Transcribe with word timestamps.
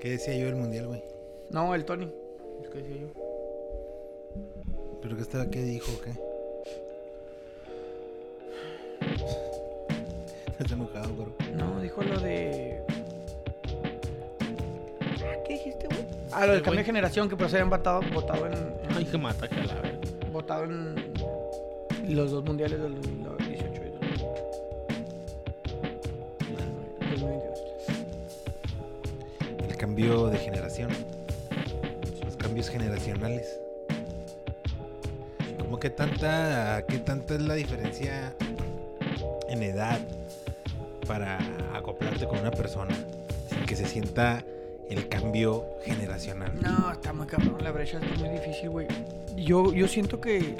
¿Qué 0.00 0.10
decía 0.10 0.34
yo 0.36 0.46
del 0.46 0.56
mundial, 0.56 0.86
güey? 0.86 1.02
No, 1.50 1.74
el 1.74 1.84
Tony. 1.84 2.08
Es 2.62 2.68
que 2.70 2.78
decía 2.78 2.96
yo. 2.96 3.08
¿Pero 5.02 5.16
qué 5.16 5.22
estaba, 5.22 5.46
qué 5.50 5.62
dijo 5.62 5.90
o 5.92 6.00
qué? 6.00 6.12
Está 10.60 10.74
enojado, 10.74 11.14
bro. 11.14 11.32
No, 11.56 11.80
dijo 11.80 12.02
lo 12.02 12.18
de. 12.20 12.80
Ah, 15.22 15.36
¿Qué 15.46 15.52
dijiste, 15.54 15.86
güey? 15.86 16.00
Ah, 16.32 16.40
lo 16.46 16.52
del 16.52 16.56
El 16.58 16.62
cambio 16.64 16.80
de 16.80 16.84
generación 16.84 17.28
que 17.28 17.36
por 17.36 17.46
eso 17.46 17.56
habían 17.56 17.70
votado, 17.70 18.00
votado 18.12 18.46
en. 18.46 18.52
en- 18.54 18.96
Ay, 18.96 19.04
que 19.04 19.18
mata, 19.18 19.48
que 19.48 19.54
la 19.56 19.98
votado 20.32 20.64
en 20.64 20.94
los 22.14 22.30
dos 22.30 22.44
mundiales 22.44 22.80
del 22.80 22.94
2018 22.94 23.17
cambio 29.98 30.28
de 30.28 30.38
generación. 30.38 30.90
Los 32.24 32.36
cambios 32.36 32.68
generacionales. 32.68 33.58
¿Cómo 35.58 35.80
que 35.80 35.90
tanta, 35.90 36.84
qué 36.86 37.00
tanta 37.00 37.34
es 37.34 37.42
la 37.42 37.54
diferencia 37.54 38.32
en 39.48 39.60
edad 39.60 39.98
para 41.04 41.40
acoplarte 41.74 42.28
con 42.28 42.38
una 42.38 42.52
persona 42.52 42.94
sin 43.48 43.66
que 43.66 43.74
se 43.74 43.86
sienta 43.86 44.44
el 44.88 45.08
cambio 45.08 45.64
generacional? 45.82 46.52
No, 46.62 46.92
está 46.92 47.12
muy 47.12 47.26
cabrón, 47.26 47.56
la 47.60 47.72
brecha 47.72 47.98
está 47.98 48.24
muy 48.24 48.28
difícil, 48.28 48.70
güey. 48.70 48.86
Yo, 49.34 49.72
yo 49.72 49.88
siento 49.88 50.20
que 50.20 50.54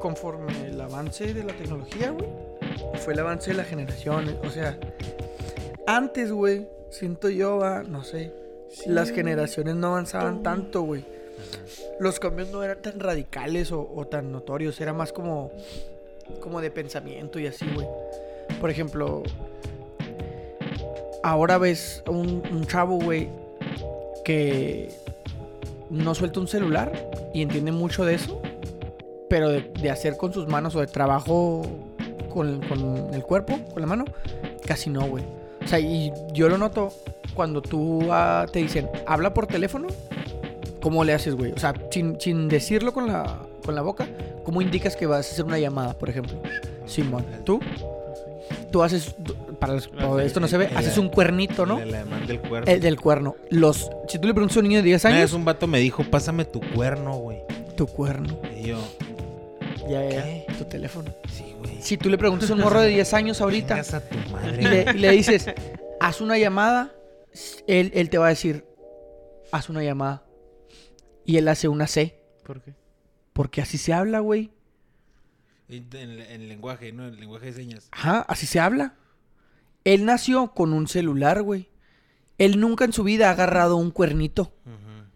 conforme 0.00 0.66
el 0.66 0.80
avance 0.80 1.32
de 1.32 1.44
la 1.44 1.52
tecnología, 1.52 2.10
güey, 2.10 2.28
fue 3.04 3.12
el 3.12 3.20
avance 3.20 3.52
de 3.52 3.56
la 3.56 3.64
generación. 3.64 4.36
O 4.44 4.50
sea, 4.50 4.76
antes, 5.86 6.32
güey, 6.32 6.66
siento 6.90 7.28
yo, 7.28 7.62
ah, 7.62 7.84
no 7.86 8.02
sé, 8.02 8.32
las 8.86 9.10
generaciones 9.10 9.74
no 9.74 9.88
avanzaban 9.88 10.42
tanto, 10.42 10.82
güey. 10.82 11.04
Los 12.00 12.18
cambios 12.18 12.50
no 12.50 12.62
eran 12.62 12.80
tan 12.82 13.00
radicales 13.00 13.72
o, 13.72 13.88
o 13.94 14.06
tan 14.06 14.32
notorios, 14.32 14.80
era 14.80 14.92
más 14.92 15.12
como, 15.12 15.50
como 16.40 16.60
de 16.60 16.70
pensamiento 16.70 17.38
y 17.38 17.46
así, 17.46 17.66
güey. 17.74 17.86
Por 18.60 18.70
ejemplo, 18.70 19.22
ahora 21.22 21.58
ves 21.58 22.02
un, 22.06 22.42
un 22.50 22.66
chavo, 22.66 22.98
güey, 22.98 23.28
que 24.24 24.90
no 25.90 26.14
suelta 26.14 26.40
un 26.40 26.48
celular 26.48 26.92
y 27.34 27.42
entiende 27.42 27.72
mucho 27.72 28.04
de 28.04 28.14
eso, 28.14 28.40
pero 29.28 29.48
de, 29.48 29.62
de 29.80 29.90
hacer 29.90 30.16
con 30.16 30.32
sus 30.32 30.48
manos 30.48 30.74
o 30.74 30.80
de 30.80 30.86
trabajo 30.86 31.62
con, 32.32 32.60
con 32.68 33.12
el 33.12 33.22
cuerpo, 33.22 33.58
con 33.72 33.80
la 33.80 33.86
mano, 33.86 34.04
casi 34.66 34.90
no, 34.90 35.06
güey. 35.06 35.24
O 35.64 35.66
sea, 35.66 35.80
y 35.80 36.12
yo 36.32 36.48
lo 36.48 36.56
noto 36.56 36.92
cuando 37.38 37.62
tú 37.62 38.08
ah, 38.10 38.46
te 38.52 38.58
dicen, 38.58 38.88
habla 39.06 39.32
por 39.32 39.46
teléfono, 39.46 39.86
¿cómo 40.82 41.04
le 41.04 41.12
haces, 41.14 41.36
güey? 41.36 41.52
O 41.52 41.58
sea, 41.58 41.72
sin, 41.92 42.20
sin 42.20 42.48
decirlo 42.48 42.92
con 42.92 43.06
la, 43.06 43.38
con 43.64 43.76
la 43.76 43.82
boca, 43.82 44.08
¿cómo 44.44 44.60
indicas 44.60 44.96
que 44.96 45.06
vas 45.06 45.28
a 45.28 45.32
hacer 45.32 45.44
una 45.44 45.56
llamada, 45.56 45.96
por 45.96 46.10
ejemplo? 46.10 46.36
Simón, 46.84 47.24
¿tú? 47.44 47.60
Tú 48.72 48.82
haces, 48.82 49.14
para, 49.60 49.74
los- 49.74 49.86
para 49.86 50.24
esto 50.24 50.40
no 50.40 50.48
se 50.48 50.58
ve, 50.58 50.66
haces 50.74 50.98
un 50.98 51.10
cuernito, 51.10 51.64
¿no? 51.64 51.78
El 51.78 51.94
alemán 51.94 52.26
del 52.26 52.40
cuerno. 52.40 52.66
El 52.72 52.80
del 52.80 53.00
cuerno. 53.00 53.36
Los, 53.50 53.88
si 54.08 54.18
tú 54.18 54.26
le 54.26 54.34
preguntas 54.34 54.56
a 54.56 54.60
un 54.60 54.66
niño 54.68 54.78
de 54.78 54.82
10 54.82 55.04
Una 55.04 55.14
años, 55.14 55.30
vez 55.30 55.32
un 55.34 55.44
vato 55.44 55.68
me 55.68 55.78
dijo, 55.78 56.02
pásame 56.10 56.44
tu 56.44 56.58
cuerno, 56.74 57.18
güey. 57.18 57.38
tu 57.76 57.86
cuerno. 57.86 58.36
Y 58.60 58.64
yo, 58.66 58.78
Ya, 59.88 60.02
ya, 60.10 60.24
¿Qué? 60.24 60.46
Tu 60.58 60.64
teléfono. 60.64 61.08
sí, 61.32 61.54
güey. 61.60 61.80
Si 61.80 61.96
tú 61.96 62.08
le 62.10 62.18
preguntas 62.18 62.50
a 62.50 62.54
un 62.54 62.60
morro 62.60 62.80
de 62.80 62.88
10 62.88 63.14
años 63.14 63.40
ahorita 63.40 63.76
a 63.76 64.00
tu 64.00 64.16
madre. 64.32 64.60
y 64.60 64.66
le, 64.66 64.86
y 64.96 64.98
le 64.98 65.10
dices, 65.12 65.46
haz 66.00 66.20
una 66.20 66.36
llamada, 66.38 66.90
él, 67.66 67.90
él 67.94 68.10
te 68.10 68.18
va 68.18 68.26
a 68.26 68.30
decir, 68.30 68.64
haz 69.52 69.68
una 69.68 69.82
llamada. 69.82 70.24
Y 71.24 71.36
él 71.36 71.48
hace 71.48 71.68
una 71.68 71.86
C. 71.86 72.22
¿Por 72.44 72.62
qué? 72.62 72.74
Porque 73.32 73.60
así 73.60 73.78
se 73.78 73.92
habla, 73.92 74.20
güey. 74.20 74.50
En, 75.68 75.88
en 75.92 76.48
lenguaje, 76.48 76.92
¿no? 76.92 77.06
En 77.06 77.20
lenguaje 77.20 77.46
de 77.46 77.52
señas. 77.52 77.88
Ajá, 77.92 78.20
así 78.22 78.46
se 78.46 78.58
habla. 78.58 78.94
Él 79.84 80.04
nació 80.04 80.52
con 80.54 80.72
un 80.72 80.88
celular, 80.88 81.42
güey. 81.42 81.70
Él 82.38 82.60
nunca 82.60 82.84
en 82.84 82.92
su 82.92 83.02
vida 83.02 83.28
ha 83.28 83.32
agarrado 83.32 83.76
un 83.76 83.90
cuernito. 83.90 84.52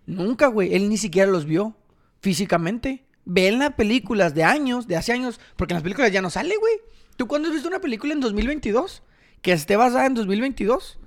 Nunca, 0.06 0.48
güey. 0.48 0.74
Él 0.74 0.88
ni 0.88 0.96
siquiera 0.96 1.30
los 1.30 1.46
vio 1.46 1.76
físicamente. 2.20 3.06
Ve 3.24 3.48
en 3.48 3.60
las 3.60 3.74
películas 3.74 4.34
de 4.34 4.42
años, 4.42 4.88
de 4.88 4.96
hace 4.96 5.12
años, 5.12 5.40
porque 5.56 5.74
en 5.74 5.76
las 5.76 5.82
películas 5.84 6.10
ya 6.10 6.20
no 6.20 6.30
sale, 6.30 6.56
güey. 6.56 6.74
¿Tú 7.16 7.28
cuándo 7.28 7.48
has 7.48 7.54
visto 7.54 7.68
una 7.68 7.80
película 7.80 8.12
en 8.12 8.20
2022? 8.20 9.02
Que 9.40 9.52
esté 9.52 9.76
basada 9.76 10.06
en 10.06 10.14
2022. 10.14 10.98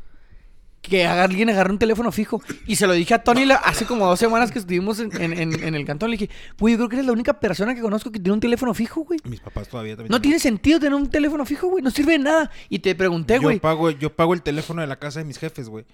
Que 0.88 1.06
alguien 1.06 1.50
agarre 1.50 1.72
un 1.72 1.79
teléfono 1.79 2.12
fijo. 2.12 2.41
Y 2.68 2.75
se 2.75 2.85
lo 2.88 2.94
dije 2.94 3.13
a 3.16 3.23
Tony 3.23 3.46
la- 3.46 3.56
hace 3.56 3.85
como 3.85 4.06
dos 4.06 4.19
semanas 4.19 4.51
que 4.51 4.59
estuvimos 4.59 5.00
en, 5.00 5.09
en- 5.22 5.34
en- 5.34 5.63
en 5.63 5.75
el 5.75 5.85
cantón. 5.85 6.12
Le 6.12 6.18
dije, 6.18 6.34
güey, 6.59 6.73
yo 6.73 6.78
creo 6.78 6.90
que 6.90 6.96
eres 6.97 7.06
la 7.07 7.12
única 7.13 7.40
persona 7.40 7.73
que 7.73 7.81
conozco 7.81 8.12
que 8.12 8.19
tiene 8.19 8.34
un 8.34 8.40
teléfono 8.40 8.73
fijo, 8.73 9.01
güey. 9.01 9.19
Mis 9.24 9.40
papás 9.40 9.68
todavía 9.68 9.95
también. 9.95 10.12
No 10.12 10.22
tiene 10.22 10.40
sentido 10.40 10.79
tener 10.79 10.94
un 10.95 11.09
teléfono 11.09 11.45
fijo, 11.45 11.68
güey. 11.68 11.84
No 11.84 11.90
sirve 11.91 12.13
de 12.13 12.19
nada. 12.19 12.51
Y 12.69 12.79
te 12.79 12.94
pregunté, 12.95 13.35
yo 13.35 13.41
güey. 13.41 13.59
pago, 13.59 13.90
yo 13.91 14.16
pago 14.16 14.34
el 14.34 14.41
teléfono 14.41 14.81
de 14.81 14.88
la 14.88 14.97
casa 15.00 15.19
de 15.19 15.25
mis 15.25 15.38
jefes, 15.40 15.69
güey. 15.69 15.85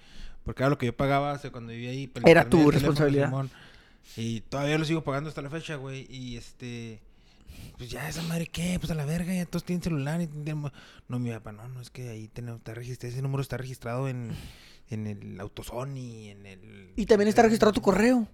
Porque 0.44 0.62
era 0.62 0.70
lo 0.70 0.76
que 0.78 0.86
yo 0.86 0.96
pagaba 0.96 1.32
hace 1.32 1.50
cuando 1.50 1.72
vivía 1.72 1.90
ahí. 1.90 2.10
el 2.14 2.28
Era 2.28 2.48
tu 2.48 2.70
responsabilidad. 2.70 3.26
Simón. 3.26 3.50
Y 4.16 4.40
todavía 4.40 4.76
lo 4.76 4.84
sigo 4.84 5.02
pagando 5.04 5.28
hasta 5.28 5.40
la 5.42 5.50
fecha, 5.50 5.76
güey. 5.76 6.06
Y 6.10 6.36
este. 6.36 7.00
Pues 7.78 7.90
ya, 7.90 8.08
esa 8.08 8.22
madre, 8.22 8.46
¿qué? 8.46 8.76
Pues 8.80 8.90
a 8.90 8.94
la 8.94 9.04
verga, 9.04 9.32
ya 9.34 9.44
todos 9.46 9.64
tienen 9.64 9.82
celular. 9.82 10.20
y 10.20 10.26
tenemos- 10.26 10.72
No, 11.08 11.18
mi 11.18 11.30
papá, 11.30 11.52
no, 11.52 11.68
no, 11.68 11.80
es 11.80 11.90
que 11.90 12.08
ahí 12.08 12.28
tenemos, 12.28 12.58
está 12.58 12.74
registrado, 12.74 13.12
ese 13.12 13.22
número 13.22 13.42
está 13.42 13.56
registrado 13.56 14.08
en, 14.08 14.30
en 14.92 15.06
el 15.06 15.40
Autosony, 15.40 16.28
en 16.30 16.46
el. 16.46 16.92
Y 16.96 17.06
también 17.06 17.28
está 17.28 17.42
registrado 17.42 17.72
tu 17.72 17.80
correo. 17.82 18.28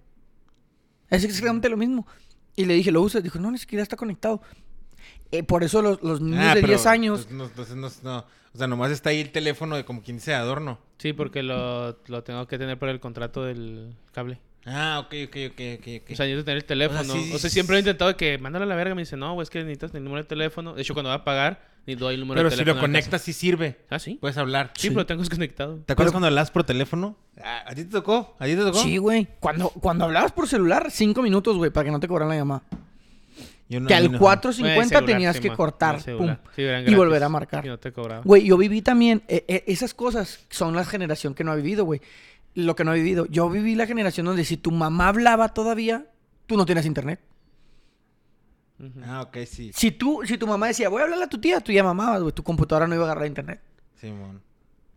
Es 1.09 1.23
exactamente 1.23 1.69
lo 1.69 1.77
mismo. 1.77 2.05
Y 2.55 2.65
le 2.65 2.73
dije, 2.75 2.91
¿lo 2.91 3.01
usas? 3.01 3.23
Dijo, 3.23 3.39
no, 3.39 3.51
ni 3.51 3.57
siquiera 3.57 3.81
está 3.83 3.95
conectado. 3.95 4.41
Eh, 5.31 5.43
por 5.43 5.63
eso 5.63 5.81
los, 5.81 6.01
los 6.03 6.21
niños 6.21 6.43
Ah, 6.43 6.55
de 6.55 6.61
pero, 6.61 6.67
10 6.73 6.85
años. 6.87 7.21
pues, 7.25 7.31
no, 7.35 7.45
entonces 7.45 7.75
no, 7.75 7.89
no, 8.03 8.25
o 8.53 8.57
sea, 8.57 8.67
nomás 8.67 8.91
está 8.91 9.11
ahí 9.11 9.19
el 9.21 9.31
teléfono 9.31 9.75
de 9.75 9.85
como 9.85 10.01
quien 10.01 10.17
dice 10.17 10.31
de 10.31 10.37
adorno. 10.37 10.79
Sí, 10.97 11.13
porque 11.13 11.43
lo, 11.43 11.97
lo 12.07 12.23
tengo 12.23 12.47
que 12.47 12.57
tener 12.57 12.77
por 12.77 12.89
el 12.89 12.99
contrato 12.99 13.43
del 13.43 13.95
cable. 14.11 14.39
Ah, 14.65 14.99
ok, 15.05 15.13
ok, 15.27 15.35
ok, 15.51 15.61
ok. 15.79 15.87
ok. 16.03 16.11
O 16.11 16.15
sea, 16.15 16.25
necesito 16.25 16.43
tener 16.43 16.57
el 16.57 16.65
teléfono. 16.65 17.13
O 17.13 17.35
O 17.35 17.39
sea, 17.39 17.49
siempre 17.49 17.77
he 17.77 17.79
intentado 17.79 18.15
que 18.17 18.37
mándalo 18.37 18.65
a 18.65 18.67
la 18.67 18.75
verga. 18.75 18.93
Me 18.93 19.03
dice, 19.03 19.15
no, 19.17 19.33
güey, 19.35 19.43
es 19.43 19.49
que 19.49 19.59
necesitas 19.59 19.93
el 19.95 20.03
número 20.03 20.23
de 20.23 20.27
teléfono. 20.27 20.73
De 20.73 20.81
hecho, 20.81 20.93
cuando 20.93 21.09
va 21.09 21.15
a 21.15 21.23
pagar, 21.23 21.68
ni 21.87 21.95
doy 21.95 22.15
el 22.15 22.21
número 22.21 22.37
pero 22.39 22.49
de 22.49 22.55
si 22.55 22.59
teléfono. 22.59 22.81
lo 22.81 22.87
de 22.87 22.87
la 22.93 22.99
conectas, 22.99 23.21
sí 23.21 23.33
sirve. 23.33 23.77
Ah, 23.89 23.99
sí. 23.99 24.17
Puedes 24.21 24.37
hablar. 24.37 24.71
Sí, 24.75 24.89
pero 24.89 25.01
lo 25.01 25.05
tengo 25.05 25.21
desconectado. 25.21 25.77
¿Te 25.85 25.93
acuerdas 25.93 26.11
cuando 26.11 26.27
hablabas 26.27 26.51
por 26.51 26.63
teléfono? 26.63 27.15
Ah, 27.43 27.63
¿A 27.67 27.73
ti 27.75 27.83
te 27.85 27.91
tocó? 27.91 28.35
¿A 28.39 28.45
ti 28.45 28.51
te 28.55 28.61
tocó? 28.61 28.77
Sí, 28.81 28.97
güey. 28.97 29.27
Cuando, 29.39 29.69
cuando 29.69 30.05
hablabas 30.05 30.31
por 30.31 30.47
celular, 30.47 30.91
5 30.91 31.21
minutos, 31.21 31.57
güey, 31.57 31.71
para 31.71 31.85
que 31.85 31.91
no 31.91 31.99
te 31.99 32.07
cobraran 32.07 32.29
la 32.29 32.35
llamada. 32.35 32.61
Yo 33.67 33.79
no- 33.79 33.87
que 33.87 33.93
al 33.93 34.11
no. 34.11 34.19
4.50 34.19 34.59
Bueno, 34.61 34.81
el 34.81 34.87
celular, 34.89 35.05
tenías 35.05 35.35
sí, 35.35 35.41
que 35.43 35.49
cortar. 35.51 36.03
pum, 36.17 36.35
Sí, 36.55 36.63
y 36.63 36.95
volver 36.95 37.23
a 37.23 37.29
marcar. 37.29 37.65
Y 37.65 37.69
no 37.69 37.77
te 37.77 37.91
cobraba. 37.91 38.21
Güey, 38.23 38.43
yo 38.43 38.57
viví 38.57 38.81
también. 38.81 39.21
eh, 39.27 39.45
eh, 39.47 39.63
esas 39.67 39.93
cosas 39.93 40.39
son 40.49 40.75
la 40.75 40.83
generación 40.85 41.33
que 41.35 41.43
no 41.43 41.51
ha 41.51 41.55
vivido, 41.55 41.85
güey. 41.85 42.01
Lo 42.55 42.75
que 42.75 42.83
no 42.83 42.91
ha 42.91 42.95
vivido. 42.95 43.27
Yo 43.27 43.47
viví 43.49 43.75
la 43.75 43.85
generación 43.85 44.25
donde 44.25 44.43
si 44.43 44.57
tu 44.57 44.71
mamá 44.71 45.09
hablaba 45.09 45.49
todavía, 45.53 46.07
tú 46.47 46.57
no 46.57 46.65
tienes 46.65 46.87
internet. 46.87 47.19
Ah, 49.05 49.21
ok, 49.23 49.37
sí. 49.45 49.71
Si 49.73 49.91
tú, 49.91 50.21
si 50.25 50.37
tu 50.37 50.47
mamá 50.47 50.67
decía, 50.67 50.89
voy 50.89 51.01
a 51.01 51.03
hablarle 51.03 51.25
a 51.25 51.29
tu 51.29 51.39
tía, 51.39 51.59
tú 51.59 51.71
ya 51.71 51.83
mamabas, 51.83 52.21
güey. 52.21 52.33
Tu 52.33 52.43
computadora 52.43 52.87
no 52.87 52.95
iba 52.95 53.03
a 53.03 53.07
agarrar 53.11 53.27
internet. 53.27 53.61
Simón. 53.99 54.41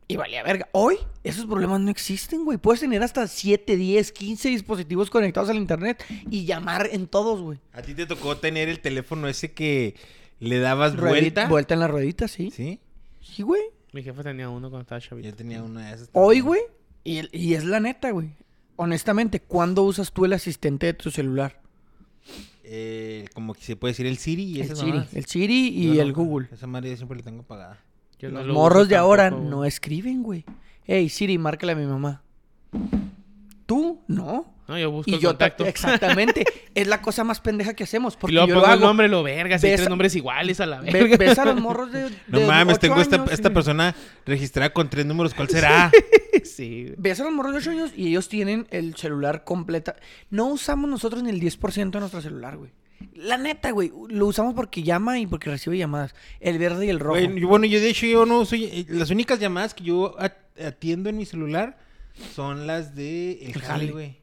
Y 0.08 0.16
valía 0.16 0.42
verga. 0.42 0.68
Hoy, 0.72 0.96
esos 1.24 1.46
problemas 1.46 1.80
no 1.80 1.90
existen, 1.90 2.44
güey. 2.44 2.58
Puedes 2.58 2.80
tener 2.80 3.02
hasta 3.02 3.26
7, 3.26 3.76
10, 3.76 4.12
15 4.12 4.48
dispositivos 4.50 5.08
conectados 5.10 5.48
al 5.48 5.56
internet 5.56 6.04
y 6.30 6.44
llamar 6.44 6.88
en 6.92 7.06
todos, 7.06 7.40
güey. 7.40 7.58
¿A 7.72 7.82
ti 7.82 7.94
te 7.94 8.04
tocó 8.06 8.36
tener 8.36 8.68
el 8.68 8.80
teléfono 8.80 9.26
ese 9.28 9.52
que 9.52 9.94
le 10.38 10.58
dabas 10.58 10.94
Ruedita- 10.96 11.08
vuelta? 11.08 11.48
Vuelta 11.48 11.74
en 11.74 11.80
la 11.80 11.88
ruedita, 11.88 12.28
sí. 12.28 12.50
¿Sí? 12.50 12.78
Sí, 13.20 13.42
güey. 13.42 13.62
Mi 13.92 14.02
jefe 14.02 14.22
tenía 14.22 14.48
uno 14.50 14.68
cuando 14.70 14.82
estaba 14.82 15.00
chavito. 15.00 15.28
Yo 15.28 15.34
tenía 15.34 15.62
una 15.62 15.88
de 15.88 15.94
esas. 15.94 16.10
Hoy, 16.12 16.40
güey. 16.40 16.60
Y, 17.04 17.22
y 17.36 17.54
es 17.54 17.64
la 17.64 17.80
neta, 17.80 18.10
güey. 18.10 18.34
Honestamente, 18.76 19.40
¿cuándo 19.40 19.82
usas 19.82 20.12
tú 20.12 20.24
el 20.24 20.32
asistente 20.34 20.86
de 20.86 20.94
tu 20.94 21.10
celular? 21.10 21.60
Eh, 22.64 23.26
como 23.34 23.54
que 23.54 23.62
se 23.62 23.76
puede 23.76 23.92
decir 23.92 24.06
el 24.06 24.18
Siri 24.18 24.44
y 24.44 24.54
El 24.56 24.62
esas 24.62 24.78
Siri. 24.78 24.90
mamadas. 24.92 25.14
El 25.14 25.24
Siri 25.26 25.68
y 25.68 25.88
Yo 25.88 25.94
no, 25.94 26.00
el 26.02 26.12
Google. 26.12 26.48
Esa 26.52 26.66
madre 26.66 26.90
yo 26.90 26.96
siempre 26.96 27.18
la 27.18 27.24
tengo. 27.24 27.44
Yo 28.18 28.30
no 28.30 28.38
Los 28.38 28.46
lo 28.46 28.54
morros 28.54 28.88
de 28.88 28.96
ahora 28.96 29.30
tampoco, 29.30 29.50
no 29.50 29.64
escriben, 29.64 30.22
güey. 30.22 30.44
Hey, 30.84 31.08
Siri, 31.08 31.38
márcale 31.38 31.72
a 31.72 31.76
mi 31.76 31.86
mamá. 31.86 32.22
¿Tú? 33.66 34.00
No. 34.06 34.52
No, 34.68 34.78
yo 34.78 34.90
busco 34.92 35.10
Y 35.10 35.14
el 35.14 35.20
yo 35.20 35.30
ta- 35.30 35.50
contacto. 35.50 35.66
exactamente. 35.66 36.44
es 36.74 36.86
la 36.86 37.02
cosa 37.02 37.24
más 37.24 37.40
pendeja 37.40 37.74
que 37.74 37.82
hacemos. 37.84 38.14
Y 38.14 38.16
Porque 38.18 38.34
luego 38.34 38.48
yo 38.48 38.54
lo 38.54 38.60
pongo 38.60 38.72
el 38.72 38.78
hago. 38.78 38.86
nombre, 38.86 39.08
lo 39.08 39.22
verga. 39.22 39.58
Si 39.58 39.66
hay 39.66 39.76
tres 39.76 39.88
nombres 39.88 40.14
iguales 40.14 40.60
a 40.60 40.66
la 40.66 40.80
Ve- 40.80 40.92
verga. 40.92 41.16
ves 41.16 41.38
a 41.38 41.44
los 41.46 41.60
morros 41.60 41.90
de. 41.92 42.10
No 42.28 42.40
mames, 42.42 42.78
tengo 42.78 43.00
esta, 43.00 43.16
años 43.16 43.32
esta 43.32 43.48
y- 43.48 43.52
persona 43.52 43.94
registrada 44.24 44.72
con 44.72 44.88
tres 44.88 45.04
números. 45.04 45.34
¿Cuál 45.34 45.48
será? 45.50 45.90
sí. 46.56 46.92
Ves 46.96 47.20
a 47.20 47.24
los 47.24 47.32
morros 47.32 47.52
de 47.52 47.58
8 47.58 47.70
años 47.70 47.92
y 47.96 48.08
ellos 48.08 48.28
tienen 48.28 48.66
el 48.70 48.94
celular 48.96 49.44
completa. 49.44 49.96
No 50.30 50.46
usamos 50.46 50.88
nosotros 50.88 51.22
ni 51.22 51.30
el 51.30 51.40
10% 51.40 51.90
de 51.90 52.00
nuestro 52.00 52.20
celular, 52.20 52.56
güey. 52.56 52.70
La 53.16 53.36
neta, 53.36 53.70
güey. 53.72 53.90
Lo 54.08 54.26
usamos 54.26 54.54
porque 54.54 54.82
llama 54.84 55.18
y 55.18 55.26
porque 55.26 55.50
recibe 55.50 55.76
llamadas. 55.76 56.14
El 56.38 56.58
verde 56.58 56.86
y 56.86 56.88
el 56.88 57.00
rojo. 57.00 57.18
Güey, 57.20 57.40
yo- 57.40 57.48
bueno, 57.48 57.66
yo 57.66 57.80
de 57.80 57.88
hecho 57.90 58.06
yo 58.06 58.24
no 58.26 58.44
soy... 58.44 58.86
Las 58.88 59.10
únicas 59.10 59.40
llamadas 59.40 59.74
que 59.74 59.82
yo 59.84 60.14
at- 60.20 60.36
atiendo 60.64 61.08
en 61.10 61.16
mi 61.16 61.26
celular 61.26 61.78
son 62.34 62.66
las 62.66 62.94
de 62.94 63.32
el 63.44 63.48
El 63.56 63.60
jale, 63.62 63.90
güey. 63.90 64.22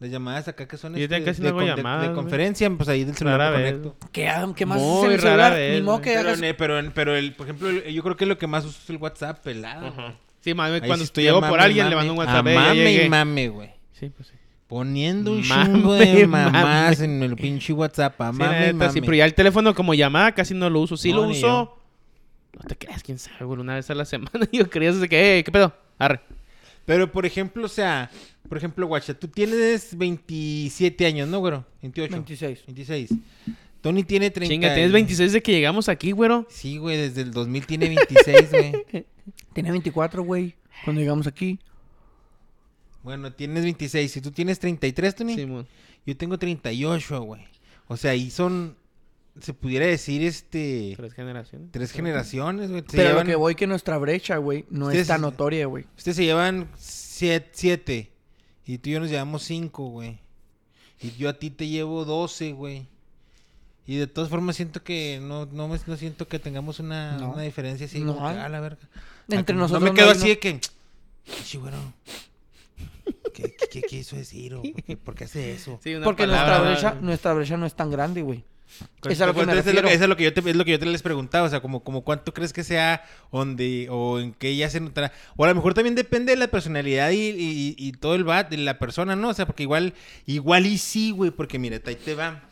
Las 0.00 0.10
llamadas 0.10 0.46
acá 0.48 0.66
que 0.68 0.76
son 0.76 0.94
Yo 0.94 1.02
este, 1.04 1.24
casi 1.24 1.40
no 1.42 1.46
de, 1.48 1.52
con- 1.54 1.64
de- 1.64 1.74
llamadas, 1.76 2.02
de 2.02 2.08
güey. 2.08 2.14
conferencia, 2.22 2.70
pues 2.70 2.88
ahí 2.88 3.02
del 3.04 3.16
celular 3.16 3.38
Rara 3.38 3.56
me 3.56 3.62
vez, 3.64 3.72
conecto. 3.78 4.08
¿Qué, 4.12 4.30
qué 4.56 4.66
más 4.66 4.80
Muy 4.80 5.06
en 5.06 5.12
el 5.12 5.18
rara 5.22 5.30
celular? 5.30 5.52
vez, 5.54 5.74
Ni 5.74 5.82
modo 5.82 6.00
que 6.00 6.10
Pero, 6.10 6.20
hagas... 6.20 6.40
ne- 6.40 6.54
pero, 6.54 6.78
el- 6.78 6.92
pero 6.92 7.16
el, 7.16 7.34
por 7.34 7.46
ejemplo, 7.46 7.68
el- 7.68 7.92
yo 7.92 8.02
creo 8.04 8.16
que 8.16 8.26
lo 8.26 8.38
que 8.38 8.46
más 8.46 8.64
uso 8.64 8.78
es 8.82 8.90
el 8.90 8.96
WhatsApp 8.98 9.42
pelado. 9.42 9.86
Ajá. 9.88 10.14
Güey. 10.52 10.68
Sí, 10.68 10.72
mami, 10.72 10.74
Ahí 10.74 10.80
cuando 10.80 10.96
sí 10.98 11.04
estoy 11.04 11.24
llego 11.24 11.40
por 11.40 11.50
mame 11.50 11.62
alguien 11.64 11.88
le 11.90 11.96
mame, 11.96 12.08
mando 12.08 12.12
un 12.14 12.18
WhatsApp. 12.28 12.44
mame 12.44 13.04
y 13.04 13.08
mame, 13.08 13.48
güey. 13.48 13.70
Sí, 13.92 14.10
pues 14.10 14.28
sí. 14.28 14.34
Poniendo 14.66 15.32
un 15.32 15.48
Mame, 15.48 15.64
chingo 15.74 15.94
de 15.94 16.26
mame. 16.26 16.50
mamás 16.52 17.00
en 17.00 17.22
el 17.22 17.36
pinche 17.36 17.72
WhatsApp. 17.72 18.20
A 18.20 18.32
Sí, 18.32 18.38
mame, 18.38 18.60
neta, 18.72 18.90
sí, 18.90 18.96
mame. 19.00 19.06
pero 19.06 19.16
ya 19.16 19.24
el 19.24 19.34
teléfono 19.34 19.74
como 19.74 19.94
llamada 19.94 20.32
casi 20.32 20.52
no 20.54 20.68
lo 20.68 20.80
uso. 20.80 20.96
Sí 20.96 21.10
No, 21.10 21.22
lo 21.22 21.28
uso. 21.28 21.40
yo. 21.40 21.78
No 22.54 22.60
te 22.68 22.76
creas, 22.76 23.02
quién 23.02 23.18
sabe, 23.18 23.44
güey. 23.46 23.60
Una 23.60 23.76
vez 23.76 23.88
a 23.90 23.94
la 23.94 24.04
semana 24.04 24.30
yo 24.52 24.68
quería 24.68 24.92
desde 24.92 25.08
que, 25.08 25.36
hey, 25.36 25.42
¿qué 25.42 25.50
pedo? 25.52 25.74
Arre. 25.98 26.20
Pero, 26.84 27.10
por 27.12 27.24
ejemplo, 27.26 27.64
o 27.64 27.68
sea, 27.68 28.10
por 28.48 28.56
ejemplo, 28.58 28.86
guacha, 28.86 29.14
tú 29.14 29.28
tienes 29.28 29.96
27 29.96 31.06
años, 31.06 31.28
¿no, 31.28 31.38
güero? 31.40 31.64
28. 31.82 32.12
26. 32.12 32.64
26. 32.66 33.10
Tony 33.80 34.02
tiene 34.02 34.30
30. 34.30 34.52
Chinga, 34.52 34.74
tienes 34.74 34.92
26 34.92 35.32
de 35.32 35.42
que 35.42 35.52
llegamos 35.52 35.88
aquí, 35.88 36.10
güero. 36.12 36.46
Sí, 36.50 36.78
güey, 36.78 36.96
desde 36.96 37.22
el 37.22 37.30
2000 37.32 37.66
tiene 37.66 37.88
26, 37.88 38.50
güey. 38.50 38.72
Tenía 39.52 39.70
24, 39.72 40.22
güey, 40.24 40.54
cuando 40.84 41.00
llegamos 41.00 41.26
aquí. 41.26 41.58
Bueno, 43.02 43.32
tienes 43.32 43.62
26. 43.62 44.10
Si 44.10 44.20
tú 44.20 44.30
tienes 44.32 44.58
33, 44.58 45.14
Tony, 45.14 45.34
Simón. 45.36 45.66
yo 46.04 46.16
tengo 46.16 46.38
38, 46.38 47.20
güey. 47.22 47.42
O 47.86 47.96
sea, 47.96 48.10
ahí 48.10 48.30
son, 48.30 48.76
se 49.40 49.54
pudiera 49.54 49.86
decir, 49.86 50.22
este, 50.22 50.94
Tres 50.96 51.14
generaciones. 51.14 51.68
tres 51.70 51.92
generaciones, 51.92 52.70
güey. 52.70 52.82
Se 52.88 52.96
Pero 52.96 53.10
llevan- 53.10 53.26
lo 53.26 53.30
que 53.32 53.36
voy 53.36 53.54
que 53.54 53.66
nuestra 53.66 53.96
brecha, 53.98 54.36
güey, 54.38 54.66
no 54.70 54.86
Ustedes- 54.86 55.02
es 55.02 55.08
tan 55.08 55.20
notoria, 55.22 55.66
güey. 55.66 55.84
Ustedes 55.96 56.16
se 56.16 56.24
llevan 56.24 56.68
7 56.76 58.10
y 58.66 58.78
tú 58.78 58.90
y 58.90 58.92
yo 58.92 59.00
nos 59.00 59.08
llevamos 59.10 59.42
5, 59.44 59.88
güey. 59.88 60.18
Y 61.00 61.12
yo 61.12 61.28
a 61.28 61.38
ti 61.38 61.50
te 61.50 61.68
llevo 61.68 62.04
12, 62.04 62.52
güey. 62.52 62.88
Y 63.88 63.96
de 63.96 64.06
todas 64.06 64.28
formas 64.30 64.54
siento 64.54 64.84
que 64.84 65.18
no, 65.20 65.46
no, 65.46 65.66
me, 65.66 65.78
no 65.86 65.96
siento 65.96 66.28
que 66.28 66.38
tengamos 66.38 66.78
una, 66.78 67.16
No. 67.16 67.32
una 67.32 67.42
diferencia 67.42 67.86
así. 67.86 68.00
No 68.00 68.14
como 68.14 68.28
que. 68.30 68.38
"Ah, 68.38 68.48
la 68.48 68.60
verga. 68.60 68.78
Entre 69.30 69.56
nosotros 69.56 69.82
No 69.82 69.92
me 69.92 69.98
quedo 69.98 70.10
así 70.10 70.20
no. 70.22 70.28
de 70.28 70.38
que... 70.38 70.60
"Chi, 71.44 71.56
bueno, 71.58 71.78
¿Qué, 73.32 73.54
qué, 73.56 73.68
qué 73.70 73.82
quiso 73.82 74.16
decir? 74.16 74.54
o 74.54 74.62
por, 74.62 74.82
qué, 74.84 74.96
por 74.96 75.14
qué 75.14 75.24
hace 75.24 75.52
eso? 75.52 75.80
Sí, 75.82 75.94
una 75.94 76.04
Porque 76.04 76.24
palabra- 76.24 76.58
nuestra 76.64 76.90
brecha, 76.90 77.00
nuestra 77.02 77.32
brecha 77.34 77.56
no 77.56 77.66
es 77.66 77.74
tan 77.74 77.90
grande, 77.90 78.22
güey. 78.22 78.44
Es 79.08 79.18
lo 79.20 79.32
que 79.32 79.46
me 79.46 79.52
Entonces, 79.52 79.66
es, 79.68 79.74
lo 79.74 79.82
que, 79.88 79.94
eso 79.94 80.02
es 80.04 80.08
lo 80.10 80.16
que 80.18 80.24
yo 80.24 80.34
te, 80.34 80.40
es 80.50 80.56
lo 80.56 80.64
que 80.66 80.72
yo 80.72 80.78
te 80.78 80.84
les 80.84 81.00
preguntaba, 81.02 81.46
o 81.46 81.48
sea, 81.48 81.60
como, 81.60 81.82
como 81.82 82.02
cuánto 82.02 82.34
crees 82.34 82.52
que 82.52 82.62
sea 82.64 83.02
donde 83.32 83.88
o 83.90 84.20
en 84.20 84.34
qué 84.34 84.50
ella 84.50 84.68
se 84.68 84.80
notará. 84.80 85.10
O 85.36 85.44
a 85.44 85.48
lo 85.48 85.54
mejor 85.54 85.72
también 85.72 85.94
depende 85.94 86.32
de 86.32 86.36
la 86.36 86.48
personalidad 86.48 87.10
y, 87.10 87.28
y- 87.30 87.74
y 87.78 87.92
todo 87.92 88.14
el 88.14 88.24
bat 88.24 88.50
de 88.50 88.58
la 88.58 88.78
persona, 88.78 89.16
¿no? 89.16 89.30
O 89.30 89.34
sea, 89.34 89.46
porque 89.46 89.62
igual, 89.62 89.94
igual 90.26 90.66
y 90.66 90.76
sí, 90.76 91.12
güey, 91.12 91.30
porque 91.30 91.58
mira, 91.58 91.80
ahí 91.86 91.94
te 91.94 92.14
va. 92.14 92.42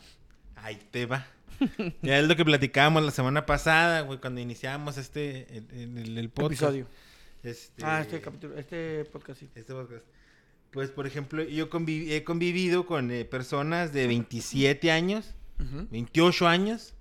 Ahí 0.57 0.75
te 0.91 1.05
va. 1.05 1.25
ya 2.01 2.19
es 2.19 2.27
lo 2.27 2.35
que 2.35 2.45
platicábamos 2.45 3.03
la 3.03 3.11
semana 3.11 3.45
pasada, 3.45 4.01
güey, 4.01 4.19
cuando 4.19 4.41
iniciábamos 4.41 4.97
este, 4.97 5.47
el, 5.57 5.65
el- 5.71 5.97
el- 5.97 6.17
el 6.17 6.29
podcast. 6.29 6.61
Episodio. 6.63 6.87
Este, 7.43 7.83
Ah, 7.85 8.01
este 8.01 8.19
capítulo, 8.21 8.57
este 8.57 9.05
podcast, 9.05 9.39
sí. 9.39 9.49
este 9.55 9.73
podcast. 9.73 10.03
Pues, 10.71 10.91
por 10.91 11.07
ejemplo, 11.07 11.43
yo 11.43 11.69
he 11.71 12.23
convivido 12.23 12.85
con 12.85 13.09
eh, 13.11 13.25
personas 13.25 13.93
de 13.93 14.05
27 14.07 14.91
años, 14.91 15.33
Ujú. 15.59 15.87
28 15.89 16.47
años. 16.47 16.93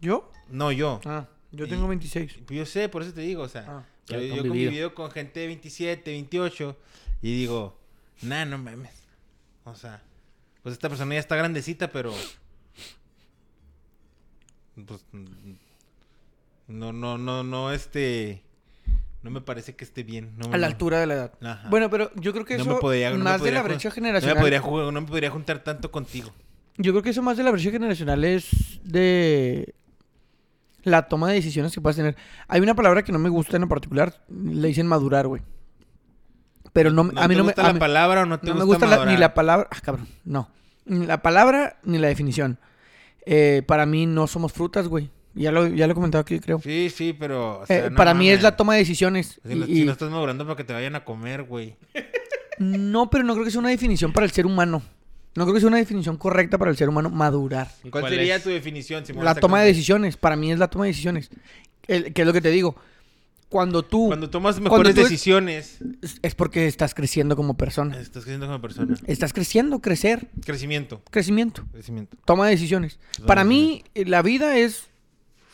¿Yo? 0.00 0.30
No, 0.48 0.70
yo. 0.72 1.00
Ah, 1.04 1.26
yo 1.50 1.66
Y- 1.66 1.68
tengo 1.68 1.88
26. 1.88 2.38
Pues 2.46 2.56
yo 2.58 2.66
sé, 2.66 2.88
por 2.88 3.02
eso 3.02 3.12
te 3.12 3.22
digo, 3.22 3.42
o 3.42 3.48
sea, 3.48 3.64
Ah, 3.68 3.84
yo, 4.06 4.16
he 4.16 4.28
convivido. 4.28 4.48
convivido 4.48 4.94
con 4.94 5.10
gente 5.10 5.40
de 5.40 5.46
27, 5.48 6.10
28 6.12 6.76
y 7.20 7.32
digo, 7.36 7.78
nah, 8.22 8.44
no 8.44 8.56
mames. 8.58 8.94
O 9.64 9.74
sea, 9.74 10.00
pues 10.62 10.74
esta 10.74 10.88
persona 10.88 11.14
ya 11.14 11.20
está 11.20 11.36
grandecita, 11.36 11.90
pero 11.90 12.14
pues 14.86 15.04
no, 16.68 16.92
no, 16.92 17.16
no, 17.18 17.42
no, 17.42 17.72
este, 17.72 18.42
no 19.22 19.30
me 19.30 19.40
parece 19.40 19.74
que 19.74 19.84
esté 19.84 20.02
bien. 20.02 20.32
No, 20.36 20.46
a 20.46 20.58
la 20.58 20.58
no. 20.58 20.66
altura 20.66 21.00
de 21.00 21.06
la 21.06 21.14
edad. 21.14 21.32
Ajá. 21.42 21.68
Bueno, 21.70 21.88
pero 21.90 22.10
yo 22.16 22.32
creo 22.32 22.44
que 22.44 22.56
No 22.56 22.62
eso, 22.62 22.70
me 22.82 23.10
no 23.10 23.16
me 23.18 23.24
más 23.24 23.42
de 23.42 23.50
la 23.52 23.62
brecha 23.62 23.90
generacional... 23.90 24.36
No 24.36 24.40
me, 24.40 24.44
podría 24.44 24.60
jugar- 24.60 24.92
no 24.92 25.00
me 25.00 25.06
podría 25.06 25.30
juntar 25.30 25.60
tanto 25.60 25.90
contigo. 25.90 26.30
Yo 26.76 26.92
creo 26.92 27.02
que 27.02 27.10
eso 27.10 27.22
más 27.22 27.36
de 27.36 27.42
la 27.42 27.50
brecha 27.50 27.70
generacional 27.70 28.22
es 28.24 28.80
de 28.84 29.74
la 30.84 31.08
toma 31.08 31.28
de 31.28 31.34
decisiones 31.34 31.74
que 31.74 31.80
puedas 31.80 31.96
tener. 31.96 32.16
Hay 32.46 32.60
una 32.60 32.74
palabra 32.74 33.02
que 33.02 33.12
no 33.12 33.18
me 33.18 33.28
gusta 33.28 33.56
en 33.56 33.68
particular, 33.68 34.22
le 34.28 34.68
dicen 34.68 34.86
madurar, 34.86 35.26
güey. 35.26 35.42
Pero 36.72 36.90
no, 36.90 37.04
¿No 37.04 37.20
a 37.20 37.26
mí 37.26 37.34
no 37.34 37.42
me 37.44 37.48
gusta 37.52 37.72
la 37.72 37.78
palabra 37.78 38.22
o 38.22 38.26
no 38.26 38.38
te 38.38 38.46
no 38.46 38.52
gusta, 38.64 38.86
me 38.86 38.94
gusta 38.94 39.04
la- 39.04 39.10
ni 39.10 39.16
la 39.18 39.34
palabra, 39.34 39.68
ah, 39.70 39.80
cabrón, 39.82 40.06
no. 40.24 40.48
Ni 40.84 41.06
la 41.06 41.20
palabra 41.22 41.78
ni 41.82 41.98
la 41.98 42.08
definición. 42.08 42.58
Eh, 43.30 43.62
para 43.66 43.84
mí 43.84 44.06
no 44.06 44.26
somos 44.26 44.52
frutas, 44.54 44.88
güey. 44.88 45.10
Ya 45.34 45.52
lo, 45.52 45.66
ya 45.68 45.86
lo 45.86 45.92
he 45.92 45.94
comentado 45.94 46.22
aquí, 46.22 46.40
creo. 46.40 46.60
Sí, 46.62 46.88
sí, 46.90 47.12
pero... 47.12 47.60
o 47.60 47.64
Eh, 47.68 47.88
no 47.90 47.96
para 47.96 48.14
mí 48.14 48.30
es 48.30 48.42
la 48.42 48.56
toma 48.56 48.72
de 48.72 48.78
decisiones. 48.80 49.38
Si 49.46 49.54
no, 49.54 49.66
y- 49.66 49.74
si 49.74 49.82
y- 49.82 49.84
no 49.84 49.92
estás 49.92 50.10
madurando 50.10 50.44
para 50.44 50.56
que 50.56 50.64
te 50.64 50.72
vayan 50.72 50.94
a 50.96 51.04
comer, 51.04 51.42
güey. 51.42 51.76
No, 52.58 53.10
pero 53.10 53.24
no 53.24 53.34
creo 53.34 53.44
que 53.44 53.50
sea 53.50 53.60
una 53.60 53.68
definición 53.68 54.12
para 54.12 54.24
el 54.26 54.32
ser 54.32 54.46
humano. 54.46 54.82
No 55.36 55.44
creo 55.44 55.54
que 55.54 55.60
sea 55.60 55.68
una 55.68 55.76
definición 55.76 56.16
correcta 56.16 56.58
para 56.58 56.70
el 56.70 56.76
ser 56.76 56.88
humano 56.88 57.10
madurar. 57.10 57.68
¿Y 57.84 57.90
¿Cuál, 57.90 58.02
cuál 58.02 58.14
sería 58.14 58.36
es? 58.36 58.42
tu 58.42 58.48
definición, 58.50 59.04
Simón? 59.06 59.24
La 59.24 59.34
toma 59.34 59.60
de 59.60 59.66
decisiones, 59.68 60.16
para 60.16 60.34
mí 60.34 60.50
es 60.50 60.58
la 60.58 60.68
toma 60.68 60.86
de 60.86 60.90
decisiones. 60.90 61.30
El- 61.86 62.12
¿Qué 62.12 62.22
es 62.22 62.26
lo 62.26 62.32
que 62.32 62.40
te 62.40 62.50
digo? 62.50 62.74
Cuando 63.48 63.82
tú 63.82 64.08
Cuando 64.08 64.28
tomas 64.28 64.60
mejores 64.60 64.94
tú- 64.94 65.02
decisiones, 65.02 65.78
es- 66.02 66.18
es 66.20 66.34
porque 66.34 66.66
estás 66.66 66.92
creciendo 66.94 67.34
como 67.34 67.56
persona. 67.56 67.98
estás 67.98 68.24
creciendo 68.24 68.46
como 68.46 68.60
persona. 68.60 68.94
Estás 69.06 69.32
creciendo, 69.32 69.80
crecer, 69.80 70.28
Crecimiento. 70.44 71.00
crecimiento, 71.10 71.64
Crecimiento. 71.72 72.16
toma 72.26 72.44
de 72.44 72.50
decisiones. 72.52 72.98
Toma 73.16 73.26
Para 73.26 73.44
mí 73.44 73.84
la 73.94 74.20
vida 74.20 74.58
es 74.58 74.84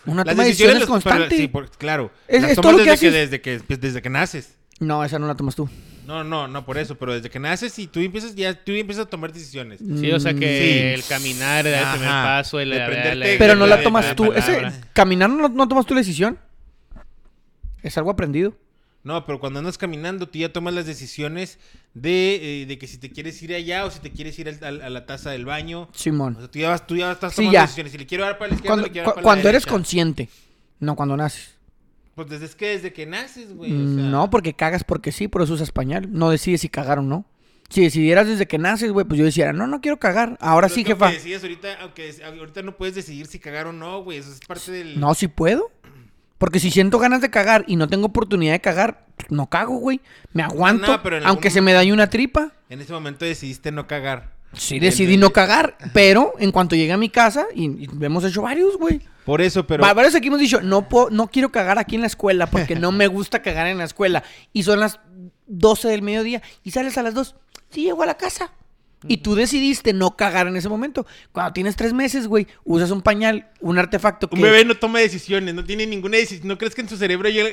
una 0.07 0.25
Las 0.25 0.35
toma 0.35 0.43
de 0.43 0.49
decisiones 0.49 0.79
pero- 0.81 0.89
constante. 0.89 1.37
sí, 1.37 1.47
por- 1.47 1.71
claro. 1.71 2.11
Es- 2.27 2.43
las 2.43 2.51
es 2.51 2.57
tomas 2.57 2.71
todo 2.73 2.79
lo 2.79 2.85
que 2.85 2.91
desde, 2.91 3.01
que, 3.01 3.07
haces. 3.09 3.31
desde, 3.31 3.41
que, 3.41 3.61
pues, 3.65 3.81
desde 3.81 4.03
que 4.03 4.11
naces. 4.11 4.55
No, 4.81 5.05
esa 5.05 5.21
no 5.21 5.29
la 5.29 5.37
tomas 5.37 5.55
tú. 5.55 5.69
No, 6.05 6.25
no, 6.25 6.49
no 6.49 6.67
por 6.67 6.77
eso, 6.79 6.97
pero 6.97 7.15
desde 7.15 7.31
que 7.31 7.39
naces 7.39 7.79
y 7.79 7.87
tú 7.87 8.01
empiezas 8.01 8.35
ya 8.35 8.53
tú 8.63 8.73
empiezas 8.73 9.07
a 9.07 9.09
tomar 9.09 9.33
decisiones. 9.33 9.79
Sí, 10.01 10.11
o 10.11 10.19
sea 10.19 10.35
que 10.35 10.41
Sí. 10.41 10.79
el 11.01 11.05
caminar, 11.05 11.65
el 11.67 11.75
primer 11.93 12.09
paso, 12.09 12.59
el 12.59 12.71
De 12.71 12.79
la- 12.79 12.87
prenderte- 12.87 13.15
la- 13.15 13.39
Pero 13.39 13.55
no 13.55 13.67
la 13.69 13.81
tomas 13.83 14.15
tú. 14.17 14.33
Ese, 14.33 14.69
caminar 14.93 15.31
no, 15.31 15.49
no 15.49 15.69
tomas 15.69 15.87
tu 15.87 15.95
decisión. 15.95 16.39
Es 17.85 17.97
algo 17.99 18.11
aprendido. 18.11 18.57
No, 19.05 19.27
pero 19.27 19.39
cuando 19.39 19.59
andas 19.59 19.77
caminando, 19.77 20.27
tú 20.29 20.39
ya 20.39 20.51
tomas 20.51 20.73
las 20.73 20.87
decisiones 20.87 21.59
de, 21.93 22.63
eh, 22.63 22.67
de 22.67 22.79
que 22.79 22.87
si 22.87 22.97
te 22.97 23.11
quieres 23.11 23.41
ir 23.43 23.55
allá 23.55 23.85
o 23.85 23.91
si 23.91 24.01
te 24.01 24.11
quieres 24.11 24.39
ir 24.39 24.49
al- 24.49 24.81
a 24.81 24.89
la 24.89 25.05
taza 25.05 25.31
del 25.31 25.45
baño. 25.45 25.91
Simón. 25.95 26.37
O 26.37 26.41
sea, 26.41 26.51
tú 26.51 26.59
ya, 26.59 26.71
vas, 26.71 26.87
tú 26.87 26.97
ya 26.97 27.13
estás 27.13 27.33
Sí, 27.33 27.37
tomando 27.37 27.53
ya. 27.53 27.63
decisiones. 27.63 27.93
Si 27.93 27.99
le 27.99 28.07
quiero 28.07 28.25
dar 28.25 28.39
para 28.39 28.49
la 28.49 28.55
izquierda, 28.55 28.73
Cuando, 28.75 28.87
le 28.87 28.93
quiero 28.93 29.05
cu- 29.05 29.09
dar 29.11 29.15
para 29.17 29.23
cuando 29.23 29.45
la 29.45 29.51
eres 29.51 29.67
consciente, 29.67 30.29
no 30.81 30.97
cuando 30.97 31.17
naces. 31.19 31.55
Pues 32.15 32.31
desde 32.31 32.47
es 32.47 32.55
que 32.55 32.69
desde 32.69 32.93
que 32.95 33.05
naces, 33.05 33.55
güey. 33.55 33.73
o 33.73 33.77
sea. 33.77 34.05
No, 34.05 34.31
porque 34.31 34.55
cagas 34.55 34.85
porque 34.85 35.13
sí, 35.13 35.29
por 35.29 35.43
eso 35.43 35.53
usas 35.53 35.71
pañal. 35.71 36.09
No 36.11 36.31
decides 36.31 36.63
si 36.63 36.71
cagar 36.71 36.99
o 37.01 37.03
no. 37.03 37.27
Si 37.69 37.83
decidieras 37.83 38.27
desde 38.27 38.47
que 38.47 38.57
naces, 38.57 38.91
güey, 38.93 39.05
pues 39.05 39.19
yo 39.19 39.25
decidiera, 39.27 39.53
no, 39.53 39.67
no 39.67 39.81
quiero 39.83 39.99
cagar. 39.99 40.39
Ahora 40.41 40.69
Pero 40.69 40.77
sí, 40.77 40.85
jefa. 40.85 41.07
aunque 41.07 41.19
decidas 41.19 41.43
ahorita, 41.43 41.69
aunque 41.83 42.15
ahorita 42.25 42.63
no 42.63 42.77
puedes 42.77 42.95
decidir 42.95 43.27
si 43.27 43.39
cagar 43.39 43.67
o 43.67 43.73
no, 43.73 44.03
güey. 44.03 44.19
Eso 44.19 44.31
es 44.33 44.41
parte 44.41 44.71
del. 44.73 44.99
No, 44.99 45.13
sí 45.15 45.29
puedo. 45.29 45.71
Porque 46.39 46.59
si 46.61 46.71
siento 46.71 46.99
ganas 46.99 47.21
de 47.21 47.31
cagar 47.31 47.65
y 47.69 47.77
no 47.77 47.89
tengo 47.89 48.07
oportunidad 48.07 48.53
de 48.53 48.61
cagar, 48.61 49.07
no 49.31 49.49
cago, 49.49 49.77
güey. 49.79 50.01
Me 50.33 50.43
aguanto, 50.43 50.87
No, 50.89 51.03
pero 51.03 51.19
en 51.19 51.27
aunque 51.27 51.51
se 51.51 51.61
me 51.61 51.73
dañe 51.73 51.93
una 51.93 52.11
tripa. 52.11 52.53
En 52.69 52.81
ese 52.81 52.93
momento 52.93 53.25
decidiste 53.25 53.71
no 53.73 53.87
cagar. 53.87 54.33
Sí 54.53 54.79
decidí 54.79 55.15
El- 55.15 55.21
no 55.21 55.31
cagar, 55.31 55.77
pero 55.93 56.35
en 56.39 56.53
cuanto 56.53 56.77
llegué 56.77 56.93
a 56.93 56.97
mi 56.97 57.09
casa, 57.09 57.47
y, 57.55 57.65
y 57.85 57.89
hemos 58.01 58.25
hecho 58.25 58.43
varios, 58.43 58.77
güey. 58.79 59.01
Por 59.25 59.41
eso, 59.41 59.67
pero. 59.67 59.83
Va- 59.83 59.95
Varios 59.95 60.15
aquí 60.15 60.29
hemos 60.29 60.39
dicho, 60.41 60.61
no, 60.61 60.89
puedo- 60.89 61.11
no 61.11 61.29
quiero 61.29 61.51
cagar 61.51 61.79
aquí 61.79 61.95
en 61.97 62.03
la 62.03 62.07
escuela 62.09 62.47
porque 62.47 62.75
no 62.77 62.93
me 62.93 63.07
gusta 63.07 63.41
cagar 63.43 63.67
en 63.69 63.79
la 63.79 63.85
escuela. 63.85 64.23
Y 64.53 64.63
son 64.65 64.81
las 64.81 65.01
12 65.47 65.89
del 65.89 66.03
mediodía 66.03 66.43
y 66.63 66.71
sales 66.73 66.99
a 66.99 67.03
las 67.03 67.15
2. 67.15 67.35
Sí, 67.71 67.83
llego 67.85 68.03
a 68.03 68.07
la 68.07 68.17
casa. 68.17 68.53
Y 69.07 69.19
tú 69.19 69.35
decidiste 69.35 69.93
no 69.93 70.17
cagar 70.17 70.47
en 70.47 70.57
ese 70.57 70.69
momento. 70.69 71.07
Cuando 71.33 71.53
tienes 71.53 71.77
tres 71.77 71.93
meses, 71.93 72.27
güey, 72.27 72.47
usas 72.65 72.91
un 72.91 73.03
pañal, 73.03 73.49
un 73.61 73.79
artefacto 73.79 74.29
que... 74.31 74.37
Un 74.37 74.41
bebé 74.43 74.65
no 74.65 74.75
toma 74.77 75.01
decisiones, 75.01 75.55
no 75.55 75.63
tiene 75.65 75.87
ninguna 75.87 76.17
decisión. 76.17 76.49
¿No 76.49 76.57
crees 76.57 76.75
que 76.75 76.81
en 76.81 76.89
su 76.89 76.97
cerebro 76.97 77.29
ya, 77.29 77.45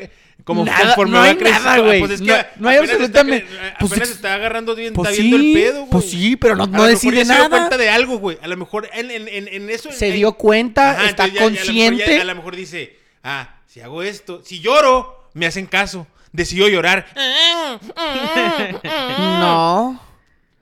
como 0.46 0.64
Nada, 0.64 0.80
conforme 0.86 1.12
no 1.12 1.18
va 1.20 1.24
hay 1.26 1.36
creciendo, 1.36 1.70
nada, 1.70 1.80
güey. 1.82 2.00
Pues 2.00 2.12
es 2.12 2.22
que 2.22 2.28
No- 2.28 2.38
no 2.58 2.70
hay 2.70 2.78
apenas 2.78 2.96
está 3.02 3.20
absolutamente- 3.20 3.46
cre- 3.48 3.74
pues 3.80 3.92
apenas 3.92 4.10
está 4.12 4.34
agarrando 4.34 4.76
bien, 4.76 4.94
Pues 4.94 5.10
está 5.10 5.22
viendo 5.22 5.38
el 5.38 5.54
pedo, 5.54 5.80
güey. 5.80 5.90
pues 5.92 6.06
sí, 6.10 6.36
pero 6.38 6.56
no- 6.56 6.64
A 6.64 6.68
no 6.68 6.72
lo 6.72 6.78
mejor 6.84 6.90
decide 6.92 7.16
ya 7.18 7.26
Se 7.26 7.34
dio 7.34 7.44
nada. 7.44 7.50
cuenta 7.50 7.78
de 7.78 7.90
algo, 7.90 8.18
güey. 8.20 8.38
A 8.42 8.48
lo 8.48 8.58
mejor 8.58 8.90
en, 8.94 9.12
en, 9.12 9.28
en, 9.28 9.48
en 9.50 9.70
eso. 9.70 9.92
Se 9.92 10.12
dio 10.12 10.34
cuenta, 10.34 10.92
Ajá, 10.92 11.10
está 11.10 11.26
entonces 11.26 11.34
ya- 11.34 11.34
ya 11.34 11.44
a 11.44 11.50
lo 11.50 11.52
mejor 11.52 11.98
ya- 11.98 11.98
consciente. 11.98 12.22
A 12.22 12.24
lo 12.26 12.36
mejor 12.36 12.56
dice, 12.56 12.98
ah, 13.24 13.56
si 13.68 13.82
hago 13.82 14.04
esto, 14.04 14.42
si 14.46 14.62
lloro, 14.62 15.30
me 15.34 15.46
hacen 15.48 15.66
caso. 15.66 16.08
Decidió 16.32 16.70
llorar. 16.70 17.08
No. 19.18 20.00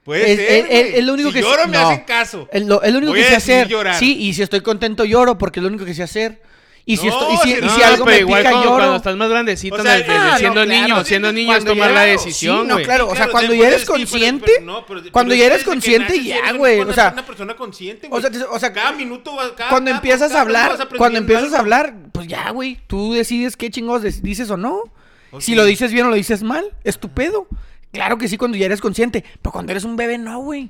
Puede 0.10 0.32
Es- 0.32 0.38
ser, 0.40 0.68
es- 0.72 0.96
es- 0.96 1.04
lo 1.06 1.14
único 1.14 1.30
si 1.30 1.36
que 1.36 1.42
lloro, 1.42 1.62
sé- 1.62 1.68
me 1.68 1.78
no. 1.78 1.88
hacen 1.90 2.04
caso. 2.04 2.48
Es 2.52 2.66
lo, 2.66 2.82
es 2.82 2.92
lo 2.92 2.98
único 2.98 3.12
Voy 3.14 3.22
que 3.22 3.28
sé 3.30 3.36
hacer. 3.36 3.68
llorar. 3.68 3.94
Sí, 3.96 4.18
y 4.20 4.34
si 4.34 4.42
estoy 4.42 4.62
contento 4.62 5.06
lloro 5.06 5.38
porque 5.38 5.60
es 5.60 5.62
lo 5.64 5.68
único 5.70 5.86
que 5.86 5.94
sé 5.94 6.02
hacer. 6.02 6.42
Y 6.84 6.98
si, 6.98 7.06
No, 7.06 7.14
esto, 7.14 7.28
y 7.32 7.38
si, 7.38 7.44
sí, 7.44 7.58
y 7.60 7.62
no, 7.64 7.70
si 7.76 7.80
No, 7.82 7.86
algo 7.86 8.06
me 8.08 8.18
igual 8.18 8.40
pica, 8.42 8.50
cuando, 8.52 8.66
lloro. 8.70 8.78
cuando 8.80 8.96
estás 8.96 9.16
más 9.16 9.30
grandecito, 9.30 9.76
O 9.76 9.82
sea, 9.84 9.98
desde 9.98 10.12
ah, 10.12 10.36
siendo 10.40 10.66
no, 10.66 10.72
niño, 10.74 10.86
claro. 10.88 11.06
siendo 11.06 11.32
niño 11.32 11.56
es 11.56 11.64
tomar 11.66 11.92
la 11.92 12.02
decisión, 12.02 12.62
sí, 12.64 12.68
no, 12.68 12.78
claro. 12.82 13.06
o 13.06 13.10
sea, 13.10 13.16
Claro, 13.28 13.32
cuando 13.32 13.54
ya 13.54 13.68
eres 13.68 13.82
pero- 13.82 13.94
consciente, 13.94 14.52
pero 14.56 14.66
no, 14.66 14.86
pero- 14.88 15.02
cuando 15.12 15.36
ya 15.36 15.46
eres 15.46 15.64
consciente, 15.64 16.24
ya, 16.24 16.52
güey, 16.54 16.80
o 16.80 16.92
sea- 16.92 17.12
una 17.14 17.24
persona 17.28 17.56
consciente, 17.56 18.08
o 18.08 18.10
güey. 18.10 18.22
sea, 18.24 18.32
te- 18.32 18.44
o 18.44 18.58
sea, 18.60 18.74
cada 18.74 18.94
minuto 18.94 19.36
cada- 19.56 19.70
cuando 19.70 19.92
empiezas 19.92 20.32
a 20.32 20.42
hablar, 20.42 20.88
cuando 20.98 21.20
empiezas 21.20 21.54
a 21.54 21.60
hablar, 21.60 21.94
pues 22.12 22.26
ya, 22.26 22.50
güey, 22.50 22.80
tú 22.88 23.14
decides 23.14 23.56
qué 23.56 23.70
chingados 23.70 24.02
dices 24.24 24.50
o 24.50 24.58
no. 24.58 24.82
Si 25.38 25.54
lo 25.54 25.66
dices 25.66 25.92
bien 25.94 26.08
o 26.08 26.10
lo 26.10 26.16
dices 26.16 26.42
mal, 26.42 26.66
es 26.84 26.98
tu 26.98 27.10
pedo. 27.10 27.46
Claro 27.92 28.18
que 28.18 28.28
sí 28.28 28.38
cuando 28.38 28.58
ya 28.58 28.66
eres 28.66 28.82
consciente, 28.82 29.24
pero 29.42 29.52
cuando 29.52 29.72
eres 29.72 29.84
un 29.84 29.96
bebé 29.96 30.18
no, 30.18 30.40
güey. 30.40 30.70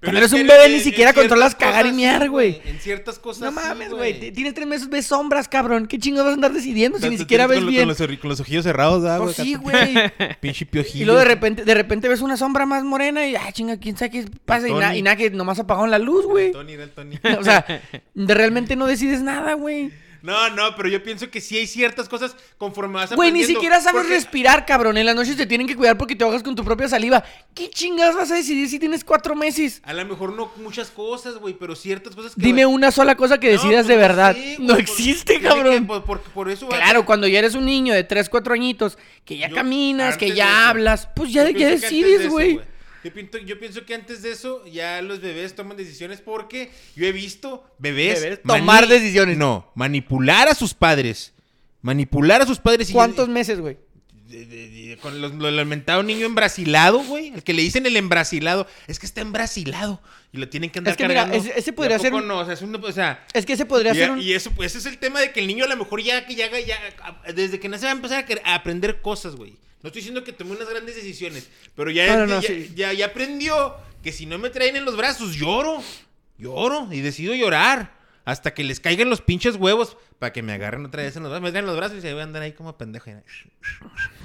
Cuando 0.00 0.18
eres 0.18 0.32
un 0.32 0.46
bebé 0.46 0.68
ni 0.68 0.80
siquiera 0.80 1.12
controlas 1.12 1.54
cagar 1.54 1.86
y 1.86 1.92
miar, 1.92 2.28
güey. 2.28 2.60
En 2.66 2.78
ciertas 2.78 3.18
cosas 3.18 3.42
No 3.42 3.50
mames, 3.52 3.90
güey. 3.90 4.30
Tienes 4.32 4.52
tres 4.54 4.66
meses, 4.66 4.88
ves 4.88 5.06
sombras, 5.06 5.48
cabrón. 5.48 5.86
¿Qué 5.86 5.98
chingados 5.98 6.26
vas 6.26 6.32
a 6.32 6.34
andar 6.34 6.52
decidiendo 6.52 6.98
si 6.98 7.08
ni 7.08 7.18
siquiera 7.18 7.46
ves 7.46 7.60
con- 7.60 7.68
bien? 7.68 7.88
Con 8.18 8.28
los, 8.28 8.40
ojillos 8.40 8.64
cerrados, 8.64 9.02
¿verdad, 9.02 9.18
Pues 9.18 9.36
güey? 9.36 9.48
sí, 9.48 9.54
güey. 9.54 9.94
Pinche 10.40 10.66
piojillo. 10.66 11.02
Y 11.02 11.06
luego 11.06 11.20
de 11.20 11.24
repente, 11.24 11.64
de 11.64 11.74
repente 11.74 12.08
ves 12.08 12.20
una 12.20 12.36
sombra 12.36 12.66
más 12.66 12.84
morena 12.84 13.26
y, 13.26 13.36
ah, 13.36 13.50
chinga, 13.52 13.78
quién 13.78 13.96
sabe 13.96 14.10
qué 14.10 14.26
pasa. 14.44 14.68
Y, 14.68 15.02
nada, 15.02 15.16
que 15.16 15.30
nomás 15.30 15.58
apagaron 15.58 15.90
la 15.90 15.98
luz, 15.98 16.26
güey. 16.26 16.52
Tony, 16.52 16.74
era 16.74 16.84
el 16.84 16.90
Tony. 16.90 17.18
O 17.38 17.42
sea, 17.42 17.64
de 18.14 18.34
realmente 18.34 18.76
no 18.76 18.86
decides 18.86 19.22
nada, 19.22 19.54
güey. 19.54 19.90
No, 20.22 20.50
no, 20.50 20.74
pero 20.76 20.88
yo 20.88 21.02
pienso 21.02 21.30
que 21.30 21.40
sí 21.40 21.56
hay 21.56 21.66
ciertas 21.66 22.08
cosas 22.08 22.36
conforme 22.58 22.94
vas 22.94 23.14
Güey, 23.14 23.32
ni 23.32 23.44
siquiera 23.44 23.80
sabes 23.80 24.02
porque- 24.02 24.14
respirar, 24.14 24.66
cabrón. 24.66 24.96
En 24.98 25.06
las 25.06 25.14
noches 25.14 25.36
te 25.36 25.46
tienen 25.46 25.66
que 25.66 25.76
cuidar 25.76 25.96
porque 25.98 26.16
te 26.16 26.24
ahogas 26.24 26.42
con 26.42 26.54
tu 26.54 26.64
propia 26.64 26.88
saliva. 26.88 27.22
¿Qué 27.54 27.70
chingadas 27.70 28.14
vas 28.16 28.30
a 28.30 28.34
decidir 28.34 28.68
si 28.68 28.78
tienes 28.78 29.04
cuatro 29.04 29.34
meses? 29.34 29.80
A 29.84 29.92
lo 29.92 30.04
mejor 30.04 30.32
no 30.32 30.50
muchas 30.56 30.90
cosas, 30.90 31.36
güey, 31.36 31.54
pero 31.54 31.74
ciertas 31.76 32.14
cosas 32.14 32.34
que... 32.34 32.40
Dime 32.40 32.66
una 32.66 32.90
sola 32.90 33.16
cosa 33.16 33.38
que 33.38 33.46
No, 33.48 33.52
decidas 33.54 33.86
pues 33.86 33.88
de 33.88 33.96
verdad. 33.96 34.34
güey, 34.36 34.56
no 34.58 34.76
existe, 34.76 35.40
cabrón. 35.40 35.86
por, 35.86 36.04
por- 36.04 36.20
por 36.20 36.50
eso... 36.50 36.68
Claro, 36.68 37.04
cuando 37.04 37.26
ya 37.28 37.38
eres 37.38 37.54
un 37.54 37.64
niño 37.66 37.94
de 37.94 38.04
3, 38.04 38.28
4 38.28 38.54
añitos, 38.54 38.98
que 39.24 39.36
ya 39.38 39.48
Yo- 39.48 39.54
caminas, 39.54 40.16
que 40.16 40.26
de 40.30 40.36
ya 40.36 40.68
hablas, 40.68 41.08
pues 41.14 41.32
ya, 41.32 41.48
ya 41.50 41.68
decides, 41.68 42.28
güey. 42.28 42.60
Yo 43.06 43.12
pienso, 43.14 43.38
yo 43.38 43.58
pienso 43.60 43.84
que 43.84 43.94
antes 43.94 44.22
de 44.22 44.32
eso 44.32 44.66
ya 44.66 45.00
los 45.00 45.20
bebés 45.20 45.54
toman 45.54 45.76
decisiones 45.76 46.20
porque 46.20 46.70
yo 46.96 47.06
he 47.06 47.12
visto 47.12 47.64
bebés... 47.78 48.20
Bebés 48.20 48.42
tomar 48.42 48.88
decisiones. 48.88 49.38
No, 49.38 49.70
manipular 49.76 50.48
a 50.48 50.54
sus 50.56 50.74
padres. 50.74 51.32
Manipular 51.82 52.42
a 52.42 52.46
sus 52.46 52.58
padres 52.58 52.90
y... 52.90 52.92
¿Cuántos 52.92 53.28
meses, 53.28 53.60
güey? 53.60 53.78
de- 54.28 54.44
de- 54.44 54.68
de- 54.68 54.96
con 54.96 55.20
los- 55.20 55.34
lo, 55.34 55.48
el 55.48 55.66
mentado 55.66 56.02
niño 56.02 56.26
embrasilado, 56.26 56.98
güey. 57.04 57.28
El 57.28 57.44
que 57.44 57.52
le 57.52 57.62
dicen 57.62 57.86
el 57.86 57.96
embrasilado. 57.96 58.66
Es 58.88 58.98
que 58.98 59.06
está 59.06 59.20
embrasilado. 59.20 60.02
Y 60.32 60.38
lo 60.38 60.48
tienen 60.48 60.70
que 60.70 60.80
andar 60.80 60.90
Es 60.90 60.96
que 60.96 61.06
mira, 61.06 61.22
cargando. 61.26 61.44
ese- 61.48 61.56
ese 61.56 61.70
¿Y 61.70 61.72
a 61.72 61.76
podría 61.76 61.98
ser 62.00 62.12
un- 62.12 62.26
No, 62.26 62.38
o 62.40 62.44
sea, 62.44 62.54
es 62.54 62.62
un... 62.62 62.74
O 62.74 62.92
sea... 62.92 63.24
Es 63.32 63.46
que 63.46 63.52
ese 63.52 63.66
podría 63.66 63.94
ser 63.94 64.10
un... 64.10 64.20
y 64.20 64.32
eso, 64.32 64.50
pues, 64.50 64.72
ese 64.74 64.78
es 64.78 64.86
el 64.92 64.98
tema 64.98 65.20
de 65.20 65.30
que 65.30 65.38
el 65.38 65.46
niño 65.46 65.64
a 65.64 65.68
lo 65.68 65.76
mejor 65.76 66.02
ya 66.02 66.26
que 66.26 66.34
ya, 66.34 66.46
haga- 66.46 66.58
ya 66.58 66.76
desde 67.34 67.60
que 67.60 67.68
nace 67.68 67.84
va 67.84 67.92
a 67.92 67.94
empezar 67.94 68.26
a 68.44 68.54
aprender 68.56 69.00
cosas, 69.00 69.36
güey. 69.36 69.56
No 69.82 69.88
estoy 69.88 70.00
diciendo 70.00 70.24
que 70.24 70.32
tome 70.32 70.52
unas 70.52 70.68
grandes 70.68 70.96
decisiones, 70.96 71.48
pero 71.74 71.90
ya, 71.90 72.06
No, 72.16 72.26
no, 72.26 72.34
no, 72.36 72.40
ya, 72.40 72.48
sí. 72.48 72.72
ya- 72.74 72.92
ya 72.92 73.06
aprendió 73.06 73.76
que 74.02 74.10
si 74.12 74.26
no 74.26 74.38
me 74.38 74.50
traen 74.50 74.76
en 74.76 74.84
los 74.84 74.96
brazos, 74.96 75.34
lloro. 75.36 75.82
Lloro 76.38 76.88
y 76.92 77.00
decido 77.00 77.34
llorar. 77.34 77.94
Hasta 78.24 78.52
que 78.54 78.64
les 78.64 78.80
caigan 78.80 79.08
los 79.08 79.20
pinches 79.20 79.54
huevos 79.54 79.96
para 80.18 80.32
que 80.32 80.42
me 80.42 80.52
agarren 80.52 80.84
otra 80.84 81.04
vez 81.04 81.14
en 81.16 81.22
los 81.22 81.30
brazos. 81.30 81.44
Me 81.44 81.50
traen 81.52 81.64
en 81.64 81.68
los 81.68 81.76
brazos 81.76 81.98
y 81.98 82.00
se 82.00 82.12
voy 82.12 82.20
a 82.22 82.24
andar 82.24 82.42
ahí 82.42 82.52
como 82.52 82.76
pendejo. 82.76 83.08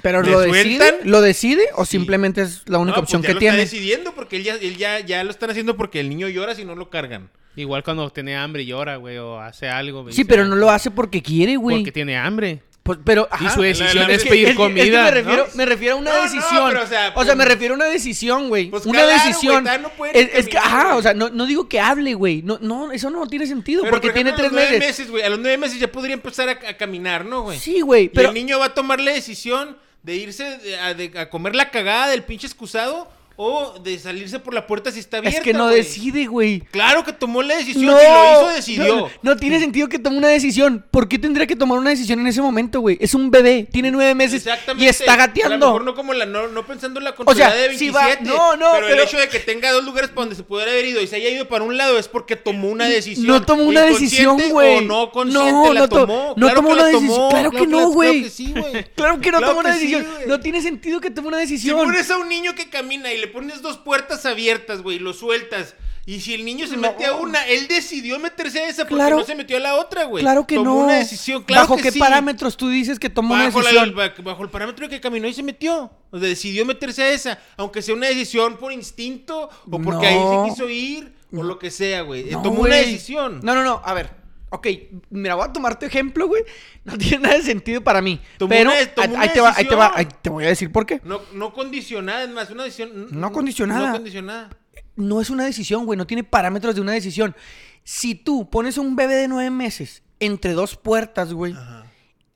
Pero 0.02 0.22
¿Me 0.22 0.30
lo 0.30 0.40
decide, 0.40 1.00
lo 1.04 1.20
decide 1.20 1.62
o 1.76 1.84
Sí. 1.84 1.92
simplemente 1.92 2.42
es 2.42 2.68
la 2.68 2.78
única 2.78 2.96
No, 2.96 3.02
opción 3.04 3.20
pues 3.20 3.28
ya 3.28 3.30
que 3.30 3.34
lo 3.34 3.38
tiene. 3.40 3.62
está 3.62 3.70
decidiendo 3.76 4.12
porque 4.14 4.36
él 4.36 4.42
ya, 4.44 4.54
él 4.56 4.76
ya, 4.76 4.98
ya 5.00 5.22
lo 5.22 5.30
están 5.30 5.50
haciendo 5.50 5.76
porque 5.76 6.00
el 6.00 6.08
niño 6.08 6.28
llora 6.28 6.54
si 6.56 6.64
no 6.64 6.74
lo 6.74 6.90
cargan. 6.90 7.30
Igual 7.54 7.84
cuando 7.84 8.10
tiene 8.10 8.34
hambre 8.36 8.62
y 8.62 8.66
llora, 8.66 8.96
güey, 8.96 9.18
o 9.18 9.38
hace 9.38 9.68
algo. 9.68 10.02
Sí, 10.10 10.16
dice, 10.16 10.24
pero 10.24 10.46
no 10.46 10.56
lo 10.56 10.70
hace 10.70 10.90
porque 10.90 11.22
quiere, 11.22 11.56
güey. 11.56 11.78
Porque 11.78 11.92
tiene 11.92 12.16
hambre. 12.16 12.62
Pues, 12.82 12.98
pero, 13.04 13.28
Y 13.40 13.48
su 13.50 13.62
decisión 13.62 14.10
es 14.10 14.24
que- 14.24 14.28
pedir 14.30 14.44
Es 14.46 14.50
que- 14.50 14.56
comida. 14.56 15.04
me, 15.04 15.10
refiero, 15.12 15.46
¿no? 15.46 15.54
me 15.54 15.66
refiero 15.66 15.94
a 15.94 15.98
una 15.98 16.10
No, 16.10 16.16
no, 16.16 16.22
decisión. 16.24 16.64
pero, 16.68 16.82
o 16.82 16.86
sea, 16.86 17.12
o 17.14 17.24
sea, 17.24 17.34
me 17.36 17.44
pues- 17.44 17.54
refiero 17.54 17.74
a 17.74 17.76
una 17.76 17.84
decisión, 17.86 18.48
güey. 18.48 18.70
Pues 18.70 18.86
una 18.86 19.02
claro, 19.04 19.22
decisión. 19.24 19.68
puede 19.96 20.20
es, 20.20 20.30
es 20.34 20.48
que, 20.48 20.58
ajá, 20.58 20.96
o 20.96 21.02
sea, 21.02 21.14
no, 21.14 21.28
no 21.30 21.46
digo 21.46 21.68
que 21.68 21.78
hable, 21.78 22.14
güey. 22.14 22.42
No, 22.42 22.58
no, 22.60 22.90
eso 22.90 23.08
no 23.10 23.24
tiene 23.28 23.46
sentido. 23.46 23.82
Pero, 23.82 23.92
porque 23.92 24.08
por 24.08 24.14
tiene 24.14 24.30
ejemplo, 24.30 24.46
a 24.46 24.50
tres 24.50 24.52
los 24.52 24.68
nueve 24.68 24.78
meses. 24.80 24.98
meses, 24.98 25.10
güey. 25.12 25.22
A 25.22 25.28
los 25.30 25.38
nueve 25.38 25.58
meses 25.58 25.78
ya 25.78 25.92
podría 25.92 26.14
empezar 26.14 26.48
a, 26.48 26.52
a 26.70 26.76
caminar, 26.76 27.24
¿no, 27.24 27.42
güey? 27.42 27.58
Sí, 27.60 27.82
güey. 27.82 28.04
Y 28.04 28.08
Pero 28.08 28.28
el 28.30 28.34
niño 28.34 28.58
va 28.58 28.66
a 28.66 28.74
tomar 28.74 28.98
la 28.98 29.12
decisión 29.12 29.76
de 30.02 30.16
irse 30.16 30.44
a, 30.82 30.94
de- 30.94 31.12
a 31.16 31.30
comer 31.30 31.54
la 31.54 31.70
cagada 31.70 32.08
del 32.08 32.24
pinche 32.24 32.48
excusado 32.48 33.08
o 33.44 33.78
de 33.80 33.98
salirse 33.98 34.38
por 34.38 34.54
la 34.54 34.66
puerta 34.66 34.90
si 34.92 35.00
está 35.00 35.18
abierta. 35.18 35.38
es 35.38 35.44
que 35.44 35.52
no 35.52 35.66
decide, 35.68 36.26
güey. 36.26 36.60
Claro 36.70 37.04
que 37.04 37.12
tomó 37.12 37.42
la 37.42 37.56
decisión. 37.56 37.86
No, 37.86 37.98
si 37.98 38.04
lo 38.06 38.32
hizo, 38.32 38.48
decidió. 38.54 38.96
no, 38.96 39.08
no 39.22 39.36
tiene 39.36 39.58
sentido 39.58 39.88
que 39.88 39.98
tome 39.98 40.18
una 40.18 40.28
decisión. 40.28 40.84
¿Por 40.90 41.08
qué 41.08 41.18
tendría 41.18 41.46
que 41.46 41.56
tomar 41.56 41.78
una 41.78 41.90
decisión 41.90 42.20
en 42.20 42.26
ese 42.26 42.40
momento, 42.42 42.80
güey? 42.80 42.98
Es 43.00 43.14
un 43.14 43.30
bebé, 43.30 43.66
tiene 43.70 43.90
nueve 43.90 44.14
meses 44.14 44.46
Exactamente. 44.46 44.84
y 44.84 44.88
está 44.88 45.14
A 45.14 45.16
lo 45.16 45.22
gateando. 45.26 45.66
mejor 45.66 45.84
no 45.84 45.94
como 45.94 46.12
la 46.14 46.26
no, 46.26 46.48
no 46.48 46.66
pensando 46.66 47.00
en 47.00 47.04
la 47.04 47.10
sea, 47.10 47.16
controlada 47.16 47.54
de 47.54 47.76
si 47.78 47.90
27. 47.90 48.24
va- 48.30 48.36
no, 48.36 48.56
no, 48.56 48.66
pero, 48.72 48.86
pero- 48.86 49.02
el 49.02 49.08
hecho 49.08 49.18
de 49.18 49.28
que 49.28 49.38
tenga 49.40 49.72
dos 49.72 49.84
lugares 49.84 50.10
para 50.10 50.22
donde 50.22 50.36
se 50.36 50.42
pudiera 50.44 50.70
haber 50.70 50.86
ido 50.86 51.00
y 51.00 51.06
se 51.06 51.16
haya 51.16 51.28
ido 51.30 51.48
para 51.48 51.64
un 51.64 51.76
lado 51.76 51.98
es 51.98 52.08
porque 52.08 52.36
tomó 52.36 52.68
una 52.68 52.86
decisión. 52.86 53.26
No 53.26 53.42
tomó 53.44 53.64
una 53.64 53.82
decisión, 53.82 54.38
güey. 54.50 54.78
O 54.78 54.80
no 54.82 55.10
consciente 55.10 55.50
No, 55.52 55.72
la 55.72 55.88
tomó. 55.88 56.34
no 56.36 56.46
Claro 56.46 56.54
tomó 56.56 56.70
una 56.70 56.84
decisión. 56.86 57.16
tomó, 57.16 57.28
Claro 57.30 57.50
que 57.50 57.66
no, 57.66 57.88
güey. 57.90 58.10
Claro 58.12 58.24
que 58.24 58.30
sí, 58.30 58.54
güey. 58.56 58.84
Claro 58.94 59.20
que 59.20 59.30
no 59.30 59.38
Claro 59.38 59.46
tomó 59.54 59.60
una 59.60 59.74
sí, 59.76 59.86
decisión. 59.86 60.06
no 60.26 60.40
tiene 60.40 60.62
sentido 60.62 61.00
que 61.00 61.10
tome 61.10 61.28
una 61.28 61.38
Si 61.38 61.42
decisión. 61.54 61.78
pones 61.78 62.10
a 62.10 62.18
un 62.18 62.28
niño 62.28 62.54
que 62.54 62.68
camina 62.68 63.12
y 63.12 63.18
le 63.18 63.28
pones 63.32 63.62
dos 63.62 63.78
puertas 63.78 64.24
abiertas, 64.26 64.82
güey, 64.82 64.96
y 64.96 65.00
lo 65.00 65.12
sueltas. 65.12 65.74
Y 66.04 66.20
si 66.20 66.34
el 66.34 66.44
niño 66.44 66.66
se 66.66 66.74
No. 66.76 66.82
mete 66.82 67.06
a 67.06 67.14
una, 67.14 67.46
él 67.46 67.68
decidió 67.68 68.18
meterse 68.18 68.58
a 68.60 68.68
esa 68.68 68.82
porque 68.82 68.96
Claro. 68.96 69.18
no 69.18 69.24
se 69.24 69.36
metió 69.36 69.56
a 69.56 69.60
la 69.60 69.76
otra, 69.76 70.02
güey. 70.04 70.24
Claro 70.24 70.44
que 70.48 70.56
Tomó 70.56 70.64
no. 70.70 70.74
una 70.84 70.94
decisión, 70.94 71.44
claro 71.44 71.62
¿Bajo 71.62 71.76
que 71.76 71.82
qué 71.84 71.92
sí. 71.92 71.98
parámetros 72.00 72.56
tú 72.56 72.68
dices 72.68 72.98
que 72.98 73.08
tomó 73.08 73.34
una 73.34 73.44
Bajo, 73.44 73.62
la- 73.62 73.70
decisión? 73.70 73.94
ba- 73.94 74.12
bajo 74.24 74.42
el 74.42 74.50
parámetro 74.50 74.88
de 74.88 74.96
que 74.96 75.00
caminó 75.00 75.28
y 75.28 75.32
se 75.34 75.44
metió. 75.44 75.92
O 76.10 76.18
sea, 76.18 76.28
decidió 76.28 76.66
meterse 76.66 77.04
a 77.04 77.10
esa. 77.12 77.38
Aunque 77.56 77.82
sea 77.82 77.94
una 77.94 78.08
decisión 78.08 78.56
por 78.56 78.72
instinto 78.72 79.48
o 79.70 79.80
porque 79.80 80.08
ahí 80.08 80.18
se 80.18 80.50
quiso 80.50 80.68
ir 80.68 81.12
o 81.32 81.42
lo 81.44 81.56
que 81.60 81.70
sea, 81.70 82.02
güey. 82.02 82.24
No, 82.30 82.42
Tomó 82.42 82.62
una 82.62 82.74
decisión. 82.76 83.38
No, 83.44 83.54
no, 83.54 83.62
no. 83.62 83.80
A 83.84 83.94
ver. 83.94 84.21
Ok, 84.54 84.66
mira, 85.08 85.34
voy 85.34 85.46
a 85.48 85.52
tomar 85.52 85.78
tu 85.78 85.86
ejemplo, 85.86 86.28
güey. 86.28 86.42
No 86.84 86.98
tiene 86.98 87.20
nada 87.20 87.36
de 87.36 87.42
sentido 87.42 87.80
para 87.82 88.02
mí. 88.02 88.20
Tomó 88.36 88.50
pero 88.50 88.70
una- 88.70 88.78
ahí, 88.78 89.30
te 89.32 89.40
va, 89.40 89.54
ahí 89.56 89.66
te 89.66 89.74
va, 89.74 89.92
ahí 89.94 90.08
te 90.20 90.28
voy 90.28 90.44
a 90.44 90.48
decir 90.48 90.70
por 90.70 90.84
qué. 90.84 91.00
No, 91.04 91.20
no 91.32 91.54
condicionada, 91.54 92.24
es 92.24 92.28
más, 92.30 92.50
una 92.50 92.64
decisión. 92.64 93.08
No 93.10 93.32
condicionada. 93.32 93.88
No 93.88 93.94
condicionada. 93.94 94.50
No 94.94 95.20
es 95.22 95.30
una 95.30 95.46
decisión, 95.46 95.86
güey. 95.86 95.96
No 95.96 96.06
tiene 96.06 96.22
parámetros 96.22 96.74
de 96.74 96.82
una 96.82 96.92
decisión. 96.92 97.34
Si 97.82 98.14
tú 98.14 98.50
pones 98.50 98.76
a 98.76 98.82
un 98.82 98.94
bebé 98.94 99.14
de 99.14 99.26
nueve 99.28 99.48
meses 99.50 100.02
entre 100.20 100.52
dos 100.52 100.76
puertas, 100.76 101.32
güey, 101.32 101.54
Ajá. 101.54 101.86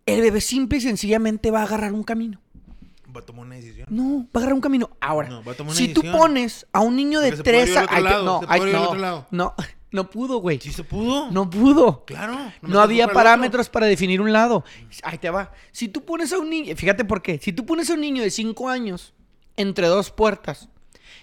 el 0.07 0.23
bebé 0.23 0.41
simple 0.41 0.79
y 0.79 0.81
sencillamente 0.81 1.51
va 1.51 1.61
a 1.61 1.65
agarrar 1.65 1.93
un 1.93 2.03
camino. 2.03 2.41
Va 3.15 3.21
a 3.21 3.27
tomar 3.27 3.45
una 3.45 3.57
decisión. 3.57 3.87
No, 3.91 4.21
va 4.25 4.29
a 4.35 4.39
agarrar 4.39 4.55
un 4.55 4.61
camino. 4.63 4.91
Ahora, 5.01 5.29
No, 5.29 5.45
va 5.45 5.53
a 5.53 5.55
tomar 5.55 5.73
una 5.73 5.77
si 5.79 5.89
tú 5.93 6.01
pones 6.13 6.67
a 6.73 6.81
un 6.81 6.97
niño 6.97 7.21
de 7.21 7.33
tres 7.33 7.77
al 7.77 8.07
a... 8.07 8.23
otro 8.23 8.49
ay, 8.49 8.61
te- 8.61 8.73
lado, 8.73 8.95
no, 8.95 9.01
no, 9.01 9.27
no, 9.31 9.55
no 9.91 10.11
pudo, 10.11 10.39
güey. 10.39 10.61
Sí 10.61 10.73
se 10.73 10.85
pudo. 10.85 11.31
No 11.31 11.49
pudo. 11.49 12.05
Claro. 12.05 12.53
No 12.63 12.81
había 12.81 13.09
parámetros 13.09 13.69
para 13.69 13.87
definir 13.87 14.21
un 14.21 14.33
lado. 14.33 14.65
Ahí 15.03 15.19
te 15.19 15.31
va. 15.31 15.53
Si 15.73 15.89
tú 15.89 16.05
pones 16.05 16.33
a 16.33 16.39
un 16.39 16.51
niño, 16.51 16.75
fíjate 16.77 17.05
por 17.05 17.23
qué. 17.23 17.39
Si 17.43 17.53
tú 17.53 17.65
pones 17.65 17.89
a 17.91 17.95
un 17.95 18.01
niño 18.01 18.23
de 18.23 18.31
5 18.31 18.69
años 18.69 19.15
entre 19.57 19.87
dos 19.87 20.11
puertas 20.11 20.69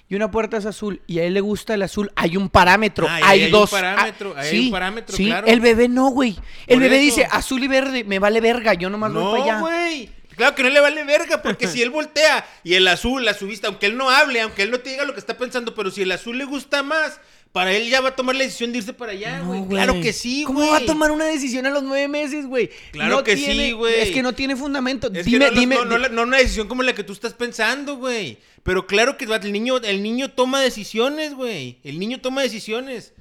y 0.09 0.15
una 0.15 0.31
puerta 0.31 0.57
es 0.57 0.65
azul 0.65 1.01
y 1.07 1.19
a 1.19 1.23
él 1.23 1.33
le 1.33 1.41
gusta 1.41 1.73
el 1.73 1.81
azul, 1.81 2.11
hay 2.15 2.37
un 2.37 2.49
parámetro. 2.49 3.07
Ah, 3.09 3.15
hay, 3.23 3.41
hay 3.41 3.45
un 3.45 3.51
dos. 3.51 3.69
parámetro, 3.69 4.33
ah, 4.35 4.41
ahí 4.41 4.49
hay 4.49 4.65
un 4.65 4.71
parámetro, 4.71 5.15
sí. 5.15 5.25
claro. 5.25 5.47
El 5.47 5.59
bebé 5.59 5.87
no, 5.87 6.09
güey. 6.09 6.37
El 6.67 6.75
Por 6.75 6.83
bebé 6.83 6.95
eso. 6.97 7.05
dice 7.05 7.27
azul 7.31 7.63
y 7.63 7.67
verde, 7.67 8.03
me 8.03 8.19
vale 8.19 8.41
verga, 8.41 8.73
yo 8.73 8.89
nomás 8.89 9.13
voy 9.13 9.23
para 9.23 9.43
allá. 9.43 9.55
No, 9.55 9.61
güey. 9.61 10.09
Claro 10.35 10.55
que 10.55 10.63
no 10.63 10.69
le 10.69 10.79
vale 10.79 11.03
verga, 11.03 11.41
porque 11.41 11.67
si 11.69 11.81
él 11.81 11.89
voltea 11.89 12.45
y 12.63 12.73
el 12.73 12.87
azul, 12.87 13.23
la 13.23 13.33
subiste, 13.33 13.67
aunque 13.67 13.85
él 13.85 13.97
no 13.97 14.09
hable, 14.09 14.41
aunque 14.41 14.63
él 14.63 14.71
no 14.71 14.79
te 14.79 14.91
diga 14.91 15.05
lo 15.05 15.13
que 15.13 15.19
está 15.19 15.37
pensando, 15.37 15.75
pero 15.75 15.91
si 15.91 16.01
el 16.01 16.11
azul 16.11 16.37
le 16.37 16.45
gusta 16.45 16.83
más, 16.83 17.19
para 17.53 17.71
él 17.71 17.87
ya 17.89 18.01
va 18.01 18.09
a 18.09 18.15
tomar 18.15 18.35
la 18.35 18.43
decisión 18.43 18.71
de 18.73 18.79
irse 18.79 18.91
para 18.93 19.11
allá, 19.13 19.39
güey. 19.41 19.65
claro 19.67 19.93
que 20.01 20.11
sí, 20.11 20.43
güey. 20.43 20.55
¿Cómo 20.55 20.71
va 20.71 20.77
a 20.77 20.85
tomar 20.85 21.11
una 21.11 21.25
decisión 21.25 21.65
a 21.65 21.69
los 21.69 21.83
nueve 21.83 22.07
meses, 22.09 22.45
güey? 22.47 22.69
Claro 22.91 23.17
No 23.17 23.23
que 23.23 23.35
tiene- 23.35 23.67
sí, 23.67 23.71
güey. 23.73 24.01
Es 24.01 24.09
que 24.11 24.21
no 24.23 24.33
tiene 24.33 24.55
fundamento. 24.55 25.09
Es 25.13 25.23
dime, 25.25 25.51
no, 25.51 25.59
dime. 25.59 25.75
no, 25.85 25.97
no 26.09 26.23
una 26.23 26.37
decisión 26.39 26.67
como 26.67 26.83
la 26.83 26.93
que 26.93 27.03
tú 27.03 27.13
estás 27.13 27.33
pensando, 27.33 27.95
güey. 27.97 28.39
Pero 28.63 28.87
claro 28.87 29.17
que 29.17 29.25
el 29.25 29.51
niño, 29.53 29.77
el 29.77 30.01
niño 30.03 30.31
toma 30.31 30.61
decisiones, 30.61 31.35
güey. 31.35 31.77
El 31.83 31.99
niño 31.99 32.19
toma 32.19 32.41
decisiones. 32.41 33.13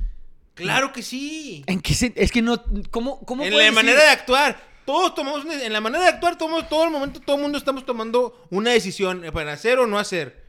Claro 0.54 0.92
que 0.92 1.02
sí. 1.02 1.62
¿En 1.66 1.80
qué 1.80 1.94
se- 1.94 2.12
Es 2.16 2.32
que 2.32 2.42
no. 2.42 2.62
¿Cómo, 2.90 3.20
cómo 3.26 3.44
En 3.44 3.50
la 3.56 3.64
decir- 3.64 3.72
manera 3.74 4.02
de 4.02 4.08
actuar. 4.08 4.72
Todos 4.84 5.14
tomamos 5.14 5.44
en 5.46 5.72
la 5.72 5.80
manera 5.80 6.02
de 6.04 6.10
actuar, 6.10 6.36
tomamos, 6.36 6.68
todo 6.68 6.84
el 6.84 6.90
momento, 6.90 7.20
todo 7.20 7.36
el 7.36 7.42
mundo 7.42 7.56
estamos 7.56 7.86
tomando 7.86 8.46
una 8.50 8.70
decisión 8.72 9.24
para 9.32 9.52
hacer 9.52 9.78
o 9.78 9.86
no 9.86 9.98
hacer. 9.98 10.41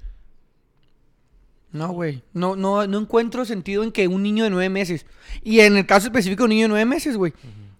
No, 1.73 1.89
güey. 1.89 2.23
No, 2.33 2.55
no, 2.55 2.87
no 2.87 2.99
encuentro 2.99 3.43
sentido 3.45 3.83
en 3.83 3.91
que 3.91 4.07
un 4.07 4.23
niño 4.23 4.43
de 4.43 4.51
nueve 4.51 4.69
meses. 4.69 5.05
Y 5.43 5.59
en 5.59 5.75
el 5.75 5.85
caso 5.85 6.07
específico 6.07 6.43
de 6.43 6.45
un 6.45 6.49
niño 6.51 6.63
de 6.65 6.69
nueve 6.69 6.85
meses, 6.85 7.17
güey. 7.17 7.33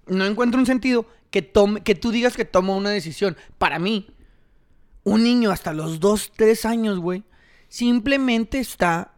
No 0.07 0.25
encuentro 0.25 0.59
un 0.59 0.65
sentido 0.65 1.05
que 1.29 1.41
tome, 1.41 1.81
que 1.81 1.95
tú 1.95 2.11
digas 2.11 2.35
que 2.35 2.43
toma 2.43 2.75
una 2.75 2.89
decisión. 2.89 3.37
Para 3.57 3.79
mí, 3.79 4.07
un 5.03 5.23
niño 5.23 5.51
hasta 5.51 5.73
los 5.73 5.99
dos, 5.99 6.31
tres 6.35 6.65
años, 6.65 6.99
güey, 6.99 7.23
simplemente 7.69 8.59
está 8.59 9.13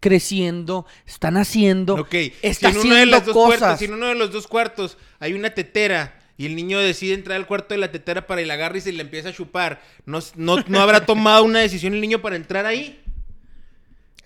creciendo, 0.00 0.86
está 1.06 1.30
naciendo, 1.30 1.94
Ok, 1.94 2.14
está 2.42 2.70
si 2.70 2.78
en 2.78 2.86
uno 2.86 2.94
de 2.94 3.00
haciendo 3.00 3.16
las 3.16 3.26
dos 3.26 3.34
cosas. 3.34 3.78
si 3.78 3.86
en 3.86 3.94
uno 3.94 4.06
de 4.06 4.14
los 4.14 4.30
dos 4.30 4.46
cuartos 4.46 4.98
hay 5.18 5.32
una 5.32 5.50
tetera 5.50 6.20
y 6.36 6.46
el 6.46 6.54
niño 6.54 6.78
decide 6.78 7.14
entrar 7.14 7.36
al 7.36 7.46
cuarto 7.46 7.74
de 7.74 7.78
la 7.78 7.90
tetera 7.90 8.26
para 8.26 8.40
ir 8.42 8.46
la 8.46 8.54
agarra 8.54 8.76
y 8.76 8.82
se 8.82 8.92
le 8.92 9.00
empieza 9.02 9.30
a 9.30 9.32
chupar, 9.32 9.80
¿no, 10.04 10.20
no, 10.36 10.58
no 10.68 10.80
habrá 10.80 11.06
tomado 11.06 11.44
una 11.44 11.60
decisión 11.60 11.94
el 11.94 12.00
niño 12.00 12.20
para 12.20 12.36
entrar 12.36 12.66
ahí? 12.66 13.02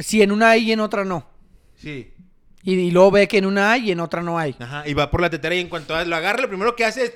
Si 0.00 0.23
en 0.23 0.33
una 0.33 0.50
hay 0.50 0.69
y 0.69 0.73
en 0.73 0.80
otra 0.80 1.04
no. 1.04 1.26
Sí. 1.76 2.12
Y, 2.62 2.75
y 2.75 2.90
luego 2.90 3.11
ve 3.12 3.26
que 3.28 3.38
en 3.38 3.47
una 3.47 3.73
hay 3.73 3.88
y 3.88 3.92
en 3.92 4.00
otra 4.00 4.23
no 4.23 4.38
hay. 4.38 4.54
Ajá, 4.59 4.87
y 4.87 4.92
va 4.95 5.11
por 5.11 5.21
la 5.23 5.30
tetera 5.30 5.54
y 5.54 5.61
en 5.61 5.69
cuanto 5.69 6.02
lo 6.04 6.16
agarra, 6.16 6.42
lo 6.42 6.49
primero 6.49 6.76
que 6.76 6.85
hace 6.85 7.04
es... 7.04 7.14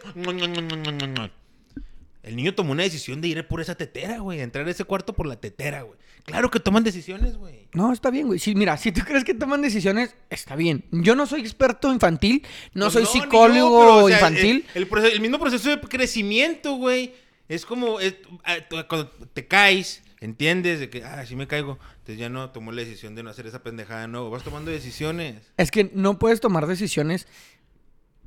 El 2.22 2.36
niño 2.36 2.54
tomó 2.54 2.72
una 2.72 2.82
decisión 2.84 3.20
de 3.20 3.28
ir 3.28 3.46
por 3.46 3.60
esa 3.60 3.74
tetera, 3.74 4.18
güey. 4.18 4.40
Entrar 4.40 4.66
a 4.66 4.70
ese 4.70 4.84
cuarto 4.84 5.12
por 5.12 5.26
la 5.26 5.36
tetera, 5.38 5.82
güey. 5.82 5.98
Claro 6.24 6.50
que 6.50 6.58
toman 6.58 6.82
decisiones, 6.82 7.36
güey. 7.36 7.68
No, 7.74 7.92
está 7.92 8.08
bien, 8.10 8.26
güey. 8.28 8.38
Sí, 8.38 8.54
mira, 8.54 8.78
si 8.78 8.92
tú 8.92 9.02
crees 9.04 9.24
que 9.24 9.34
toman 9.34 9.60
decisiones, 9.60 10.16
está 10.30 10.56
bien. 10.56 10.86
Yo 10.90 11.14
no 11.14 11.26
soy 11.26 11.40
experto 11.40 11.92
infantil, 11.92 12.42
no 12.72 12.86
Pues 12.86 12.94
soy 12.94 13.02
yo, 13.04 13.10
psicólogo 13.10 13.80
pero, 13.80 14.04
o 14.04 14.08
sea, 14.08 14.16
infantil. 14.16 14.64
El, 14.74 14.82
el 14.84 14.88
proceso- 14.88 15.12
el 15.12 15.20
mismo 15.20 15.38
proceso 15.38 15.68
de 15.68 15.78
crecimiento, 15.82 16.76
güey. 16.76 17.12
Es 17.46 17.66
como 17.66 18.00
es- 18.00 18.14
ah, 18.44 18.56
cuando 18.88 19.10
te 19.34 19.46
caes, 19.46 20.02
entiendes 20.20 20.80
de 20.80 20.88
que, 20.88 21.04
ah, 21.04 21.26
sí 21.26 21.36
me 21.36 21.46
caigo. 21.46 21.78
Entonces 22.04 22.18
ya 22.20 22.28
no 22.28 22.50
tomó 22.50 22.70
la 22.70 22.82
decisión 22.82 23.14
de 23.14 23.22
no 23.22 23.30
hacer 23.30 23.46
esa 23.46 23.62
pendejada 23.62 24.02
de 24.02 24.08
nuevo. 24.08 24.28
Vas 24.28 24.42
tomando 24.42 24.70
decisiones. 24.70 25.36
Es 25.56 25.70
que 25.70 25.90
no 25.94 26.18
puedes 26.18 26.38
tomar 26.38 26.66
decisiones. 26.66 27.26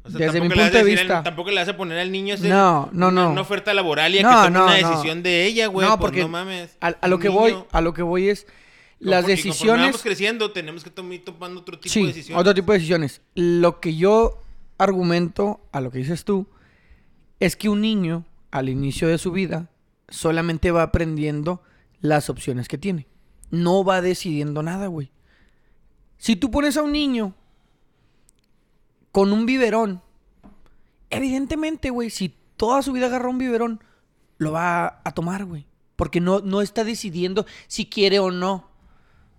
O 0.03 0.09
sea, 0.09 0.17
Desde 0.19 0.41
mi 0.41 0.47
punto 0.49 0.63
de 0.71 0.79
al- 0.79 0.85
vista. 0.85 1.21
tampoco 1.21 1.51
le 1.51 1.57
vas 1.57 1.67
a 1.69 1.77
poner 1.77 1.99
al 1.99 2.11
niño 2.11 2.33
hacer 2.33 2.49
No, 2.49 2.89
no, 2.91 3.09
una, 3.09 3.23
no. 3.25 3.31
una 3.33 3.41
oferta 3.41 3.73
laboral 3.75 4.15
y 4.15 4.19
a 4.19 4.23
No, 4.23 4.29
que 4.29 4.35
tome 4.35 4.49
no, 4.51 4.63
una 4.65 4.73
decisión 4.73 5.21
de 5.21 5.45
ella, 5.45 5.67
güey. 5.67 5.87
no, 5.87 5.97
pues 5.99 6.07
porque 6.07 6.21
no 6.21 6.27
mames. 6.29 6.75
a, 6.81 6.87
a 6.87 7.07
lo 7.07 7.19
que 7.19 7.29
voy, 7.29 7.55
a 7.71 7.81
lo 7.81 7.93
que 7.93 8.01
voy 8.01 8.29
es 8.29 8.47
las 8.99 9.21
porque 9.25 9.35
decisiones. 9.35 9.85
vamos 9.85 10.01
creciendo, 10.01 10.51
tenemos 10.51 10.83
que 10.83 10.89
tomar 10.89 11.19
tomando 11.19 11.59
otro 11.61 11.77
tipo 11.77 11.93
Sí, 11.93 12.01
de 12.01 12.07
decisiones. 12.07 12.41
otro 12.41 12.53
tipo 12.55 12.71
de 12.71 12.79
decisiones. 12.79 13.21
Lo 13.35 13.79
que 13.79 13.95
yo 13.95 14.41
argumento 14.79 15.59
a 15.71 15.81
lo 15.81 15.91
que 15.91 15.99
dices 15.99 16.23
tú 16.25 16.47
es 17.39 17.55
que 17.55 17.69
un 17.69 17.81
niño 17.81 18.25
al 18.49 18.69
inicio 18.69 19.07
de 19.07 19.19
su 19.19 19.31
vida 19.31 19.69
solamente 20.09 20.71
va 20.71 20.81
aprendiendo 20.83 21.61
las 21.99 22.29
opciones 22.31 22.67
que 22.67 22.77
tiene. 22.79 23.07
No 23.49 23.83
va 23.83 24.01
decidiendo 24.01 24.61
nada, 24.63 24.87
güey. 24.87 25.11
Si 26.17 26.35
tú 26.35 26.51
pones 26.51 26.77
a 26.77 26.81
un 26.81 26.91
niño 26.91 27.33
con 29.11 29.31
un 29.31 29.45
biberón, 29.45 30.01
evidentemente, 31.09 31.89
güey, 31.89 32.09
si 32.09 32.35
toda 32.57 32.81
su 32.81 32.91
vida 32.91 33.07
agarra 33.07 33.29
un 33.29 33.37
biberón, 33.37 33.83
lo 34.37 34.51
va 34.51 35.01
a 35.03 35.11
tomar, 35.13 35.45
güey. 35.45 35.65
Porque 35.95 36.19
no, 36.21 36.39
no 36.41 36.61
está 36.61 36.83
decidiendo 36.83 37.45
si 37.67 37.85
quiere 37.87 38.19
o 38.19 38.31
no. 38.31 38.69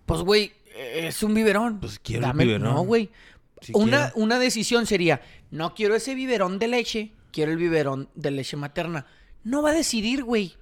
Pues, 0.05 0.21
güey, 0.21 0.51
es 0.75 1.23
un 1.23 1.33
biberón. 1.33 1.79
Pues 1.79 1.99
quiero 1.99 2.27
Dame- 2.27 2.45
biberón. 2.45 2.73
No, 2.73 2.83
güey. 2.83 3.09
Una, 3.73 4.11
quiero. 4.11 4.23
una 4.23 4.39
decisión 4.39 4.85
sería, 4.85 5.21
no 5.51 5.73
quiero 5.75 5.95
ese 5.95 6.15
biberón 6.15 6.59
de 6.59 6.67
leche, 6.69 7.11
quiero 7.31 7.51
el 7.51 7.57
biberón 7.57 8.09
de 8.15 8.31
leche 8.31 8.57
materna. 8.57 9.05
No 9.43 9.61
va 9.61 9.69
a 9.69 9.73
decidir, 9.73 10.23
güey. 10.23 10.55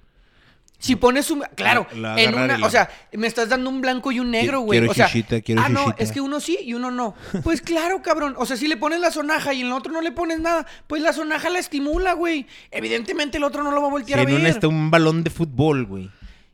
Si 0.80 0.94
pones 0.94 1.28
un... 1.32 1.42
Claro, 1.56 1.86
La- 1.96 2.20
en 2.20 2.34
una... 2.34 2.56
la- 2.56 2.66
O 2.66 2.70
sea, 2.70 2.88
me 3.12 3.26
estás 3.26 3.48
dando 3.48 3.68
un 3.68 3.80
blanco 3.80 4.12
y 4.12 4.20
un 4.20 4.30
negro, 4.30 4.60
güey. 4.60 4.78
quiero 4.78 4.92
O 4.92 4.94
sea, 4.94 5.06
chichita, 5.08 5.40
quiero 5.40 5.60
ah, 5.62 5.68
no, 5.68 5.84
chichita. 5.86 6.04
es 6.04 6.12
que 6.12 6.20
uno 6.20 6.38
sí 6.38 6.56
y 6.62 6.74
uno 6.74 6.90
no. 6.92 7.14
Pues 7.42 7.60
claro, 7.60 8.00
cabrón. 8.00 8.34
O 8.38 8.46
sea, 8.46 8.56
si 8.56 8.68
le 8.68 8.76
pones 8.76 9.00
la 9.00 9.10
sonaja 9.10 9.52
y 9.52 9.60
en 9.62 9.66
el 9.66 9.72
otro 9.72 9.92
no 9.92 10.00
le 10.00 10.12
pones 10.12 10.38
nada, 10.40 10.66
pues 10.86 11.02
la 11.02 11.12
sonaja 11.12 11.50
la 11.50 11.58
estimula, 11.58 12.12
güey. 12.12 12.46
Evidentemente 12.70 13.38
el 13.38 13.44
otro 13.44 13.64
no 13.64 13.72
lo 13.72 13.80
va 13.82 13.88
a 13.88 13.90
Si 13.90 13.92
voltear 13.92 14.20
en 14.20 14.26
a 14.28 14.30
ver. 14.30 14.40
una 14.40 14.48
está 14.48 14.68
un 14.68 14.90
balón 14.90 15.24
de 15.24 15.30
fútbol, 15.30 15.84
güey. 15.84 16.10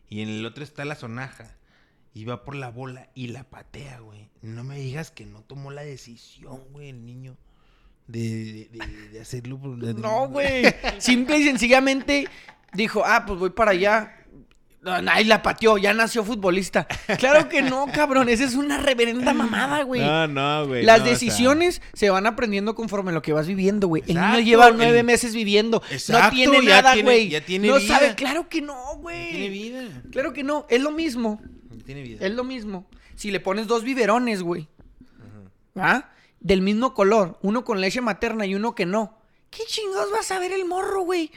Y 0.09 0.23
en 0.23 0.31
el 0.31 0.47
otro 0.47 0.65
está 0.65 0.85
la 0.87 0.95
sonaja. 0.95 1.55
Y 2.15 2.25
va 2.25 2.45
por 2.45 2.55
la 2.55 2.71
bola 2.71 3.09
y 3.15 3.27
la 3.27 3.45
patea, 3.45 3.99
güey. 4.01 4.31
No 4.41 4.63
me 4.65 4.79
digas 4.79 5.11
que 5.11 5.27
no 5.27 5.41
tomó 5.43 5.71
la 5.71 5.83
decisión, 5.83 6.61
güey, 6.71 6.89
el 6.91 7.05
niño. 7.05 7.37
De, 8.07 8.21
de, 8.21 8.69
de- 8.79 9.09
de 9.09 9.21
hacerlo. 9.21 9.59
No, 9.59 10.29
güey. 10.29 10.65
Simple 10.99 11.39
y 11.39 11.45
sencillamente 11.45 12.29
dijo, 12.75 13.03
ah, 13.05 13.25
pues 13.27 13.39
voy 13.39 13.51
para 13.51 13.73
allá. 13.73 14.11
No, 14.83 14.93
Ay, 15.11 15.25
la 15.25 15.41
pateó, 15.41 15.79
ya 15.79 15.95
nació 15.95 16.23
futbolista. 16.25 16.87
Claro 17.19 17.49
que 17.49 17.63
no, 17.63 17.87
cabrón. 17.95 18.29
Esa 18.29 18.45
es 18.45 18.55
una 18.55 18.77
reverenda 18.77 19.33
mamada, 19.33 19.83
güey. 19.83 20.03
No, 20.03 20.27
no, 20.29 20.67
güey. 20.67 20.83
Las 20.85 20.99
no, 20.99 21.05
o 21.05 21.07
sea, 21.07 21.15
decisiones 21.15 21.81
se 21.95 22.11
van 22.11 22.27
aprendiendo 22.27 22.75
conforme 22.75 23.11
lo 23.11 23.23
que 23.23 23.33
vas 23.33 23.47
viviendo, 23.47 23.89
güey. 23.89 24.03
El 24.03 24.09
niño 24.09 24.21
Exacto, 24.27 24.41
lleva 24.45 24.69
el- 24.69 24.77
nueve 24.77 25.03
meses 25.03 25.35
viviendo. 25.35 25.81
no 25.89 25.95
Exacto, 25.95 26.35
tiene 26.35 26.63
ya 26.63 26.83
nada, 26.83 26.93
tiene- 26.93 27.07
güey. 27.09 27.29
ya 27.31 27.41
tiene 27.41 27.69
no 27.69 27.77
vida. 27.79 27.95
sabe, 27.99 28.15
claro 28.15 28.47
que 28.51 28.61
no, 28.61 28.75
no 28.75 28.97
güey. 29.01 29.31
Tiene 29.31 29.49
vida. 29.49 30.03
Claro 30.13 30.35
que 30.35 30.45
no. 30.45 30.67
Es 30.69 30.83
lo 30.83 30.91
mismo. 30.91 31.41
no 31.71 31.83
Tiene 31.83 32.03
vida. 32.03 32.27
Es 32.27 32.33
lo 32.35 32.45
mismo. 32.45 32.87
Si 33.17 33.31
le 33.31 33.41
pones 33.41 33.67
dos 33.67 33.85
biberones, 33.85 34.43
güey. 34.43 34.69
¿Ah? 35.77 36.11
Del 36.41 36.61
mismo 36.61 36.93
color. 36.93 37.39
Uno 37.41 37.65
con 37.65 37.81
leche 37.81 38.03
materna 38.03 38.45
y 38.45 38.55
uno 38.55 38.75
que 38.75 38.85
no. 38.85 39.17
¿Qué 39.51 39.63
chingados 39.67 40.11
vas 40.13 40.31
a 40.31 40.39
ver 40.39 40.53
el 40.53 40.67
morro, 40.67 41.01
güey? 41.03 41.31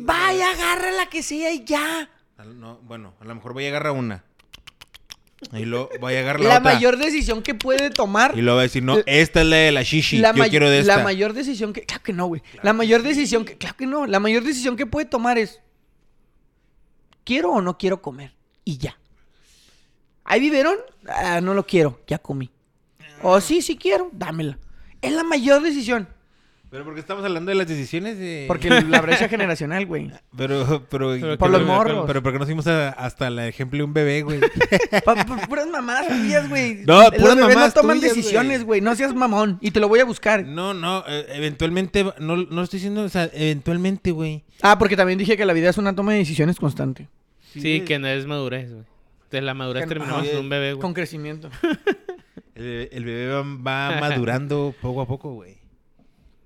Vaya, 0.00 0.50
agarra 0.50 0.90
la 0.92 1.06
que 1.06 1.22
sea 1.22 1.52
y 1.52 1.64
ya. 1.64 2.08
No, 2.56 2.78
bueno, 2.82 3.14
a 3.20 3.24
lo 3.24 3.34
mejor 3.34 3.52
voy 3.52 3.64
a 3.66 3.68
agarrar 3.68 3.92
una. 3.92 4.24
Y 5.52 5.64
luego 5.64 5.90
voy 6.00 6.14
a 6.14 6.20
agarrar 6.20 6.40
la, 6.40 6.48
La 6.48 6.58
otra. 6.58 6.74
mayor 6.74 6.96
decisión 6.98 7.42
que 7.42 7.54
puede 7.54 7.90
tomar. 7.90 8.36
Y 8.38 8.42
luego 8.42 8.56
va 8.56 8.62
a 8.62 8.64
decir, 8.64 8.82
no, 8.82 8.98
esta 9.06 9.40
es 9.40 9.46
la 9.46 9.56
de 9.56 9.72
la 9.72 9.82
shishi. 9.82 10.18
la, 10.18 10.32
Yo 10.34 10.44
quiero 10.44 10.70
de 10.70 10.80
esta. 10.80 10.98
la 10.98 11.02
mayor 11.04 11.32
decisión 11.32 11.72
que. 11.72 11.82
Claro 11.82 12.02
que 12.02 12.12
no, 12.12 12.26
güey. 12.26 12.42
la 12.62 12.72
mayor 12.72 13.02
decisión 13.02 13.44
que. 13.44 13.56
Claro 13.58 13.76
que 13.76 13.86
no. 13.86 14.06
La 14.06 14.20
mayor 14.20 14.44
decisión 14.44 14.76
que 14.76 14.86
puede 14.86 15.06
tomar 15.06 15.38
es. 15.38 15.60
¿Quiero 17.24 17.50
o 17.52 17.60
no 17.62 17.76
quiero 17.78 18.02
comer? 18.02 18.34
Y 18.64 18.78
ya. 18.78 18.98
¿Hay 20.24 20.40
biberón? 20.40 20.76
Ah, 21.08 21.40
no 21.40 21.54
lo 21.54 21.66
quiero. 21.66 22.00
Ya 22.06 22.18
comí. 22.18 22.50
O 23.22 23.40
sí, 23.40 23.62
sí 23.62 23.76
quiero. 23.76 24.10
Dámela. 24.12 24.58
Es 25.00 25.12
la 25.12 25.24
mayor 25.24 25.62
decisión. 25.62 26.08
Pero 26.72 26.84
porque 26.84 27.00
estamos 27.00 27.22
hablando 27.22 27.50
de 27.50 27.54
las 27.54 27.68
decisiones 27.68 28.18
de... 28.18 28.46
Porque 28.48 28.70
la 28.88 29.02
brecha 29.02 29.28
generacional, 29.28 29.84
güey. 29.84 30.10
Pero, 30.34 30.86
pero... 30.88 31.10
Pero 31.20 31.36
Por 31.36 31.50
los 31.50 31.66
morros. 31.66 32.04
Pero 32.06 32.22
porque 32.22 32.38
nos 32.38 32.46
fuimos 32.48 32.66
a- 32.66 32.88
hasta 32.88 33.28
el 33.28 33.38
ejemplo 33.40 33.76
de 33.76 33.84
un 33.84 33.92
bebé, 33.92 34.22
güey. 34.22 34.40
Puras 35.48 35.68
mamadas 35.68 36.08
tuyas, 36.08 36.48
güey. 36.48 36.76
No, 36.86 37.02
Los 37.02 37.10
puras 37.10 37.36
bebés 37.36 37.48
mamadas 37.54 37.74
no 37.76 37.80
toman 37.82 37.98
tuyas, 38.00 38.16
decisiones, 38.16 38.64
güey. 38.64 38.80
No 38.80 38.96
seas 38.96 39.14
mamón. 39.14 39.58
Y 39.60 39.70
te 39.72 39.80
lo 39.80 39.88
voy 39.88 40.00
a 40.00 40.06
buscar. 40.06 40.46
No, 40.46 40.72
no, 40.72 41.04
eh, 41.06 41.26
eventualmente, 41.34 42.04
no, 42.18 42.36
no 42.38 42.62
estoy 42.62 42.78
diciendo, 42.78 43.02
o 43.02 43.08
sea, 43.10 43.28
eventualmente, 43.34 44.10
güey. 44.10 44.42
Ah, 44.62 44.78
porque 44.78 44.96
también 44.96 45.18
dije 45.18 45.36
que 45.36 45.44
la 45.44 45.52
vida 45.52 45.68
es 45.68 45.76
una 45.76 45.94
toma 45.94 46.12
de 46.12 46.18
decisiones 46.20 46.56
constante. 46.58 47.06
Sí, 47.52 47.82
que 47.82 47.98
no 47.98 48.08
es 48.08 48.26
madurez, 48.26 48.70
güey. 48.72 48.84
Entonces 49.24 49.44
la 49.44 49.52
madurez 49.52 49.86
terminamos 49.86 50.26
en 50.26 50.38
un 50.38 50.48
bebé, 50.48 50.72
güey. 50.72 50.80
Con 50.80 50.94
crecimiento. 50.94 51.50
El, 52.54 52.64
bebé- 52.64 52.88
el 52.92 53.04
bebé 53.04 53.26
va, 53.32 53.42
va 53.90 54.00
madurando 54.00 54.74
poco 54.80 55.00
a 55.02 55.06
poco, 55.06 55.32
güey. 55.32 55.56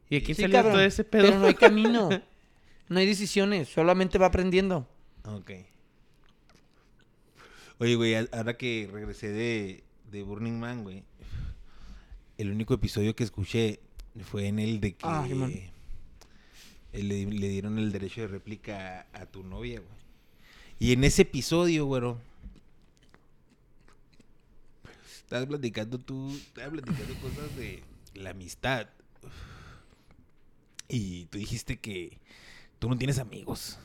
¿Y 0.09 0.17
a 0.17 0.23
quién 0.23 0.37
Sí, 0.37 0.43
salió 0.43 0.57
cabrón, 0.57 0.73
todo 0.75 0.83
ese 0.83 1.05
pedo? 1.05 1.25
Pero 1.25 1.39
no 1.39 1.47
hay 1.47 1.55
camino. 1.67 2.09
No 2.89 2.99
hay 2.99 3.07
decisiones. 3.07 3.69
Solamente 3.69 4.19
va 4.19 4.27
aprendiendo. 4.27 4.89
Ok. 5.25 5.51
Oye, 7.79 7.95
güey, 7.97 8.15
ahora 8.15 8.57
que 8.57 8.89
regresé 8.91 9.29
de, 9.31 9.85
de 10.11 10.23
Burning 10.23 10.59
Man, 10.59 10.83
güey. 10.83 11.03
El 12.39 12.51
único 12.51 12.75
episodio 12.75 13.15
que 13.17 13.25
escuché 13.25 13.81
fue 14.31 14.47
en 14.47 14.59
el 14.59 14.81
de 14.81 14.93
que 14.95 15.07
Ah, 15.07 15.27
eh, 15.29 15.71
le, 16.93 17.27
le 17.27 17.49
dieron 17.49 17.79
el 17.79 17.93
derecho 17.93 18.23
de 18.23 18.29
réplica 18.29 19.07
a, 19.13 19.23
a 19.23 19.27
tu 19.27 19.43
novia, 19.43 19.81
güey. 19.81 19.97
Y 20.79 20.93
en 20.93 21.05
ese 21.05 21.23
episodio, 21.23 21.87
güero, 21.87 22.19
estabas 25.17 25.47
platicando 25.47 25.99
tú, 25.99 26.31
estabas 26.37 26.71
platicando 26.71 27.15
cosas 27.21 27.57
de 27.57 27.83
la 28.15 28.31
amistad. 28.31 28.89
Y 30.89 31.27
tú 31.27 31.39
dijiste 31.39 31.79
que 31.79 32.19
tú 32.79 32.89
no 32.89 32.97
tienes 32.99 33.19
amigos. 33.19 33.79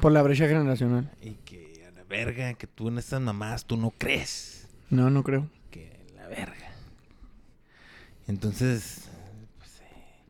Por 0.00 0.12
la 0.12 0.22
brecha 0.22 0.48
generacional. 0.48 1.10
Y 1.22 1.32
que 1.44 1.84
a 1.86 1.90
la 1.90 2.04
verga, 2.04 2.54
que 2.54 2.66
tú 2.66 2.88
en 2.88 2.98
estas 2.98 3.20
mamás 3.20 3.64
tú 3.66 3.76
no 3.76 3.90
crees. 3.90 4.66
No, 4.88 5.10
no 5.10 5.22
creo. 5.22 5.48
Que 5.70 5.98
la 6.16 6.26
verga. 6.28 6.72
Entonces, 8.26 9.08
pues, 9.58 9.70
eh, 9.80 10.22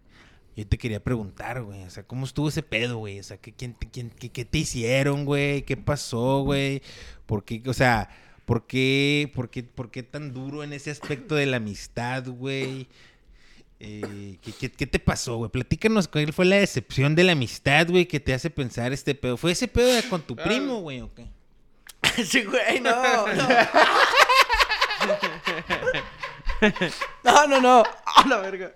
yo 0.56 0.66
te 0.66 0.78
quería 0.78 1.02
preguntar, 1.02 1.62
güey. 1.62 1.84
O 1.84 1.90
sea, 1.90 2.02
¿cómo 2.02 2.24
estuvo 2.24 2.48
ese 2.48 2.62
pedo, 2.62 2.98
güey? 2.98 3.20
O 3.20 3.22
sea, 3.22 3.36
¿qué, 3.36 3.52
quién, 3.52 3.74
te- 3.74 3.88
quién- 3.90 4.10
qué, 4.10 4.30
qué 4.30 4.44
te 4.44 4.58
hicieron, 4.58 5.24
güey? 5.24 5.62
¿Qué 5.62 5.76
pasó, 5.76 6.42
güey? 6.42 6.82
¿Por 7.26 7.44
qué, 7.44 7.62
o 7.66 7.74
sea, 7.74 8.08
por 8.46 8.66
qué, 8.66 9.30
por 9.34 9.50
qué, 9.50 9.62
por 9.62 9.90
qué 9.90 10.02
tan 10.02 10.32
duro 10.32 10.64
en 10.64 10.72
ese 10.72 10.90
aspecto 10.90 11.34
de 11.34 11.46
la 11.46 11.58
amistad, 11.58 12.26
güey? 12.26 12.88
Eh, 13.82 14.36
¿qué, 14.42 14.52
qué, 14.52 14.70
qué 14.70 14.86
te 14.86 14.98
pasó, 14.98 15.36
güey? 15.36 15.50
Platícanos 15.50 16.06
cuál 16.06 16.32
fue 16.34 16.44
la 16.44 16.56
decepción 16.56 17.14
de 17.14 17.24
la 17.24 17.32
amistad, 17.32 17.88
güey, 17.88 18.06
que 18.06 18.20
te 18.20 18.34
hace 18.34 18.50
pensar 18.50 18.92
este 18.92 19.14
pedo. 19.14 19.38
¿Fue 19.38 19.52
ese 19.52 19.68
pedo 19.68 19.92
de 19.94 20.02
con 20.02 20.20
tu 20.20 20.36
primo, 20.36 20.80
güey, 20.82 21.00
o 21.00 21.10
qué? 21.14 21.26
sí, 22.24 22.44
güey, 22.44 22.80
no, 22.80 22.90
no. 22.90 23.26
no, 27.24 27.46
no, 27.46 27.60
no. 27.60 27.82
A 28.04 28.28
la 28.28 28.36
verga. 28.38 28.72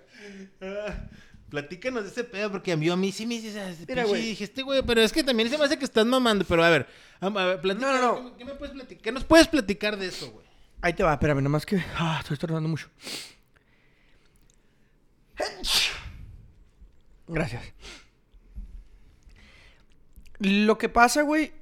Platícanos 1.51 2.05
de 2.05 2.09
ese 2.09 2.25
pedo, 2.25 2.51
porque 2.51 2.73
a 2.73 2.77
mí, 2.77 2.89
a 2.89 2.97
mí 2.97 3.13
sí 3.13 3.27
me 3.27 3.35
dices, 3.41 3.57
ah, 3.57 3.85
Mira, 3.87 4.05
güey. 4.05 4.23
dije, 4.23 4.45
este 4.45 4.63
güey, 4.63 4.83
pero 4.83 5.03
es 5.03 5.13
que 5.13 5.23
también 5.23 5.51
se 5.51 5.59
me 5.59 5.65
hace 5.65 5.79
que 5.79 5.85
estás 5.85 6.07
mamando, 6.07 6.45
pero 6.49 6.65
a 6.65 6.71
ver, 6.71 6.89
a, 7.21 7.27
a 7.27 7.31
ver, 7.31 7.61
platícanos, 7.61 8.01
No, 8.01 8.15
no, 8.15 8.23
no. 8.23 8.31
¿qué, 8.33 8.39
qué 8.39 8.45
me 8.47 8.55
puedes 8.55 8.75
platicar? 8.75 9.03
¿Qué 9.03 9.13
nos 9.13 9.25
puedes 9.25 9.49
platicar 9.49 9.97
de 9.99 10.07
eso, 10.07 10.31
güey? 10.31 10.47
Ahí 10.81 10.95
te 10.95 11.03
va, 11.03 11.13
espérame, 11.13 11.43
nomás 11.43 11.65
que. 11.65 11.83
Ah, 11.97 12.19
estoy 12.21 12.37
tardando 12.39 12.69
mucho. 12.69 12.89
Gracias. 17.27 17.63
Lo 20.39 20.77
que 20.79 20.89
pasa, 20.89 21.23
güey, 21.23 21.53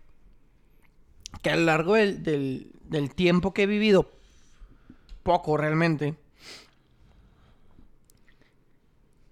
que 1.42 1.50
a 1.50 1.56
lo 1.56 1.64
largo 1.64 1.94
del, 1.94 2.22
del- 2.22 3.14
tiempo 3.14 3.54
que 3.54 3.62
he 3.62 3.66
vivido, 3.66 4.10
poco 5.22 5.56
realmente, 5.56 6.14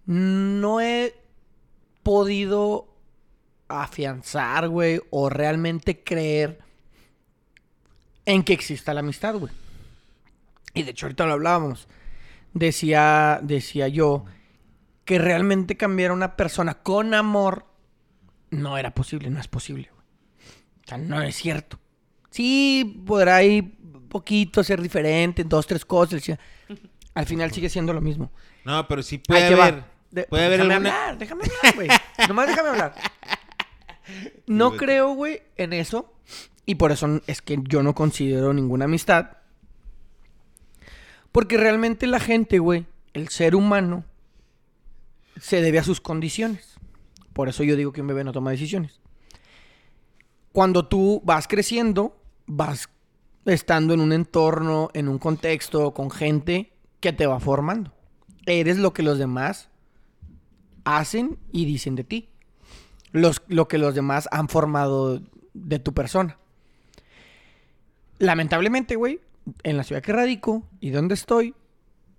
no 0.06 0.80
he 0.80 1.14
podido 2.02 2.88
afianzar, 3.68 4.68
güey, 4.68 5.00
o 5.10 5.28
realmente 5.28 6.02
creer 6.02 6.58
en 8.26 8.42
que 8.42 8.52
exista 8.52 8.94
la 8.94 9.00
amistad, 9.00 9.34
güey. 9.36 9.52
Y 10.74 10.82
de 10.82 10.90
hecho 10.92 11.06
ahorita 11.06 11.26
lo 11.26 11.32
hablábamos. 11.34 11.86
Decía, 12.52 13.38
decía 13.42 13.88
yo 13.88 14.24
que 15.04 15.18
realmente 15.18 15.76
cambiar 15.76 16.10
a 16.10 16.14
una 16.14 16.36
persona 16.36 16.74
con 16.82 17.14
amor 17.14 17.66
no 18.50 18.76
era 18.78 18.92
posible, 18.92 19.30
no 19.30 19.40
es 19.40 19.48
posible, 19.48 19.88
güey. 19.92 20.06
O 20.84 20.88
sea, 20.88 20.98
no 20.98 21.22
es 21.22 21.36
cierto. 21.36 21.78
Sí, 22.30 23.02
podrá 23.06 23.36
ahí 23.36 23.62
poquito 24.08 24.62
ser 24.64 24.80
diferente, 24.82 25.44
dos, 25.44 25.66
tres 25.66 25.84
cosas. 25.84 26.22
Al 27.14 27.26
final 27.26 27.50
sigue 27.52 27.68
siendo 27.68 27.92
lo 27.92 28.00
mismo. 28.00 28.30
No, 28.64 28.86
pero 28.88 29.02
sí 29.02 29.18
puede 29.18 29.44
Ahí 29.46 29.52
haber. 29.54 29.84
De- 30.10 30.24
puede 30.24 30.44
haber 30.46 30.58
déjame 30.58 30.74
alguna. 30.74 31.02
hablar, 31.02 31.18
déjame 31.18 31.42
hablar, 31.44 31.74
güey. 31.76 31.88
Nomás 32.28 32.46
déjame 32.48 32.68
hablar. 32.70 32.94
No 34.46 34.72
creo, 34.76 35.14
güey, 35.14 35.40
en 35.56 35.72
eso. 35.72 36.12
Y 36.66 36.74
por 36.76 36.90
eso 36.90 37.20
es 37.28 37.42
que 37.42 37.58
yo 37.62 37.82
no 37.84 37.94
considero 37.94 38.52
ninguna 38.52 38.86
amistad. 38.86 39.30
Porque 41.32 41.56
realmente 41.56 42.06
la 42.06 42.20
gente, 42.20 42.58
güey, 42.58 42.86
el 43.12 43.28
ser 43.28 43.54
humano, 43.54 44.04
se 45.40 45.62
debe 45.62 45.78
a 45.78 45.84
sus 45.84 46.00
condiciones. 46.00 46.74
Por 47.32 47.48
eso 47.48 47.62
yo 47.62 47.76
digo 47.76 47.92
que 47.92 48.00
un 48.00 48.08
bebé 48.08 48.24
no 48.24 48.32
toma 48.32 48.50
decisiones. 48.50 49.00
Cuando 50.52 50.86
tú 50.86 51.22
vas 51.24 51.46
creciendo, 51.46 52.20
vas 52.46 52.88
estando 53.46 53.94
en 53.94 54.00
un 54.00 54.12
entorno, 54.12 54.90
en 54.92 55.08
un 55.08 55.18
contexto, 55.18 55.94
con 55.94 56.10
gente 56.10 56.72
que 56.98 57.12
te 57.12 57.26
va 57.26 57.38
formando. 57.40 57.92
Eres 58.46 58.78
lo 58.78 58.92
que 58.92 59.02
los 59.02 59.18
demás 59.18 59.68
hacen 60.84 61.38
y 61.52 61.64
dicen 61.64 61.94
de 61.94 62.04
ti. 62.04 62.28
Lo 63.12 63.68
que 63.68 63.78
los 63.78 63.94
demás 63.94 64.28
han 64.32 64.48
formado 64.48 65.22
de 65.54 65.78
tu 65.78 65.94
persona. 65.94 66.38
Lamentablemente, 68.18 68.96
güey, 68.96 69.20
en 69.62 69.76
la 69.76 69.84
ciudad 69.84 70.02
que 70.02 70.12
radico 70.12 70.68
y 70.80 70.90
donde 70.90 71.14
estoy, 71.14 71.54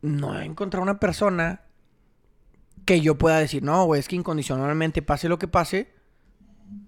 no 0.01 0.39
he 0.39 0.45
encontrado 0.45 0.83
una 0.83 0.99
persona 0.99 1.61
que 2.85 3.01
yo 3.01 3.17
pueda 3.17 3.37
decir, 3.39 3.63
no, 3.63 3.85
güey, 3.85 3.99
es 3.99 4.07
que 4.07 4.15
incondicionalmente 4.15 5.01
pase 5.01 5.29
lo 5.29 5.37
que 5.37 5.47
pase, 5.47 5.91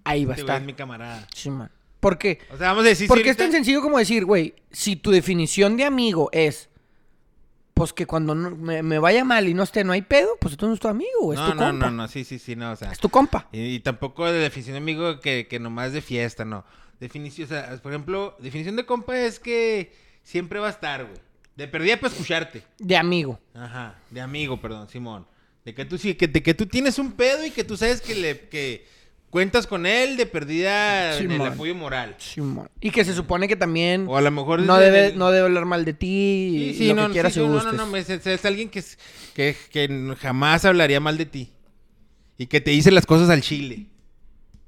ahí 0.04 0.26
va 0.26 0.34
a 0.34 0.38
estar. 0.38 0.60
es 0.62 0.66
mi 0.66 0.74
camarada. 0.74 1.28
Sí, 1.34 1.50
man. 1.50 1.72
¿Por 2.00 2.18
qué? 2.18 2.40
O 2.54 2.58
sea, 2.58 2.70
vamos 2.70 2.84
a 2.86 2.90
decir. 2.90 3.08
Porque 3.08 3.24
si 3.26 3.30
es 3.30 3.38
tan 3.38 3.52
sencillo 3.52 3.82
como 3.82 3.98
decir, 3.98 4.26
güey, 4.26 4.56
si 4.72 4.96
tu 4.96 5.12
definición 5.12 5.78
de 5.78 5.86
amigo 5.86 6.30
es, 6.34 6.70
pues 7.74 7.94
que 7.94 8.06
cuando 8.06 8.36
no- 8.36 8.52
me, 8.52 8.84
me 8.84 9.00
vaya 9.00 9.24
mal 9.24 9.48
y 9.48 9.54
no 9.54 9.64
esté, 9.64 9.84
no 9.84 9.94
hay 9.94 10.02
pedo, 10.02 10.30
pues 10.40 10.54
entonces 10.56 10.70
no 10.70 10.74
es 10.76 10.80
tu 10.82 10.88
amigo, 10.90 11.32
es 11.34 11.40
No, 11.40 11.50
tu 11.52 11.56
no, 11.56 11.62
compa. 11.70 11.86
no, 11.86 11.92
no, 11.92 12.08
sí, 12.08 12.24
sí, 12.26 12.40
sí, 12.40 12.56
no, 12.56 12.72
o 12.72 12.76
sea. 12.76 12.92
Es 12.92 13.00
tu 13.00 13.10
compa. 13.10 13.48
Y, 13.54 13.62
y 13.76 13.80
tampoco 13.80 14.26
de 14.26 14.40
definición 14.40 14.74
de 14.74 14.78
amigo 14.80 15.20
que, 15.22 15.48
que 15.48 15.60
nomás 15.60 15.94
de 15.94 16.02
fiesta, 16.02 16.44
no. 16.44 16.66
Definición, 17.00 17.46
o 17.46 17.50
sea, 17.50 17.80
por 17.82 17.92
ejemplo, 17.94 18.36
definición 18.40 18.76
de 18.76 18.86
compa 18.86 19.18
es 19.18 19.40
que 19.40 19.94
siempre 20.24 20.60
va 20.60 20.68
a 20.68 20.72
estar, 20.72 21.04
güey. 21.06 21.18
De 21.56 21.68
perdida 21.68 21.98
para 21.98 22.12
escucharte. 22.12 22.64
De 22.80 22.98
amigo. 22.98 23.40
Ajá, 23.54 23.96
de 24.10 24.22
amigo, 24.22 24.60
perdón, 24.60 24.90
Simón. 24.90 25.28
De 25.66 25.74
que 25.76 25.86
tú 25.86 25.98
sí, 25.98 26.16
que, 26.16 26.28
de 26.28 26.42
que 26.42 26.54
tú 26.54 26.66
tienes 26.66 26.98
un 26.98 27.12
pedo 27.14 27.46
y 27.46 27.52
que 27.52 27.64
tú 27.64 27.78
sabes 27.78 28.02
que 28.02 28.16
le 28.16 28.40
que 28.50 28.86
cuentas 29.30 29.66
con 29.68 29.86
él 29.86 30.18
de 30.18 30.26
perdida 30.26 31.16
en 31.18 31.24
el 31.32 31.32
Simón. 31.38 31.54
apoyo 31.54 31.76
moral. 31.76 32.16
Simón. 32.18 32.70
Y 32.82 32.90
que 32.92 33.06
se 33.06 33.14
supone 33.14 33.48
que 33.48 33.56
también 33.56 34.06
O 34.08 34.18
a 34.18 34.22
lo 34.22 34.30
mejor 34.32 34.62
no 34.62 34.78
debe, 34.78 35.08
el- 35.08 35.18
no 35.18 35.32
debe 35.32 35.46
hablar 35.46 35.66
mal 35.66 35.86
de 35.86 35.94
ti 35.94 36.72
Sí, 36.74 36.78
sí, 36.80 36.88
lo 36.90 37.08
no, 37.08 37.14
que 37.14 37.24
no, 37.24 37.30
sí, 37.30 37.40
no, 37.40 37.64
no, 37.72 37.86
no, 37.86 37.96
es- 37.98 38.10
es 38.10 38.46
alguien 38.46 38.70
que, 38.70 38.80
es- 38.80 38.98
que, 39.34 39.56
que 39.72 40.16
jamás 40.20 40.66
hablaría 40.66 41.00
mal 41.00 41.18
de 41.18 41.26
ti. 41.28 41.50
Y 42.38 42.48
que 42.48 42.62
te 42.62 42.72
dice 42.72 42.92
las 42.92 43.06
cosas 43.06 43.30
al 43.30 43.42
chile. 43.42 43.86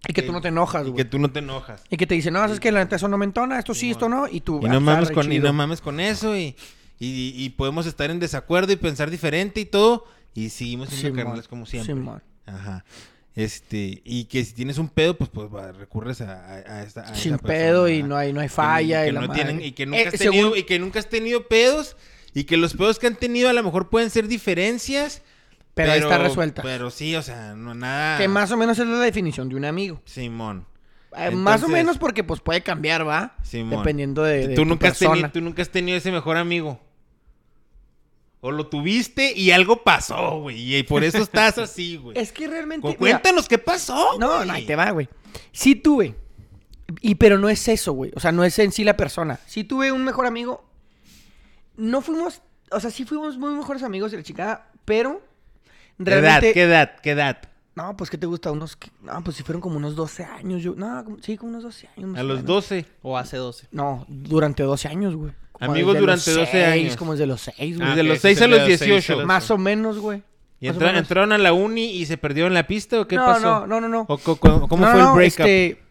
Y 0.07 0.13
que 0.13 0.21
tú 0.21 0.31
no 0.31 0.41
te 0.41 0.47
enojas, 0.49 0.85
Y 0.85 0.89
güey. 0.91 0.97
que 1.03 1.05
tú 1.05 1.19
no 1.19 1.31
te 1.31 1.39
enojas. 1.39 1.83
Y 1.89 1.97
que 1.97 2.05
te 2.07 2.15
dice, 2.15 2.31
no, 2.31 2.43
es 2.45 2.59
que 2.59 2.71
la 2.71 2.79
neta 2.83 2.95
eso 2.97 3.07
no 3.07 3.17
me 3.17 3.25
entona, 3.25 3.57
esto 3.59 3.73
sí, 3.73 3.91
esto 3.91 4.07
no, 4.09 4.27
y 4.27 4.41
tú... 4.41 4.59
Y 4.61 4.65
"Ah, 4.67 4.69
no, 4.73 4.81
mames 4.81 5.11
con, 5.11 5.25
y 5.31 5.35
chido". 5.35 5.47
no 5.47 5.53
mames 5.53 5.81
con 5.81 5.99
eso 5.99 6.35
y, 6.37 6.55
y, 6.99 7.33
y 7.35 7.49
podemos 7.49 7.85
estar 7.85 8.09
en 8.11 8.19
desacuerdo 8.19 8.71
y 8.71 8.75
pensar 8.75 9.09
diferente 9.09 9.59
y 9.61 9.65
todo 9.65 10.05
y 10.33 10.49
seguimos 10.49 10.89
siendo 10.89 11.07
Simón, 11.07 11.17
carnales 11.23 11.47
como 11.47 11.65
siempre. 11.65 11.93
Simón. 11.93 12.21
Ajá. 12.45 12.83
Este, 13.35 14.01
y 14.05 14.25
que 14.25 14.45
si 14.45 14.53
tienes 14.53 14.77
un 14.77 14.87
pedo, 14.87 15.17
pues, 15.17 15.29
pues 15.29 15.47
va, 15.53 15.71
recurres 15.73 16.21
a, 16.21 16.41
a, 16.55 16.83
esta 16.83 17.01
a 17.01 17.15
Sin 17.15 17.33
esa 17.33 17.43
pedo 17.43 17.89
y 17.89 18.01
no 18.01 18.15
hay, 18.15 18.31
no 18.31 18.39
hay 18.39 18.47
que 18.47 18.53
falla. 18.53 19.03
que 19.03 19.09
y, 19.09 19.11
no 19.13 19.21
madre. 19.21 19.33
tienen, 19.33 19.61
y 19.61 19.71
que 19.73 19.85
nunca 19.85 19.99
Eh, 20.03 20.07
has 20.07 20.13
según- 20.15 20.31
tenido, 20.35 20.55
y 20.55 20.63
que 20.63 20.79
nunca 20.79 20.99
has 20.99 21.09
tenido 21.09 21.47
pedos 21.47 21.97
y 22.33 22.45
que 22.45 22.55
los 22.55 22.73
pedos 22.75 22.97
que 22.97 23.07
han 23.07 23.15
tenido 23.15 23.49
a 23.49 23.53
lo 23.53 23.61
mejor 23.63 23.89
pueden 23.89 24.09
ser 24.09 24.27
diferencias. 24.29 25.21
Pero, 25.75 25.91
ahí 25.91 25.99
está 25.99 26.17
resuelta. 26.17 26.61
Pero 26.63 26.89
sí, 26.89 27.15
o 27.15 27.21
sea, 27.21 27.53
no 27.53 27.75
nada. 27.75 28.17
Que 28.17 28.27
más 28.27 28.49
o 28.51 28.57
menos 28.57 28.79
es 28.79 28.87
la 28.87 28.97
definición 28.99 29.47
de 29.49 29.55
un 29.55 29.65
amigo. 29.65 30.01
Simón. 30.05 30.65
Eh, 31.17 31.31
más 31.31 31.63
o 31.63 31.67
menos 31.69 31.97
porque 31.97 32.23
pues 32.23 32.41
puede 32.41 32.61
cambiar, 32.61 33.07
¿va? 33.07 33.35
Simón. 33.43 33.79
Dependiendo 33.79 34.23
de, 34.23 34.47
de 34.47 34.55
tú, 34.55 34.63
tu 34.63 34.65
nunca 34.65 34.87
has 34.87 34.97
tenido, 34.99 35.29
tú 35.31 35.41
nunca 35.41 35.61
has 35.61 35.69
tenido 35.69 35.97
ese 35.97 36.11
mejor 36.11 36.37
amigo. 36.37 36.79
O 38.41 38.51
lo 38.51 38.67
tuviste 38.67 39.33
y 39.33 39.51
algo 39.51 39.83
pasó, 39.83 40.39
güey. 40.41 40.75
Y 40.75 40.83
por 40.83 41.03
eso 41.03 41.17
estás 41.17 41.57
así, 41.57 41.97
güey. 42.01 42.17
Es 42.17 42.31
que 42.31 42.47
realmente... 42.47 42.81
Cu- 42.81 42.89
mira, 42.89 42.97
Cuéntanos 43.19 43.47
qué 43.47 43.57
pasó, 43.57 44.17
No, 44.19 44.35
güey. 44.35 44.47
no, 44.47 44.53
ahí 44.53 44.65
te 44.65 44.75
va, 44.75 44.91
güey. 44.91 45.09
Sí 45.51 45.75
tuve. 45.75 46.15
Y 47.01 47.15
pero 47.15 47.39
no 47.39 47.49
es 47.49 47.67
eso, 47.67 47.93
güey. 47.93 48.11
O 48.15 48.19
sea, 48.19 48.31
no 48.31 48.43
es 48.43 48.59
en 48.59 48.71
sí 48.71 48.83
la 48.83 48.95
persona. 48.95 49.39
Sí 49.47 49.63
tuve 49.63 49.91
un 49.91 50.03
mejor 50.03 50.25
amigo. 50.27 50.63
No 51.75 52.01
fuimos, 52.01 52.41
o 52.71 52.79
sea, 52.79 52.91
sí 52.91 53.03
fuimos 53.03 53.37
muy 53.37 53.51
mejores 53.53 53.81
amigos 53.83 54.11
de 54.11 54.17
la 54.17 54.23
chica, 54.23 54.69
pero 54.85 55.21
¿Qué 55.97 56.11
edad? 56.11 56.21
realmente 56.21 56.53
¿Qué 56.53 56.61
edad? 56.63 56.91
¿Qué 57.01 57.11
edad? 57.11 57.37
No, 57.75 57.95
pues 57.97 58.09
¿qué 58.09 58.17
te 58.17 58.25
gusta? 58.25 58.51
Unos 58.51 58.77
No, 59.01 59.21
pues 59.23 59.35
si 59.37 59.43
fueron 59.43 59.61
como 59.61 59.77
unos 59.77 59.95
12 59.95 60.23
años, 60.23 60.61
yo. 60.63 60.75
No, 60.75 61.03
como- 61.03 61.17
sí, 61.21 61.35
como 61.37 61.49
unos 61.51 61.63
12 61.63 61.89
años. 61.97 62.09
más 62.11 62.19
A 62.19 62.23
los 62.23 62.37
menos. 62.37 62.47
12. 62.47 62.85
O 63.01 63.17
hace 63.17 63.37
12. 63.37 63.67
No, 63.71 64.05
durante 64.07 64.63
12 64.63 64.87
años, 64.87 65.15
güey. 65.15 65.33
Como 65.51 65.71
Amigos 65.71 65.93
desde 65.93 65.99
durante 66.01 66.29
los 66.31 66.39
12 66.39 66.51
seis, 66.51 66.65
años. 66.67 66.97
Como 66.97 67.11
desde 67.13 67.25
los 67.27 67.41
6, 67.41 67.77
güey. 67.77 67.89
Desde 67.89 68.01
ok, 68.01 68.07
los 68.07 68.17
sí, 68.17 68.21
6 68.21 68.41
a 68.41 68.47
los 68.47 68.59
de 68.61 68.69
los 68.69 68.79
seis 68.79 68.91
18. 68.91 69.21
a 69.21 69.25
Más 69.25 69.51
o 69.51 69.57
menos, 69.57 69.99
güey. 69.99 70.21
¿Y 70.61 70.67
entra- 70.67 70.87
menos. 70.87 71.01
entraron 71.01 71.31
a 71.33 71.37
la 71.37 71.51
uni 71.53 71.85
y 71.91 72.05
se 72.05 72.17
perdieron 72.17 72.53
la 72.53 72.65
pista 72.65 72.99
o 73.01 73.07
qué 73.07 73.17
no, 73.17 73.25
pasó? 73.25 73.41
No, 73.41 73.67
no, 73.67 73.81
no, 73.81 73.87
no. 73.89 74.05
¿O 74.07 74.17
co- 74.17 74.37
¿Cómo 74.37 74.67
No, 74.85 74.91
fue 74.91 75.01
el 75.01 75.07
breakup? 75.13 75.23
este, 75.45 75.81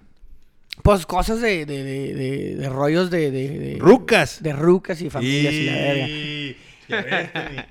pues 0.82 1.04
cosas 1.06 1.40
de, 1.42 1.66
de, 1.66 1.82
de, 1.84 2.14
de, 2.14 2.56
de 2.56 2.68
rollos 2.70 3.10
de, 3.10 3.30
de, 3.30 3.58
de- 3.58 3.76
Rucas. 3.78 4.42
De 4.42 4.52
rucas 4.54 5.00
y 5.02 5.10
familias 5.10 5.52
y, 5.52 6.56
la 6.88 7.02
verga. 7.02 7.66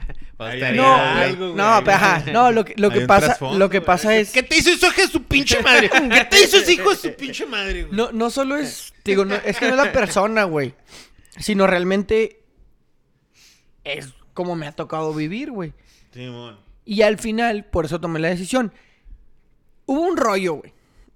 No, 0.75 0.95
algo, 0.95 1.45
lo- 1.47 1.53
güey. 1.53 1.65
no, 1.65 1.81
pero 1.83 1.95
ajá, 1.97 2.23
no, 2.31 2.51
lo 2.51 2.65
que, 2.65 2.73
lo 2.77 2.89
que 2.89 3.01
pasa, 3.01 3.37
lo 3.53 3.69
que 3.69 3.81
pasa 3.81 4.15
es, 4.15 4.31
¿Qué 4.31 4.43
te 4.43 4.57
hizo 4.57 4.69
eso, 4.71 4.87
hijo 4.87 5.01
de 5.01 5.07
su 5.07 5.23
pinche 5.23 5.61
madre? 5.61 5.89
¿Qué 6.11 6.25
te 6.25 6.43
hizo 6.43 6.57
ese 6.57 6.73
hijo 6.73 6.89
de 6.91 6.95
su 6.95 7.13
pinche 7.15 7.45
madre, 7.45 7.83
güey? 7.83 7.95
no, 7.95 8.11
no 8.11 8.29
solo 8.29 8.57
es, 8.57 8.93
digo, 9.03 9.25
no, 9.25 9.35
es 9.35 9.57
que 9.57 9.65
no 9.67 9.71
es 9.71 9.85
la 9.85 9.91
persona, 9.91 10.43
güey, 10.45 10.73
sino 11.39 11.67
realmente 11.67 12.41
es 13.83 14.13
como 14.33 14.55
me 14.55 14.67
ha 14.67 14.71
tocado 14.71 15.13
vivir, 15.13 15.51
güey. 15.51 15.73
Simón. 16.11 16.57
Y 16.85 17.01
al 17.01 17.17
final, 17.17 17.65
por 17.65 17.85
eso 17.85 17.99
tomé 17.99 18.19
la 18.19 18.29
decisión. 18.29 18.73
Hubo 19.85 20.01
un 20.01 20.17
rollo, 20.17 20.55
güey. 20.55 20.73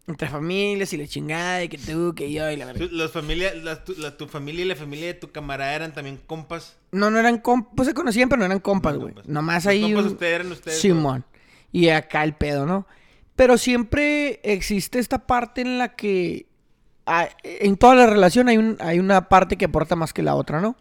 Entre 0.07 0.29
familias 0.29 0.93
y 0.93 0.97
la 0.97 1.05
chingada, 1.05 1.63
y 1.63 1.69
que 1.69 1.77
tú, 1.77 2.13
que 2.15 2.31
yo, 2.31 2.49
y 2.49 2.55
la 2.55 2.65
verdad. 2.65 2.87
¿Tu, 2.87 2.95
las 2.95 3.11
familias, 3.11 3.53
tu, 3.83 3.93
la- 3.97 4.15
tu 4.15 4.25
familia 4.27 4.63
y 4.63 4.67
la 4.69 4.75
familia 4.77 5.07
de 5.07 5.13
tu 5.15 5.31
camarada 5.31 5.73
eran 5.75 5.93
también 5.93 6.17
compas? 6.25 6.77
No, 6.93 7.09
no 7.11 7.19
eran 7.19 7.39
compas. 7.39 7.73
Pues 7.75 7.87
se 7.89 7.93
conocían, 7.93 8.29
pero 8.29 8.39
no 8.39 8.45
eran 8.45 8.59
compas, 8.61 8.95
güey. 8.97 9.13
Nomás 9.25 9.65
Los 9.65 9.71
ahí. 9.71 9.81
compas 9.81 10.05
un- 10.05 10.11
ustedes 10.13 10.35
eran 10.35 10.51
ustedes, 10.51 10.79
Simón. 10.79 11.25
Y 11.73 11.89
acá 11.89 12.23
el 12.23 12.33
pedo, 12.35 12.65
¿no? 12.65 12.87
Pero 13.35 13.57
siempre 13.57 14.39
existe 14.43 14.97
esta 14.99 15.27
parte 15.27 15.59
en 15.61 15.77
la 15.77 15.89
que. 15.95 16.47
En 17.43 17.77
toda 17.77 17.95
la 17.95 18.05
relación 18.07 18.47
hay, 18.49 18.57
un, 18.57 18.77
hay 18.79 18.99
una 18.99 19.29
parte 19.29 19.57
que 19.57 19.65
aporta 19.65 19.95
más 19.95 20.13
que 20.13 20.23
la 20.23 20.35
otra, 20.35 20.59
¿no? 20.61 20.75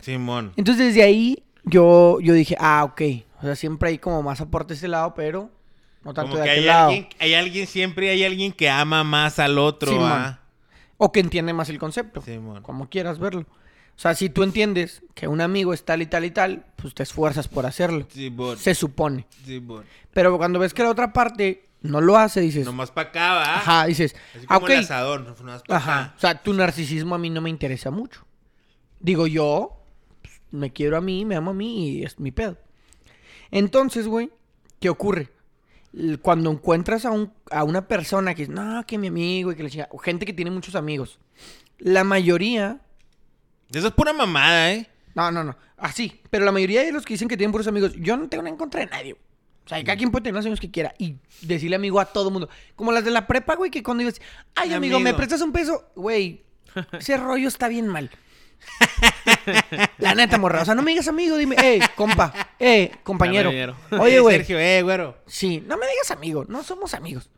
Simón. 0.00 0.52
Entonces 0.56 0.86
desde 0.88 1.02
ahí 1.02 1.42
yo, 1.64 2.20
yo 2.20 2.34
dije, 2.34 2.56
ah, 2.58 2.84
ok. 2.84 3.02
O 3.40 3.42
sea, 3.44 3.56
siempre 3.56 3.90
hay 3.90 3.98
como 3.98 4.22
más 4.22 4.40
aporte 4.40 4.74
de 4.74 4.78
ese 4.78 4.88
lado, 4.88 5.14
pero 5.14 5.50
no 6.04 6.12
tanto 6.14 6.32
Como 6.32 6.36
de 6.38 6.44
que 6.44 6.50
aquel 6.50 6.62
hay 6.64 6.66
lado. 6.66 6.88
alguien, 6.88 7.08
hay 7.18 7.34
alguien, 7.34 7.66
siempre 7.66 8.10
hay 8.10 8.24
alguien 8.24 8.52
que 8.52 8.68
ama 8.70 9.04
más 9.04 9.38
al 9.38 9.58
otro, 9.58 9.92
Simón. 9.92 10.10
¿ah? 10.12 10.40
O 10.98 11.12
que 11.12 11.20
entiende 11.20 11.52
más 11.52 11.68
el 11.68 11.78
concepto. 11.78 12.20
Simón. 12.22 12.62
Como 12.62 12.88
quieras 12.88 13.18
verlo. 13.18 13.46
O 13.94 13.98
sea, 14.02 14.14
si 14.14 14.30
tú 14.30 14.42
entiendes 14.42 15.02
que 15.14 15.28
un 15.28 15.40
amigo 15.40 15.72
es 15.74 15.84
tal 15.84 16.00
y 16.02 16.06
tal 16.06 16.24
y 16.24 16.30
tal, 16.30 16.64
pues 16.76 16.94
te 16.94 17.02
esfuerzas 17.02 17.46
por 17.48 17.66
hacerlo. 17.66 18.06
Simón. 18.10 18.56
Se 18.58 18.74
supone. 18.74 19.26
Pero 20.12 20.36
cuando 20.38 20.58
ves 20.58 20.74
que 20.74 20.82
la 20.82 20.90
otra 20.90 21.12
parte 21.12 21.64
no 21.82 22.00
lo 22.00 22.16
hace, 22.16 22.40
dices, 22.40 22.64
Nomás 22.64 22.90
pa' 22.92 23.02
acá, 23.02 23.34
¿va? 23.34 23.54
ajá, 23.56 23.86
dices, 23.86 24.14
Así 24.36 24.46
como 24.46 24.60
ok. 24.60 24.70
el 24.70 24.78
asador, 24.80 25.20
nomás 25.38 25.62
pa' 25.62 25.76
Ajá. 25.76 26.00
acá. 26.04 26.14
O 26.16 26.20
sea, 26.20 26.42
tu 26.42 26.52
narcisismo 26.54 27.14
a 27.14 27.18
mí 27.18 27.28
no 27.30 27.40
me 27.40 27.50
interesa 27.50 27.90
mucho. 27.90 28.24
Digo, 29.00 29.26
yo 29.26 29.82
pues, 30.22 30.40
me 30.52 30.72
quiero 30.72 30.96
a 30.96 31.00
mí, 31.00 31.24
me 31.24 31.34
amo 31.36 31.50
a 31.50 31.54
mí 31.54 31.88
y 31.98 32.04
es 32.04 32.18
mi 32.20 32.30
pedo. 32.30 32.56
Entonces, 33.50 34.06
güey, 34.06 34.30
¿qué 34.80 34.88
ocurre? 34.90 35.28
Cuando 36.22 36.50
encuentras 36.50 37.04
a, 37.04 37.10
un, 37.10 37.32
a 37.50 37.64
una 37.64 37.86
persona 37.86 38.34
que 38.34 38.46
no, 38.48 38.84
que 38.86 38.98
mi 38.98 39.08
amigo 39.08 39.52
y 39.52 39.56
que 39.56 39.62
le 39.62 39.70
chinga, 39.70 39.88
o 39.90 39.98
gente 39.98 40.24
que 40.24 40.32
tiene 40.32 40.50
muchos 40.50 40.74
amigos, 40.74 41.18
la 41.78 42.04
mayoría, 42.04 42.80
Eso 43.72 43.88
es 43.88 43.92
pura 43.92 44.12
mamada, 44.12 44.72
¿eh? 44.72 44.88
no, 45.14 45.30
no, 45.30 45.44
no, 45.44 45.56
así, 45.76 46.20
pero 46.30 46.44
la 46.44 46.52
mayoría 46.52 46.82
de 46.82 46.92
los 46.92 47.04
que 47.04 47.14
dicen 47.14 47.28
que 47.28 47.36
tienen 47.36 47.52
puros 47.52 47.66
amigos, 47.66 47.92
yo 47.96 48.16
no 48.16 48.28
tengo 48.28 48.42
nada 48.42 48.52
en 48.52 48.58
contra 48.58 48.80
de 48.80 48.86
nadie. 48.86 49.16
O 49.64 49.68
sea, 49.68 49.82
cada 49.84 49.96
quien 49.96 50.10
puede 50.10 50.24
tener 50.24 50.34
los 50.34 50.44
amigos 50.44 50.58
que 50.58 50.72
quiera 50.72 50.92
y 50.98 51.16
decirle 51.42 51.76
amigo 51.76 52.00
a 52.00 52.06
todo 52.06 52.32
mundo. 52.32 52.48
Como 52.74 52.90
las 52.90 53.04
de 53.04 53.12
la 53.12 53.28
prepa, 53.28 53.54
güey, 53.54 53.70
que 53.70 53.80
cuando 53.82 54.02
ibas, 54.02 54.20
ay, 54.56 54.70
Mi 54.70 54.74
amigo, 54.74 54.98
¿me 54.98 55.10
amigo. 55.10 55.18
prestas 55.18 55.40
un 55.40 55.52
peso? 55.52 55.84
Güey, 55.94 56.42
ese 56.98 57.16
rollo 57.16 57.46
está 57.46 57.68
bien 57.68 57.86
mal. 57.86 58.10
La 59.98 60.14
neta, 60.14 60.38
morra. 60.38 60.62
O 60.62 60.64
sea, 60.64 60.74
no 60.74 60.82
me 60.82 60.90
digas 60.92 61.08
amigo, 61.08 61.36
dime, 61.36 61.56
eh, 61.62 61.80
compa, 61.96 62.32
eh, 62.58 62.90
compañero. 63.02 63.50
Oye, 63.98 64.20
güey. 64.20 64.36
Sergio, 64.38 64.58
eh, 64.58 64.82
güero. 64.82 65.16
Sí, 65.26 65.62
no 65.66 65.76
me 65.76 65.86
digas 65.86 66.10
amigo, 66.10 66.44
no 66.48 66.62
somos 66.62 66.94
amigos. 66.94 67.30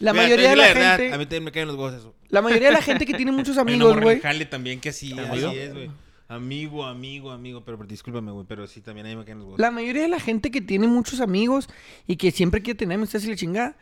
La 0.00 0.12
Mira, 0.12 0.24
mayoría 0.24 0.50
de 0.50 0.56
la 0.56 0.64
verdad, 0.68 0.98
gente, 0.98 1.14
A 1.14 1.18
mí 1.18 1.24
también 1.24 1.44
me 1.44 1.52
caen 1.52 1.68
los 1.68 1.76
huevos 1.76 1.94
eso. 1.94 2.14
la 2.28 2.42
mayoría 2.42 2.68
de 2.68 2.74
la 2.74 2.82
gente 2.82 3.06
que 3.06 3.14
tiene 3.14 3.30
muchos 3.32 3.56
amigos, 3.58 3.98
güey. 4.00 4.20
jale 4.20 4.44
también 4.44 4.80
que 4.80 4.88
así, 4.90 5.12
es, 5.16 5.72
güey. 5.72 5.90
Amigo, 6.26 6.84
amigo, 6.84 7.30
amigo. 7.30 7.62
Pero, 7.64 7.78
pero 7.78 7.88
discúlpame, 7.88 8.32
güey, 8.32 8.44
pero 8.48 8.66
sí, 8.66 8.80
también 8.80 9.06
a 9.06 9.10
mí 9.10 9.16
me 9.16 9.24
caen 9.24 9.38
los 9.38 9.46
huevos. 9.46 9.60
La 9.60 9.70
mayoría 9.70 10.02
de 10.02 10.08
la 10.08 10.18
gente 10.20 10.50
que 10.50 10.60
tiene 10.60 10.88
muchos 10.88 11.20
amigos 11.20 11.68
y 12.06 12.16
que 12.16 12.30
siempre 12.32 12.60
quiere 12.62 12.76
tener 12.78 12.96
amistades 12.98 13.26
y 13.26 13.30
la 13.30 13.36
chingada 13.36 13.76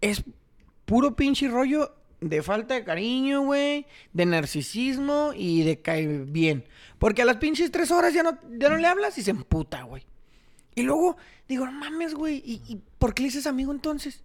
es 0.00 0.22
puro 0.84 1.16
pinche 1.16 1.48
rollo 1.48 1.94
de 2.22 2.42
falta 2.42 2.74
de 2.74 2.84
cariño, 2.84 3.42
güey, 3.42 3.86
de 4.12 4.26
narcisismo 4.26 5.32
y 5.36 5.62
de 5.62 5.80
caer 5.80 6.24
bien. 6.26 6.64
Porque 6.98 7.22
a 7.22 7.24
las 7.24 7.36
pinches 7.36 7.70
tres 7.70 7.90
horas 7.90 8.14
ya 8.14 8.22
no, 8.22 8.38
ya 8.58 8.68
no 8.68 8.76
le 8.76 8.86
hablas 8.86 9.18
y 9.18 9.22
se 9.22 9.32
emputa, 9.32 9.82
güey. 9.82 10.06
Y 10.74 10.82
luego 10.82 11.16
digo, 11.48 11.66
no 11.66 11.72
mames, 11.72 12.14
güey, 12.14 12.36
¿y, 12.44 12.62
y 12.68 12.80
por 12.98 13.12
qué 13.12 13.22
le 13.22 13.28
dices 13.28 13.46
amigo 13.46 13.72
entonces? 13.72 14.22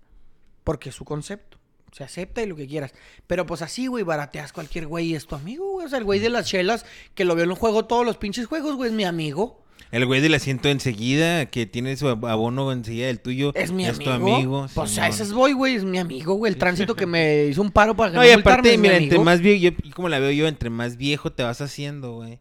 Porque 0.64 0.90
es 0.90 0.96
su 0.96 1.04
concepto. 1.04 1.58
Se 1.92 2.04
acepta 2.04 2.44
y 2.44 2.46
lo 2.46 2.56
que 2.56 2.68
quieras. 2.68 2.94
Pero 3.26 3.46
pues 3.46 3.62
así, 3.62 3.88
güey, 3.88 4.04
barateas 4.04 4.54
cualquier 4.54 4.88
güey 4.88 5.08
y 5.08 5.16
es 5.16 5.26
tu 5.26 5.36
amigo, 5.36 5.72
güey. 5.72 5.88
O 5.88 5.90
sea, 5.90 5.98
el 5.98 6.06
güey 6.06 6.20
de 6.20 6.30
las 6.30 6.46
chelas 6.46 6.86
que 7.16 7.26
lo 7.26 7.34
veo 7.34 7.46
en 7.46 7.52
un 7.52 7.56
juego 7.56 7.86
todos 7.86 8.06
los 8.06 8.18
pinches 8.18 8.46
juegos, 8.46 8.76
güey, 8.76 8.90
es 8.90 8.96
mi 8.96 9.06
amigo. 9.06 9.64
El 9.92 10.06
güey 10.06 10.20
del 10.22 10.34
asiento 10.34 10.68
enseguida, 10.70 11.46
que 11.46 11.66
tiene 11.66 11.96
su 11.96 12.08
ab- 12.08 12.30
abono 12.30 12.72
enseguida 12.72 13.08
del 13.08 13.22
tuyo. 13.22 13.54
Es 13.56 13.72
mi 13.72 13.86
amigo. 13.86 14.04
tu 14.04 14.10
amigo. 14.12 14.68
Pues 14.74 14.98
a 14.98 15.08
ese 15.08 15.24
es 15.24 15.32
voy, 15.32 15.54
güey. 15.54 15.76
Es 15.76 15.84
mi 15.86 15.98
amigo, 15.98 16.34
güey. 16.34 16.52
El 16.52 16.60
tránsito 16.60 16.96
que 16.96 17.06
me 17.06 17.46
hizo 17.46 17.62
un 17.62 17.72
paro 17.72 17.96
para 17.96 18.12
que 18.12 18.18
No, 18.18 18.24
y 18.26 18.28
multarme 18.34 18.52
aparte, 18.52 18.74
es 18.74 18.78
mi 18.78 18.82
mira, 18.84 18.98
entre 18.98 19.20
más 19.20 19.40
viejo, 19.40 19.62
yo, 19.62 19.70
y 19.84 19.92
como 19.92 20.10
la 20.10 20.20
veo 20.20 20.32
yo, 20.32 20.48
entre 20.48 20.70
más 20.70 20.98
viejo 20.98 21.32
te 21.32 21.44
vas 21.44 21.62
haciendo, 21.62 22.14
güey. 22.16 22.40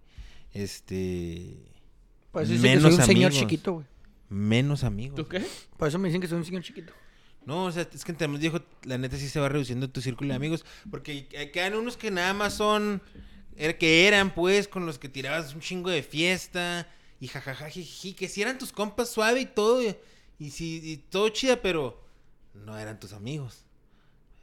Este. 0.52 1.54
Eso 2.34 2.52
dicen 2.52 2.74
que 2.74 2.80
soy 2.80 2.94
un 2.94 3.02
señor 3.02 3.32
chiquito, 3.32 3.72
güey. 3.74 3.86
Menos 4.28 4.82
amigos. 4.84 5.16
¿Tú 5.16 5.26
qué? 5.26 5.42
Por 5.76 5.88
eso 5.88 5.98
me 5.98 6.08
dicen 6.08 6.20
que 6.20 6.26
soy 6.26 6.38
un 6.38 6.44
señor 6.44 6.62
chiquito. 6.62 6.92
No, 7.44 7.66
o 7.66 7.72
sea, 7.72 7.86
es 7.94 8.04
que 8.04 8.10
entre 8.10 8.26
más 8.26 8.40
viejo, 8.40 8.60
la 8.82 8.98
neta 8.98 9.16
sí 9.16 9.28
se 9.28 9.38
va 9.38 9.48
reduciendo 9.48 9.88
tu 9.88 10.00
círculo 10.00 10.30
de 10.30 10.34
amigos. 10.36 10.64
Porque 10.90 11.28
quedan 11.52 11.74
unos 11.74 11.96
que 11.96 12.10
nada 12.10 12.34
más 12.34 12.54
son. 12.54 13.00
er- 13.56 13.78
que 13.78 14.06
eran, 14.08 14.34
pues, 14.34 14.66
con 14.68 14.84
los 14.84 14.98
que 14.98 15.08
tirabas 15.08 15.54
un 15.54 15.60
chingo 15.60 15.88
de 15.90 16.02
fiesta. 16.02 16.88
Y 17.20 17.28
jajaja, 17.28 17.68
jiji, 17.70 18.14
que 18.14 18.28
sí 18.28 18.42
eran 18.42 18.58
tus 18.58 18.72
compas 18.72 19.08
suave 19.10 19.40
y 19.40 19.46
todo. 19.46 19.82
Y, 19.82 19.96
y 20.38 20.50
sí, 20.50 20.80
y 20.84 20.96
todo 20.98 21.28
chida, 21.30 21.60
pero 21.62 22.02
no 22.54 22.78
eran 22.78 23.00
tus 23.00 23.12
amigos. 23.12 23.62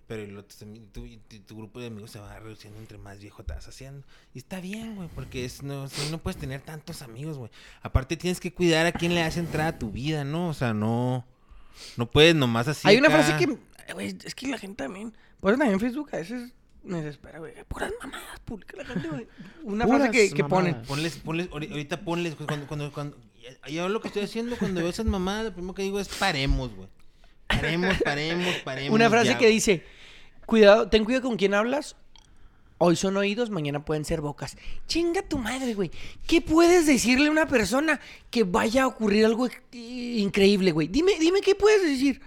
Pero 0.07 0.23
el 0.23 0.37
otro 0.37 0.57
tu, 0.91 1.07
tu- 1.29 1.39
tu 1.39 1.57
grupo 1.57 1.79
de 1.79 1.87
amigos 1.87 2.11
se 2.11 2.19
va 2.19 2.37
reduciendo 2.39 2.77
entre 2.79 2.97
más 2.97 3.19
viejo 3.19 3.43
te 3.43 3.53
vas 3.53 3.67
haciendo. 3.67 4.05
Y 4.33 4.39
está 4.39 4.59
bien, 4.59 4.95
güey, 4.95 5.07
porque 5.15 5.45
es, 5.45 5.63
no, 5.63 5.87
si 5.87 6.09
no 6.11 6.17
puedes 6.17 6.39
tener 6.39 6.61
tantos 6.61 7.01
amigos, 7.01 7.37
güey. 7.37 7.49
Aparte 7.81 8.17
tienes 8.17 8.39
que 8.39 8.53
cuidar 8.53 8.85
a 8.85 8.91
quién 8.91 9.15
le 9.15 9.21
das 9.21 9.37
entrada 9.37 9.69
a 9.69 9.79
tu 9.79 9.91
vida, 9.91 10.23
¿no? 10.23 10.49
O 10.49 10.53
sea, 10.53 10.73
no... 10.73 11.25
No 11.97 12.09
puedes 12.11 12.35
nomás 12.35 12.67
así. 12.67 12.87
Hay 12.87 12.97
una 12.97 13.07
acá- 13.07 13.23
frase 13.23 13.45
que. 13.45 13.93
Güey, 13.93 14.15
es 14.25 14.35
que 14.35 14.47
la 14.47 14.59
gente 14.59 14.83
también. 14.83 15.11
Por 15.39 15.51
eso 15.51 15.57
también 15.59 15.73
en 15.73 15.79
Facebook 15.79 16.09
a 16.13 16.17
veces 16.17 16.51
me 16.83 16.97
desespera, 17.01 17.39
güey. 17.39 17.53
Puras 17.67 17.91
mamadas, 18.01 18.39
publica 18.45 18.77
la 18.77 18.85
gente, 18.85 19.07
güey. 19.09 19.27
Una 19.63 19.85
frase 19.87 19.97
Puras 20.07 20.11
que, 20.11 20.29
que 20.35 20.43
ponen. 20.43 20.71
mamadas. 20.71 20.87
Ponles, 20.87 21.15
ponles, 21.17 21.49
ahori- 21.49 21.69
ahorita 21.71 22.01
ponles, 22.01 22.35
cuando, 22.35 22.67
cuando, 22.67 22.91
cuando, 22.91 23.17
ya- 23.41 23.69
ya 23.69 23.87
lo 23.89 24.01
que 24.01 24.07
estoy 24.09 24.23
haciendo 24.23 24.57
cuando 24.57 24.81
veo 24.81 24.89
esas 24.89 25.05
mamadas, 25.05 25.45
lo 25.45 25.53
primero 25.53 25.73
que 25.73 25.83
digo 25.83 25.99
es 25.99 26.07
paremos, 26.09 26.75
güey. 26.75 26.87
Paremos, 27.47 27.95
paremos, 28.03 28.55
paremos. 28.63 28.93
Una 28.95 29.09
frase 29.09 29.27
ya, 29.31 29.37
que 29.37 29.45
güey. 29.45 29.53
dice: 29.55 29.83
Cuidado, 30.45 30.89
ten 30.89 31.05
cuidado 31.05 31.27
con 31.29 31.37
quién 31.37 31.53
hablas. 31.53 31.95
Hoy 32.79 32.95
son 32.97 33.15
oídos, 33.15 33.49
mañana 33.49 33.85
pueden 33.85 34.03
ser 34.03 34.19
bocas. 34.19 34.57
Chinga 34.87 35.21
tu 35.21 35.37
madre, 35.37 35.73
güey. 35.73 35.89
¿Qué 36.27 36.41
puedes 36.41 36.85
decirle 36.85 37.27
a 37.27 37.31
una 37.31 37.47
persona 37.47 38.01
que 38.29 38.43
vaya 38.43 38.83
a 38.83 38.87
ocurrir 38.87 39.25
algo 39.25 39.47
increíble, 39.71 40.71
güey? 40.73 40.87
Dime, 40.87 41.13
dime 41.19 41.39
qué 41.41 41.55
puedes 41.55 41.81
decir. 41.81 42.21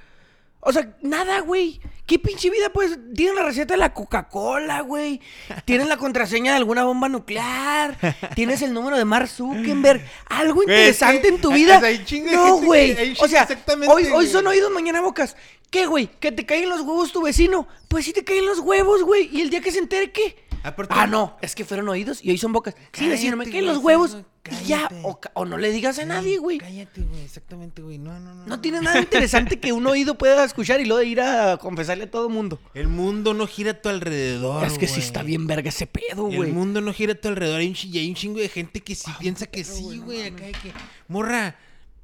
O 0.66 0.72
sea, 0.72 0.96
nada, 1.00 1.40
güey. 1.40 1.80
¿Qué 2.06 2.18
pinche 2.20 2.50
vida 2.50 2.70
puedes? 2.72 2.98
Tienes 3.14 3.34
la 3.34 3.42
receta 3.42 3.74
de 3.74 3.78
la 3.78 3.92
Coca-Cola, 3.92 4.80
güey. 4.82 5.20
Tienes 5.64 5.88
la 5.88 5.96
contraseña 5.96 6.52
de 6.52 6.58
alguna 6.58 6.84
bomba 6.84 7.08
nuclear. 7.08 7.96
Tienes 8.34 8.62
el 8.62 8.72
número 8.72 8.96
de 8.96 9.04
Mark 9.04 9.28
Zuckerberg. 9.28 10.04
Algo 10.26 10.54
Güey, 10.62 10.68
interesante 10.68 11.16
es 11.16 11.22
que- 11.22 11.28
en 11.34 11.40
tu 11.40 11.52
vida. 11.52 11.78
hay 11.82 11.98
No, 11.98 12.04
gente 12.04 12.66
güey. 12.66 12.96
hay 12.96 13.16
O 13.20 13.26
sea, 13.26 13.48
hoy, 13.88 14.04
hoy 14.14 14.26
son 14.28 14.46
oídos, 14.46 14.70
mañana 14.70 15.00
bocas. 15.00 15.36
¿Qué, 15.70 15.86
güey? 15.86 16.06
¿Que 16.20 16.30
te 16.30 16.46
caen 16.46 16.68
los 16.68 16.80
huevos 16.82 17.12
tu 17.12 17.22
vecino? 17.22 17.66
Pues 17.88 18.04
sí 18.04 18.12
te 18.12 18.22
caen 18.24 18.46
los 18.46 18.60
huevos, 18.60 19.02
güey. 19.02 19.28
¿Y 19.32 19.40
el 19.40 19.50
día 19.50 19.60
que 19.60 19.72
se 19.72 19.80
entere 19.80 20.12
qué? 20.12 20.45
Aparte- 20.66 20.92
ah, 20.96 21.06
no, 21.06 21.36
es 21.40 21.54
que 21.54 21.64
fueron 21.64 21.88
oídos 21.88 22.24
y 22.24 22.30
hoy 22.30 22.38
son 22.38 22.52
bocas. 22.52 22.74
Sí, 22.92 23.08
vecino, 23.08 23.36
me 23.36 23.44
Cállate, 23.44 23.58
caen 23.60 23.66
los 23.72 23.78
huevos. 23.84 24.14
no, 24.14 24.24
Y 24.62 24.64
ya, 24.66 24.88
cállate. 24.88 25.02
o, 25.34 25.44
no 25.44 25.58
le 25.58 25.70
digas 25.70 25.98
a 26.00 26.04
nadie, 26.04 26.38
güey. 26.38 26.58
Cállate, 26.58 27.02
güey, 27.02 27.20
exactamente, 27.22 27.82
güey. 27.82 27.98
No, 27.98 28.18
no, 28.18 28.34
no. 28.34 28.46
No 28.46 28.60
tiene 28.60 28.80
nada 28.80 28.98
interesante 28.98 29.60
que 29.60 29.72
un 29.72 29.86
oído 29.86 30.18
pueda 30.18 30.42
escuchar 30.44 30.80
y 30.80 30.84
luego 30.86 31.02
ir 31.02 31.20
a 31.20 31.56
confesarle 31.58 32.04
a 32.04 32.10
todo 32.10 32.28
mundo. 32.28 32.58
El 32.74 32.88
mundo 32.88 33.32
no 33.32 33.46
gira 33.46 33.70
a 33.72 33.80
tu 33.80 33.88
alrededor. 33.88 34.64
es 34.64 34.76
que 34.78 34.88
sí 34.88 35.00
está 35.00 35.22
bien 35.22 35.46
verga 35.46 35.68
ese 35.68 35.86
pedo, 35.86 36.28
El 36.28 36.36
güey. 36.36 36.52
mundo 36.52 36.80
no 36.80 36.92
gira 36.92 37.12
a 37.12 37.16
tu 37.16 37.28
alrededor. 37.28 37.60
Hay 37.60 37.68
un, 37.68 37.76
y 37.92 37.98
hay 37.98 38.08
un 38.08 38.14
chingo 38.14 38.40
de 38.40 38.48
gente 38.48 38.80
que 38.80 38.94
sí 38.94 39.10
Ah, 39.12 39.18
piensa 39.20 39.46
que 39.46 39.62
sí, 39.62 39.98
güey, 39.98 40.30
no 40.30 40.36
acá 40.36 40.46
hay 40.46 40.52
que. 40.52 40.72
Morra, 41.08 41.56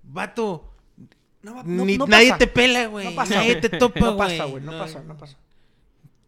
vato. 0.05 0.68
No, 1.42 1.62
no- 1.64 1.85
ni, 1.85 1.98
no 1.98 2.07
nadie 2.07 2.29
pasa. 2.29 2.38
te 2.38 2.46
pela, 2.46 2.87
güey. 2.87 3.07
No 3.07 3.14
pasa, 3.16 3.35
nadie 3.35 3.55
güey. 3.57 3.61
te 3.61 3.68
topa, 3.70 3.98
No 3.98 4.14
güey. 4.14 4.29
pasa, 4.38 4.44
güey. 4.44 4.62
No 4.62 4.79
pasa, 4.79 5.01
no 5.03 5.16
pasa. 5.18 5.37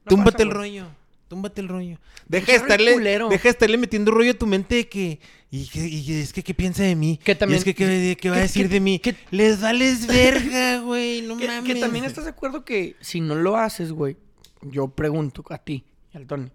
No 0.05 0.09
Túmbate 0.11 0.43
el 0.43 0.51
rollo. 0.51 0.87
Túmbate 1.35 1.61
el 1.61 1.69
rollo. 1.69 1.99
Deja 2.29 2.53
de 2.53 2.59
estarle, 2.59 2.93
culero. 2.93 3.29
deja 3.29 3.43
de 3.43 3.49
estarle 3.51 3.77
metiendo 3.77 4.13
rollo 4.13 4.31
a 4.31 4.35
tu 4.35 4.47
mente 4.47 4.77
de 4.77 4.89
que. 4.89 5.19
Y, 5.51 5.67
que- 5.69 5.85
y 5.87 6.07
que 6.07 6.21
es 6.21 6.33
que, 6.33 6.43
¿qué 6.45 6.55
piensa 6.55 6.85
de 6.85 6.95
mí? 6.95 7.19
Que 7.23 7.33
Y 7.33 7.35
también- 7.35 7.59
es 7.59 7.65
que, 7.65 7.75
¿qué, 7.75 8.17
qué 8.21 8.31
va 8.31 8.37
a 8.37 8.41
decir 8.41 8.69
que- 8.69 8.75
de 8.75 8.81
mí? 8.81 8.99
que- 9.01 9.17
Les 9.33 9.61
vales 9.61 10.07
verga, 10.07 10.79
güey. 10.81 11.23
No 11.23 11.37
Que, 11.37 11.47
mames. 11.49 11.65
que 11.75 11.81
también 11.81 12.05
estás 12.05 12.25
de 12.25 12.31
acuerdo 12.31 12.65
que 12.65 12.95
si 13.01 13.21
no 13.21 13.35
lo 13.35 13.57
haces, 13.57 13.91
güey, 13.93 14.17
yo 14.63 14.89
pregunto 14.89 15.45
a 15.51 15.59
ti 15.59 15.85
y 16.13 16.17
al 16.17 16.27
Tony. 16.27 16.51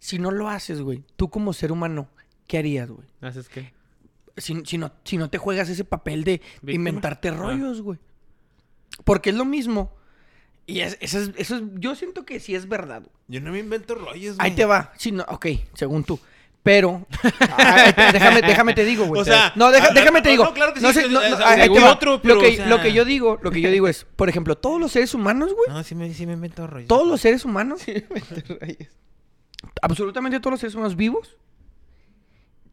Si 0.00 0.18
no 0.18 0.30
lo 0.32 0.48
haces, 0.48 0.80
güey, 0.82 1.02
tú 1.16 1.30
como 1.30 1.52
ser 1.52 1.70
humano, 1.72 2.08
¿qué 2.48 2.58
harías, 2.58 2.90
güey? 2.90 3.06
¿Haces 3.20 3.48
qué? 3.48 3.72
Si, 4.36 4.54
si 4.64 4.78
no, 4.78 4.92
si 5.04 5.16
no 5.16 5.30
te 5.30 5.38
juegas 5.38 5.68
ese 5.68 5.84
papel 5.84 6.22
de 6.24 6.40
¿Víctima? 6.62 6.72
inventarte 6.90 7.28
Ah. 7.28 7.34
rollos, 7.34 7.82
güey. 7.82 7.98
Porque 9.04 9.30
es 9.30 9.36
lo 9.36 9.44
mismo. 9.44 9.92
Y 10.68 10.80
es- 10.82 10.96
eso 11.00 11.18
es, 11.18 11.30
eso 11.36 11.56
es- 11.56 11.62
yo 11.76 11.94
siento 11.96 12.24
que 12.24 12.38
sí 12.38 12.54
es 12.54 12.68
verdad. 12.68 13.00
güey. 13.00 13.12
Yo 13.26 13.40
no 13.40 13.50
me 13.52 13.58
invento 13.58 13.94
rollos, 13.96 14.36
güey. 14.36 14.50
Ahí 14.50 14.54
te 14.54 14.64
va. 14.66 14.92
Sí, 14.98 15.10
no, 15.10 15.24
ok, 15.28 15.46
según 15.74 16.04
tú. 16.04 16.20
Pero, 16.62 17.06
ah, 17.56 17.92
déjame, 18.12 18.42
déjame 18.42 18.74
te 18.74 18.84
digo, 18.84 19.06
güey. 19.06 19.22
O 19.22 19.24
sea, 19.24 19.52
no, 19.56 19.70
deja- 19.70 19.86
ah, 19.88 19.94
déjame 19.94 20.20
te 20.20 20.28
no, 20.28 20.30
digo. 20.32 20.44
no, 20.44 20.52
claro 20.52 20.74
que 20.74 20.80
sí, 20.80 20.92
sé, 20.92 21.08
no, 21.08 21.20
o 21.20 21.22
sea, 21.22 21.30
no, 21.38 21.46
ahí 21.46 21.56
te 21.56 21.62
según 21.62 21.82
va. 21.84 21.92
otro, 21.92 22.20
pero, 22.20 22.34
lo, 22.34 22.40
que, 22.42 22.48
o 22.48 22.52
sea- 22.56 22.66
lo 22.68 22.80
que 22.82 22.92
yo 22.92 23.04
digo, 23.06 23.38
lo 23.40 23.50
que 23.50 23.60
yo 23.62 23.70
digo 23.70 23.88
es, 23.88 24.04
por 24.16 24.28
ejemplo, 24.28 24.56
todos 24.58 24.78
los 24.78 24.92
seres 24.92 25.14
humanos, 25.14 25.54
güey, 25.54 25.68
No, 25.74 25.82
sí 25.82 25.94
me, 25.94 26.12
sí 26.12 26.26
me 26.26 26.34
invento 26.34 26.66
rollos. 26.66 26.86
todos 26.88 27.08
los 27.08 27.20
seres 27.20 27.44
humanos, 27.46 27.80
absolutamente 29.82 30.40
todos 30.40 30.52
los 30.52 30.60
seres 30.60 30.74
humanos 30.74 30.96
vivos, 30.96 31.36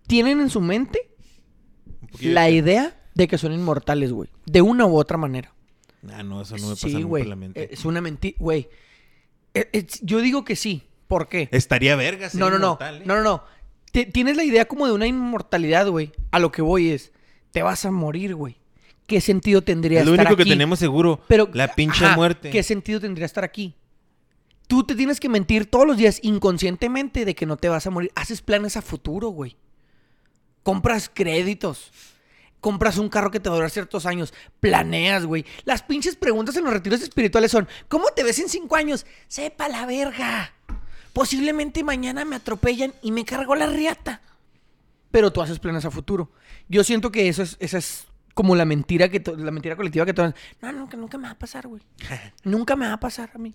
tienen 0.07 0.39
en 0.39 0.49
su 0.49 0.61
mente 0.61 1.09
Un 2.01 2.07
poquillo 2.09 2.33
la 2.33 2.43
de- 2.45 2.51
idea 2.51 3.01
de 3.13 3.27
que 3.27 3.37
son 3.37 3.53
inmortales, 3.53 4.11
güey. 4.11 4.29
De 4.45 4.61
una 4.61 4.85
u 4.85 4.97
otra 4.97 5.17
manera. 5.17 5.53
Ah, 6.13 6.23
no, 6.23 6.41
eso 6.41 6.57
no 6.57 6.67
me 6.67 6.73
pasa 6.75 6.87
sí, 6.87 6.93
nunca 6.93 7.07
güey. 7.07 7.23
por 7.23 7.29
la 7.29 7.35
mente. 7.35 7.73
Es 7.73 7.85
una 7.85 8.01
mentira, 8.01 8.35
güey. 8.39 8.67
Eh, 9.53 9.85
yo 10.01 10.19
digo 10.21 10.43
que 10.45 10.55
sí. 10.55 10.83
¿Por 11.07 11.27
qué? 11.29 11.49
Estaría 11.51 11.95
verga 11.95 12.29
ser 12.29 12.39
No, 12.39 12.49
no, 12.49 12.59
no. 12.59 12.77
¿eh? 12.81 13.01
No, 13.05 13.15
no, 13.15 13.23
no. 13.23 13.43
Tienes 13.91 14.35
la 14.35 14.43
idea 14.43 14.65
como 14.65 14.87
de 14.87 14.91
una 14.93 15.07
inmortalidad, 15.07 15.87
güey. 15.87 16.11
A 16.31 16.39
lo 16.39 16.51
que 16.51 16.61
voy 16.61 16.89
es, 16.89 17.13
te 17.51 17.61
vas 17.63 17.85
a 17.85 17.91
morir, 17.91 18.35
güey. 18.35 18.57
¿Qué 19.07 19.21
sentido 19.21 19.61
tendría 19.61 19.99
Es 20.01 20.05
lo 20.05 20.13
estar 20.13 20.25
único 20.25 20.35
que 20.35 20.43
aquí? 20.43 20.49
tenemos 20.49 20.79
seguro. 20.79 21.21
Pero, 21.27 21.49
la 21.53 21.73
pinche 21.75 22.03
ajá, 22.05 22.15
muerte. 22.15 22.49
¿Qué 22.49 22.63
sentido 22.63 22.99
tendría 22.99 23.25
estar 23.25 23.43
aquí? 23.43 23.75
Tú 24.67 24.83
te 24.83 24.95
tienes 24.95 25.19
que 25.19 25.29
mentir 25.29 25.67
todos 25.67 25.85
los 25.85 25.95
días 25.95 26.19
inconscientemente 26.23 27.23
de 27.23 27.35
que 27.35 27.45
no 27.45 27.55
te 27.55 27.69
vas 27.69 27.85
a 27.85 27.91
morir. 27.91 28.11
Haces 28.15 28.41
planes 28.41 28.75
a 28.77 28.81
futuro, 28.81 29.29
güey. 29.29 29.55
Compras 30.63 31.09
créditos. 31.13 31.91
Compras 32.65 32.97
un 32.97 33.09
carro 33.09 33.29
que 33.29 33.39
te 33.39 33.47
va 33.47 33.53
a 33.53 33.57
durar 33.57 33.69
ciertos 33.69 34.07
años. 34.07 34.33
Planeas, 34.59 35.27
güey. 35.27 35.45
Las 35.65 35.83
pinches 35.83 36.15
preguntas 36.15 36.55
en 36.55 36.63
los 36.63 36.73
retiros 36.73 36.99
espirituales 36.99 37.51
son: 37.51 37.67
¿Cómo 37.87 38.07
te 38.07 38.23
ves 38.23 38.39
en 38.39 38.49
cinco 38.49 38.75
años? 38.75 39.05
Sepa 39.27 39.69
la 39.69 39.85
verga. 39.85 40.51
Posiblemente 41.13 41.83
mañana 41.83 42.25
me 42.25 42.37
atropellan 42.37 42.95
y 43.03 43.11
me 43.11 43.23
cargo 43.23 43.53
la 43.53 43.67
riata. 43.67 44.23
Pero 45.11 45.31
tú 45.31 45.43
haces 45.43 45.59
planes 45.59 45.85
a 45.85 45.91
futuro. 45.91 46.31
Yo 46.67 46.83
siento 46.83 47.11
que 47.11 47.29
eso 47.29 47.43
es, 47.43 47.55
esa 47.59 47.77
es 47.77 48.07
como 48.33 48.55
la 48.55 48.65
mentira 48.65 49.09
que 49.09 49.21
la 49.37 49.51
mentira 49.51 49.75
colectiva 49.75 50.03
que 50.03 50.15
todos, 50.15 50.33
no, 50.59 50.71
nunca, 50.71 50.97
nunca 50.97 51.19
me 51.19 51.25
va 51.25 51.33
a 51.33 51.37
pasar, 51.37 51.67
güey. 51.67 51.83
nunca 52.43 52.75
me 52.75 52.87
va 52.87 52.93
a 52.93 52.99
pasar 52.99 53.29
a 53.35 53.37
mí. 53.37 53.53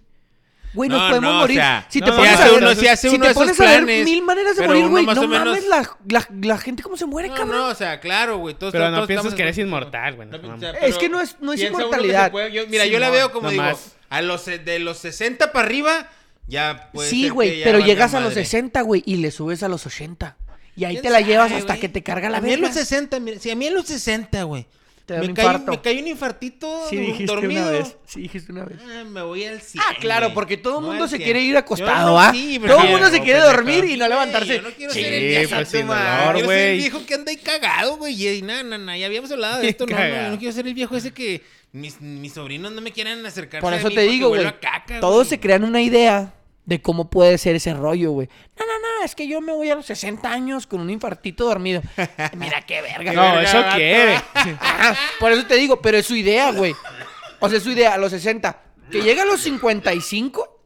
Güey, 0.73 0.89
nos 0.89 1.01
No, 1.01 1.09
podemos 1.09 1.31
no, 1.33 1.37
o 1.39 1.41
morir. 1.41 1.57
sea, 1.57 1.87
si 1.89 2.01
te 2.01 2.07
no, 2.11 2.17
pones 2.17 2.31
si 2.31 2.37
a 2.37 2.39
hace 2.45 2.51
ver, 2.55 2.63
uno- 2.63 2.75
si 2.77 2.87
hace 2.89 3.09
si 3.11 3.15
uno 3.17 3.25
te 3.25 3.31
esos 3.33 3.43
pones 3.43 3.61
a 3.61 3.65
ver 3.65 3.85
planes, 3.85 4.05
mil 4.05 4.23
maneras 4.23 4.57
de 4.57 4.67
morir, 4.69 4.87
güey, 4.87 5.05
no 5.05 5.15
menos- 5.27 5.29
mames 5.47 5.67
la, 5.67 5.97
la, 6.09 6.29
la 6.43 6.59
gente 6.59 6.83
cómo 6.85 6.97
se 6.97 7.07
muere, 7.07 7.29
No, 7.29 7.35
cabrón. 7.35 7.57
no, 7.59 7.67
o 7.69 7.75
sea, 7.75 7.99
claro, 7.99 8.39
güey. 8.39 8.55
Todos, 8.55 8.71
Pero 8.73 8.85
todos 8.87 9.01
no 9.01 9.07
piensas 9.09 9.35
que 9.35 9.43
eres 9.43 9.59
en- 9.59 9.67
inmortal, 9.67 10.15
güey. 10.15 10.29
no 10.29 10.39
No, 10.39 10.49
mames. 10.49 10.69
o 10.69 10.73
sea, 10.73 10.81
Es 10.87 10.97
que 10.97 11.09
no 11.09 11.21
es- 11.21 11.37
no 11.41 11.53
es 11.53 11.61
inmortalidad. 11.63 12.27
se 12.27 12.31
puede- 12.31 12.53
yo- 12.53 12.67
mira, 12.69 12.87
yo 12.87 13.01
la 13.01 13.11
veo 13.11 13.33
como 13.33 13.51
digo, 13.51 13.63
más. 13.65 13.97
a 14.11 14.23
los 14.23 14.45
de 14.47 14.79
los 14.79 14.99
60 14.99 15.51
para 15.53 15.67
arriba, 15.67 16.09
ya 16.47 16.91
puede 16.93 17.11
sí, 17.11 17.29
güey, 17.31 17.65
pero 17.65 17.81
llegas 17.81 18.15
a 18.15 18.21
los 18.21 18.31
madre. 18.31 18.45
60, 18.45 18.83
güey, 18.83 19.03
y 19.05 19.17
le 19.17 19.33
subes 19.33 19.65
a 19.65 19.69
los 19.69 19.85
80. 19.87 20.37
Y 20.77 20.85
ahí 20.85 20.93
¿Quién 20.95 21.03
te 21.03 21.11
la 21.11 21.21
llevas 21.21 21.51
hasta 21.51 21.79
que 21.79 21.89
te 21.89 22.05
carga 22.05 22.31
la 22.31 22.39
A 22.39 22.41
mí 22.41 22.49
en 22.53 22.61
verga. 22.61 22.69
los 22.69 22.77
60, 22.77 23.19
mira, 23.19 23.41
si 23.41 23.51
a 23.51 23.57
mí 23.57 23.67
en 23.67 23.75
los 23.75 23.87
60, 23.87 24.45
güey. 24.45 24.67
Te 25.11 25.15
da 25.17 25.23
Me 25.23 25.27
un 25.27 25.35
cae, 25.35 25.45
infarto. 25.45 25.71
me 25.73 25.81
cae 25.81 26.01
un 26.03 26.07
infartito 26.07 26.87
Sí, 26.89 26.95
du- 26.95 27.03
dijiste 27.03 27.25
dormido. 27.35 27.63
una 27.63 27.71
vez. 27.73 27.97
Sí, 28.07 28.21
dijiste 28.21 28.53
una 28.53 28.65
vez. 28.65 28.79
Ah, 28.81 29.03
me 29.03 29.23
voy 29.23 29.45
al 29.45 29.61
100. 29.61 29.83
Ah, 29.85 29.97
claro, 29.99 30.27
güey. 30.27 30.35
porque 30.35 30.57
todo 30.57 30.79
el 30.79 30.85
voy 30.85 30.91
mundo 30.93 31.09
se 31.09 31.17
100. 31.17 31.25
quiere 31.25 31.41
ir 31.41 31.57
acostado, 31.57 32.11
no, 32.13 32.21
¿ah? 32.21 32.31
sí, 32.33 32.61
todo 32.65 32.83
el 32.85 32.91
mundo 32.91 33.09
se 33.11 33.19
no, 33.19 33.25
quiere 33.25 33.41
pendejo. 33.41 33.57
dormir 33.57 33.85
y 33.87 33.91
no 33.95 33.97
Güey, 33.97 34.09
levantarse. 34.09 34.57
Yo 34.57 34.63
no 34.63 34.71
quiero 34.71 34.93
Sí, 34.93 35.03
ser 35.03 35.13
el 35.13 35.21
pues, 35.21 35.49
viejo, 35.51 35.65
sin 35.65 35.87
dolor, 35.89 36.03
Quiero 36.07 36.35
ser 36.35 36.39
el 36.39 36.45
güey. 36.45 36.77
viejo 36.79 37.07
que 37.07 37.15
anda 37.15 37.31
ahí 37.33 37.37
cagado, 37.39 37.97
güey. 37.97 38.27
Y 38.29 38.43
no, 38.43 38.63
no, 38.63 38.79
no, 38.79 38.97
ya 38.97 39.07
habíamos 39.07 39.33
hablado 39.33 39.61
de 39.61 39.69
esto. 39.71 39.85
no, 39.85 39.99
no, 39.99 40.07
yo 40.07 40.31
no 40.31 40.39
quiero 40.39 40.55
ser 40.55 40.67
el 40.69 40.75
viejo 40.75 40.97
ese 40.97 41.13
que 41.13 41.43
mis, 41.73 42.01
mis 42.01 42.33
sobrinos 42.35 42.71
no 42.71 42.81
me 42.81 42.93
quieran 42.93 43.27
acercarse 43.27 43.63
Por 43.63 43.73
a 43.75 43.79
eso 43.79 43.89
mí 43.89 43.95
te 43.97 44.03
digo, 44.03 44.29
güey. 44.29 44.47
Todos 45.01 45.17
güey. 45.17 45.29
se 45.29 45.41
crean 45.41 45.65
una 45.65 45.83
idea 45.83 46.35
de 46.65 46.83
cómo 46.83 47.11
puede 47.11 47.39
ser 47.39 47.57
ese 47.57 47.75
rollo, 47.75 48.13
güey. 48.13 48.29
No, 48.59 48.67
no, 48.67 48.73
no, 48.73 49.05
es 49.05 49.15
que 49.15 49.27
yo 49.27 49.41
me 49.41 49.53
voy 49.53 49.71
a 49.71 49.75
los 49.75 49.87
60 49.87 50.31
años 50.31 50.67
con 50.67 50.81
un 50.81 50.91
infartito 50.91 51.45
dormido. 51.45 51.83
Mira 52.37 52.63
qué 52.63 52.83
verga. 52.83 53.13
No, 53.13 53.23
verga, 53.23 53.43
eso 53.43 53.61
gato. 53.61 53.77
quiere. 53.77 54.21
Por 55.19 55.33
eso 55.33 55.47
te 55.47 55.57
digo, 55.57 55.81
pero 55.81 55.99
es 55.99 56.07
su 56.07 56.15
idea, 56.15 56.53
güey. 56.53 56.75
O 57.41 57.49
sea, 57.49 57.59
es 57.59 57.65
su 57.65 57.71
idea 57.71 57.95
a 57.95 57.99
los 57.99 58.11
60. 58.13 58.63
Que 58.91 59.03
llega 59.03 59.23
a 59.23 59.27
los 59.27 59.41
55 59.41 60.61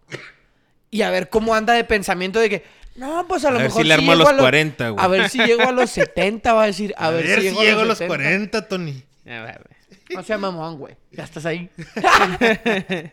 y 0.91 1.03
a 1.03 1.11
ver 1.11 1.29
cómo 1.29 1.55
anda 1.55 1.75
de 1.75 1.85
pensamiento 1.85 2.39
de 2.39 2.49
que, 2.49 2.65
no, 2.97 3.27
pues 3.27 3.45
a 3.45 3.51
lo 3.51 3.57
A 3.57 3.63
ver 3.63 3.69
mejor 3.69 3.83
si 3.83 3.89
le 3.89 3.95
armo 3.95 4.13
a 4.13 4.17
los 4.17 4.33
40, 4.33 4.89
güey. 4.91 5.05
A 5.05 5.09
ver 5.09 5.29
si 5.29 5.39
llego 5.39 5.63
a 5.63 5.73
los 5.73 5.91
70, 5.91 6.53
va 6.55 6.63
a 6.63 6.67
decir. 6.67 6.95
A, 6.97 7.11
ver, 7.11 7.41
si 7.41 7.51
llego, 7.51 7.81
a 7.81 7.85
los 7.85 7.99
70. 7.99 8.07
40, 8.07 8.69
Tony. 8.69 9.03
A 9.27 9.41
ver, 9.41 9.69
No 10.15 10.23
sea 10.23 10.39
mamón, 10.39 10.79
güey. 10.79 10.97
Ya 11.11 11.25
estás 11.25 11.47
ahí. 11.47 11.69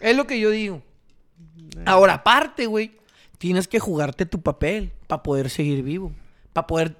es 0.00 0.16
lo 0.16 0.26
que 0.26 0.38
yo 0.38 0.50
digo. 0.50 0.82
Ahora, 1.86 2.14
aparte, 2.14 2.66
güey, 2.66 2.92
tienes 3.38 3.68
que 3.68 3.78
jugarte 3.78 4.26
tu 4.26 4.40
papel 4.40 4.92
para 5.06 5.22
poder 5.22 5.50
seguir 5.50 5.82
vivo. 5.82 6.12
Para 6.52 6.66
poder, 6.66 6.96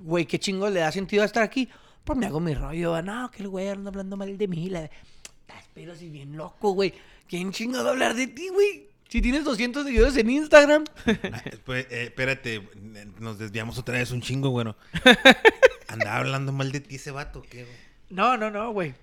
güey, 0.00 0.26
qué 0.26 0.38
chingo 0.38 0.68
le 0.70 0.80
da 0.80 0.92
sentido 0.92 1.24
estar 1.24 1.42
aquí. 1.42 1.68
Pues 2.04 2.18
me 2.18 2.26
hago 2.26 2.40
mi 2.40 2.54
rollo. 2.54 3.00
No, 3.02 3.30
que 3.30 3.42
el 3.42 3.48
güey 3.48 3.68
anda 3.68 3.88
hablando 3.88 4.16
mal 4.16 4.36
de 4.36 4.48
mí. 4.48 4.68
La... 4.68 4.84
Estás 4.84 5.68
pero 5.74 5.94
si 5.94 6.10
bien 6.10 6.36
loco, 6.36 6.72
güey. 6.72 6.92
¿Quién 7.28 7.52
a 7.74 7.80
hablar 7.80 8.14
de 8.14 8.26
ti, 8.26 8.48
güey? 8.48 8.88
Si 9.08 9.22
tienes 9.22 9.44
200 9.44 9.84
seguidores 9.84 10.16
en 10.16 10.28
Instagram. 10.30 10.84
Ah, 11.32 11.42
pues, 11.64 11.86
eh, 11.90 12.04
espérate, 12.04 12.68
nos 13.20 13.38
desviamos 13.38 13.78
otra 13.78 13.98
vez 13.98 14.10
un 14.10 14.20
chingo, 14.20 14.50
bueno. 14.50 14.76
Andaba 15.88 16.16
hablando 16.16 16.52
mal 16.52 16.72
de 16.72 16.80
ti 16.80 16.96
ese 16.96 17.10
vato, 17.10 17.42
¿qué, 17.42 17.64
güey? 17.64 17.76
No, 18.10 18.36
no, 18.36 18.50
no, 18.50 18.72
güey. 18.72 18.94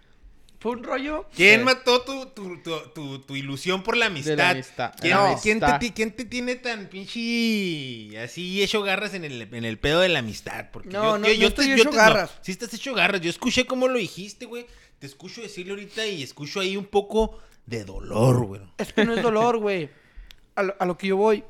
Fue 0.61 0.73
un 0.73 0.83
rollo. 0.83 1.25
¿Quién 1.35 1.61
Sí. 1.61 1.65
mató 1.65 2.01
tu, 2.03 2.27
tu, 2.27 2.61
tu, 2.61 2.79
tu, 2.93 3.19
tu 3.19 3.35
ilusión 3.35 3.81
por 3.81 3.97
la 3.97 4.05
amistad? 4.05 4.39
amistad. 4.51 4.93
¿Quién, 5.01 5.13
No. 5.15 5.35
quién 5.41 5.59
te, 5.59 5.91
quién 5.91 6.11
tiene 6.15 6.55
tan 6.55 6.87
pinche 6.87 8.19
así 8.19 8.61
hecho 8.61 8.83
garras 8.83 9.15
en 9.15 9.25
el, 9.25 9.41
en 9.41 9.65
el 9.65 9.79
pedo 9.79 10.01
de 10.01 10.09
la 10.09 10.19
amistad? 10.19 10.67
Porque 10.71 10.89
No, 10.89 11.13
yo, 11.13 11.17
no, 11.17 11.27
yo, 11.27 11.33
no 11.33 11.39
yo 11.41 11.47
estoy 11.47 11.65
te, 11.65 11.73
hecho 11.73 11.83
yo 11.85 11.89
te- 11.89 11.95
garras. 11.95 12.31
sí 12.41 12.51
estás 12.51 12.71
hecho 12.75 12.93
garras. 12.93 13.21
Yo 13.21 13.31
escuché 13.31 13.65
cómo 13.65 13.87
lo 13.87 13.97
dijiste, 13.97 14.45
güey. 14.45 14.67
Te 14.99 15.07
escucho 15.07 15.41
decirle 15.41 15.71
ahorita 15.71 16.05
y 16.05 16.21
escucho 16.21 16.59
ahí 16.59 16.77
un 16.77 16.85
poco 16.85 17.39
de 17.65 17.83
dolor, 17.83 18.45
güey. 18.45 18.61
Es 18.77 18.93
que 18.93 19.03
no 19.03 19.15
es 19.15 19.23
dolor, 19.23 19.57
güey. 19.57 19.89
A 20.53 20.61
lo, 20.61 20.75
a 20.77 20.85
lo 20.85 20.95
que 20.95 21.07
yo 21.07 21.17
voy. 21.17 21.43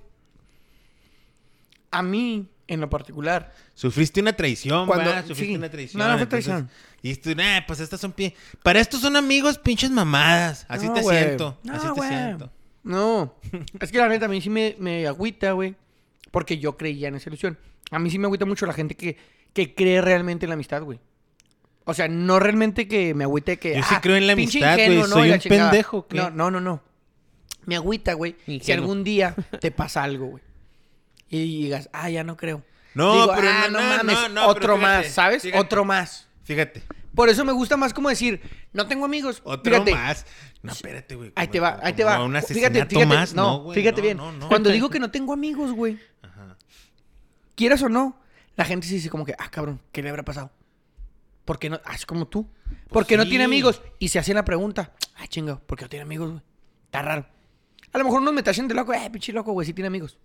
A 1.92 2.02
mí, 2.02 2.46
en 2.68 2.80
lo 2.80 2.90
particular. 2.90 3.54
Sufriste 3.74 4.22
una 4.22 4.34
traición, 4.34 4.88
Cuando- 4.88 5.06
¿verdad? 5.06 5.22
Sufriste 5.22 5.54
sí. 5.54 5.56
una 5.56 5.70
traición. 5.70 6.00
No, 6.00 6.08
no 6.08 6.14
fue 6.14 6.24
entonces, 6.24 6.46
traición. 6.46 6.70
Y 7.02 7.10
dijiste, 7.10 7.36
nah, 7.36 7.62
pues 7.66 7.80
estas 7.80 8.00
son 8.00 8.12
pie... 8.12 8.36
Para 8.64 8.80
estos 8.80 9.02
son 9.02 9.16
amigos, 9.16 9.58
pinches 9.58 9.90
mamadas. 9.92 10.66
Así 10.68 10.88
No, 10.88 10.94
te 10.94 11.04
siento. 11.04 11.58
No, 11.64 11.74
así 11.74 11.88
te 11.94 12.08
siento. 12.08 12.52
No. 12.84 13.36
es 13.80 13.92
que 13.92 13.98
la 13.98 14.08
neta, 14.08 14.26
a 14.26 14.30
mí 14.30 14.42
sí 14.42 14.50
me, 14.50 14.76
me 14.80 15.08
agüita, 15.08 15.52
güey. 15.52 15.76
Porque 16.32 16.58
yo 16.58 16.78
creía 16.78 17.10
en 17.10 17.16
esa 17.16 17.30
ilusión. 17.30 17.58
A 17.92 18.00
mí 18.00 18.10
sí 18.10 18.18
me 18.18 18.26
agüita 18.26 18.46
mucho 18.46 18.66
la 18.66 18.74
gente 18.74 18.96
que, 18.96 19.18
que 19.54 19.76
cree 19.76 20.02
realmente 20.02 20.46
en 20.46 20.50
la 20.50 20.54
amistad, 20.54 20.82
güey. 20.84 21.00
O 21.84 21.94
sea, 21.94 22.08
no 22.08 22.40
realmente 22.40 22.88
que 22.88 23.14
me 23.14 23.24
agüite 23.24 23.58
que. 23.58 23.76
Yo 23.76 23.84
sí 23.84 23.96
ah, 23.96 24.02
creo 24.02 24.16
en 24.16 24.28
la 24.28 24.34
amistad, 24.34 24.76
güey. 24.76 24.86
ingenuo, 24.86 25.08
¿no? 25.08 25.16
Soy 25.16 25.32
un 25.32 25.40
pendejo, 25.40 26.08
¿qué? 26.08 26.18
No, 26.18 26.30
no, 26.30 26.52
no, 26.52 26.62
no. 26.62 26.82
Me 27.66 27.76
agüita, 27.76 28.14
güey. 28.14 28.36
Si 28.46 28.72
algún 28.72 29.04
día 29.04 29.36
te 29.60 29.72
pasa 29.72 30.04
algo, 30.04 30.28
güey. 30.28 30.44
Y 31.32 31.64
digas, 31.64 31.90
ah, 31.94 32.10
ya 32.10 32.24
no 32.24 32.38
creo. 32.38 32.64
No, 32.94 33.14
Digo, 33.14 33.34
pero 33.36 33.48
ah, 33.50 33.68
no, 33.72 33.80
mames. 33.80 34.16
no, 34.16 34.30
no, 34.30 34.48
otro 34.48 34.62
pero 34.62 34.76
fíjate, 34.78 34.98
más, 35.06 35.14
¿sabes? 35.14 35.42
fíjate. 35.42 35.60
Otro 35.60 35.86
más. 35.86 36.28
Fíjate. 36.44 36.84
Por 37.16 37.30
eso 37.30 37.46
me 37.46 37.54
gusta 37.54 37.78
más 37.78 37.94
como 37.94 38.10
decir, 38.10 38.42
no 38.74 38.86
tengo 38.86 39.06
amigos. 39.06 39.42
Otro 39.46 39.74
Fíjate, 39.74 39.94
más. 39.94 40.26
No, 40.62 40.74
espérate, 40.74 41.16
güey. 41.16 41.32
Ahí 41.36 41.48
te 41.48 41.60
va, 41.60 41.80
ahí 41.82 41.94
te 41.94 42.04
va. 42.04 42.24
Un 42.24 42.40
Fíjate, 42.42 43.06
más, 43.06 43.34
no, 43.34 43.64
güey, 43.64 43.76
fíjate 43.80 44.02
bien. 44.02 44.20
Cuando 44.48 44.70
digo 44.70 44.90
que 44.90 45.00
no 45.00 45.10
tengo 45.10 45.34
amigos, 45.34 45.72
güey, 45.72 45.98
Ajá. 46.22 46.58
quieras 47.56 47.82
o 47.82 47.90
no, 47.90 48.20
la 48.56 48.66
gente 48.66 48.88
se 48.88 48.96
dice 48.96 49.10
como 49.10 49.26
que, 49.26 49.34
ah, 49.40 49.50
cabrón, 49.50 49.82
¿qué 49.92 50.04
le 50.04 50.10
habrá 50.10 50.24
pasado? 50.24 50.52
¿Por 51.46 51.60
qué 51.60 51.70
no? 51.70 51.80
Ah, 51.86 51.96
es 51.96 52.06
como 52.06 52.28
tú. 52.28 52.50
¿Por 52.90 53.06
qué 53.06 53.18
no 53.18 53.26
tiene 53.26 53.46
amigos? 53.46 53.82
Y 54.00 54.10
se 54.10 54.20
hacen 54.20 54.36
la 54.36 54.46
pregunta, 54.46 54.94
ah, 55.16 55.28
chingo, 55.28 55.60
¿por 55.60 55.78
qué 55.78 55.86
no 55.86 55.90
tiene 55.90 56.04
amigos, 56.04 56.30
güey? 56.30 56.42
Está 56.86 57.02
raro. 57.02 57.26
A 57.94 57.98
lo 57.98 58.04
mejor 58.04 58.22
unos 58.22 58.34
me 58.34 58.44
tachen 58.44 58.68
de 58.68 58.74
loco, 58.74 58.94
eh, 58.94 59.10
pinche 59.12 59.34
loco, 59.34 59.52
güey, 59.54 59.66
sí 59.66 59.74
tiene 59.74 59.88
amigos. 59.88 60.18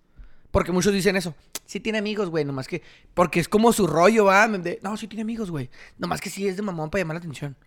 Porque 0.57 0.73
muchos 0.73 0.95
dicen 0.95 1.16
eso. 1.16 1.35
Sí 1.66 1.81
tiene 1.81 1.99
amigos, 1.99 2.31
güey, 2.31 2.42
nomás 2.42 2.66
que... 2.66 2.81
Porque 3.12 3.40
es 3.40 3.47
como 3.47 3.75
su 3.75 3.87
rollo, 3.87 4.25
va. 4.25 4.49
de, 4.49 4.81
no, 4.83 4.97
sí 4.97 5.07
tiene 5.07 5.21
amigos, 5.21 5.51
güey. 5.51 5.69
Nomás 5.99 6.23
que 6.23 6.31
sí 6.31 6.49
es 6.49 6.57
de 6.57 6.62
mamón 6.62 6.88
para 6.88 7.03
llamar 7.03 7.16
la 7.16 7.19
atención. 7.19 7.59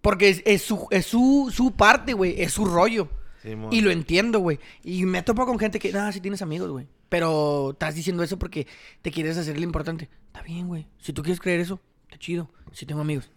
Porque 0.00 0.28
es, 0.28 0.42
es 0.44 0.62
su, 0.62 0.88
es 0.90 1.06
su, 1.06 1.52
su 1.54 1.70
parte, 1.76 2.14
güey. 2.14 2.42
Es 2.42 2.54
su 2.54 2.64
rollo. 2.64 3.08
Simón. 3.40 3.72
Y 3.72 3.80
lo 3.80 3.92
entiendo, 3.92 4.40
güey. 4.40 4.58
Y 4.82 5.06
me 5.06 5.22
topo 5.22 5.46
con 5.46 5.56
gente 5.56 5.78
que, 5.78 5.92
nada, 5.92 6.10
sí 6.10 6.20
tienes 6.20 6.42
amigos, 6.42 6.68
güey. 6.68 6.88
Pero 7.08 7.70
estás 7.70 7.94
diciendo 7.94 8.24
eso 8.24 8.40
porque 8.40 8.66
te 9.00 9.12
quieres 9.12 9.38
hacer 9.38 9.56
lo 9.56 9.62
importante. 9.62 10.10
Está 10.26 10.42
bien, 10.42 10.66
güey. 10.66 10.88
Si 10.98 11.12
tú 11.12 11.22
quieres 11.22 11.38
creer 11.38 11.60
eso, 11.60 11.80
está 12.08 12.18
chido. 12.18 12.50
Si 12.72 12.86
tengo 12.86 13.02
amigos. 13.02 13.30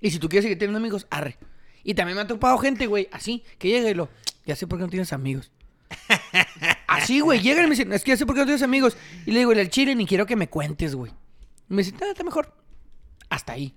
Y 0.00 0.10
si 0.10 0.18
tú 0.18 0.28
quieres 0.28 0.42
seguir 0.42 0.58
teniendo 0.58 0.78
amigos, 0.78 1.06
arre. 1.08 1.38
Y 1.84 1.94
también 1.94 2.16
me 2.16 2.22
ha 2.22 2.26
topado 2.26 2.58
gente, 2.58 2.88
güey, 2.88 3.06
así, 3.12 3.44
que 3.58 3.68
llega 3.68 3.88
y 3.88 3.94
lo, 3.94 4.08
ya 4.44 4.56
sé 4.56 4.66
por 4.66 4.80
qué 4.80 4.86
no 4.86 4.90
tienes 4.90 5.12
amigos. 5.12 5.52
Así, 6.86 7.20
güey, 7.20 7.40
llegan 7.40 7.64
y 7.64 7.68
me 7.68 7.76
dicen, 7.76 7.92
es 7.92 8.02
que 8.02 8.10
ya 8.12 8.16
sé 8.16 8.26
por 8.26 8.34
qué 8.34 8.40
no 8.40 8.46
tienes 8.46 8.62
amigos. 8.62 8.96
Y 9.26 9.32
le 9.32 9.40
digo, 9.40 9.52
el 9.52 9.70
chile 9.70 9.94
ni 9.94 10.06
quiero 10.06 10.26
que 10.26 10.36
me 10.36 10.48
cuentes, 10.48 10.94
güey. 10.94 11.12
Y 11.68 11.74
me 11.74 11.82
dicen, 11.82 11.98
ah, 12.02 12.10
está 12.10 12.24
mejor. 12.24 12.54
Hasta 13.28 13.52
ahí. 13.52 13.74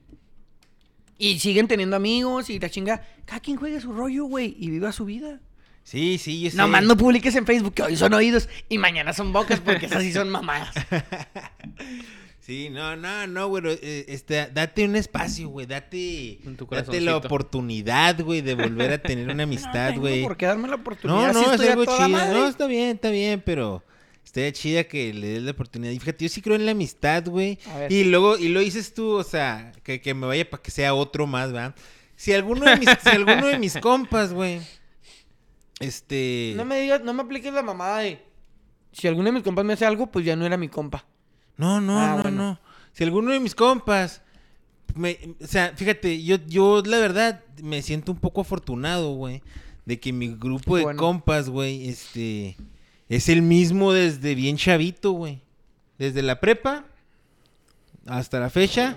Y 1.17 1.39
siguen 1.39 1.67
teniendo 1.67 1.95
amigos 1.95 2.49
y 2.49 2.59
la 2.59 2.69
chinga. 2.69 3.01
Cada 3.25 3.39
quien 3.39 3.57
juegue 3.57 3.79
su 3.79 3.93
rollo, 3.93 4.25
güey, 4.25 4.55
y 4.59 4.69
viva 4.69 4.91
su 4.91 5.05
vida. 5.05 5.39
Sí, 5.83 6.17
sí, 6.17 6.41
yo 6.41 6.51
sé. 6.51 6.57
Nomás 6.57 6.83
no 6.83 6.95
publiques 6.97 7.35
en 7.35 7.45
Facebook 7.45 7.73
que 7.75 7.83
hoy 7.83 7.95
son 7.95 8.13
oídos 8.13 8.49
y 8.69 8.77
mañana 8.77 9.13
son 9.13 9.33
bocas 9.33 9.59
porque 9.59 9.85
esas 9.85 10.01
sí 10.01 10.13
son 10.13 10.29
mamadas. 10.29 10.73
Sí, 12.45 12.69
no, 12.69 12.97
no, 12.97 13.25
no, 13.25 13.47
güey. 13.47 13.63
eh, 13.81 14.03
este, 14.09 14.47
date 14.47 14.83
un 14.83 14.97
espacio, 14.97 15.47
güey. 15.47 15.65
Date, 15.65 16.39
date 16.69 16.99
la 16.99 17.15
oportunidad, 17.15 18.19
güey, 18.21 18.41
de 18.41 18.53
volver 18.53 18.91
a 18.91 18.97
tener 19.01 19.29
una 19.29 19.43
amistad, 19.43 19.93
no 19.93 20.01
güey. 20.01 20.15
tengo 20.15 20.27
por 20.27 20.35
qué 20.35 20.47
darme 20.47 20.67
la 20.67 20.75
oportunidad. 20.75 21.31
No, 21.31 21.39
si 21.39 21.45
no, 21.45 21.53
es 21.53 21.69
algo 21.69 21.85
chido. 21.85 22.09
madre. 22.09 22.33
No, 22.33 22.47
está 22.47 22.67
bien, 22.67 22.89
está 22.95 23.11
bien, 23.11 23.41
pero 23.45 23.81
estaría 24.25 24.51
chida 24.51 24.83
que 24.83 25.13
le 25.13 25.27
des 25.27 25.43
la 25.43 25.51
oportunidad. 25.51 25.93
Y 25.93 25.99
fíjate, 25.99 26.25
yo 26.25 26.29
sí 26.29 26.41
creo 26.41 26.57
en 26.57 26.65
la 26.65 26.73
amistad, 26.73 27.23
güey. 27.25 27.59
Y 27.89 28.03
luego, 28.03 28.37
y 28.37 28.49
lo 28.49 28.59
dices 28.59 28.93
tú, 28.93 29.11
o 29.11 29.23
sea, 29.23 29.71
que, 29.81 30.01
que 30.01 30.13
me 30.13 30.27
vaya 30.27 30.49
para 30.49 30.61
que 30.61 30.69
sea 30.71 30.93
otro 30.95 31.25
más, 31.25 31.53
¿verdad? 31.53 31.73
Si 32.17 32.33
alguno 32.33 32.65
de 32.65 32.75
mis, 32.75 32.89
si 32.89 33.09
alguno 33.09 33.47
de 33.47 33.57
mis 33.57 33.77
compas, 33.79 34.33
güey, 34.33 34.59
este... 35.79 36.51
No 36.57 36.65
me 36.65 36.77
digas, 36.81 37.01
no 37.05 37.13
me 37.13 37.21
apliques 37.23 37.53
la 37.53 37.63
mamada 37.63 37.99
de. 37.99 38.21
Si 38.91 39.07
alguno 39.07 39.27
de 39.27 39.31
mis 39.31 39.43
compas 39.43 39.63
me 39.63 39.71
hace 39.73 39.85
algo, 39.85 40.11
pues 40.11 40.25
ya 40.25 40.35
no 40.35 40.45
era 40.45 40.57
mi 40.57 40.67
compa. 40.67 41.05
No, 41.57 41.79
no, 41.81 41.99
Ah, 41.99 42.15
no, 42.17 42.21
bueno. 42.23 42.31
no. 42.31 42.59
Si 42.93 43.03
alguno 43.03 43.31
de 43.31 43.39
mis 43.39 43.55
compas, 43.55 44.21
me, 44.95 45.17
o 45.41 45.47
sea, 45.47 45.73
fíjate, 45.75 46.23
yo, 46.23 46.37
yo 46.47 46.81
la 46.85 46.97
verdad 46.99 47.43
me 47.61 47.81
siento 47.81 48.11
un 48.11 48.19
poco 48.19 48.41
afortunado, 48.41 49.13
güey, 49.13 49.41
de 49.85 49.99
que 49.99 50.13
mi 50.13 50.27
grupo 50.35 50.77
de 50.77 50.83
Bueno. 50.83 50.99
compas, 50.99 51.49
güey, 51.49 51.89
este, 51.89 52.55
es 53.09 53.29
el 53.29 53.41
mismo 53.41 53.91
desde 53.93 54.35
bien 54.35 54.57
chavito, 54.57 55.11
güey. 55.11 55.41
Desde 55.97 56.21
la 56.21 56.39
prepa 56.39 56.85
hasta 58.05 58.39
la 58.39 58.49
fecha, 58.49 58.95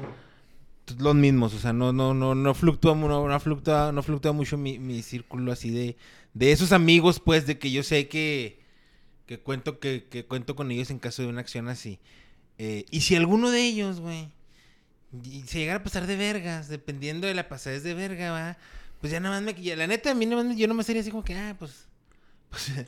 los 0.99 1.15
mismos, 1.15 1.55
o 1.55 1.59
sea, 1.59 1.73
no, 1.73 1.93
no, 1.93 2.15
no, 2.15 2.35
no 2.35 2.55
fluctúa, 2.55 2.95
no, 2.95 3.29
no 3.29 3.41
fluctúa, 3.41 3.93
no 3.93 4.03
fluctúa 4.03 4.33
mucho 4.33 4.57
mi, 4.57 4.79
mi 4.79 5.03
círculo 5.03 5.53
así 5.53 5.71
de, 5.71 5.97
de 6.35 6.53
esos 6.53 6.73
amigos, 6.73 7.21
pues, 7.21 7.47
de 7.47 7.59
que 7.59 7.71
yo 7.71 7.83
sé 7.83 8.09
que, 8.09 8.61
que 9.27 9.39
cuento, 9.39 9.79
que, 9.79 10.05
que 10.11 10.25
cuento 10.25 10.55
con 10.57 10.71
ellos 10.71 10.91
en 10.91 10.99
caso 10.99 11.23
de 11.23 11.29
una 11.29 11.41
acción 11.41 11.69
así. 11.69 11.99
Eh, 12.59 12.85
y 12.91 13.01
si 13.03 13.15
alguno 13.17 13.51
de 13.51 13.63
ellos, 13.63 14.01
güey, 14.01 14.31
se 15.47 15.59
llegara 15.59 15.81
a 15.81 15.83
pasar 15.83 16.07
de 16.07 16.17
vergas, 16.17 16.69
dependiendo 16.69 17.27
de 17.27 17.35
la 17.35 17.49
pasadez 17.49 17.83
de 17.83 17.95
verga, 17.95 18.33
va. 18.33 18.57
Pues 19.01 19.13
ya 19.13 19.21
nada 19.21 19.35
más 19.41 19.43
me. 19.43 19.61
ya, 19.63 19.77
la 19.77 19.87
neta, 19.87 20.11
a 20.11 20.15
mí 20.15 20.25
nada 20.27 20.43
más, 20.43 20.55
me- 20.55 20.61
yo 20.61 20.67
nomás 20.69 20.87
sería 20.87 21.03
así 21.03 21.11
como 21.11 21.25
que, 21.25 21.35
ah, 21.37 21.55
pues. 21.59 21.87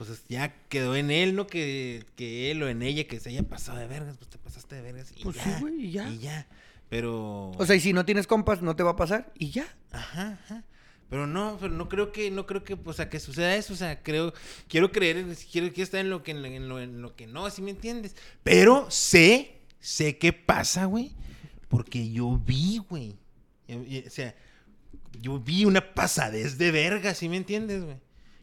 Pues, 0.00 0.08
pues 0.08 0.24
ya 0.28 0.54
quedó 0.70 0.96
en 0.96 1.10
él, 1.10 1.36
¿no? 1.36 1.46
Que, 1.46 2.06
que 2.16 2.50
él 2.50 2.62
o 2.62 2.68
en 2.70 2.80
ella 2.82 3.04
que 3.06 3.20
se 3.20 3.28
haya 3.28 3.42
pasado 3.42 3.78
de 3.78 3.86
vergas, 3.86 4.16
pues 4.16 4.30
te 4.30 4.38
pasaste 4.38 4.74
de 4.76 4.80
vergas. 4.82 5.12
Y 5.14 5.22
Pues 5.24 5.36
ya, 5.36 5.44
sí, 5.44 5.50
güey, 5.60 5.84
y 5.86 5.90
ya. 5.92 6.08
Y 6.08 6.18
ya. 6.20 6.46
Pero. 6.88 7.50
O 7.50 7.66
sea, 7.66 7.76
y 7.76 7.80
si 7.80 7.92
no 7.92 8.06
tienes 8.06 8.26
compas, 8.26 8.62
no 8.62 8.74
te 8.74 8.82
va 8.82 8.92
a 8.92 8.96
pasar 8.96 9.30
y 9.38 9.50
ya. 9.50 9.66
Ajá, 9.92 10.38
ajá. 10.44 10.64
Pero 11.10 11.26
no, 11.26 11.58
pero 11.60 11.74
no 11.74 11.88
creo 11.88 12.12
que, 12.12 12.30
no 12.30 12.46
creo 12.46 12.62
que, 12.62 12.78
o 12.82 12.92
sea, 12.92 13.10
que 13.10 13.18
suceda 13.18 13.56
eso. 13.56 13.72
O 13.72 13.76
sea, 13.76 14.00
creo, 14.00 14.32
quiero 14.68 14.92
creer, 14.92 15.26
quiero, 15.50 15.68
quiero 15.68 15.82
estar 15.82 16.00
en 16.00 16.08
lo 16.08 16.22
que, 16.22 16.30
en 16.30 16.68
lo, 16.68 16.80
en 16.80 17.02
lo 17.02 17.16
que 17.16 17.26
no, 17.26 17.46
así 17.46 17.60
me 17.60 17.72
entiendes. 17.72 18.14
Pero 18.44 18.88
sé, 18.90 19.56
sé 19.80 20.18
qué 20.18 20.32
pasa, 20.32 20.84
güey. 20.84 21.10
Porque 21.68 22.10
yo 22.10 22.40
vi, 22.46 22.78
güey. 22.78 23.16
O 23.68 24.10
sea, 24.10 24.36
yo 25.20 25.40
vi 25.40 25.64
una 25.64 25.94
pasadez 25.94 26.58
de 26.58 26.70
vergas, 26.70 27.18
¿sí 27.18 27.28
me 27.28 27.36
entiendes, 27.36 27.84
güey? 27.84 27.96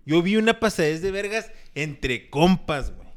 Yo 0.05 0.21
vi 0.21 0.35
una 0.35 0.59
pasadez 0.59 1.01
de 1.01 1.11
vergas 1.11 1.51
entre 1.73 2.29
compas, 2.29 2.93
güey. 2.93 3.07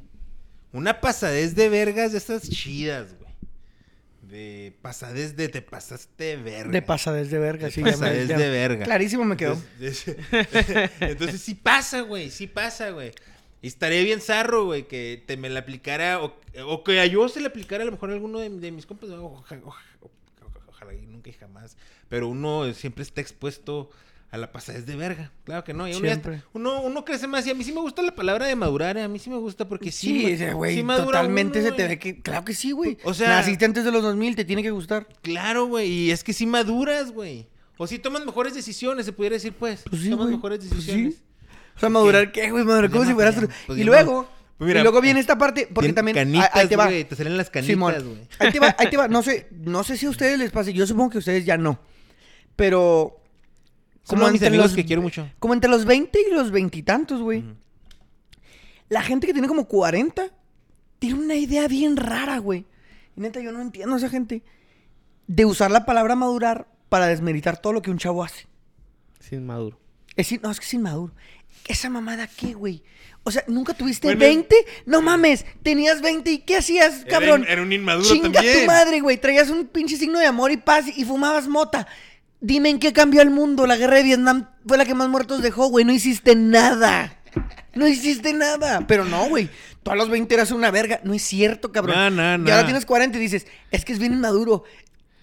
Una 0.72 1.00
pasadez 1.00 1.56
de 1.56 1.68
vergas 1.68 2.12
de 2.12 2.18
esas 2.18 2.48
chidas, 2.48 3.14
güey. 3.14 3.19
De 4.30 4.72
pasadez 4.80 5.36
de 5.36 5.48
te 5.48 5.60
pasaste 5.62 6.24
de 6.24 6.36
verga. 6.36 6.70
De 6.72 6.82
pasadez 6.82 7.30
de 7.30 7.38
verga, 7.38 7.66
De 7.66 7.72
sí. 7.72 7.82
ya 7.84 7.96
me- 7.96 8.26
ya- 8.26 8.38
de 8.38 8.48
verga. 8.50 8.84
Clarísimo 8.84 9.24
me 9.24 9.36
quedó. 9.36 9.60
Entonces, 9.80 10.16
entonces 11.00 11.40
sí 11.40 11.54
pasa, 11.54 12.02
güey, 12.02 12.30
sí 12.30 12.46
pasa, 12.46 12.90
güey. 12.90 13.12
Y 13.62 13.66
estaría 13.68 14.02
bien 14.02 14.20
zarro, 14.20 14.64
güey, 14.66 14.88
que 14.88 15.22
te 15.26 15.36
me 15.36 15.50
la 15.50 15.60
aplicara, 15.60 16.22
o, 16.22 16.34
o 16.66 16.82
que 16.84 16.98
a 17.00 17.06
yo 17.06 17.28
se 17.28 17.40
le 17.40 17.48
aplicara 17.48 17.82
a 17.82 17.86
lo 17.86 17.92
mejor 17.92 18.10
a 18.10 18.14
alguno 18.14 18.38
de, 18.38 18.48
de 18.48 18.70
mis 18.72 18.86
compas, 18.86 19.10
güey, 19.10 19.20
oja- 19.20 19.60
oja- 19.64 19.82
oja- 20.00 20.60
ojalá 20.68 20.94
y 20.94 21.06
nunca 21.06 21.28
y 21.28 21.32
jamás. 21.34 21.76
Pero 22.08 22.28
uno 22.28 22.72
siempre 22.72 23.02
está 23.02 23.20
expuesto 23.20 23.90
a 24.32 24.38
la 24.38 24.52
pasadez 24.52 24.86
de 24.86 24.94
verga. 24.94 25.32
Claro 25.44 25.64
que 25.64 25.74
no. 25.74 25.88
y 25.88 25.94
uno, 25.94 26.06
está- 26.08 26.44
uno, 26.52 26.82
uno 26.82 27.04
crece 27.04 27.26
más. 27.26 27.46
Y 27.46 27.50
a 27.50 27.54
mí 27.54 27.64
sí 27.64 27.72
me 27.72 27.80
gusta 27.80 28.00
la 28.02 28.14
palabra 28.14 28.46
de 28.46 28.54
madurar, 28.54 28.96
¿eh? 28.96 29.02
a 29.02 29.08
mí 29.08 29.18
sí 29.18 29.28
me 29.28 29.36
gusta 29.38 29.66
porque 29.68 29.90
sí. 29.90 30.36
Sí, 30.36 30.50
güey, 30.52 30.76
sí 30.76 30.82
totalmente 30.86 31.58
uno, 31.60 31.68
se 31.68 31.74
te 31.74 31.88
ve 31.88 31.98
que... 31.98 32.20
Claro 32.22 32.44
que 32.44 32.54
sí, 32.54 32.70
güey. 32.72 32.96
O 33.04 33.12
sea- 33.12 33.28
Naciste 33.28 33.64
antes 33.64 33.84
de 33.84 33.90
los 33.90 34.02
2000, 34.02 34.36
te 34.36 34.44
tiene 34.44 34.62
que 34.62 34.70
gustar. 34.70 35.08
Claro, 35.22 35.66
güey, 35.66 35.88
y 35.90 36.10
es 36.12 36.22
que 36.22 36.32
sí 36.32 36.46
maduras, 36.46 37.10
güey. 37.10 37.48
O 37.76 37.86
sí 37.86 37.98
tomas 37.98 38.24
mejores 38.24 38.54
decisiones, 38.54 39.06
se 39.06 39.12
pudiera 39.12 39.34
decir, 39.34 39.52
pues. 39.52 39.82
Pues 39.88 40.02
sí, 40.02 40.10
tomas 40.10 40.28
mejores 40.28 40.58
Pues 40.60 40.70
sí. 40.70 40.76
decisiones. 40.76 41.14
O 41.76 41.80
sea, 41.80 41.88
madurar, 41.88 42.30
¿qué, 42.30 42.50
güey? 42.50 42.62
Madurar 42.62 42.90
Pues 42.90 42.98
como 42.98 43.10
si 43.10 43.14
fueras... 43.14 43.34
pues 43.66 43.78
y 43.78 43.84
luego... 43.84 44.28
Pues 44.58 44.68
mira, 44.68 44.80
y 44.80 44.82
luego 44.82 45.00
viene 45.00 45.18
esta 45.18 45.38
parte, 45.38 45.66
porque 45.74 45.92
también... 45.94 46.14
Canitas, 46.14 46.50
ahí 46.52 46.68
te 46.68 46.76
va. 46.76 46.88
te 46.88 47.16
salen 47.16 47.36
las 47.38 47.48
canitas, 47.48 48.04
güey. 48.04 48.18
ahí 48.38 48.52
te 48.52 48.60
va, 48.60 48.76
ahí 48.78 48.90
te 48.90 48.96
va. 48.98 49.08
No 49.08 49.22
sé, 49.22 49.48
no 49.50 49.82
sé 49.82 49.96
si 49.96 50.04
a 50.04 50.10
ustedes 50.10 50.38
les 50.38 50.50
pase. 50.50 50.74
Yo 50.74 50.86
supongo 50.86 51.08
que 51.10 51.18
a 51.18 51.20
ustedes 51.20 51.44
ya 51.46 51.56
no. 51.56 51.80
Pero... 52.56 53.16
Como 54.06 54.26
a 54.26 54.30
mis 54.30 54.34
entre 54.40 54.48
amigos 54.48 54.66
los- 54.66 54.76
que 54.76 54.84
quiero 54.84 55.02
mucho. 55.02 55.28
Como 55.38 55.54
entre 55.54 55.70
los 55.70 55.84
20 55.84 56.18
y 56.28 56.32
los 56.34 56.50
veintitantos, 56.50 57.20
güey. 57.22 57.40
Ujú. 57.40 57.54
La 58.88 59.02
gente 59.02 59.26
que 59.26 59.32
tiene 59.32 59.48
como 59.48 59.66
40 59.68 60.30
tiene 60.98 61.18
una 61.18 61.34
idea 61.36 61.68
bien 61.68 61.96
rara, 61.96 62.38
güey. 62.38 62.66
Y 63.16 63.20
neta, 63.20 63.40
yo 63.40 63.52
no 63.52 63.60
entiendo 63.60 63.94
a 63.94 63.98
esa 63.98 64.08
gente. 64.08 64.42
De 65.26 65.44
usar 65.44 65.70
la 65.70 65.86
palabra 65.86 66.16
madurar 66.16 66.66
para 66.88 67.06
desmeritar 67.06 67.60
todo 67.60 67.72
lo 67.72 67.82
que 67.82 67.90
un 67.90 67.98
chavo 67.98 68.24
hace. 68.24 68.46
Sin 69.20 69.46
maduro. 69.46 69.78
Es 70.16 70.32
no, 70.42 70.50
es 70.50 70.58
que 70.58 70.66
es 70.66 70.74
inmaduro. 70.74 71.14
¿Esa 71.68 71.88
mamada 71.88 72.26
qué, 72.26 72.52
güey? 72.54 72.82
O 73.22 73.30
sea, 73.30 73.44
¿nunca 73.46 73.74
tuviste 73.74 74.08
Bueno, 74.08 74.20
20? 74.20 74.56
No 74.86 75.02
mames, 75.02 75.44
tenías 75.62 76.00
20 76.00 76.30
y 76.32 76.38
¿qué 76.38 76.56
hacías, 76.56 77.04
cabrón? 77.08 77.44
era 77.48 77.62
un 77.62 77.72
inmaduro 77.72 78.08
Chinga 78.08 78.32
también. 78.32 78.60
tu 78.60 78.66
madre, 78.66 79.00
güey. 79.00 79.18
Traías 79.20 79.50
un 79.50 79.66
pinche 79.66 79.96
signo 79.96 80.18
de 80.18 80.26
amor 80.26 80.50
y 80.50 80.56
paz 80.56 80.86
y 80.96 81.04
fumabas 81.04 81.46
mota. 81.46 81.86
Dime 82.40 82.70
en 82.70 82.78
qué 82.78 82.92
cambió 82.92 83.22
el 83.22 83.30
mundo. 83.30 83.66
La 83.66 83.76
guerra 83.76 83.96
de 83.96 84.02
Vietnam 84.04 84.48
fue 84.66 84.78
la 84.78 84.84
que 84.84 84.94
más 84.94 85.08
muertos 85.08 85.42
dejó, 85.42 85.66
güey. 85.68 85.84
No 85.84 85.92
hiciste 85.92 86.34
nada. 86.34 87.18
No 87.74 87.86
hiciste 87.86 88.32
nada. 88.32 88.86
Pero 88.86 89.04
no, 89.04 89.28
güey. 89.28 89.48
Tú 89.82 89.90
a 89.90 89.96
los 89.96 90.08
20 90.08 90.34
eras 90.34 90.50
una 90.50 90.70
verga. 90.70 91.00
No 91.04 91.12
es 91.14 91.22
cierto, 91.22 91.70
cabrón. 91.72 92.16
No, 92.16 92.38
no, 92.38 92.48
Y 92.48 92.50
ahora 92.50 92.62
no. 92.62 92.66
tienes 92.68 92.86
40 92.86 93.16
y 93.18 93.20
dices, 93.20 93.46
es 93.70 93.84
que 93.84 93.92
es 93.92 93.98
bien 93.98 94.12
inmaduro. 94.14 94.64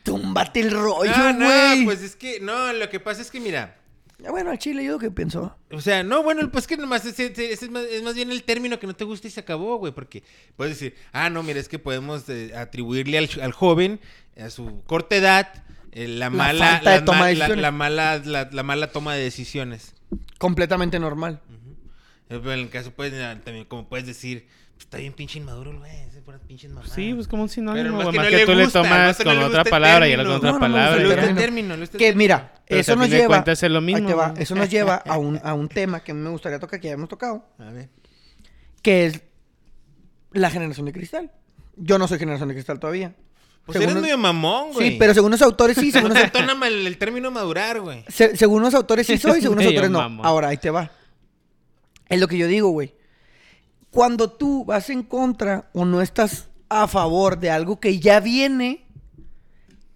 Túmbate 0.03 0.61
el 0.61 0.71
rollo, 0.71 1.11
No, 1.17 1.33
no, 1.33 1.45
güey. 1.45 1.85
pues 1.85 2.01
es 2.01 2.15
que, 2.15 2.39
no, 2.39 2.71
lo 2.71 2.89
que 2.89 2.99
pasa 2.99 3.21
es 3.21 3.29
que, 3.29 3.41
mira, 3.41 3.75
Ya, 4.19 4.31
Bueno, 4.31 4.51
al 4.51 4.57
chile, 4.57 4.83
yo 4.85 4.93
lo 4.93 4.99
que 4.99 5.11
pienso. 5.11 5.57
o 5.69 5.81
sea, 5.81 6.01
no, 6.03 6.23
bueno, 6.23 6.49
pues 6.49 6.65
que 6.65 6.77
nomás 6.77 7.05
ese 7.05 7.33
es, 7.51 7.69
más, 7.69 7.83
es 7.83 8.01
más 8.03 8.15
bien 8.15 8.31
el 8.31 8.43
término 8.43 8.79
que 8.79 8.87
no 8.87 8.95
te 8.95 9.03
gusta 9.03 9.27
y 9.27 9.31
se 9.31 9.41
acabó, 9.41 9.77
güey, 9.77 9.91
porque 9.93 10.23
puedes 10.55 10.75
decir, 10.79 10.95
ah, 11.11 11.29
no, 11.29 11.43
mira, 11.43 11.59
es 11.59 11.67
que 11.67 11.77
podemos 11.77 12.23
eh, 12.29 12.53
atribuirle 12.55 13.17
al, 13.17 13.29
al 13.41 13.51
joven, 13.51 13.99
a 14.41 14.49
su 14.49 14.81
corta 14.85 15.17
edad, 15.17 15.49
la, 16.07 16.29
mala, 16.29 16.65
falta 16.73 16.91
de 16.91 16.99
la, 16.99 17.05
toma 17.05 17.19
la- 17.21 17.27
decisiones. 17.27 17.61
la 17.61 17.71
mala, 17.71 18.21
la, 18.23 18.49
la 18.51 18.63
mala 18.63 18.91
toma 18.91 19.15
de 19.15 19.23
decisiones. 19.23 19.95
Completamente 20.37 20.99
normal. 20.99 21.41
Eh, 22.29 22.39
pero 22.43 22.53
En 22.53 22.59
el 22.59 22.69
caso, 22.69 22.91
pues, 22.91 23.13
también, 23.43 23.65
como 23.65 23.87
puedes 23.87 24.05
decir, 24.05 24.47
pues, 24.75 24.83
está 24.85 24.97
bien 24.97 25.13
pinche 25.13 25.39
inmaduro, 25.39 25.71
el 25.71 25.79
güey, 25.79 25.91
es 25.91 26.15
puras 26.23 26.41
pinches 26.45 26.69
mamadas. 26.69 26.91
Sí, 26.93 27.13
pues 27.13 27.27
como 27.27 27.43
un 27.43 27.49
sinónimo, 27.49 27.99
que 27.99 28.05
Más 28.05 28.15
no 28.15 28.21
que 28.23 28.29
le 28.37 28.45
tú 28.45 28.53
le 28.53 28.63
gusta, 28.65 28.81
tomas 28.83 29.17
que 29.17 29.23
no 29.23 29.29
con 29.31 29.39
le 29.39 29.45
otra 29.45 29.63
palabra 29.63 30.07
y 30.07 30.11
término. 30.11 30.29
con 30.29 30.37
otra 30.37 30.49
No, 30.51 30.55
no 30.55 30.59
palabra. 30.59 30.95
le 31.01 31.15
término. 31.15 31.35
término, 31.39 31.77
le 31.77 31.87
Que 31.87 31.97
término. 31.97 32.17
mira, 32.17 32.53
Pero 32.67 32.81
eso 32.81 32.93
a 32.93 32.95
nos 32.97 33.09
lleva. 33.09 33.43
es 33.47 33.61
lo 33.63 33.81
mismo, 33.81 34.15
va, 34.15 34.33
eso 34.37 34.53
nos 34.55 34.69
lleva 34.69 34.95
a 34.97 35.17
un, 35.17 35.39
a 35.41 35.53
un 35.53 35.69
tema 35.69 36.01
que 36.01 36.11
a 36.11 36.15
mí 36.15 36.19
me 36.21 36.29
gustaría 36.29 36.59
tocar, 36.59 36.79
que 36.81 36.87
ya 36.89 36.93
hemos 36.95 37.07
tocado, 37.09 37.45
A 37.59 37.71
ver. 37.71 37.87
que 38.81 39.05
es 39.05 39.21
la 40.33 40.49
generación 40.51 40.85
de 40.85 40.91
cristal. 40.91 41.31
Yo 41.77 41.97
no 41.97 42.07
soy 42.09 42.19
generación 42.19 42.49
de 42.49 42.55
cristal 42.55 42.77
todavía. 42.79 43.15
Pues 43.67 43.77
Según 43.77 43.91
eres 43.91 44.01
medio 44.01 44.17
mamón, 44.17 44.71
güey. 44.73 44.91
Sí, 44.91 44.95
pero 44.97 45.13
según 45.13 45.29
los 45.31 45.41
autores 45.43 45.77
sí, 45.77 45.91
según 45.91 46.09
los, 46.13 46.17
entona 46.23 46.55
mal 46.55 46.73
el 46.87 46.97
término 46.97 47.29
madurar, 47.31 47.79
güey. 47.81 48.03
se- 48.07 48.35
según 48.35 48.61
los 48.63 48.73
autores 48.73 49.05
sí 49.05 49.17
soy, 49.19 49.41
según 49.41 49.57
los 49.57 49.65
autores 49.67 49.89
no. 49.91 49.99
mamón. 49.99 50.25
Ahora, 50.25 50.47
ahí 50.47 50.57
te 50.57 50.69
va. 50.71 50.89
Es 52.09 52.19
lo 52.19 52.27
que 52.27 52.37
yo 52.37 52.47
digo, 52.47 52.69
güey. 52.69 52.95
Cuando 53.91 54.31
tú 54.31 54.63
vas 54.65 54.89
en 54.89 55.03
contra 55.03 55.69
o 55.73 55.83
no 55.85 56.01
estás 56.01 56.47
a 56.69 56.87
favor 56.87 57.39
de 57.39 57.49
algo 57.51 57.79
que 57.79 57.99
ya 57.99 58.19
viene, 58.19 58.85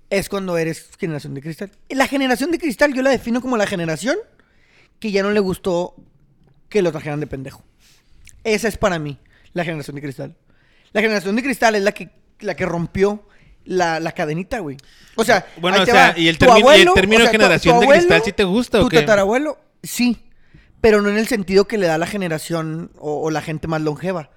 es 0.10 0.28
cuando 0.28 0.58
eres 0.58 0.90
generación 1.00 1.34
de 1.34 1.42
cristal. 1.42 1.72
La 1.90 2.08
generación 2.08 2.52
de 2.52 2.60
cristal 2.60 2.94
yo 2.94 3.02
la 3.02 3.10
defino 3.10 3.40
como 3.42 3.56
la 3.58 3.66
generación 3.68 4.18
que 5.00 5.12
ya 5.12 5.24
no 5.24 5.32
le 5.32 5.40
gustó 5.40 5.96
que 6.70 6.82
lo 6.82 6.92
trajeran 6.92 7.20
de 7.22 7.28
pendejo. 7.28 7.64
Esa 8.44 8.68
es 8.68 8.78
para 8.78 9.00
mí 9.00 9.18
la 9.54 9.64
generación 9.64 9.96
de 9.96 10.02
cristal. 10.02 10.36
La 10.94 11.02
generación 11.02 11.36
de 11.36 11.44
cristal 11.44 11.76
es 11.76 11.84
la 11.84 11.94
que, 11.94 12.10
la 12.40 12.56
que 12.56 12.66
rompió 12.66 13.26
la, 13.66 14.00
la 14.00 14.12
cadenita, 14.14 14.60
güey. 14.60 14.78
O 15.16 15.24
sea, 15.24 15.46
Bueno, 15.60 15.82
o 15.82 15.86
sea, 15.86 16.12
va. 16.14 16.20
¿y 16.20 16.28
el 16.28 16.38
Tu 16.38 16.46
término- 16.46 16.72
el 16.72 16.86
tu- 16.86 17.32
generación 17.32 17.76
tu 17.76 17.80
de 17.82 17.86
abuelo, 17.86 18.00
cristal 18.08 18.22
sí 18.26 18.32
te 18.32 18.44
gusta 18.44 18.80
o 18.80 18.84
Tu 18.84 18.90
qué? 18.90 19.00
tatarabuelo, 19.02 19.58
sí. 19.84 20.18
Pero 20.82 21.02
no 21.02 21.10
en 21.10 21.18
el 21.18 21.28
sentido 21.28 21.68
que 21.68 21.78
le 21.78 21.86
da 21.88 21.98
la 21.98 22.08
generación 22.08 22.92
o, 22.98 23.22
o 23.22 23.30
la 23.32 23.42
gente 23.42 23.68
más 23.68 23.82
longeva. 23.82 24.32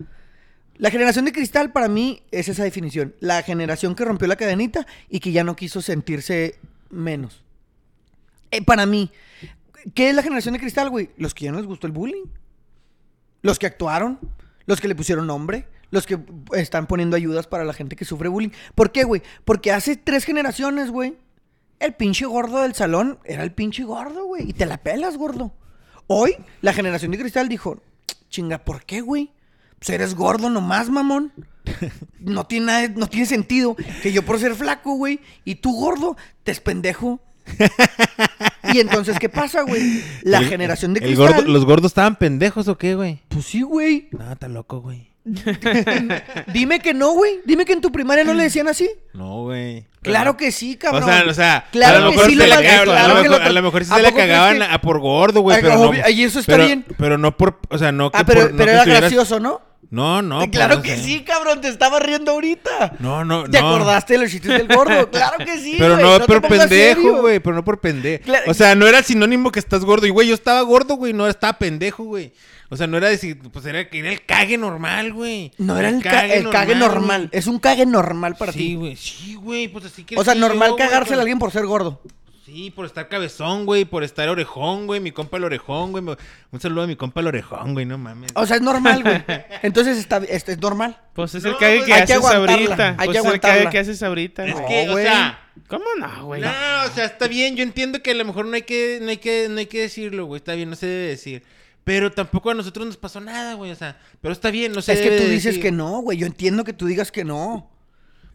La 0.76 0.90
generación 0.90 1.24
de 1.24 1.32
cristal 1.32 1.70
para 1.72 1.88
mí 1.88 2.22
es 2.32 2.48
esa 2.48 2.64
definición. 2.64 3.14
La 3.20 3.42
generación 3.42 3.94
que 3.94 4.04
rompió 4.04 4.26
la 4.28 4.36
cadenita 4.36 4.86
y 5.08 5.20
que 5.20 5.32
ya 5.32 5.44
no 5.44 5.54
quiso 5.56 5.80
sentirse 5.80 6.58
menos. 6.90 7.42
Eh, 8.50 8.62
para 8.62 8.84
mí, 8.84 9.10
¿qué 9.94 10.10
es 10.10 10.14
la 10.14 10.22
generación 10.22 10.52
de 10.54 10.60
cristal, 10.60 10.90
güey? 10.90 11.10
Los 11.16 11.32
que 11.32 11.44
ya 11.46 11.52
no 11.52 11.58
les 11.58 11.66
gustó 11.66 11.86
el 11.86 11.92
bullying. 11.92 12.24
Los 13.42 13.58
que 13.58 13.66
actuaron. 13.66 14.18
Los 14.66 14.80
que 14.80 14.88
le 14.88 14.94
pusieron 14.94 15.26
nombre. 15.26 15.66
Los 15.94 16.06
que 16.06 16.18
están 16.54 16.86
poniendo 16.88 17.14
ayudas 17.16 17.46
para 17.46 17.64
la 17.64 17.72
gente 17.72 17.94
que 17.94 18.04
sufre 18.04 18.28
bullying. 18.28 18.50
¿Por 18.74 18.90
qué, 18.90 19.04
güey? 19.04 19.22
Porque 19.44 19.70
hace 19.72 19.96
tres 19.96 20.24
generaciones, 20.24 20.90
güey. 20.90 21.16
El 21.78 21.94
pinche 21.94 22.26
gordo 22.26 22.62
del 22.62 22.74
salón 22.74 23.18
era 23.24 23.44
el 23.44 23.52
pinche 23.52 23.84
gordo, 23.84 24.26
güey. 24.26 24.50
Y 24.50 24.52
te 24.54 24.66
la 24.66 24.78
pelas, 24.78 25.16
gordo. 25.16 25.52
Hoy, 26.08 26.34
la 26.62 26.72
generación 26.72 27.12
de 27.12 27.18
cristal 27.18 27.48
dijo, 27.48 27.80
chinga, 28.28 28.58
¿por 28.58 28.84
qué, 28.84 29.00
güey? 29.02 29.30
Pues 29.78 29.90
eres 29.90 30.14
gordo 30.16 30.50
nomás, 30.50 30.90
mamón. 30.90 31.32
No 32.18 32.44
tiene, 32.46 32.66
nada- 32.66 32.88
no 32.96 33.06
tiene 33.06 33.26
sentido 33.26 33.76
que 34.02 34.12
yo 34.12 34.22
por 34.24 34.38
ser 34.40 34.54
flaco, 34.54 34.96
güey, 34.96 35.20
y 35.44 35.54
tú 35.56 35.72
gordo, 35.74 36.16
te 36.42 36.50
es 36.52 36.60
pendejo. 36.60 37.20
y 38.72 38.80
entonces, 38.80 39.18
¿qué 39.18 39.28
pasa, 39.28 39.62
güey? 39.62 40.02
La 40.22 40.38
El- 40.38 40.48
generación 40.48 40.94
de 40.94 41.00
el 41.00 41.06
cristal... 41.06 41.34
gordo- 41.34 41.46
¿Los 41.52 41.64
gordos 41.64 41.90
estaban 41.90 42.16
pendejos 42.16 42.68
o 42.68 42.76
qué, 42.78 42.94
güey? 42.94 43.20
Pues 43.28 43.44
sí, 43.46 43.62
güey. 43.62 44.08
No, 44.12 44.32
está 44.32 44.48
loco, 44.48 44.80
güey. 44.80 45.13
Dime 46.52 46.80
que 46.80 46.92
no, 46.94 47.12
güey. 47.12 47.40
Dime 47.44 47.64
que 47.64 47.72
en 47.72 47.80
tu 47.80 47.90
primaria 47.90 48.24
no 48.24 48.34
le 48.34 48.42
decían 48.44 48.68
así. 48.68 48.90
No, 49.12 49.42
güey. 49.42 49.86
Claro 50.02 50.36
que 50.36 50.52
sí, 50.52 50.74
O 50.74 50.78
cabrón. 50.78 51.04
sea, 51.04 51.24
o 51.28 51.34
sea, 51.34 51.66
Claro 51.72 51.96
a 51.96 52.00
lo 52.00 52.10
que 52.10 52.16
mejor 52.16 52.26
sí 52.30 52.32
se 52.32 52.38
lo 52.40 52.46
le 52.46 52.54
a 52.54 52.58
lo 53.08 53.62
mejor- 53.62 53.84
sí 53.84 53.92
¿a 53.92 53.96
se 53.96 54.02
le 54.02 54.12
cagaban 54.12 54.62
a 54.62 54.80
por 54.82 55.00
gordo, 55.00 55.40
güey, 55.40 55.60
pero 55.62 55.76
no. 55.92 56.08
y 56.10 56.24
eso 56.24 56.40
está 56.40 56.52
pero, 56.52 56.66
bien. 56.66 56.84
Pero 56.98 57.16
no 57.18 57.36
por, 57.36 57.58
o 57.70 57.78
sea, 57.78 57.90
no 57.90 58.10
que 58.10 58.18
Ah, 58.18 58.24
pero, 58.26 58.42
por- 58.42 58.50
no 58.52 58.56
pero 58.58 58.66
que 58.66 58.72
era 58.72 58.80
estuvieras- 58.82 59.00
gracioso, 59.00 59.40
¿no? 59.40 59.62
No, 59.90 60.22
no. 60.22 60.42
Eh, 60.42 60.48
pues, 60.48 60.58
claro 60.58 60.76
no 60.76 60.82
que 60.82 60.96
sí, 60.96 61.20
cabrón. 61.20 61.60
Te 61.60 61.68
estaba 61.68 62.00
riendo 62.00 62.32
ahorita. 62.32 62.94
No, 62.98 63.24
no, 63.24 63.44
¿Te 63.44 63.60
no. 63.60 63.68
acordaste 63.68 64.14
de 64.14 64.18
los 64.20 64.30
chistes 64.30 64.50
del 64.50 64.66
gordo? 64.66 65.08
Claro 65.10 65.38
que 65.38 65.58
sí, 65.58 65.76
Pero 65.78 65.96
no, 65.96 66.18
te 66.20 66.26
por 66.26 66.42
pendejo, 66.42 67.20
güey, 67.20 67.38
pero 67.38 67.54
no 67.54 67.64
por 67.64 67.80
pendejo. 67.80 68.24
Claro. 68.24 68.50
O 68.50 68.54
sea, 68.54 68.74
no 68.74 68.86
era 68.88 69.02
sinónimo 69.02 69.52
que 69.52 69.60
estás 69.60 69.84
gordo. 69.84 70.06
Y, 70.06 70.10
güey, 70.10 70.26
yo 70.28 70.34
estaba 70.34 70.60
gordo, 70.62 70.96
güey, 70.96 71.12
no 71.12 71.28
estaba 71.28 71.54
pendejo, 71.58 72.02
güey. 72.04 72.32
O 72.74 72.76
sea, 72.76 72.86
no 72.88 72.96
era 72.96 73.08
decir, 73.08 73.38
pues 73.52 73.64
era, 73.66 73.80
era 73.80 74.10
el 74.10 74.24
cague 74.26 74.58
normal, 74.58 75.12
güey. 75.12 75.52
No 75.58 75.78
era 75.78 75.88
el, 75.90 76.02
ca- 76.02 76.26
el 76.26 76.50
cague 76.50 76.74
normal. 76.74 77.28
Es 77.32 77.46
un 77.46 77.58
cague 77.60 77.86
normal 77.86 78.34
para 78.36 78.50
Sí, 78.52 78.58
ti. 78.58 78.74
güey, 78.74 78.96
sí, 78.96 79.34
güey, 79.36 79.68
pues 79.68 79.84
así 79.84 80.02
que 80.04 80.16
O 80.18 80.24
sea, 80.24 80.34
sí, 80.34 80.40
normal 80.40 80.70
yo, 80.70 80.74
güey, 80.76 80.88
cagársela 80.88 81.18
a 81.18 81.20
alguien 81.22 81.38
por 81.38 81.52
ser 81.52 81.64
gordo. 81.66 82.02
Sí, 82.44 82.70
por 82.70 82.84
estar 82.84 83.08
cabezón, 83.08 83.64
güey, 83.64 83.86
por 83.86 84.04
estar 84.04 84.28
orejón, 84.28 84.86
güey, 84.86 85.00
mi 85.00 85.12
compa 85.12 85.38
el 85.38 85.44
orejón, 85.44 85.92
güey. 85.92 86.04
Un 86.50 86.60
saludo 86.60 86.82
a 86.82 86.86
mi 86.86 86.94
compa 86.94 87.20
el 87.20 87.28
orejón, 87.28 87.72
güey, 87.72 87.86
no 87.86 87.96
mames. 87.96 88.32
O 88.34 88.44
sea, 88.44 88.56
es 88.56 88.62
normal, 88.62 89.02
güey. 89.02 89.24
Entonces 89.62 89.96
está, 89.96 90.18
es, 90.28 90.46
es 90.48 90.58
normal. 90.58 90.98
Pues 91.14 91.34
es 91.36 91.42
No, 91.44 91.50
el 91.50 91.56
cague 91.56 91.84
que 91.84 91.92
hay 91.94 92.04
que 92.04 92.12
haces 92.12 92.16
aguantarla, 92.16 92.54
ahorita. 92.54 92.88
hay 92.88 92.94
Pues 92.96 93.08
que 93.08 93.18
es 93.18 93.24
el 93.24 93.40
cague 93.40 93.52
aguantarla. 93.52 93.70
que 93.70 93.78
haces 93.78 94.02
ahorita, 94.02 94.44
es 94.46 94.54
que, 94.56 94.84
No, 94.86 94.90
o 94.90 94.94
güey. 94.94 95.04
sea, 95.06 95.40
¿Cómo 95.68 95.84
no, 95.98 96.26
güey? 96.26 96.42
no, 96.42 96.48
o 96.86 96.90
sea, 96.94 97.04
está 97.06 97.28
bien, 97.28 97.56
yo 97.56 97.62
entiendo 97.62 98.02
que 98.02 98.10
a 98.10 98.14
lo 98.14 98.24
mejor 98.26 98.44
no 98.46 98.54
hay 98.56 98.62
que, 98.62 98.98
no 99.00 99.08
hay 99.10 99.16
que, 99.18 99.46
no 99.48 99.58
hay 99.60 99.66
que 99.66 99.80
decirlo, 99.82 100.26
güey, 100.26 100.38
está 100.38 100.54
bien, 100.54 100.68
no 100.68 100.76
se 100.76 100.86
debe 100.86 101.08
decir. 101.08 101.42
Pero 101.84 102.10
tampoco 102.10 102.50
a 102.50 102.54
nosotros 102.54 102.86
nos 102.86 102.96
pasó 102.96 103.20
nada, 103.20 103.54
güey, 103.54 103.70
o 103.70 103.74
sea, 103.76 103.98
pero 104.22 104.32
está 104.32 104.50
bien, 104.50 104.72
no 104.72 104.80
se 104.80 104.94
es 104.94 105.00
que 105.00 105.18
tú 105.18 105.24
dices 105.24 105.44
decir. 105.44 105.62
que 105.62 105.70
no, 105.70 106.00
güey. 106.00 106.16
Yo 106.18 106.26
entiendo 106.26 106.64
que 106.64 106.72
tú 106.72 106.86
digas 106.86 107.12
que 107.12 107.24
no. 107.24 107.70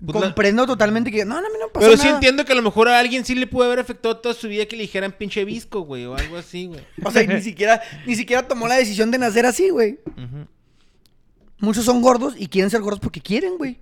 Pues 0.06 0.16
la- 0.16 0.28
Comprendo 0.28 0.66
totalmente 0.68 1.12
que 1.12 1.26
no, 1.26 1.42
no, 1.42 1.48
a 1.48 1.50
mí 1.50 1.56
no 1.60 1.66
me 1.68 1.74
pasó 1.74 1.86
Pero 1.88 1.98
nada. 1.98 2.04
sí 2.04 2.08
entiendo 2.14 2.46
que 2.46 2.54
a 2.54 2.56
lo 2.56 2.62
mejor 2.62 2.88
a 2.88 3.00
alguien 3.00 3.26
sí 3.26 3.36
le 3.36 3.48
pudo 3.48 3.66
haber 3.66 3.80
afectado 3.80 4.16
toda 4.18 4.34
su 4.34 4.48
vida 4.48 4.66
que 4.66 4.76
le 4.78 4.84
dijeran 4.84 5.12
pinche 5.12 5.44
visco, 5.44 5.82
güey, 5.82 6.06
o 6.06 6.16
algo 6.16 6.38
así, 6.38 6.68
güey. 6.68 6.80
O 7.04 7.12
sea, 7.12 7.24
y 7.24 7.28
ni 7.28 7.42
siquiera, 7.42 7.82
ni 8.06 8.16
siquiera 8.16 8.48
tomó 8.48 8.68
la 8.68 8.76
decisión 8.76 9.10
de 9.12 9.18
nacer 9.18 9.46
así, 9.46 9.70
güey. 9.70 10.00
Muchos 11.60 11.84
son 11.86 12.02
gordos 12.02 12.36
y 12.38 12.48
quieren 12.48 12.70
ser 12.70 12.82
gordos 12.82 13.00
porque 13.02 13.20
quieren, 13.20 13.58
güey. 13.58 13.80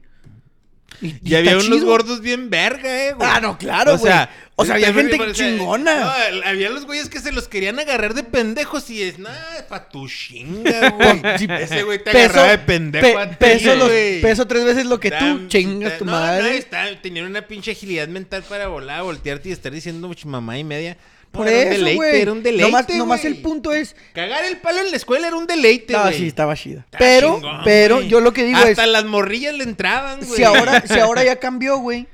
Y, 1.01 1.15
Y 1.23 1.35
había 1.35 1.53
unos 1.53 1.65
chido. 1.65 1.85
gordos 1.85 2.21
bien 2.21 2.49
verga, 2.49 3.07
eh, 3.07 3.13
güey. 3.13 3.29
Ah, 3.31 3.39
no, 3.39 3.57
claro, 3.57 3.93
O 3.93 3.97
sea, 3.97 4.25
güey. 4.25 4.47
O 4.55 4.65
sea, 4.65 4.75
había 4.75 4.91
gente 4.93 5.15
sea, 5.17 5.31
chingona. 5.33 5.99
No, 6.31 6.41
había 6.47 6.69
los 6.71 6.85
güeyes 6.85 7.09
que 7.09 7.19
se 7.19 7.31
los 7.31 7.47
querían 7.47 7.77
agarrar 7.77 8.15
de 8.15 8.23
pendejos 8.23 8.89
y 8.89 9.03
es, 9.03 9.19
nada, 9.19 9.67
pa' 9.69 9.87
tu 9.89 10.07
chinga, 10.07 10.89
güey. 10.97 11.21
Ese 11.61 11.83
güey 11.83 12.03
te 12.03 12.11
Peso- 12.11 12.17
agarraba 12.31 12.47
de 12.49 12.57
pendejo 12.59 13.05
pe- 13.05 13.17
a 13.17 13.29
ti, 13.29 13.35
peso, 13.39 13.75
los- 13.75 13.87
güey. 13.89 14.21
peso 14.21 14.47
tres 14.47 14.65
veces 14.65 14.85
lo 14.87 14.99
que 14.99 15.11
tú, 15.11 15.47
chingas 15.47 15.99
tu 15.99 16.05
no, 16.05 16.11
madre. 16.13 16.41
No, 16.41 16.47
está- 16.49 17.01
tenían 17.01 17.25
una 17.25 17.43
pinche 17.43 17.71
agilidad 17.71 18.07
mental 18.07 18.43
para 18.49 18.67
volar, 18.67 19.03
voltearte 19.03 19.49
y 19.49 19.51
estar 19.51 19.71
diciendo 19.71 20.11
mamá 20.25 20.57
y 20.57 20.63
media. 20.63 20.97
No, 21.33 21.39
Por 21.39 21.47
era 21.47 21.57
un 21.57 21.61
eso, 21.67 21.71
deleite, 21.77 21.95
güey. 21.95 22.21
era 22.21 22.31
un 22.31 22.43
deleite, 22.43 22.97
Nomás, 22.97 23.25
el 23.25 23.37
punto 23.41 23.71
es... 23.71 23.95
Cagar 24.13 24.43
el 24.45 24.57
palo 24.57 24.79
en 24.81 24.89
la 24.91 24.97
escuela 24.97 25.27
era 25.27 25.35
un 25.35 25.45
deleite, 25.45 25.93
No, 25.93 26.01
güey. 26.03 26.17
sí, 26.17 26.27
estaba 26.27 26.55
chida. 26.55 26.87
Pero, 26.97 27.35
chingón, 27.35 27.61
pero, 27.63 28.01
yo 28.01 28.21
lo 28.21 28.33
que 28.33 28.43
digo 28.45 28.57
Hasta 28.57 28.83
es... 28.85 28.89
las 28.89 29.05
morrillas 29.05 29.53
le 29.53 29.63
entraban, 29.65 30.19
güey. 30.19 30.31
Si 30.37 30.43
ahora, 30.43 30.81
si 30.87 30.97
ahora 30.99 31.23
ya 31.23 31.35
cambió, 31.39 31.77
güey, 31.77 32.07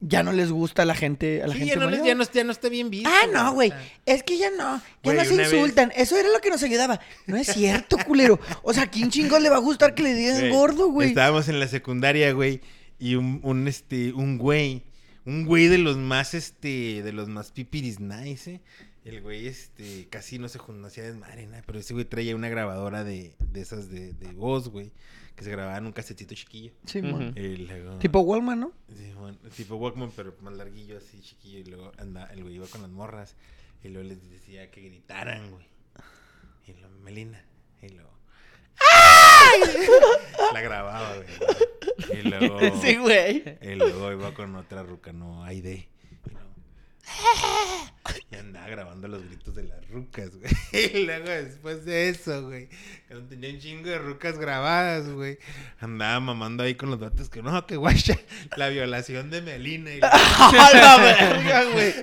ya 0.00 0.24
no 0.24 0.32
les 0.32 0.50
gusta 0.50 0.82
a 0.82 0.84
la 0.84 0.96
gente, 0.96 1.42
a 1.44 1.46
la 1.46 1.52
Sí, 1.52 1.60
gente 1.60 1.74
ya 1.74 1.80
no, 1.80 1.88
les- 1.90 2.00
mayor. 2.00 2.06
ya, 2.08 2.14
no, 2.16 2.32
ya 2.32 2.44
no 2.44 2.50
está 2.50 2.68
bien 2.68 2.90
visto. 2.90 3.08
Ah, 3.08 3.26
no, 3.32 3.52
güey. 3.52 3.72
Es 4.04 4.24
que 4.24 4.36
ya 4.36 4.50
no. 4.50 4.78
Ya 4.78 4.82
Güey, 5.04 5.16
no 5.18 5.24
se 5.24 5.36
vez- 5.36 5.52
insultan. 5.52 5.92
Eso 5.94 6.16
era 6.16 6.28
lo 6.28 6.40
que 6.40 6.50
nos 6.50 6.60
ayudaba. 6.64 6.98
No 7.26 7.36
es 7.36 7.46
cierto, 7.46 7.96
culero. 8.06 8.40
O 8.64 8.72
sea, 8.74 8.84
¿a 8.84 8.86
quién 8.90 9.10
chingón 9.12 9.44
le 9.44 9.48
va 9.48 9.56
a 9.56 9.60
gustar 9.60 9.94
que 9.94 10.02
le 10.02 10.14
digan 10.14 10.50
gordo, 10.50 10.88
güey? 10.88 11.10
Estábamos 11.10 11.48
en 11.48 11.60
la 11.60 11.68
secundaria, 11.68 12.32
güey, 12.32 12.60
y 12.98 13.14
un, 13.14 13.38
un, 13.44 13.68
este, 13.68 14.12
un 14.12 14.38
güey, 14.38 14.82
un 15.24 15.44
güey 15.46 15.68
de 15.68 15.78
los 15.78 15.96
más, 15.96 16.34
este, 16.34 17.02
de 17.02 17.12
los 17.12 17.28
más 17.28 17.52
pipiris 17.52 18.00
nice, 18.00 18.54
¿eh? 18.54 18.60
El 19.04 19.20
güey, 19.20 19.48
este, 19.48 20.06
casi 20.08 20.38
no 20.38 20.48
se 20.48 20.58
no 20.68 20.86
hacía 20.86 21.02
desmadre, 21.02 21.46
nada, 21.46 21.62
pero 21.66 21.78
ese 21.80 21.92
güey 21.92 22.04
traía 22.04 22.36
una 22.36 22.48
grabadora 22.48 23.02
de, 23.02 23.34
de 23.40 23.60
esas 23.60 23.90
de, 23.90 24.12
de 24.12 24.32
voz, 24.32 24.68
güey, 24.68 24.92
que 25.34 25.42
se 25.42 25.50
grababa 25.50 25.76
en 25.76 25.86
un 25.86 25.92
casetito 25.92 26.34
chiquillo. 26.36 26.72
Sí, 26.86 27.02
man. 27.02 27.32
Y 27.36 27.56
luego- 27.56 27.98
Tipo 27.98 28.20
Walmart, 28.20 28.60
¿no? 28.60 28.72
Sí, 28.96 29.12
bueno, 29.18 29.38
tipo 29.56 29.74
Walkman, 29.74 30.12
pero 30.14 30.36
más 30.40 30.54
larguillo, 30.56 30.98
así 30.98 31.20
chiquillo. 31.20 31.58
Y 31.58 31.64
luego 31.64 31.90
anda, 31.98 32.26
el 32.32 32.42
güey 32.44 32.54
iba 32.54 32.66
con 32.68 32.82
las 32.82 32.90
morras. 32.92 33.34
Y 33.82 33.88
luego 33.88 34.08
les 34.08 34.30
decía 34.30 34.70
que 34.70 34.82
gritaran, 34.82 35.50
güey. 35.50 35.66
Y 36.68 36.74
luego, 36.74 36.96
Melina. 37.00 37.44
Y 37.82 37.88
luego. 37.88 38.11
¡Ay! 38.90 39.60
La 40.52 40.60
grababa, 40.60 41.14
güey. 41.14 42.20
Y 42.20 42.22
luego. 42.28 42.58
Sí, 42.80 42.96
güey. 42.96 43.44
Y 43.60 43.74
luego 43.74 44.12
iba 44.12 44.32
con 44.34 44.54
otra 44.56 44.82
ruca, 44.82 45.12
no, 45.12 45.44
Aide. 45.44 45.88
Y 48.30 48.36
andaba 48.36 48.66
grabando 48.68 49.08
los 49.08 49.22
gritos 49.24 49.54
de 49.54 49.62
las 49.64 49.88
rucas, 49.88 50.30
güey. 50.36 50.52
Y 50.94 51.04
luego 51.04 51.28
después 51.28 51.84
de 51.84 52.08
eso, 52.08 52.42
güey. 52.46 52.68
Cuando 53.08 53.28
tenía 53.28 53.50
un 53.50 53.58
chingo 53.58 53.88
de 53.90 53.98
rucas 53.98 54.38
grabadas, 54.38 55.08
güey. 55.08 55.38
Andaba 55.80 56.18
mamando 56.20 56.62
ahí 56.62 56.74
con 56.74 56.90
los 56.90 56.98
datos 57.00 57.28
que 57.28 57.42
no, 57.42 57.66
que 57.66 57.76
guacha. 57.76 58.18
La 58.56 58.68
violación 58.68 59.30
de 59.30 59.42
Melina. 59.42 59.94
Y 59.94 60.00
A 60.02 60.70
la 60.74 60.96
verga, 60.98 61.64
güey. 61.72 61.94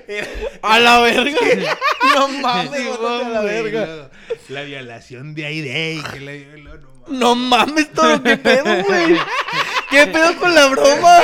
A 0.61 0.79
la 0.79 0.99
verga. 0.99 1.77
No 2.15 2.27
mames, 2.27 2.71
Sí, 2.79 2.87
bótate 2.87 3.25
a 3.25 3.29
la 3.29 3.41
verga. 3.41 3.85
luego, 3.85 4.09
La 4.49 4.61
violación 4.63 5.33
de 5.35 5.45
Aide. 5.45 6.03
Que 6.13 6.19
la 6.21 6.31
violó, 6.31 6.77
no 6.77 6.89
mames. 6.89 7.19
No 7.19 7.35
mames, 7.35 7.91
todo 7.93 8.23
qué 8.23 8.37
pedo, 8.37 8.83
güey. 8.85 9.17
¿Qué 9.89 10.05
pedo 10.07 10.37
con 10.37 10.53
la 10.53 10.67
broma? 10.67 11.21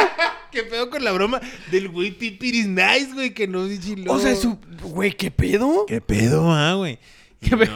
¿Qué 0.56 0.64
pedo 0.64 0.90
con 0.90 1.04
la 1.04 1.12
broma 1.12 1.40
del 1.70 1.90
güey 1.90 2.12
Pipiris 2.12 2.66
Nice, 2.68 3.10
güey? 3.14 3.34
Que 3.34 3.48
no 3.48 3.68
chiló. 3.78 4.14
O 4.14 4.20
sea, 4.20 4.36
su. 4.36 4.58
Güey, 4.82 5.12
¿qué 5.12 5.30
pedo? 5.30 5.86
¿Qué 5.86 6.02
pedo, 6.02 6.50
ah, 6.52 6.74
güey? 6.76 6.98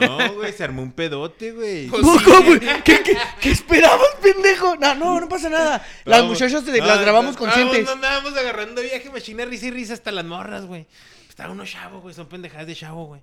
No, 0.01 0.33
güey, 0.33 0.51
se 0.53 0.63
armó 0.63 0.81
un 0.81 0.91
pedote, 0.93 1.51
güey. 1.51 1.87
Pues 1.87 2.01
¿Cómo, 2.01 2.17
sí. 2.17 2.25
cómo, 2.25 2.41
güey? 2.45 2.59
¿Qué, 2.83 3.03
qué, 3.03 3.15
qué 3.39 3.51
esperabas, 3.51 4.07
pendejo? 4.23 4.75
No, 4.77 4.95
no, 4.95 5.19
no 5.19 5.29
pasa 5.29 5.49
nada. 5.49 5.85
Las 6.05 6.21
Vamos. 6.21 6.33
muchachas 6.39 6.63
te- 6.65 6.79
No, 6.79 6.87
las 6.87 7.01
grabamos 7.01 7.33
no, 7.33 7.39
conscientes. 7.39 7.79
No, 7.81 7.85
no, 7.85 7.91
andábamos 7.91 8.35
agarrando 8.35 8.81
viaje, 8.81 9.09
machina, 9.11 9.45
risa 9.45 9.67
y 9.67 9.71
risa 9.71 9.93
hasta 9.93 10.11
las 10.11 10.25
morras, 10.25 10.65
güey. 10.65 10.87
Estaba 11.27 11.51
uno 11.51 11.65
chavo, 11.65 12.01
güey, 12.01 12.15
son 12.15 12.27
pendejadas 12.27 12.65
de 12.65 12.75
chavo, 12.75 13.05
güey. 13.07 13.21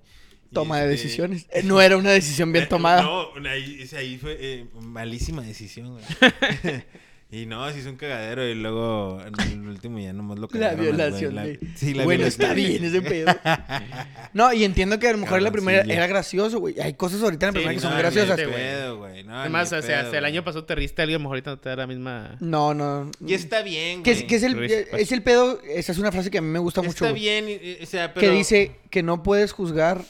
Y 0.49 0.53
Toma 0.53 0.77
de 0.79 0.93
este- 0.93 1.03
decisiones. 1.03 1.47
Eh, 1.51 1.63
No 1.63 1.81
era 1.81 1.97
una 1.97 2.11
decisión 2.11 2.53
bien 2.53 2.63
Eh, 2.65 2.67
tomada. 2.67 3.01
No, 3.01 3.27
ahí, 3.49 3.85
ahí 3.97 4.17
fue 4.17 4.37
eh, 4.39 4.65
malísima 4.79 5.41
decisión, 5.41 5.93
güey. 5.99 6.05
y 7.29 7.45
no, 7.45 7.69
se 7.71 7.79
hizo 7.79 7.89
un 7.89 7.97
cagadero 7.97 8.47
y 8.47 8.55
luego 8.55 9.21
en 9.21 9.61
el 9.61 9.67
último 9.67 9.99
ya 9.99 10.13
nomás 10.13 10.39
lo 10.39 10.47
La 10.53 10.69
cagaron 10.71 10.77
güey, 10.77 10.91
violación. 10.91 11.35
la- 11.35 11.43
de- 11.45 11.59
Sí, 11.75 11.93
la 11.93 12.03
bueno, 12.05 12.19
violación. 12.19 12.41
está 12.45 12.53
bien 12.53 12.83
ese 12.85 13.01
pedo. 13.01 13.35
No, 14.33 14.53
y 14.53 14.63
entiendo 14.65 14.99
que 14.99 15.07
a 15.07 15.11
lo 15.13 15.17
mejor 15.17 15.39
en 15.39 15.45
la 15.45 15.51
primera 15.51 15.81
era 15.81 16.05
gracioso, 16.05 16.59
güey. 16.59 16.79
Hay 16.79 16.93
cosas 16.93 17.23
ahorita 17.23 17.47
en 17.47 17.53
la 17.55 17.59
Sí, 17.59 17.65
primera 17.65 17.79
que 17.81 17.83
no, 17.85 17.89
son 17.89 17.97
graciosas. 17.99 18.35
güey. 18.37 18.53
pedo, 18.53 18.97
güey. 18.97 19.23
No, 19.23 19.39
Además, 19.39 19.73
o 19.73 19.81
sea, 19.81 19.87
pedo, 19.97 20.05
hasta 20.05 20.17
el 20.19 20.25
año 20.25 20.43
pasado 20.43 20.65
te 20.65 20.75
riste 20.75 21.01
a 21.01 21.03
alguien, 21.03 21.15
a 21.15 21.19
lo 21.19 21.23
mejor 21.23 21.35
ahorita 21.37 21.51
no 21.51 21.57
te 21.59 21.69
da 21.69 21.75
la 21.77 21.87
misma... 21.87 22.37
No, 22.39 22.73
no. 22.73 23.09
Y 23.25 23.33
está 23.33 23.63
bien, 23.63 24.03
Que 24.03 24.11
güey. 24.13 24.23
es, 24.23 24.29
que 24.29 24.35
es 24.35 24.43
el, 24.43 24.63
es 24.63 25.11
el 25.11 25.23
pedo, 25.23 25.59
esa 25.67 25.91
es 25.91 25.97
una 25.97 26.11
frase 26.11 26.29
que 26.29 26.37
a 26.37 26.41
mí 26.41 26.49
me 26.49 26.59
gusta 26.59 26.81
mucho. 26.81 27.05
Está 27.05 27.11
bien, 27.13 27.47
o 27.81 27.85
sea, 27.85 28.13
pero... 28.13 28.27
Que 28.27 28.33
dice 28.35 28.75
que 28.91 29.01
no 29.01 29.23
puedes 29.23 29.53
juzgar 29.53 30.03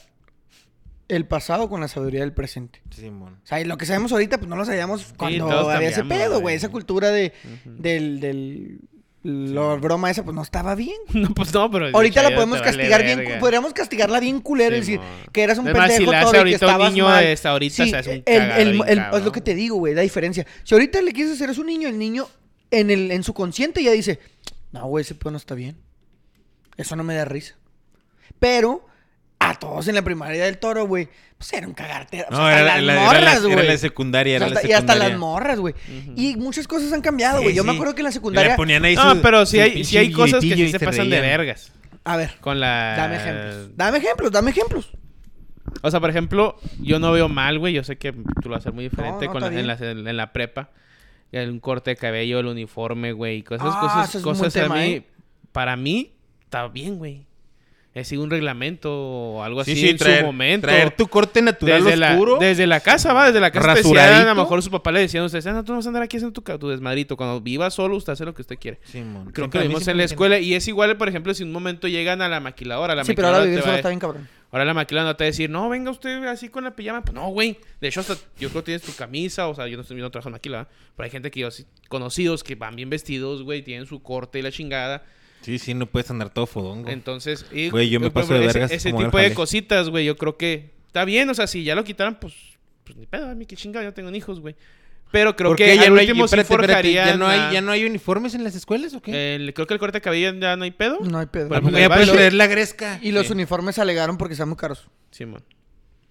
el 1.09 1.25
pasado 1.25 1.69
con 1.69 1.81
la 1.81 1.87
sabiduría 1.87 2.21
del 2.21 2.33
presente. 2.33 2.81
Simón. 2.89 3.39
O 3.43 3.47
sea, 3.47 3.59
y 3.61 3.65
lo 3.65 3.77
que 3.77 3.85
sabemos 3.85 4.11
ahorita, 4.11 4.37
pues 4.39 4.49
no 4.49 4.55
lo 4.55 4.65
sabíamos 4.65 5.13
cuando 5.17 5.47
todos 5.47 5.73
había 5.73 5.89
ese 5.89 5.99
cambiamos, 6.01 6.27
pedo, 6.27 6.41
güey. 6.41 6.55
Esa 6.55 6.69
cultura 6.69 7.11
de, 7.11 7.33
del, 7.65 8.19
del, 8.19 8.79
la 9.23 9.75
broma 9.75 10.09
esa, 10.11 10.23
pues 10.23 10.35
no 10.35 10.41
estaba 10.41 10.75
bien. 10.75 10.97
No, 11.13 11.33
pues 11.33 11.53
no, 11.53 11.69
pero... 11.71 11.87
Ahorita 11.93 12.21
la 12.23 12.29
podemos 12.35 12.59
vale 12.59 12.71
castigar 12.71 13.03
bien, 13.03 13.39
podríamos 13.39 13.73
castigarla 13.73 14.19
bien 14.19 14.41
culero 14.41 14.75
y 14.75 14.83
Sí, 14.83 14.93
decir 14.93 14.99
mo. 14.99 15.31
que 15.31 15.43
eras 15.43 15.57
un 15.59 15.67
Es 15.69 15.73
más, 15.75 15.87
pendejo 15.89 16.11
si 16.11 16.11
la 16.11 16.19
hace 16.21 16.25
todo 16.25 16.29
y 16.29 16.33
que 16.33 16.37
ahorita 16.39 16.65
un 16.65 16.69
estabas 16.71 16.91
niño 16.93 17.03
mal. 17.05 17.23
de 17.23 17.31
esta 17.31 17.49
ahorita, 17.51 17.85
se 17.87 17.95
hace 17.95 18.09
un 18.09 18.15
el- 18.17 18.23
cagadero 18.23 18.61
el- 18.61 18.71
bien 18.73 18.87
el- 18.89 19.15
es 19.17 19.23
lo 19.23 19.31
que 19.31 19.41
te 19.41 19.55
digo, 19.55 19.75
güey, 19.77 19.93
la 19.95 20.01
diferencia. 20.01 20.45
Si 20.63 20.75
ahorita 20.75 21.01
le 21.01 21.11
quieres 21.13 21.33
hacer 21.33 21.49
eso 21.49 21.61
a 21.61 21.63
un 21.63 21.67
niño, 21.67 21.87
el 21.87 21.97
niño 21.97 22.27
en, 22.71 22.89
el, 22.91 23.11
en 23.11 23.23
su 23.23 23.33
consciente 23.33 23.81
ya 23.83 23.91
dice, 23.91 24.19
no, 24.73 24.85
güey, 24.87 25.01
ese 25.03 25.15
pedo 25.15 25.31
no 25.31 25.37
está 25.37 25.55
bien. 25.55 25.77
Eso 26.75 26.95
no 26.95 27.03
me 27.03 27.15
da 27.15 27.25
risa. 27.25 27.55
Pero 28.39 28.85
a 29.49 29.55
todos 29.55 29.87
en 29.87 29.95
la 29.95 30.01
primaria 30.01 30.45
del 30.45 30.57
toro, 30.57 30.85
güey, 30.87 31.07
pues 31.37 31.53
era 31.53 31.67
un 31.67 31.73
cagarte. 31.73 32.23
O 32.23 32.27
sea, 32.29 32.37
No, 32.37 32.45
hasta 32.45 32.59
era, 32.61 32.75
las 32.75 32.83
la, 32.83 32.93
era, 32.93 33.01
la, 33.01 33.05
morras, 33.07 33.37
era 33.45 33.55
güey. 33.55 33.67
la 33.67 33.77
secundaria, 33.77 34.35
era 34.37 34.45
Hasta- 34.47 34.61
la 34.61 34.67
y 34.67 34.71
hasta 34.73 34.77
secundaria. 34.93 35.09
las 35.09 35.19
morras, 35.19 35.59
güey. 35.59 35.73
Y 36.15 36.35
muchas 36.37 36.67
cosas 36.67 36.91
han 36.93 37.01
cambiado, 37.01 37.37
güey. 37.41 37.51
Sí, 37.51 37.55
Yo 37.57 37.63
me 37.63 37.73
acuerdo 37.73 37.93
que 37.95 38.01
en 38.01 38.05
la 38.05 38.09
Le 38.09 38.13
secundaria... 38.13 38.55
ponían 38.55 38.83
ahí 38.85 38.95
No, 38.95 39.15
su- 39.15 39.21
pero 39.21 39.45
sí 39.45 39.59
hay, 39.59 39.83
sí 39.83 39.97
hay 39.97 40.11
cosas 40.11 40.41
que 40.43 40.55
sí 40.55 40.61
y 40.63 40.69
se 40.69 40.79
pasan 40.79 41.09
de 41.09 41.19
vergas. 41.21 41.71
A 42.03 42.15
ver, 42.17 42.35
Con 42.39 42.59
la... 42.59 42.93
dame 42.97 43.15
ejemplos. 43.17 43.77
Dame 43.77 43.97
ejemplos, 43.97 44.31
dame 44.31 44.51
ejemplos. 44.51 44.89
O 45.81 45.91
sea, 45.91 45.99
por 45.99 46.09
ejemplo, 46.09 46.55
yo 46.81 46.97
no 46.99 47.11
veo 47.11 47.27
mal, 47.29 47.59
güey. 47.59 47.73
Yo 47.73 47.83
sé 47.83 47.97
que 47.97 48.13
tú 48.13 48.23
lo 48.45 48.51
vas 48.51 48.57
a 48.57 48.59
hacer 48.59 48.73
muy 48.73 48.85
diferente 48.85 49.25
no, 49.25 49.31
con 49.33 49.41
la- 49.41 49.47
en, 49.47 49.67
la, 49.67 49.73
en 49.73 50.17
la 50.17 50.31
prepa. 50.33 50.69
Un 51.33 51.59
corte 51.59 51.91
de 51.91 51.97
cabello, 51.97 52.39
el 52.39 52.45
uniforme, 52.47 53.11
güey. 53.11 53.43
Cosas, 53.43 53.67
Ah, 53.75 53.79
cosas, 53.81 54.09
ese 54.09 54.17
es 54.19 54.23
un 54.23 54.31
buen 54.31 54.37
cosas 54.45 54.55
a 54.55 54.63
tema, 54.63 54.75
mí... 54.75 54.81
¿eh? 54.93 55.03
Para 55.51 55.75
mí, 55.75 56.13
está 56.43 56.67
bien, 56.69 56.97
güey. 56.97 57.26
Es 57.97 58.11
un 58.11 58.29
reglamento 58.29 58.93
o 58.93 59.43
algo 59.43 59.61
así 59.61 59.73
Sí, 59.73 59.81
sí, 59.81 59.89
en 59.89 59.97
traer, 59.97 60.19
su 60.19 60.25
momento. 60.27 60.67
traer 60.67 60.91
tu 60.95 61.07
corte 61.07 61.41
natural 61.41 61.83
desde 61.83 61.97
la, 61.97 62.15
desde 62.39 62.67
la 62.67 62.79
casa, 62.79 63.11
va, 63.11 63.25
desde 63.25 63.39
la 63.39 63.49
casa 63.49 63.73
especial. 63.73 63.95
Rasuradito. 63.95 64.29
A 64.29 64.33
lo 64.35 64.41
mejor 64.43 64.61
su 64.61 64.69
papá 64.69 64.91
le 64.91 64.99
decía 64.99 65.21
a 65.21 65.25
ustedes, 65.25 65.47
"Ah, 65.47 65.53
no, 65.53 65.63
tú 65.63 65.71
no 65.71 65.77
vas 65.79 65.85
a 65.87 65.89
andar 65.89 66.03
aquí 66.03 66.17
haciendo 66.17 66.39
tu, 66.59 66.67
desmadrito. 66.67 67.17
Cuando 67.17 67.41
viva 67.41 67.71
solo, 67.71 67.95
usted 67.95 68.13
hace 68.13 68.23
lo 68.23 68.35
que 68.35 68.43
usted 68.43 68.57
quiere. 68.59 68.79
Simón. 68.83 69.31
Creo 69.31 69.45
Siempre- 69.45 69.49
que 69.49 69.63
lo 69.65 69.69
vimos 69.69 69.87
en 69.87 69.97
la 69.97 70.03
escuela. 70.03 70.37
Y 70.37 70.53
es 70.53 70.67
igual, 70.67 70.95
por 70.97 71.09
ejemplo, 71.09 71.33
si 71.33 71.41
un 71.43 71.51
momento 71.51 71.87
llegan 71.87 72.21
a 72.21 72.29
la 72.29 72.39
maquiladora. 72.39 72.93
La 72.93 73.03
Sí, 73.03 73.13
pero 73.13 73.29
ahora 73.29 73.43
vivir 73.45 73.61
solo 73.61 73.73
está 73.73 73.89
bien 73.89 73.99
cabrón. 73.99 74.27
Ahora 74.51 74.63
la 74.63 74.73
maquiladora 74.75 75.11
no 75.11 75.15
te 75.17 75.23
va 75.23 75.25
a 75.25 75.31
decir, 75.31 75.49
no, 75.49 75.67
venga 75.67 75.89
usted 75.91 76.23
así 76.25 76.49
con 76.49 76.63
la 76.65 76.75
pijama. 76.75 77.01
Pues 77.01 77.13
no, 77.15 77.27
güey. 77.29 77.57
De 77.81 77.87
hecho, 77.87 77.99
hasta 78.01 78.13
yo 78.39 78.49
creo 78.49 78.61
que 78.61 78.65
tienes 78.67 78.83
tu 78.83 78.93
camisa. 78.93 79.47
O 79.47 79.55
sea, 79.55 79.67
yo 79.67 79.75
no 79.75 79.81
estoy 79.81 79.95
viendo 79.95 80.11
trabajo 80.11 80.29
en 80.29 80.33
maquila. 80.33 80.67
Pero 80.95 81.03
hay 81.05 81.09
gente 81.09 81.31
que 81.31 81.39
yo, 81.39 81.49
sí- 81.51 81.65
conocidos 81.89 82.43
que 82.43 82.53
van 82.55 82.75
bien 82.75 82.89
vestidos, 82.89 83.41
güey. 83.43 83.63
Tienen 83.63 83.87
su 83.87 84.03
corte 84.03 84.39
y 84.39 84.41
la 84.43 84.51
chingada. 84.51 85.03
Sí, 85.41 85.59
sí, 85.59 85.73
no 85.73 85.85
puedes 85.85 86.09
andar 86.11 86.29
todo 86.33 86.45
fodongo. 86.45 86.89
Entonces, 86.89 87.45
y- 87.51 87.69
Güey, 87.69 87.89
yo 87.89 87.99
me 87.99 88.11
paso 88.11 88.33
de 88.33 88.39
vergas 88.41 88.71
Ese, 88.71 88.91
tipo 88.91 89.17
de 89.17 89.33
cositas, 89.33 89.89
güey, 89.89 90.05
yo 90.05 90.17
creo 90.17 90.37
que 90.37 90.71
está 90.87 91.05
bien. 91.05 91.29
O 91.29 91.33
sea, 91.33 91.47
si 91.47 91.63
ya 91.63 91.75
lo 91.75 91.83
quitaran, 91.83 92.19
pues 92.19 92.33
pues 92.83 92.95
ni 92.97 93.05
pedo, 93.05 93.29
a 93.29 93.35
mí 93.35 93.45
qué 93.45 93.55
chingado, 93.57 93.83
yo 93.83 93.93
tengo 93.93 94.09
hijos, 94.15 94.39
güey. 94.39 94.55
Pero 95.11 95.35
creo 95.35 95.49
¿Por 95.51 95.57
que 95.57 95.65
qué? 95.65 95.71
al 95.73 95.77
no 95.93 95.95
hay- 95.99 96.05
último 96.07 96.25
espérate, 96.25 96.47
sí 96.47 96.53
espérate, 96.53 96.73
forjaría. 96.73 97.05
¿ya 97.05 97.15
no, 97.17 97.27
hay, 97.27 97.53
¿Ya 97.53 97.61
no 97.61 97.71
hay 97.71 97.85
uniformes 97.85 98.33
en 98.33 98.43
las 98.45 98.55
escuelas 98.55 98.93
o 98.93 99.01
qué? 99.01 99.35
el- 99.35 99.53
creo 99.53 99.67
que 99.67 99.73
el 99.73 99.79
corte 99.79 99.97
de 99.97 100.01
cabello 100.01 100.33
ya 100.39 100.55
no 100.57 100.63
hay 100.63 100.71
pedo. 100.71 100.99
No 101.01 101.19
hay 101.19 101.25
pedo. 101.27 101.47
Bueno, 101.49 101.63
Porque 101.63 101.73
pues, 101.73 101.81
ya 101.81 101.87
va, 101.89 101.95
puedes 101.95 102.07
lo- 102.09 102.13
traer 102.15 102.33
la 102.33 102.47
gresca. 102.47 102.99
Y 103.01 103.11
los 103.11 103.27
Sí. 103.27 103.33
uniformes 103.33 103.77
alegaron 103.79 104.17
porque 104.17 104.33
están 104.33 104.47
muy 104.49 104.57
caros. 104.57 104.87
Simón. 105.11 105.43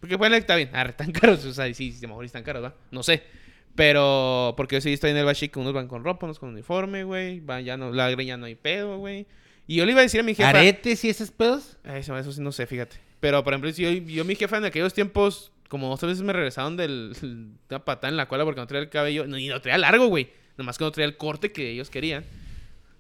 Porque 0.01 0.16
bueno, 0.16 0.37
está 0.37 0.55
bien. 0.57 0.68
Ah, 0.74 0.83
están 0.83 1.12
caros. 1.12 1.45
O 1.47 1.53
sea, 1.55 1.66
sí, 1.74 1.93
sí, 1.93 1.99
a 1.99 2.03
lo 2.03 2.09
mejor 2.09 2.24
están 2.27 2.43
caros, 2.43 2.62
¿va? 2.64 2.74
No 2.91 3.03
sé. 3.03 3.22
Pero, 3.77 4.55
porque 4.57 4.77
yo 4.77 4.81
sí 4.81 4.93
estoy 4.93 5.11
en 5.11 5.18
el 5.18 5.24
bachi 5.24 5.49
que 5.49 5.59
unos 5.59 5.72
van 5.72 5.87
con 5.87 6.03
ropa, 6.03 6.27
unos 6.27 6.39
con 6.39 6.49
uniforme, 6.49 7.05
güey. 7.05 7.41
Van, 7.41 7.64
ya 7.64 7.77
no, 7.77 7.93
la 7.93 8.11
greña 8.11 8.37
no 8.37 8.47
hay 8.47 8.55
pedo, 8.55 8.99
güey. 8.99 9.27
Y 9.66 9.77
yo 9.77 9.85
le 9.85 9.93
iba 9.93 10.01
a 10.01 10.03
decir 10.03 10.20
a 10.20 10.22
mi 10.22 10.35
jefa. 10.35 10.49
¿Aretes 10.49 11.05
y 11.05 11.11
esos 11.11 11.31
pedos? 11.31 11.77
Eso, 11.85 12.16
eso 12.16 12.33
sí 12.33 12.41
no 12.41 12.53
sé, 12.53 12.66
fíjate. 12.66 12.97
Pero, 13.20 13.43
por 13.45 13.53
ejemplo, 13.53 13.70
si 13.72 13.83
yo, 13.83 13.91
yo 13.91 14.24
mi 14.24 14.35
jefa 14.35 14.57
en 14.59 14.64
aquellos 14.64 14.95
tiempos, 14.95 15.53
como 15.68 15.89
dos 15.89 16.01
veces 16.01 16.22
me 16.22 16.33
regresaron 16.33 16.77
del 16.77 17.14
una 17.70 17.85
patada 17.85 18.09
en 18.09 18.16
la 18.16 18.27
cola 18.29 18.45
porque 18.45 18.61
no 18.61 18.66
traía 18.66 18.83
el 18.83 18.89
cabello. 18.91 19.27
No, 19.27 19.37
y 19.39 19.49
no 19.49 19.61
traía 19.61 19.79
largo, 19.79 20.07
güey. 20.07 20.29
Nomás 20.57 20.79
que 20.79 20.85
no 20.85 20.91
traía 20.91 21.07
el 21.09 21.16
corte 21.16 21.53
que 21.53 21.70
ellos 21.70 21.91
querían. 21.91 22.24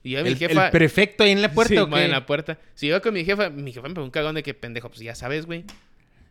Y 0.02 0.10
yo 0.10 0.20
a 0.20 0.22
mi 0.22 0.28
El, 0.30 0.36
jefa. 0.36 0.66
el 0.66 0.70
prefecto 0.72 1.24
ahí 1.24 1.30
en 1.30 1.40
la 1.42 1.52
puerta 1.52 1.74
Sí, 1.74 1.78
o 1.78 1.86
man, 1.86 2.00
qué? 2.00 2.04
en 2.04 2.10
la 2.12 2.26
puerta. 2.26 2.58
Si 2.74 2.86
iba 2.86 3.00
con 3.00 3.14
mi 3.14 3.24
jefa, 3.24 3.48
mi 3.50 3.72
jefa 3.72 3.88
me 3.88 3.94
pegó 3.94 4.04
un 4.04 4.10
cagón 4.10 4.34
de 4.34 4.42
que 4.42 4.52
pendejo, 4.54 4.88
pues 4.88 5.00
ya 5.00 5.14
sabes, 5.14 5.46
güey. 5.46 5.64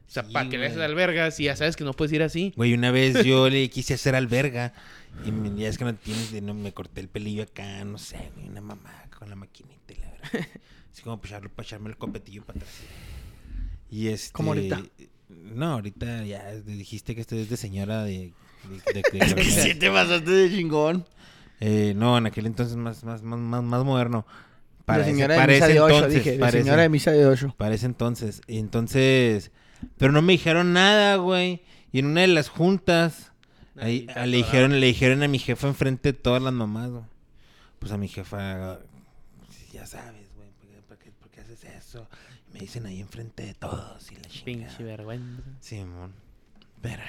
O 0.08 0.12
sea, 0.16 0.24
Sí, 0.24 0.32
¿para 0.34 0.50
qué 0.50 0.58
le 0.58 0.66
haces 0.68 0.78
güey. 0.78 0.86
albergas? 0.90 1.40
Y 1.40 1.46
ya 1.46 1.56
sabes 1.56 1.76
que 1.76 1.84
no 1.84 1.94
puedes 1.94 2.14
ir 2.14 2.22
así. 2.24 2.54
Güey, 2.56 2.74
una 2.74 2.92
vez 2.92 3.24
yo 3.26 3.50
le 3.50 3.70
quise 3.70 3.96
hacer 3.96 4.16
alberga 4.16 4.74
y 5.26 5.32
me, 5.32 5.60
ya 5.60 5.68
es 5.70 5.78
que 5.78 5.86
no 5.86 5.96
tienes, 5.96 6.32
no, 6.44 6.54
me 6.54 6.74
corté 6.74 7.02
el 7.02 7.08
pelillo 7.10 7.44
acá, 7.44 7.84
no 7.86 7.98
sé, 7.98 8.32
güey, 8.36 8.48
una 8.48 8.62
mamá 8.62 8.92
con 9.18 9.30
la 9.30 9.36
maquinita 9.36 9.94
y 9.94 9.98
la 9.98 10.10
verdad. 10.12 10.48
Así 10.94 11.02
como 11.02 11.20
para, 11.20 11.40
echarlo- 11.40 11.50
para 11.50 11.66
echarme 11.66 11.90
el 11.90 11.98
copetillo 11.98 12.44
para 12.46 12.60
atrás. 12.60 12.74
Y 13.90 14.08
este... 14.08 14.32
¿Como 14.34 14.52
ahorita? 14.52 14.82
No, 15.30 15.74
ahorita 15.74 16.24
ya 16.24 16.52
dijiste 16.56 17.16
que 17.16 17.22
esto 17.22 17.36
es 17.36 17.50
de 17.50 17.58
señora 17.58 18.04
de... 18.04 18.32
de- 18.94 19.02
de- 19.20 19.34
de- 19.36 19.44
Sí 19.44 19.76
te 19.76 19.90
pasaste 19.90 20.30
de 20.30 20.50
chingón. 20.50 21.06
Eh, 21.60 21.94
no, 21.96 22.18
en 22.18 22.26
aquel 22.28 22.46
entonces 22.46 22.76
más, 22.78 23.04
más, 23.04 23.22
más, 23.24 23.40
más, 23.40 23.64
más 23.64 23.84
moderno. 23.84 24.26
la 24.88 24.98
ese- 24.98 25.06
señora 25.12 25.34
de 25.36 25.40
para 25.40 25.54
misa 25.54 25.68
de 25.68 25.80
ocho, 25.82 25.96
entonces, 25.96 26.24
dije. 26.26 26.40
para 26.40 26.52
La 26.52 26.58
señora 26.64 26.82
de 26.84 26.90
misa 26.90 27.12
de 27.12 27.26
ocho. 27.26 27.54
Para 27.58 27.76
ese 27.76 27.86
entonces. 27.86 28.42
Y 28.48 28.60
entonces. 28.60 29.52
Pero 29.98 30.12
no 30.12 30.22
me 30.22 30.34
dijeron 30.34 30.74
nada, 30.74 31.16
güey. 31.18 31.62
Y 31.92 32.00
en 32.00 32.08
una 32.08 32.22
de 32.22 32.28
las 32.28 32.50
juntas. 32.50 33.32
Ahí, 33.78 34.08
le, 34.26 34.38
dijeron, 34.38 34.80
le 34.80 34.86
dijeron 34.88 35.22
a 35.24 35.28
mi 35.28 35.40
jefa 35.40 35.68
enfrente 35.68 36.14
de 36.14 36.18
todas 36.18 36.42
las 36.42 36.54
mamás, 36.54 36.90
güey. 36.90 37.04
Pues 37.80 37.92
a 37.92 37.98
mi 37.98 38.08
jefa. 38.08 38.80
Ya 39.74 39.86
sabes, 39.86 40.28
güey. 40.36 40.50
¿por 40.52 40.68
qué, 40.70 40.82
por 40.88 40.98
qué- 40.98 41.12
por 41.12 41.30
qué 41.30 41.42
haces 41.42 41.64
eso? 41.66 42.08
Me 42.54 42.60
dicen 42.62 42.86
ahí 42.86 43.02
enfrente 43.02 43.44
de 43.46 43.54
todos. 43.54 44.12
Y 44.12 44.16
la 44.16 44.22
Pinche 44.22 44.44
chingada. 44.46 44.78
vergüenza. 44.80 45.42
Simón. 45.60 46.14
Pero. 46.82 47.04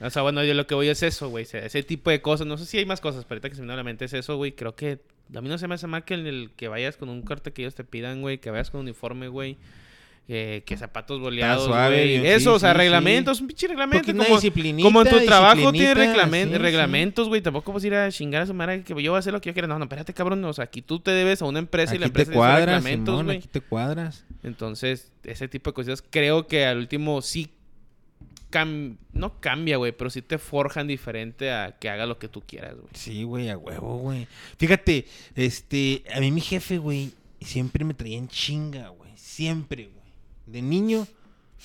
O 0.00 0.10
sea, 0.10 0.22
bueno, 0.22 0.42
yo 0.44 0.52
lo 0.54 0.66
que 0.66 0.74
voy 0.74 0.88
es 0.88 1.02
eso, 1.02 1.28
güey. 1.30 1.46
ese 1.50 1.82
tipo 1.82 2.10
de 2.10 2.20
cosas. 2.22 2.46
No 2.46 2.56
sé 2.58 2.66
si 2.66 2.78
hay 2.78 2.86
más 2.86 3.00
cosas, 3.00 3.24
pero 3.24 3.36
ahorita 3.36 3.48
que 3.50 3.54
se 3.54 3.60
me 3.62 3.66
viene 3.66 3.74
a 3.74 3.76
la 3.78 3.84
mente 3.84 4.04
es 4.06 4.12
eso, 4.12 4.36
güey. 4.36 4.52
Creo 4.52 4.74
que 4.74 5.00
a 5.34 5.40
mí 5.40 5.48
no 5.48 5.58
se 5.58 5.68
me 5.68 5.74
hace 5.74 5.86
mal 5.86 6.04
que 6.04 6.14
el, 6.14 6.26
el 6.26 6.50
que 6.56 6.68
vayas 6.68 6.96
con 6.96 7.08
un 7.08 7.22
corte 7.22 7.52
que 7.52 7.62
ellos 7.62 7.74
te 7.74 7.84
pidan, 7.84 8.20
güey. 8.22 8.38
Que 8.38 8.50
vayas 8.50 8.70
con 8.70 8.80
uniforme, 8.82 9.28
güey. 9.28 9.56
Eh, 10.28 10.62
que 10.66 10.76
zapatos 10.76 11.20
boleados, 11.20 11.66
suave, 11.66 11.96
güey. 12.04 12.20
sí, 12.20 12.26
Eso, 12.26 12.54
o 12.54 12.58
sea, 12.58 12.72
sí, 12.72 12.78
reglamentos, 12.78 13.40
un 13.40 13.46
pinche 13.46 13.68
reglamento. 13.68 14.06
Como, 14.82 15.02
en 15.02 15.08
tu 15.08 15.24
trabajo 15.24 15.70
tiene 15.72 15.94
sí, 15.94 16.10
sí. 16.52 16.58
reglamentos, 16.58 17.28
güey. 17.28 17.40
Tampoco 17.42 17.72
vas 17.72 17.84
a 17.84 17.86
ir 17.86 17.94
a 17.94 18.10
chingar 18.10 18.42
a 18.42 18.46
su 18.46 18.54
madre 18.54 18.82
que 18.82 18.90
yo 19.02 19.12
voy 19.12 19.16
a 19.16 19.18
hacer 19.20 19.32
lo 19.32 19.40
que 19.40 19.50
yo 19.50 19.52
quiera. 19.52 19.68
No, 19.68 19.78
no, 19.78 19.84
espérate, 19.84 20.12
cabrón. 20.12 20.44
O 20.44 20.52
sea, 20.52 20.64
aquí 20.64 20.82
tú 20.82 20.98
te 20.98 21.12
debes 21.12 21.42
a 21.42 21.44
una 21.44 21.60
empresa 21.60 21.94
y 21.94 21.98
la 21.98 22.06
Aquí 22.06 22.14
te 22.14 22.22
empresa 22.22 22.30
dice 22.32 22.38
cuadras, 22.38 22.66
reglamentos, 22.82 23.12
Simón, 23.12 23.24
güey. 23.26 23.38
aquí 23.38 23.48
te 23.48 23.60
cuadras. 23.60 24.24
Entonces, 24.42 25.12
ese 25.22 25.46
tipo 25.48 25.70
de 25.70 25.74
cosas 25.74 26.02
creo 26.10 26.46
que 26.48 26.66
al 26.66 26.78
último 26.78 27.22
sí 27.22 27.48
cam- 28.50 28.96
no 29.12 29.40
cambia, 29.40 29.76
güey, 29.76 29.92
pero 29.92 30.10
sí 30.10 30.22
te 30.22 30.38
forjan 30.38 30.86
diferente 30.86 31.50
a 31.52 31.76
que 31.78 31.88
haga 31.88 32.06
lo 32.06 32.18
que 32.18 32.28
tú 32.28 32.42
quieras, 32.46 32.74
güey. 32.74 32.88
Sí, 32.94 33.22
güey, 33.22 33.48
a 33.48 33.56
huevo, 33.58 33.98
güey. 33.98 34.26
Fíjate, 34.58 35.06
este, 35.34 36.02
a 36.12 36.20
mí 36.20 36.30
mi 36.32 36.40
jefe, 36.40 36.78
güey, 36.78 37.12
siempre 37.40 37.84
me 37.84 37.94
traía 37.94 38.18
en 38.18 38.28
chinga, 38.28 38.88
güey. 38.88 39.10
Siempre, 39.16 39.84
güey. 39.92 40.05
De 40.46 40.62
niño 40.62 41.06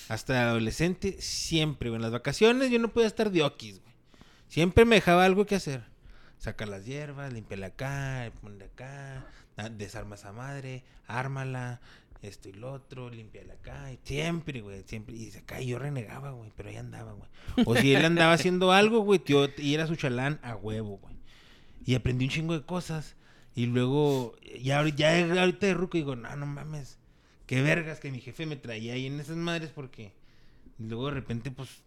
hasta 0.09 0.49
adolescente, 0.49 1.17
siempre, 1.21 1.89
güey. 1.89 1.97
En 1.97 2.01
las 2.01 2.11
vacaciones 2.11 2.71
yo 2.71 2.79
no 2.79 2.89
podía 2.89 3.07
estar 3.07 3.31
de 3.31 3.43
okis, 3.43 3.81
güey. 3.81 3.93
Siempre 4.47 4.85
me 4.85 4.95
dejaba 4.95 5.25
algo 5.25 5.45
que 5.45 5.55
hacer. 5.55 5.83
Sacar 6.37 6.67
las 6.67 6.85
hierbas, 6.85 7.31
limpiarla 7.31 7.67
acá, 7.67 8.31
ponle 8.41 8.65
acá, 8.65 9.27
ah, 9.57 9.69
desarma 9.69 10.15
esa 10.15 10.31
madre, 10.31 10.83
ármala, 11.05 11.79
esto 12.21 12.49
y 12.49 12.53
lo 12.53 12.73
otro, 12.73 13.09
limpiarla 13.09 13.53
acá. 13.53 13.91
Y 13.91 13.99
siempre, 14.03 14.61
güey, 14.61 14.83
siempre. 14.85 15.15
Y 15.15 15.31
acá 15.37 15.61
yo 15.61 15.77
renegaba, 15.79 16.31
güey, 16.31 16.51
pero 16.55 16.69
ahí 16.69 16.77
andaba, 16.77 17.13
güey. 17.13 17.29
O 17.65 17.75
si 17.75 17.93
él 17.93 18.03
andaba 18.05 18.33
haciendo 18.33 18.71
algo, 18.71 19.01
güey, 19.01 19.19
tío, 19.19 19.47
y 19.57 19.73
era 19.73 19.87
su 19.87 19.95
chalán 19.95 20.39
a 20.43 20.55
huevo, 20.55 20.97
güey. 20.97 21.15
Y 21.85 21.95
aprendí 21.95 22.25
un 22.25 22.31
chingo 22.31 22.53
de 22.53 22.65
cosas. 22.65 23.15
Y 23.53 23.65
luego, 23.65 24.35
ya, 24.61 24.87
ya 24.87 25.41
ahorita 25.41 25.67
de 25.67 25.73
ruco 25.73 25.97
digo, 25.97 26.15
no, 26.15 26.35
no 26.35 26.45
mames. 26.45 26.97
Qué 27.51 27.61
vergas 27.61 27.99
que 27.99 28.09
mi 28.11 28.21
jefe 28.21 28.45
me 28.45 28.55
traía 28.55 28.93
ahí 28.93 29.07
en 29.07 29.19
esas 29.19 29.35
madres 29.35 29.71
porque 29.75 30.13
luego 30.79 31.07
de 31.07 31.15
repente, 31.15 31.51
pues, 31.51 31.81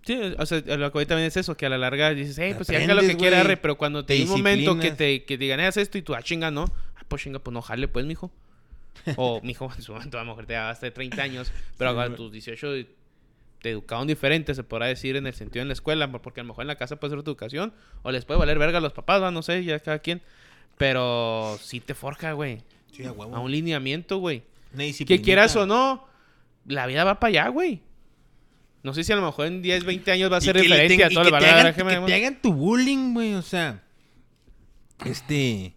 Sí, 0.00 0.18
o 0.38 0.46
sea, 0.46 0.60
lo 0.78 0.90
que 0.90 0.98
hoy 0.98 1.04
también 1.04 1.28
es 1.28 1.36
eso, 1.36 1.58
que 1.58 1.66
a 1.66 1.68
la 1.68 1.76
larga 1.76 2.14
dices, 2.14 2.38
hey, 2.38 2.54
pues 2.56 2.68
si 2.68 2.74
haga 2.74 2.86
lo 2.86 2.92
Aprendes, 2.94 3.16
que 3.16 3.20
quiera, 3.20 3.40
arre", 3.40 3.58
pero 3.58 3.76
cuando 3.76 4.06
te 4.06 4.16
Te 4.16 4.22
un 4.22 4.30
momento 4.30 4.78
que 4.78 4.92
te 4.92 5.24
que 5.26 5.36
digan, 5.36 5.60
haz 5.60 5.76
esto 5.76 5.98
y 5.98 6.02
tú, 6.02 6.14
ah, 6.14 6.22
chinga, 6.22 6.50
no, 6.50 6.64
ah, 6.96 7.02
pues 7.06 7.20
chinga, 7.20 7.38
pues 7.38 7.52
no 7.52 7.60
jale, 7.60 7.86
pues, 7.86 8.06
mijo. 8.06 8.32
O, 9.18 9.42
mijo, 9.42 9.70
en 9.76 9.82
su 9.82 9.92
momento, 9.92 10.18
a 10.18 10.22
lo 10.22 10.30
mejor 10.30 10.46
te 10.46 10.56
hasta 10.56 10.86
de 10.86 10.90
30 10.90 11.22
años, 11.22 11.52
pero 11.76 11.92
Sí, 11.92 11.98
a 11.98 12.16
tus 12.16 12.32
18 12.32 12.86
te 13.60 13.70
educaron 13.72 14.06
diferente, 14.06 14.54
se 14.54 14.64
podrá 14.64 14.86
decir, 14.86 15.16
en 15.16 15.26
el 15.26 15.34
sentido 15.34 15.60
en 15.60 15.68
la 15.68 15.74
escuela, 15.74 16.10
porque 16.10 16.40
a 16.40 16.44
lo 16.44 16.48
mejor 16.48 16.62
en 16.62 16.68
la 16.68 16.76
casa 16.76 16.96
puede 16.96 17.14
ser 17.14 17.22
tu 17.22 17.32
educación, 17.32 17.74
o 18.04 18.10
les 18.10 18.24
puede 18.24 18.40
valer 18.40 18.58
verga 18.58 18.78
a 18.78 18.80
los 18.80 18.94
papás, 18.94 19.20
¿va? 19.20 19.30
no 19.30 19.42
sé, 19.42 19.64
ya 19.64 19.80
cada 19.80 19.98
quien. 19.98 20.22
Pero 20.78 21.58
sí 21.60 21.80
te 21.80 21.94
forja, 21.94 22.32
güey. 22.32 22.62
sí, 22.90 23.04
a 23.04 23.12
huevo. 23.12 23.36
A 23.36 23.40
un 23.40 23.52
lineamiento, 23.52 24.16
güey. 24.16 24.42
Que 25.06 25.22
quieras 25.22 25.54
o 25.56 25.66
no, 25.66 26.06
la 26.66 26.86
vida 26.86 27.04
va 27.04 27.18
para 27.20 27.28
allá, 27.30 27.48
güey. 27.48 27.82
No 28.82 28.92
sé 28.92 29.02
si 29.04 29.12
a 29.12 29.16
lo 29.16 29.22
mejor 29.24 29.46
en 29.46 29.62
10, 29.62 29.84
20 29.84 30.10
años 30.12 30.30
va 30.30 30.36
a 30.36 30.40
ser 30.40 30.56
que 30.62 30.68
ten- 30.88 31.02
a 31.04 31.08
todo 31.08 31.22
que 31.22 31.28
el 31.28 31.32
te 31.40 31.46
hagan, 31.50 31.66
déjame- 31.74 31.90
que 31.90 32.06
te 32.06 32.14
hagan 32.14 32.42
tu 32.42 32.52
bullying, 32.52 33.14
güey, 33.14 33.34
o 33.34 33.42
sea, 33.42 33.82
este, 35.04 35.74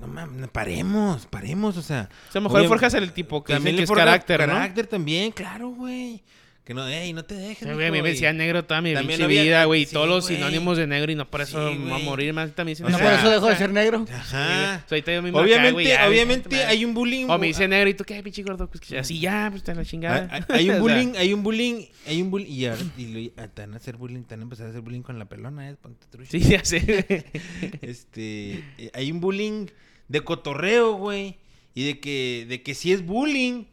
no 0.00 0.06
mames, 0.08 0.48
paremos, 0.50 1.26
paremos, 1.26 1.76
o 1.76 1.82
sea. 1.82 2.08
O 2.28 2.32
sea, 2.32 2.38
a 2.38 2.42
lo 2.42 2.48
mejor 2.48 2.60
forjas 2.68 2.94
el 2.94 3.12
tipo 3.12 3.42
que 3.42 3.52
que 3.76 3.82
es 3.84 3.88
carácter, 4.04 4.40
¿no? 4.40 4.46
Carácter 4.54 4.86
también, 4.86 5.32
claro, 5.32 5.70
güey. 5.70 6.22
Que 6.64 6.74
no, 6.74 6.86
ey, 6.86 7.12
no 7.12 7.24
te 7.24 7.34
dejes, 7.34 7.66
Sí, 7.66 7.74
güey, 7.74 7.88
a 7.88 7.90
mí 7.90 8.00
me 8.02 8.10
decía 8.10 8.32
negro 8.32 8.64
toda 8.64 8.80
mi 8.80 8.94
También 8.94 9.18
pinche 9.18 9.24
había- 9.24 9.42
vida, 9.42 9.64
güey. 9.64 9.82
Y 9.82 9.86
sí, 9.86 9.94
todos 9.94 10.06
los 10.08 10.24
güey. 10.26 10.36
sinónimos 10.36 10.78
de 10.78 10.86
negro 10.86 11.10
y 11.10 11.16
no 11.16 11.28
por 11.28 11.40
eso 11.40 11.72
Sí, 11.72 11.76
voy 11.76 11.90
a 12.00 12.04
morir 12.04 12.32
más. 12.32 12.54
También 12.54 12.78
No 12.80 12.88
sea, 12.88 12.98
por 12.98 13.12
eso 13.12 13.30
dejó 13.30 13.48
de 13.48 13.56
ser 13.56 13.72
negro. 13.72 14.06
Ajá. 14.12 14.84
Soy 14.88 15.02
yo 15.04 15.22
mismo 15.22 15.38
acá, 15.40 15.44
Obviamente, 15.44 15.72
güey, 15.72 15.88
ya, 15.88 16.08
obviamente 16.08 16.64
hay 16.64 16.84
un 16.84 16.94
bullying. 16.94 17.26
O 17.28 17.36
me 17.36 17.48
dice 17.48 17.66
negro 17.66 17.90
y 17.90 17.94
tú 17.94 18.04
qué, 18.04 18.22
pinche 18.22 18.44
gordo. 18.44 18.68
Pues 18.68 18.80
que 18.80 18.96
así 18.96 19.18
ya, 19.18 19.48
pues 19.50 19.64
te 19.64 19.74
la 19.74 19.84
chingada. 19.84 20.28
hay- 20.30 20.44
hay 20.50 20.70
un 20.70 20.78
bullying, 20.80 21.12
hay 21.16 21.32
un 21.32 21.42
bullying, 21.42 21.84
hay 22.06 22.22
un 22.22 22.30
bullying. 22.30 22.52
Y, 22.52 22.66
ahora, 22.66 22.82
y 22.96 23.06
lo- 23.06 23.32
ah, 23.42 23.48
te 23.48 23.62
van 23.62 23.74
a 23.74 23.76
hacer 23.78 23.96
bullying, 23.96 24.22
te 24.22 24.34
van 24.36 24.40
a 24.40 24.42
empezar 24.44 24.66
a 24.66 24.70
hacer 24.70 24.82
bullying 24.82 25.02
con 25.02 25.18
la 25.18 25.24
pelona, 25.24 25.68
¿eh? 25.68 25.74
Ponte 25.82 26.06
trucha. 26.10 26.30
Sí, 26.30 26.38
ya 26.38 26.64
sé. 26.64 27.26
Este, 27.82 28.62
eh, 28.78 28.90
hay 28.94 29.10
un 29.10 29.20
bullying 29.20 29.66
de 30.06 30.20
cotorreo, 30.20 30.92
güey. 30.94 31.38
Y 31.74 31.86
de 31.86 31.98
que, 32.00 32.46
de 32.48 32.62
que 32.62 32.74
sí 32.74 32.92
es 32.92 33.04
bullying, 33.04 33.64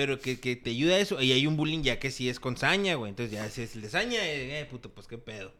pero 0.00 0.18
que, 0.18 0.40
que 0.40 0.56
te 0.56 0.70
ayuda 0.70 0.94
a 0.94 0.98
eso. 0.98 1.20
Y 1.20 1.30
hay 1.32 1.46
un 1.46 1.58
bullying 1.58 1.82
ya 1.82 1.98
que 1.98 2.10
sí 2.10 2.30
es 2.30 2.40
con 2.40 2.56
saña, 2.56 2.94
güey. 2.94 3.10
Entonces 3.10 3.30
ya 3.30 3.46
si 3.50 3.60
es 3.60 3.76
el 3.76 3.82
de 3.82 3.90
saña, 3.90 4.24
eh, 4.24 4.58
eh, 4.58 4.64
puto, 4.64 4.90
pues 4.90 5.06
qué 5.06 5.18
pedo. 5.18 5.52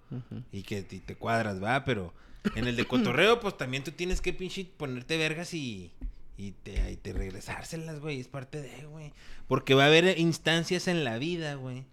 Y 0.51 0.62
que 0.62 0.80
te, 0.80 0.99
te 0.99 1.14
cuadras, 1.14 1.62
va, 1.62 1.84
pero 1.84 2.14
en 2.55 2.66
el 2.66 2.74
de 2.74 2.86
cotorreo, 2.86 3.38
pues 3.38 3.59
también 3.59 3.84
tú 3.84 3.91
tienes 3.91 4.22
que 4.22 4.32
pinche 4.32 4.64
ponerte 4.64 5.18
vergas 5.18 5.53
y, 5.53 5.93
y 6.38 6.53
te, 6.53 6.91
y 6.91 6.97
te 6.97 7.12
regresárselas, 7.12 8.01
güey. 8.01 8.18
Es 8.18 8.28
parte 8.28 8.62
de, 8.62 8.86
güey. 8.86 9.12
Porque 9.47 9.74
va 9.74 9.84
a 9.84 9.88
haber 9.88 10.18
instancias 10.18 10.88
en 10.88 11.05
la 11.05 11.18
vida, 11.18 11.57
güey. 11.57 11.84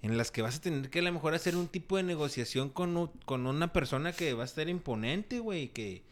En 0.00 0.16
las 0.16 0.30
que 0.30 0.40
vas 0.40 0.56
a 0.56 0.60
tener 0.62 0.88
que 0.88 1.00
a 1.00 1.02
lo 1.02 1.12
mejor 1.12 1.34
hacer 1.34 1.54
un 1.54 1.68
tipo 1.68 1.98
de 1.98 2.02
negociación 2.02 2.70
con, 2.70 3.10
con 3.26 3.46
una 3.46 3.74
persona 3.74 4.14
que 4.14 4.32
va 4.32 4.44
a 4.44 4.46
estar 4.46 4.70
imponente, 4.70 5.40
güey. 5.40 5.68
Que, 5.68 6.02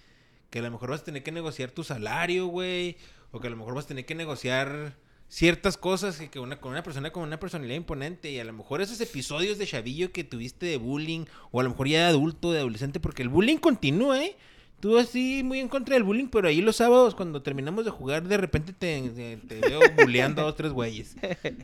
que 0.50 0.58
a 0.58 0.62
lo 0.62 0.70
mejor 0.70 0.90
vas 0.90 1.00
a 1.00 1.04
tener 1.04 1.22
que 1.22 1.32
negociar 1.32 1.70
tu 1.70 1.82
salario, 1.82 2.48
güey. 2.48 2.98
O 3.30 3.40
que 3.40 3.46
a 3.46 3.50
lo 3.50 3.56
mejor 3.56 3.74
vas 3.74 3.86
a 3.86 3.88
tener 3.88 4.04
que 4.04 4.14
negociar 4.14 5.07
ciertas 5.28 5.76
cosas 5.76 6.16
que, 6.18 6.28
que 6.30 6.38
una, 6.40 6.60
con 6.60 6.72
una 6.72 6.82
persona 6.82 7.10
con 7.10 7.22
una 7.22 7.38
personalidad 7.38 7.76
imponente. 7.76 8.30
Y 8.30 8.38
a 8.38 8.44
lo 8.44 8.52
mejor 8.52 8.80
esos 8.80 9.00
episodios 9.00 9.58
de 9.58 9.66
chavillo 9.66 10.10
que 10.12 10.24
tuviste 10.24 10.66
de 10.66 10.76
bullying, 10.78 11.24
o 11.50 11.60
a 11.60 11.62
lo 11.64 11.70
mejor 11.70 11.88
ya 11.88 11.98
de 12.00 12.06
adulto, 12.06 12.52
de 12.52 12.58
adolescente, 12.60 13.00
porque 13.00 13.22
el 13.22 13.28
bullying 13.28 13.58
continúa, 13.58 14.22
¿eh? 14.24 14.36
Tú 14.80 14.96
así 14.96 15.42
muy 15.42 15.58
en 15.58 15.68
contra 15.68 15.94
del 15.94 16.04
bullying, 16.04 16.28
pero 16.28 16.46
ahí 16.46 16.60
los 16.60 16.76
sábados 16.76 17.16
cuando 17.16 17.42
terminamos 17.42 17.84
de 17.84 17.90
jugar, 17.90 18.22
de 18.28 18.36
repente 18.36 18.72
te, 18.72 19.10
te, 19.10 19.36
te 19.38 19.60
veo 19.60 19.80
bulleando 19.96 20.40
a 20.42 20.44
dos, 20.44 20.54
tres 20.54 20.72
güeyes. 20.72 21.16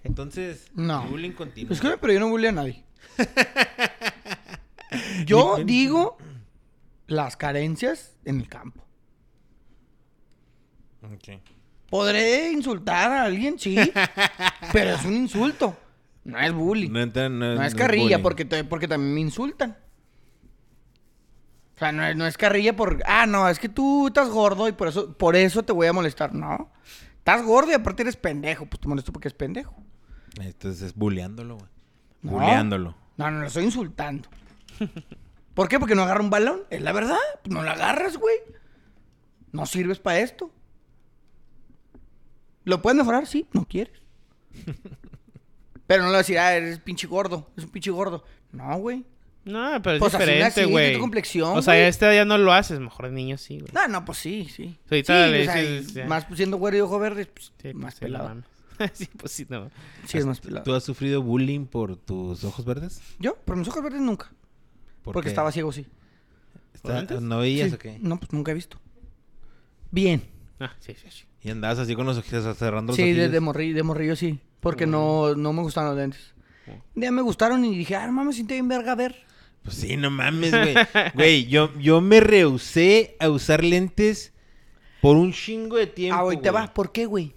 Entonces, 0.03 0.67
No. 0.75 1.05
el 1.05 1.11
bullying 1.11 1.31
continúa. 1.31 1.73
Es 1.73 1.81
que 1.81 1.97
pero 1.97 2.13
yo 2.13 2.19
no 2.21 2.29
bullying 2.29 2.49
a 2.49 2.53
nadie. 2.53 2.83
Yo 5.27 5.59
digo 5.65 6.17
las 7.07 7.37
carencias 7.37 8.17
en 8.25 8.41
el 8.41 8.49
campo. 8.49 8.85
Ok. 11.03 11.41
Podré 11.91 12.51
insultar 12.53 13.11
a 13.13 13.23
alguien, 13.25 13.59
sí. 13.59 13.77
pero 14.73 14.95
es 14.95 15.05
un 15.05 15.15
insulto. 15.15 15.77
No 16.25 16.39
es 16.39 16.53
bullying. 16.53 16.89
No, 16.91 16.99
No, 17.01 17.05
entra- 17.07 17.29
no, 17.29 17.63
es 17.63 17.75
carrilla 17.75 18.21
porque, 18.23 18.45
porque 18.65 18.89
también 18.89 19.15
me 19.15 19.21
insultan. 19.21 19.77
O 21.75 21.79
sea, 21.79 21.93
no 21.93 22.05
es, 22.07 22.17
no 22.17 22.27
es 22.27 22.37
carrilla 22.39 22.77
por... 22.77 23.03
Ah, 23.05 23.27
no, 23.27 23.49
es 23.49 23.59
que 23.59 23.69
tú 23.69 24.07
estás 24.07 24.29
gordo 24.29 24.69
y 24.69 24.73
por 24.73 24.89
eso, 24.89 25.13
por 25.17 25.35
eso 25.37 25.65
te 25.65 25.73
voy 25.73 25.87
a 25.89 25.93
molestar. 25.93 26.33
No. 26.35 26.71
Estás 27.19 27.43
gordo 27.45 27.73
y 27.73 27.75
aparte 27.75 28.03
eres 28.03 28.17
pendejo. 28.17 28.65
Pues 28.67 28.81
te 28.81 28.89
molesto 28.89 29.13
porque 29.13 29.29
es 29.29 29.35
pendejo. 29.35 29.75
Entonces 30.41 30.83
es 30.83 30.95
bulleándolo, 30.95 31.57
güey. 31.57 31.69
No. 32.23 32.33
Bulleándolo. 32.33 32.97
No, 33.17 33.31
no, 33.31 33.41
lo 33.41 33.47
estoy 33.47 33.65
insultando. 33.65 34.29
¿Por 35.53 35.69
qué? 35.69 35.79
Porque 35.79 35.95
no 35.95 36.03
agarra 36.03 36.21
un 36.23 36.31
balón. 36.31 36.63
Es 36.71 36.81
la 36.81 36.93
verdad. 36.93 37.19
No 37.49 37.63
la 37.63 37.73
agarras, 37.73 38.17
güey. 38.17 38.37
No 39.53 39.67
sirves 39.67 39.99
para 39.99 40.21
esto. 40.21 40.51
¿Lo 42.65 42.81
puedes 42.83 42.97
mejorar? 42.97 43.27
Sí, 43.27 43.47
no 43.53 43.67
quieres. 43.67 43.95
Pero 45.87 46.03
no 46.03 46.09
le 46.09 46.13
vas 46.13 46.19
a 46.21 46.23
decir, 46.23 46.39
ah, 46.39 46.55
eres 46.55 46.79
pinche 46.79 47.07
gordo. 47.07 47.51
Es 47.57 47.65
un 47.65 47.71
pinche 47.71 47.91
gordo. 47.91 48.25
No, 48.53 48.77
güey. 48.79 49.05
No, 49.45 49.83
pero 49.83 49.97
es 49.97 50.01
Pues 50.01 50.13
diferente, 50.13 50.65
güey. 50.65 50.95
tu 50.95 51.01
complexión, 51.01 51.59
O 51.59 51.61
sea, 51.61 51.75
güey. 51.75 51.85
este 51.87 52.15
ya 52.15 52.25
no 52.25 52.39
lo 52.39 52.51
haces. 52.55 52.81
Mejor 52.81 53.07
de 53.09 53.13
niño 53.13 53.37
sí, 53.37 53.59
güey. 53.59 53.71
No, 53.75 53.87
no, 53.89 54.03
pues 54.07 54.17
sí, 54.17 54.49
sí. 54.51 54.75
Sí, 54.89 54.95
le 54.95 55.01
o 55.03 55.05
sea, 55.05 55.63
y 55.63 55.85
ya. 55.85 56.07
más 56.07 56.25
pues, 56.25 56.39
siendo 56.39 56.57
güero 56.57 56.79
y 56.79 56.81
ojo 56.81 56.99
verde, 56.99 57.27
pues, 57.27 57.53
Sí, 57.61 57.75
más 57.75 57.95
pues, 57.97 58.11
sí, 58.11 58.13
no 58.17 58.19
pelado. 58.19 58.43
sí, 58.95 59.09
pues 59.19 59.33
sí, 59.33 59.47
no. 59.51 59.71
Sí, 60.07 60.17
es 60.17 60.25
más 60.25 60.41
pelado. 60.41 60.65
¿Tú 60.65 60.73
has 60.75 60.83
sufrido 60.83 61.21
bullying 61.21 61.67
por 61.67 61.97
tus 61.99 62.43
ojos 62.45 62.65
verdes? 62.65 63.03
Yo, 63.19 63.37
pero 63.45 63.59
mis 63.59 63.69
ojos 63.69 63.83
verdes 63.83 64.01
nunca. 64.01 64.33
¿Por 65.03 65.13
Porque 65.13 65.27
qué? 65.27 65.33
estaba 65.33 65.53
ciego, 65.53 65.71
sí. 65.73 65.87
Está-. 66.73 67.03
¿No 67.21 67.41
veías 67.41 67.69
Sí. 67.69 67.75
o 67.75 67.79
qué? 67.79 67.99
No, 68.01 68.19
pues 68.19 68.33
nunca 68.33 68.53
he 68.53 68.55
visto. 68.55 68.81
Bien. 69.91 70.23
Ah, 70.59 70.73
sí, 70.81 70.95
sí, 70.95 71.07
sí. 71.11 71.25
Y 71.45 71.51
andabas 71.51 71.79
así 71.79 71.95
con 71.95 72.07
los 72.07 72.17
ojos 72.19 72.57
cerrando 72.59 72.91
los 72.93 72.97
Sí, 72.97 73.03
de, 73.03 73.11
ojillos. 73.13 73.33
de, 73.33 73.41
morrillo, 73.41 73.75
de 73.77 73.83
morrillo 73.83 74.17
sí. 74.17 74.39
Porque 74.61 74.87
no, 74.87 75.35
no 75.37 75.53
me 75.53 75.61
gustaron 75.63 75.91
los 75.91 75.99
lentes. 75.99 76.35
Un 76.97 77.01
día 77.03 77.13
me 77.13 77.21
gustaron 77.23 77.63
y 77.65 77.77
dije, 77.77 77.95
ah, 77.97 78.11
mames, 78.11 78.37
siente 78.37 78.55
bien 78.55 78.67
verga 78.67 78.93
a 78.93 78.95
ver. 78.95 79.15
Pues 79.63 79.77
sí, 79.77 79.97
no 79.99 80.11
mames, 80.11 80.51
güey. 80.51 80.75
Güey, 81.15 81.47
yo, 81.47 81.71
yo 81.79 82.01
me 82.01 82.21
rehusé 82.21 83.17
a 83.21 83.29
usar 83.29 83.63
lentes 83.63 84.33
por 85.03 85.17
un 85.17 85.33
chingo 85.35 85.77
de 85.77 85.87
tiempo, 85.87 86.19
ah, 86.19 86.25
hoy 86.25 86.37
te 86.39 86.51
güey. 86.51 86.63
va. 86.63 86.73
¿Por 86.73 86.91
qué, 86.93 87.05
güey? 87.05 87.35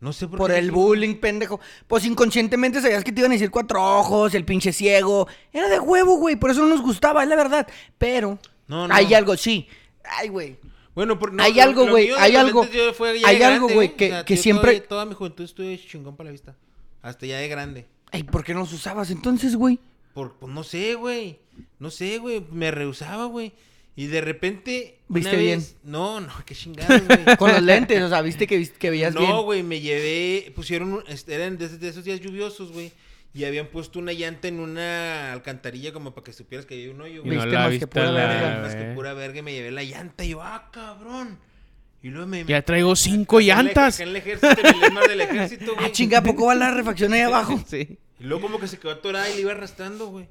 No 0.00 0.12
sé 0.14 0.26
por, 0.26 0.38
Por 0.38 0.50
qué. 0.50 0.58
el 0.58 0.70
bullying, 0.70 1.16
pendejo. 1.16 1.60
Pues 1.86 2.04
inconscientemente 2.06 2.80
sabías 2.80 3.04
que 3.04 3.12
te 3.12 3.20
iban 3.20 3.30
a 3.32 3.34
decir 3.34 3.50
cuatro 3.50 3.82
ojos, 3.98 4.34
el 4.34 4.44
pinche 4.46 4.72
ciego. 4.72 5.28
Era 5.52 5.68
de 5.68 5.78
huevo, 5.78 6.16
güey. 6.16 6.36
Por 6.36 6.50
eso 6.50 6.62
no 6.62 6.68
nos 6.68 6.80
gustaba, 6.82 7.22
es 7.22 7.28
la 7.28 7.36
verdad. 7.36 7.68
Pero 7.98 8.38
No, 8.66 8.88
no. 8.88 8.94
hay 8.94 9.12
algo, 9.14 9.36
sí. 9.36 9.68
Ay, 10.04 10.28
güey. 10.28 10.56
Bueno, 10.94 11.18
por, 11.18 11.32
no, 11.32 11.42
Hay 11.42 11.54
lo- 11.54 11.62
algo, 11.62 11.88
güey, 11.88 12.10
hay 12.18 12.36
algo- 12.36 12.66
hay 13.24 13.42
algo, 13.42 13.68
güey, 13.68 13.88
O 13.88 13.96
que- 13.96 14.08
sea, 14.08 14.24
que 14.24 14.36
siempre- 14.36 14.76
Toda, 14.80 14.88
toda 14.88 15.04
mi 15.06 15.14
juventud 15.14 15.44
estuve 15.44 15.78
chingón 15.78 16.16
para 16.16 16.26
la 16.28 16.32
vista. 16.32 16.54
Hasta 17.00 17.26
ya 17.26 17.38
de 17.38 17.48
grande. 17.48 17.86
Ay, 18.10 18.24
¿por 18.24 18.44
qué 18.44 18.52
no 18.52 18.60
los 18.60 18.72
usabas 18.72 19.10
entonces, 19.10 19.56
güey? 19.56 19.78
Por, 20.14 20.34
pues 20.34 20.52
no 20.52 20.62
sé, 20.62 20.94
güey. 20.94 21.38
No 21.78 21.90
sé, 21.90 22.18
güey. 22.18 22.44
Me 22.52 22.70
rehusaba, 22.70 23.24
güey. 23.24 23.52
Y 23.96 24.06
de 24.06 24.20
repente. 24.20 24.98
¿Viste 25.08 25.36
bien? 25.36 25.60
vez- 25.60 25.76
No, 25.82 26.20
no, 26.20 26.32
qué 26.44 26.54
chingados, 26.54 27.02
güey. 27.06 27.18
Con 27.38 27.50
los 27.52 27.62
lentes, 27.62 28.02
o 28.02 28.08
sea, 28.10 28.20
viste 28.20 28.46
que, 28.46 28.66
que 28.70 28.90
veías 28.90 29.14
bien. 29.14 29.28
No, 29.30 29.42
güey, 29.42 29.62
me 29.62 29.80
llevé, 29.80 30.52
pusieron, 30.54 30.92
un- 30.92 31.04
este, 31.08 31.34
eran 31.34 31.56
de, 31.56 31.68
de 31.68 31.88
esos 31.88 32.04
días 32.04 32.20
lluviosos, 32.20 32.70
güey. 32.72 32.92
Y 33.34 33.44
habían 33.44 33.66
puesto 33.68 33.98
una 33.98 34.12
llanta 34.12 34.48
en 34.48 34.60
una 34.60 35.32
alcantarilla 35.32 35.92
como 35.92 36.12
para 36.14 36.24
que 36.24 36.32
supieras 36.34 36.66
que 36.66 36.74
había 36.74 36.90
un 36.90 37.00
hoyo, 37.00 37.14
Y 37.16 37.18
güey. 37.20 37.36
no 37.38 37.42
Viste 37.44 37.50
la 37.54 37.58
más 37.60 37.66
que 37.68 37.72
viste 37.72 37.86
pura 37.86 38.10
la- 38.12 38.26
verga. 38.26 38.60
Más 38.62 38.74
que 38.74 38.84
pura 38.94 39.14
verga 39.14 39.38
y 39.38 39.42
me 39.42 39.52
llevé 39.52 39.70
la 39.70 39.82
llanta 39.84 40.24
y 40.24 40.28
yo, 40.30 40.42
ah, 40.42 40.68
cabrón. 40.70 41.38
Y 42.02 42.08
luego 42.08 42.26
me... 42.26 42.44
Ya 42.44 42.60
traigo 42.62 42.94
cinco 42.96 43.36
acá 43.38 43.44
en 43.44 43.50
el- 43.60 43.64
llantas. 43.66 43.94
acá 43.94 44.02
en 44.02 44.08
el 44.10 44.16
ejército, 44.16 44.60
en 44.60 44.96
el 44.98 45.08
del 45.08 45.20
ejército, 45.22 45.74
güey. 45.76 45.86
Ah, 45.86 45.92
chinga, 45.92 46.18
¿a 46.18 46.22
poco 46.22 46.46
va 46.46 46.54
la 46.54 46.72
refacción 46.74 47.12
ahí 47.14 47.20
abajo? 47.20 47.62
Sí. 47.68 47.96
Y 48.20 48.24
luego 48.24 48.42
como 48.42 48.60
que 48.60 48.68
se 48.68 48.78
quedó 48.78 48.92
atorada 48.92 49.28
y 49.30 49.34
le 49.34 49.40
iba 49.40 49.52
arrastrando, 49.52 50.08
güey. 50.08 50.26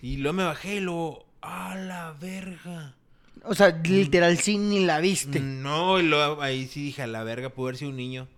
Y 0.00 0.18
luego 0.18 0.34
me 0.36 0.44
bajé 0.44 0.76
y 0.76 0.80
luego, 0.80 1.26
a 1.42 1.74
la 1.74 2.12
verga. 2.20 2.94
O 3.42 3.54
sea, 3.54 3.68
literal, 3.84 4.38
sí, 4.38 4.56
ni 4.58 4.84
la 4.84 5.00
viste. 5.00 5.40
No, 5.40 5.98
y 5.98 6.04
luego 6.04 6.40
ahí 6.40 6.66
sí 6.68 6.84
dije, 6.84 7.02
a 7.02 7.06
la 7.06 7.24
verga, 7.24 7.50
pudo 7.50 7.66
haber 7.66 7.76
sido 7.78 7.90
un 7.90 7.96
niño. 7.96 8.28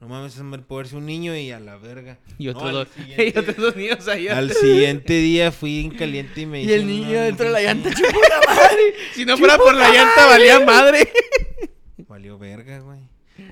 No 0.00 0.08
mames, 0.08 0.32
sido 0.32 0.98
un 0.98 1.04
niño 1.06 1.36
y 1.36 1.50
a 1.50 1.60
la 1.60 1.76
verga. 1.76 2.18
Y 2.38 2.46
No, 2.46 2.52
otros 2.52 2.72
dos. 2.72 2.88
siguiente- 2.96 3.24
Y 3.34 3.38
otros 3.38 3.56
dos 3.56 3.76
niños 3.76 4.08
ahí. 4.08 4.28
Al 4.28 4.50
siguiente 4.52 5.12
día 5.14 5.52
fui 5.52 5.80
en 5.80 5.90
caliente 5.90 6.40
y 6.40 6.46
me 6.46 6.62
Y 6.62 6.72
el 6.72 6.86
niño 6.86 7.10
una- 7.10 7.22
dentro 7.22 7.46
de 7.46 7.52
la 7.52 7.60
llanta, 7.62 7.90
chupó 7.94 8.08
la 8.08 8.54
madre. 8.54 8.94
Si 9.14 9.24
no 9.26 9.36
fuera 9.36 9.58
por 9.58 9.74
la 9.74 9.90
llanta, 9.92 10.26
valía 10.26 10.60
madre. 10.60 11.08
Valió 12.08 12.38
verga, 12.38 12.80
güey. 12.80 12.98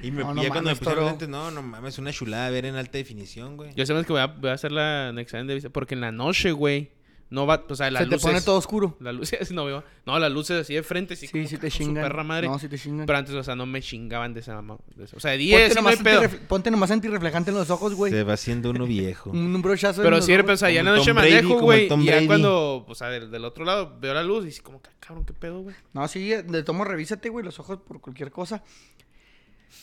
Y 0.03 0.11
me 0.11 0.23
No, 0.23 0.35
no 0.35 0.43
ya 0.43 0.49
cuando 0.51 0.71
me 0.71 0.77
toro. 0.77 1.05
lentes, 1.07 1.29
no, 1.29 1.51
no 1.51 1.63
mames, 1.63 1.99
una 1.99 2.13
chulada 2.13 2.51
ver 2.51 2.67
en 2.67 2.75
alta 2.77 2.99
definición, 2.99 3.57
güey. 3.57 3.73
Yo 3.75 3.87
sabes 3.87 4.05
que 4.07 4.13
voy 4.13 4.21
a, 4.21 4.27
voy 4.27 4.51
a 4.51 4.55
hacer 4.55 4.73
la 4.73 5.09
en 5.11 5.19
examen 5.19 5.47
de 5.47 5.55
vista. 5.55 5.71
Porque 5.71 5.95
en 5.95 6.01
la 6.01 6.13
noche, 6.13 6.53
güey. 6.53 6.91
No 7.31 7.47
va. 7.47 7.63
O 7.69 7.75
sea, 7.77 7.91
las 7.91 8.05
Se 8.05 8.09
te 8.09 8.19
pone 8.19 8.41
todo 8.41 8.57
oscuro. 8.57 8.97
Las 9.01 9.15
luces, 9.15 9.51
no 9.53 9.65
veo. 9.65 9.85
No, 10.07 10.19
las 10.19 10.33
luces 10.33 10.63
así 10.63 10.75
de 10.75 10.83
frente, 10.83 11.15
sí. 11.15 11.27
Sí, 11.27 11.59
te 11.59 11.67
ah, 11.67 11.71
su 11.71 11.79
chingan. 11.79 12.05
perra 12.05 12.25
madre. 12.25 12.49
No, 12.49 12.59
sí 12.59 12.69
te 12.69 12.79
chingan. 12.79 13.07
Pero 13.07 13.19
antes, 13.19 13.35
o 13.35 13.43
sea, 13.43 13.55
no 13.55 13.67
me 13.67 13.83
chingaban 13.83 14.33
de 14.33 14.41
esa 14.41 14.55
mamá. 14.55 14.79
O 15.15 15.21
sea, 15.21 15.33
de 15.33 15.39
10, 15.39 15.61
Ponte 15.61 15.75
sí 15.75 15.83
no 15.83 15.89
hay 15.89 15.97
pedo. 15.97 16.39
ponte 16.49 16.71
nomás 16.71 16.91
antirreflejante 16.91 17.51
en 17.51 17.57
los 17.57 17.71
ojos, 17.71 17.95
güey. 17.95 18.13
Se 18.13 18.23
va 18.23 18.33
haciendo 18.35 18.71
uno 18.71 18.87
viejo. 18.87 19.31
Un, 19.31 19.39
un 19.55 19.63
brochazo 19.63 20.03
Pero 20.03 20.17
los 20.17 20.25
sí, 20.25 20.33
pero, 20.37 20.53
o 20.55 20.57
sea, 20.57 20.71
ya 20.71 20.81
en 20.81 20.87
la 20.87 20.93
noche 20.93 21.13
Tom 21.13 21.17
Brady, 21.17 21.31
manejo, 21.35 21.49
como 21.55 21.63
güey. 21.65 21.83
el 21.83 21.89
Tom 21.89 22.01
Y 22.01 22.05
ya 22.05 22.27
cuando, 22.27 22.85
o 22.89 22.95
sea, 22.95 23.09
del, 23.09 23.31
del 23.31 23.45
otro 23.45 23.65
lado 23.65 23.97
veo 24.01 24.15
la 24.15 24.23
luz 24.23 24.47
y 24.47 24.51
sí, 24.53 24.61
como 24.61 24.81
que, 24.81 24.89
cabrón, 24.99 25.25
qué 25.27 25.35
pedo, 25.35 25.61
güey. 25.61 25.77
No, 25.93 26.09
sí, 26.09 26.29
de 26.29 26.63
tomo 26.63 26.85
revísate, 26.85 27.29
güey, 27.29 27.45
los 27.45 27.59
ojos 27.61 27.79
por 27.87 28.01
cualquier 28.01 28.31
cosa. 28.31 28.63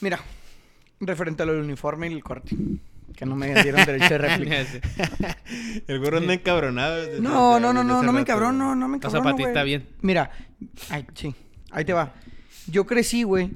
Mira, 0.02 0.20
referente 1.00 1.44
a 1.44 1.46
lo 1.46 1.54
del 1.54 1.64
uniforme 1.64 2.10
y 2.10 2.14
el 2.14 2.24
corte. 2.24 2.56
Que 3.16 3.26
no 3.26 3.36
me 3.36 3.54
dieron 3.62 3.86
derecho 3.86 4.10
de 4.10 4.18
réplica. 4.18 4.56
El 5.88 6.00
gorro 6.00 6.18
anda 6.18 6.34
encabronado. 6.34 6.96
desde- 6.98 7.20
No, 7.22 7.56
desde- 7.56 7.62
no, 7.62 7.74
no, 7.74 7.80
desde 7.82 7.88
no, 7.88 8.04
no 8.04 8.12
me 8.14 8.24
güey. 8.24 8.38
no, 8.54 8.76
no 8.76 8.88
me 8.88 8.98
La 8.98 9.02
cabrón. 9.02 9.24
zapatista 9.24 9.64
bien. 9.64 9.88
Mira, 10.02 10.32
ay, 10.90 11.06
sí, 11.14 11.34
ahí 11.72 11.86
te 11.86 11.94
va. 11.94 12.14
Yo 12.68 12.86
crecí, 12.86 13.24
güey, 13.24 13.52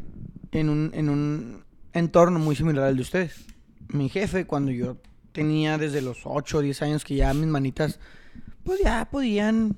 en 0.51 0.69
un, 0.69 0.91
en 0.93 1.09
un 1.09 1.63
entorno 1.93 2.39
muy 2.39 2.55
similar 2.55 2.85
al 2.85 2.95
de 2.95 3.01
ustedes. 3.01 3.45
Mi 3.89 4.07
jefe, 4.09 4.45
cuando 4.45 4.71
yo 4.71 4.97
tenía 5.31 5.77
desde 5.77 6.01
los 6.01 6.19
8 6.23 6.57
o 6.59 6.61
10 6.61 6.81
años 6.83 7.03
que 7.03 7.15
ya 7.15 7.33
mis 7.33 7.47
manitas, 7.47 7.99
pues 8.63 8.79
ya 8.83 9.09
podían 9.11 9.75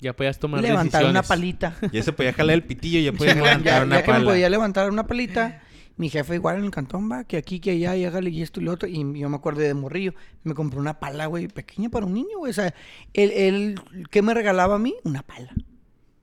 Ya 0.00 0.14
podías 0.16 0.38
tomar 0.38 0.60
levantar 0.62 1.04
una 1.04 1.20
decisiones. 1.20 1.28
palita. 1.28 1.76
Ya 1.92 2.02
se 2.02 2.12
podía 2.12 2.32
jalar 2.32 2.54
el 2.54 2.64
pitillo, 2.64 2.98
ya 3.00 3.12
podía 3.16 3.34
Ya, 3.34 3.40
levantar 3.42 3.64
ya 3.80 3.84
una 3.84 4.02
que 4.02 4.10
me 4.10 4.18
pala. 4.18 4.24
podía 4.30 4.50
levantar 4.50 4.90
una 4.90 5.06
palita, 5.06 5.62
mi 6.02 6.10
jefe 6.10 6.34
igual 6.34 6.58
en 6.58 6.64
el 6.64 6.72
cantón 6.72 7.08
va, 7.08 7.22
que 7.22 7.36
aquí, 7.36 7.60
que 7.60 7.70
allá, 7.70 7.94
y 7.94 8.04
hágale 8.04 8.30
y 8.30 8.42
esto 8.42 8.60
y 8.60 8.64
lo 8.64 8.72
otro. 8.72 8.88
Y 8.88 8.96
yo 9.16 9.28
me 9.28 9.36
acuerdo 9.36 9.60
de 9.60 9.72
morrillo, 9.72 10.14
me 10.42 10.52
compró 10.52 10.80
una 10.80 10.98
pala, 10.98 11.26
güey, 11.26 11.46
pequeña 11.46 11.90
para 11.90 12.06
un 12.06 12.14
niño, 12.14 12.38
güey. 12.38 12.50
O 12.50 12.52
sea, 12.52 12.74
él, 13.12 13.30
él, 13.30 13.80
¿qué 14.10 14.20
me 14.20 14.34
regalaba 14.34 14.74
a 14.74 14.78
mí? 14.80 14.96
Una 15.04 15.22
pala. 15.22 15.54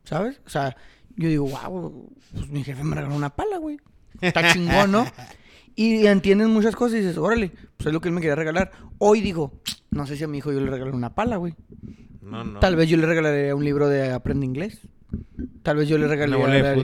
¿Sabes? 0.04 0.42
O 0.46 0.50
sea, 0.50 0.76
yo 1.16 1.30
digo, 1.30 1.48
wow, 1.48 2.10
pues 2.34 2.50
mi 2.50 2.62
jefe 2.62 2.84
me 2.84 2.94
regaló 2.94 3.16
una 3.16 3.30
pala, 3.30 3.58
güey. 3.58 3.78
Está 4.20 4.52
chingón, 4.52 4.92
¿no? 4.92 5.06
Y 5.78 6.08
entiendes 6.08 6.50
muchas 6.50 6.76
cosas 6.76 6.98
y 6.98 7.00
dices, 7.00 7.18
órale, 7.18 7.54
pues 7.78 7.88
es 7.88 7.94
lo 7.94 8.02
que 8.02 8.10
él 8.10 8.14
me 8.14 8.20
quería 8.20 8.36
regalar. 8.36 8.74
Hoy 8.98 9.22
digo, 9.22 9.62
no 9.92 10.06
sé 10.06 10.18
si 10.18 10.26
a 10.26 10.28
mi 10.28 10.40
hijo 10.40 10.52
yo 10.52 10.60
le 10.60 10.70
regalé 10.70 10.92
una 10.92 11.16
pala, 11.16 11.38
güey. 11.38 11.56
No, 12.22 12.44
no. 12.44 12.60
Tal 12.60 12.76
vez 12.76 12.90
yo 12.90 12.98
le 12.98 13.06
regalaría 13.06 13.56
un 13.56 13.64
libro 13.64 13.88
de 13.88 14.12
Aprende 14.12 14.46
Inglés. 14.46 14.82
Tal 15.64 15.78
vez 15.78 15.88
yo 15.88 15.97
le 15.97 16.07
regalaría, 16.07 16.72
a, 16.72 16.76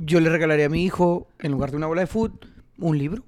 yo 0.00 0.20
le 0.20 0.28
regalaría 0.28 0.66
a 0.66 0.68
mi 0.68 0.84
hijo, 0.84 1.28
en 1.38 1.52
lugar 1.52 1.70
de 1.70 1.76
una 1.76 1.86
bola 1.86 2.02
de 2.02 2.06
foot, 2.06 2.46
un 2.78 2.98
libro. 2.98 3.24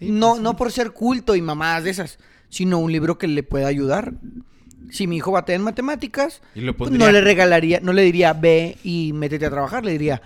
No, 0.00 0.32
pues 0.32 0.42
no 0.42 0.56
por 0.56 0.72
ser 0.72 0.92
culto 0.92 1.34
y 1.34 1.42
mamadas 1.42 1.84
de 1.84 1.90
esas, 1.90 2.18
sino 2.48 2.78
un 2.78 2.92
libro 2.92 3.18
que 3.18 3.26
le 3.26 3.42
pueda 3.42 3.66
ayudar. 3.66 4.14
Si 4.90 5.06
mi 5.06 5.16
hijo 5.16 5.32
batea 5.32 5.56
en 5.56 5.62
matemáticas, 5.62 6.42
pues, 6.76 6.90
no 6.90 7.10
le 7.10 7.20
regalaría, 7.20 7.80
no 7.80 7.92
le 7.92 8.02
diría 8.02 8.32
ve 8.32 8.78
y 8.84 9.12
métete 9.14 9.46
a 9.46 9.50
trabajar, 9.50 9.84
le 9.84 9.92
diría, 9.92 10.22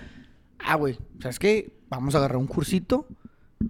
ah, 0.59 0.75
güey, 0.75 0.99
¿sabes 1.21 1.39
qué? 1.39 1.73
Vamos 1.89 2.15
a 2.15 2.19
agarrar 2.19 2.37
un 2.37 2.47
cursito 2.47 3.07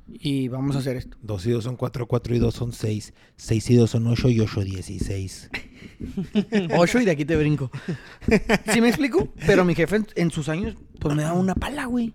y 0.09 0.49
vamos 0.49 0.77
a 0.77 0.81
hacer 0.81 0.97
esto. 0.97 1.17
Dos 1.23 1.47
y 1.47 1.51
dos 1.51 1.65
son 1.65 1.77
4, 1.77 2.07
4 2.07 2.35
y 2.35 2.39
dos 2.39 2.55
son 2.55 2.73
6, 2.73 3.15
6 3.37 3.71
y 3.71 3.77
dos 3.77 3.91
son 3.91 4.07
ocho 4.09 4.29
y 4.29 4.41
8, 4.41 4.61
16. 4.63 5.51
Ocho 6.77 7.01
y 7.01 7.05
de 7.05 7.11
aquí 7.11 7.25
te 7.25 7.37
brinco. 7.37 7.71
¿Sí 8.73 8.81
me 8.81 8.89
explico? 8.89 9.29
Pero 9.47 9.65
mi 9.65 9.75
jefe 9.75 10.01
en, 10.15 10.31
sus 10.31 10.49
años, 10.49 10.77
pues 10.99 11.15
me 11.15 11.23
daba 11.23 11.39
una 11.39 11.55
pala, 11.55 11.87
güey. 11.87 12.13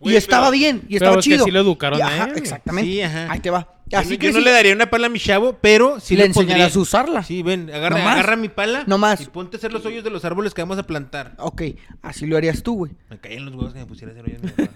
Y 0.00 0.16
estaba 0.16 0.50
bien, 0.50 0.82
y 0.88 0.96
estaba 0.96 1.18
chido. 1.18 1.44
sí 1.44 1.50
lo 1.50 1.60
educaron 1.60 2.02
ajá. 2.02 2.30
Exactamente. 2.34 3.04
Ahí 3.04 3.40
te 3.40 3.50
va. 3.50 3.82
Así 3.92 4.16
que 4.16 4.28
yo 4.28 4.32
no 4.32 4.40
le 4.40 4.50
daría 4.50 4.72
una 4.72 4.88
pala 4.88 5.06
a 5.06 5.10
mi 5.10 5.18
chavo, 5.18 5.58
pero 5.60 6.00
sí 6.00 6.16
le, 6.16 6.28
le 6.28 6.62
a 6.62 6.66
usarla. 6.74 7.22
Sí, 7.22 7.42
ven, 7.42 7.70
agarra, 7.70 8.36
mi 8.36 8.48
pala 8.48 8.84
No 8.86 8.98
más. 8.98 9.20
y 9.20 9.26
ponte 9.26 9.56
a 9.56 9.58
hacer 9.58 9.72
los 9.72 9.84
hoyos 9.84 10.02
de 10.02 10.10
los 10.10 10.24
árboles 10.24 10.54
que 10.54 10.62
vamos 10.62 10.78
a 10.78 10.84
plantar. 10.84 11.34
Ok, 11.38 11.62
así 12.00 12.26
lo 12.26 12.36
harías 12.36 12.62
tú, 12.62 12.74
güey. 12.74 12.92
Me 13.10 13.18
caían 13.18 13.44
los 13.44 13.54
huevos 13.54 13.72
que 13.74 13.80
me 13.80 13.86
pusiera 13.86 14.12
a 14.12 14.18
hacer 14.18 14.24
hoyos. 14.26 14.52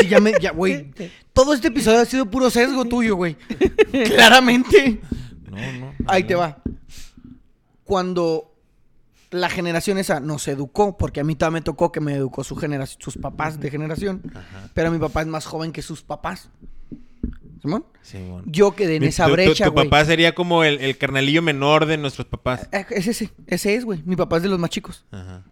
Sí, 0.00 0.08
ya 0.08 0.18
me, 0.18 0.32
ya, 0.40 0.50
güey. 0.50 0.90
Todo 1.32 1.54
este 1.54 1.68
episodio 1.68 2.00
ha 2.00 2.04
sido 2.04 2.26
puro 2.26 2.50
sesgo 2.50 2.84
tuyo, 2.84 3.16
güey. 3.16 3.36
Claramente. 4.06 5.00
No, 5.48 5.72
no. 5.78 5.94
Ahí 6.06 6.24
te 6.24 6.34
va. 6.34 6.58
Cuando 7.84 8.50
la 9.30 9.48
generación 9.50 9.98
esa 9.98 10.20
nos 10.20 10.46
educó, 10.48 10.96
porque 10.96 11.20
a 11.20 11.24
mí 11.24 11.34
también 11.34 11.60
me 11.60 11.64
tocó 11.64 11.90
que 11.92 12.00
me 12.00 12.14
educó 12.14 12.44
su 12.44 12.56
generación, 12.56 13.00
sus 13.02 13.16
papás 13.18 13.58
de 13.60 13.70
generación, 13.70 14.22
Ajá. 14.34 14.70
pero 14.74 14.90
mi 14.90 14.98
papá 14.98 15.22
es 15.22 15.26
más 15.26 15.44
joven 15.44 15.72
que 15.72 15.82
sus 15.82 16.02
papás. 16.02 16.50
Simón. 17.60 17.84
Simón. 18.02 18.44
Yo 18.46 18.74
quedé 18.76 18.96
en 18.96 19.02
Mi- 19.02 19.08
esa 19.08 19.24
tu- 19.24 19.30
tu- 19.30 19.34
brecha, 19.36 19.64
Tu, 19.66 19.72
güey. 19.72 19.86
papá 19.88 20.04
sería 20.04 20.34
como 20.34 20.64
el, 20.64 20.78
el 20.80 20.98
carnalillo 20.98 21.40
menor 21.42 21.86
de 21.86 21.96
nuestros 21.96 22.26
papás. 22.28 22.68
Eh, 22.72 22.84
Es 22.90 23.06
ese, 23.06 23.30
ese 23.46 23.74
es, 23.74 23.84
güey. 23.84 24.02
Mi 24.04 24.16
papá 24.16 24.36
es 24.36 24.42
de 24.42 24.48
los 24.50 24.58
más 24.58 24.70
chicos. 24.70 25.04
Ajá. 25.10 25.42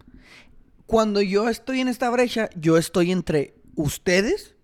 Cuando 0.87 1.23
yo 1.23 1.49
estoy 1.49 1.81
en 1.81 1.89
esta 1.89 2.11
brecha, 2.11 2.51
yo 2.55 2.77
estoy 2.77 3.11
entre 3.13 3.55
ustedes, 3.77 4.55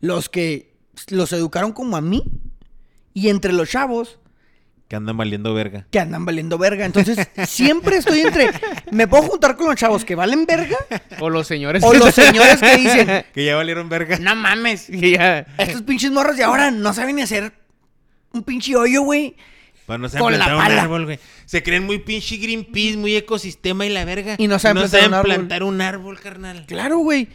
los 0.00 0.28
que 0.28 0.76
los 1.08 1.32
educaron 1.32 1.72
como 1.72 1.96
a 1.96 2.02
mí, 2.02 2.24
y 3.14 3.30
entre 3.30 3.54
los 3.54 3.70
chavos 3.70 4.18
Que 4.88 4.94
andan 4.96 5.16
valiendo 5.16 5.52
verga. 5.52 5.84
que 5.90 5.98
andan 5.98 6.24
valiendo 6.24 6.58
verga. 6.58 6.84
Entonces, 6.86 7.18
siempre 7.48 7.96
estoy 7.96 8.20
entre. 8.20 8.50
Me 8.92 9.08
puedo 9.08 9.24
juntar 9.24 9.56
con 9.56 9.66
los 9.66 9.74
chavos 9.76 10.04
que 10.04 10.14
valen 10.14 10.46
verga 10.46 10.76
O 11.18 11.28
los 11.28 11.46
señores. 11.48 11.82
o 11.82 11.92
los 11.92 12.14
señores 12.14 12.60
que 12.60 12.76
dicen, 12.76 13.24
Que 13.34 13.44
ya 13.44 13.56
valieron 13.56 13.88
verga. 13.88 14.18
no 14.20 14.36
mames, 14.36 14.86
que 14.90 15.10
ya- 15.10 15.40
estos 15.58 15.82
pinches 15.82 16.12
morros 16.12 16.36
de 16.36 16.44
ahora 16.44 16.70
no 16.70 16.92
saben 16.94 17.16
ni 17.16 17.22
hacer 17.22 17.52
un 18.32 18.44
pinche 18.44 18.76
hoyo, 18.76 19.02
güey. 19.02 19.34
Para 19.86 19.98
no 19.98 20.08
saber 20.08 20.22
Con 20.22 20.32
la 20.32 20.38
plantar 20.46 20.56
un 20.56 20.62
pala. 20.64 20.82
árbol, 20.82 21.04
güey. 21.06 21.18
Se 21.46 21.62
creen 21.62 21.84
muy 21.84 21.98
pinche 21.98 22.36
Greenpeace, 22.36 22.96
muy 22.96 23.14
ecosistema 23.16 23.86
y 23.86 23.88
la 23.88 24.04
verga. 24.04 24.34
Y 24.38 24.46
no 24.48 24.58
saben 24.58 24.78
plantar 24.88 25.08
un 25.08 25.14
árbol. 25.14 25.34
plantar 25.34 25.62
un 25.62 25.80
árbol, 25.80 26.20
carnal. 26.20 26.64
Claro, 26.66 26.98
güey. 26.98 27.28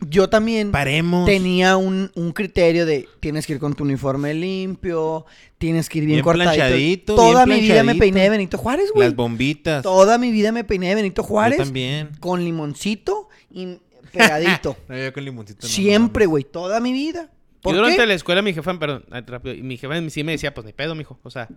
Yo 0.00 0.28
también 0.28 0.70
Paremos. 0.70 1.26
tenía 1.26 1.76
un, 1.76 2.10
un 2.14 2.32
criterio 2.32 2.86
de 2.86 3.08
tienes 3.20 3.46
que 3.46 3.54
ir 3.54 3.58
con 3.58 3.74
tu 3.74 3.82
uniforme 3.84 4.32
limpio, 4.32 5.26
tienes 5.58 5.88
que 5.88 5.98
ir 5.98 6.04
bien, 6.04 6.16
Bien 6.16 6.24
cortadito. 6.24 6.54
planchadito, 6.54 7.14
Toda 7.16 7.44
bien 7.44 7.58
mi 7.58 7.62
vida 7.66 7.82
me 7.82 7.94
peiné 7.96 8.20
de 8.22 8.30
Benito 8.30 8.58
Juárez, 8.58 8.90
güey. 8.94 9.08
Las 9.08 9.16
bombitas. 9.16 9.82
Toda 9.82 10.16
mi 10.18 10.30
vida 10.30 10.52
me 10.52 10.62
peiné 10.64 10.90
de 10.90 10.94
Benito 10.94 11.22
Juárez. 11.24 11.58
Yo 11.58 11.64
también. 11.64 12.10
Con 12.20 12.44
limoncito 12.44 13.28
y 13.50 13.78
pegadito. 14.12 14.76
No, 14.88 14.96
yo 14.96 15.12
con 15.12 15.24
limoncito 15.24 15.66
no, 15.66 15.68
Siempre, 15.68 16.24
no 16.26 16.30
güey. 16.30 16.44
Toda 16.44 16.78
mi 16.80 16.92
vida. 16.92 17.30
Yo 17.32 17.60
¿Por 17.62 17.74
durante 17.74 17.96
qué? 17.96 18.06
la 18.06 18.14
escuela, 18.14 18.40
mi 18.40 18.54
jefa, 18.54 18.78
perdón, 18.78 19.04
rápido, 19.26 19.52
y 19.54 19.62
mi 19.62 19.76
jefa 19.76 19.94
sí 20.10 20.22
me 20.22 20.30
decía, 20.32 20.54
pues 20.54 20.64
ni 20.64 20.72
pedo, 20.72 20.94
mijo. 20.94 21.18
O 21.24 21.30
sea, 21.30 21.48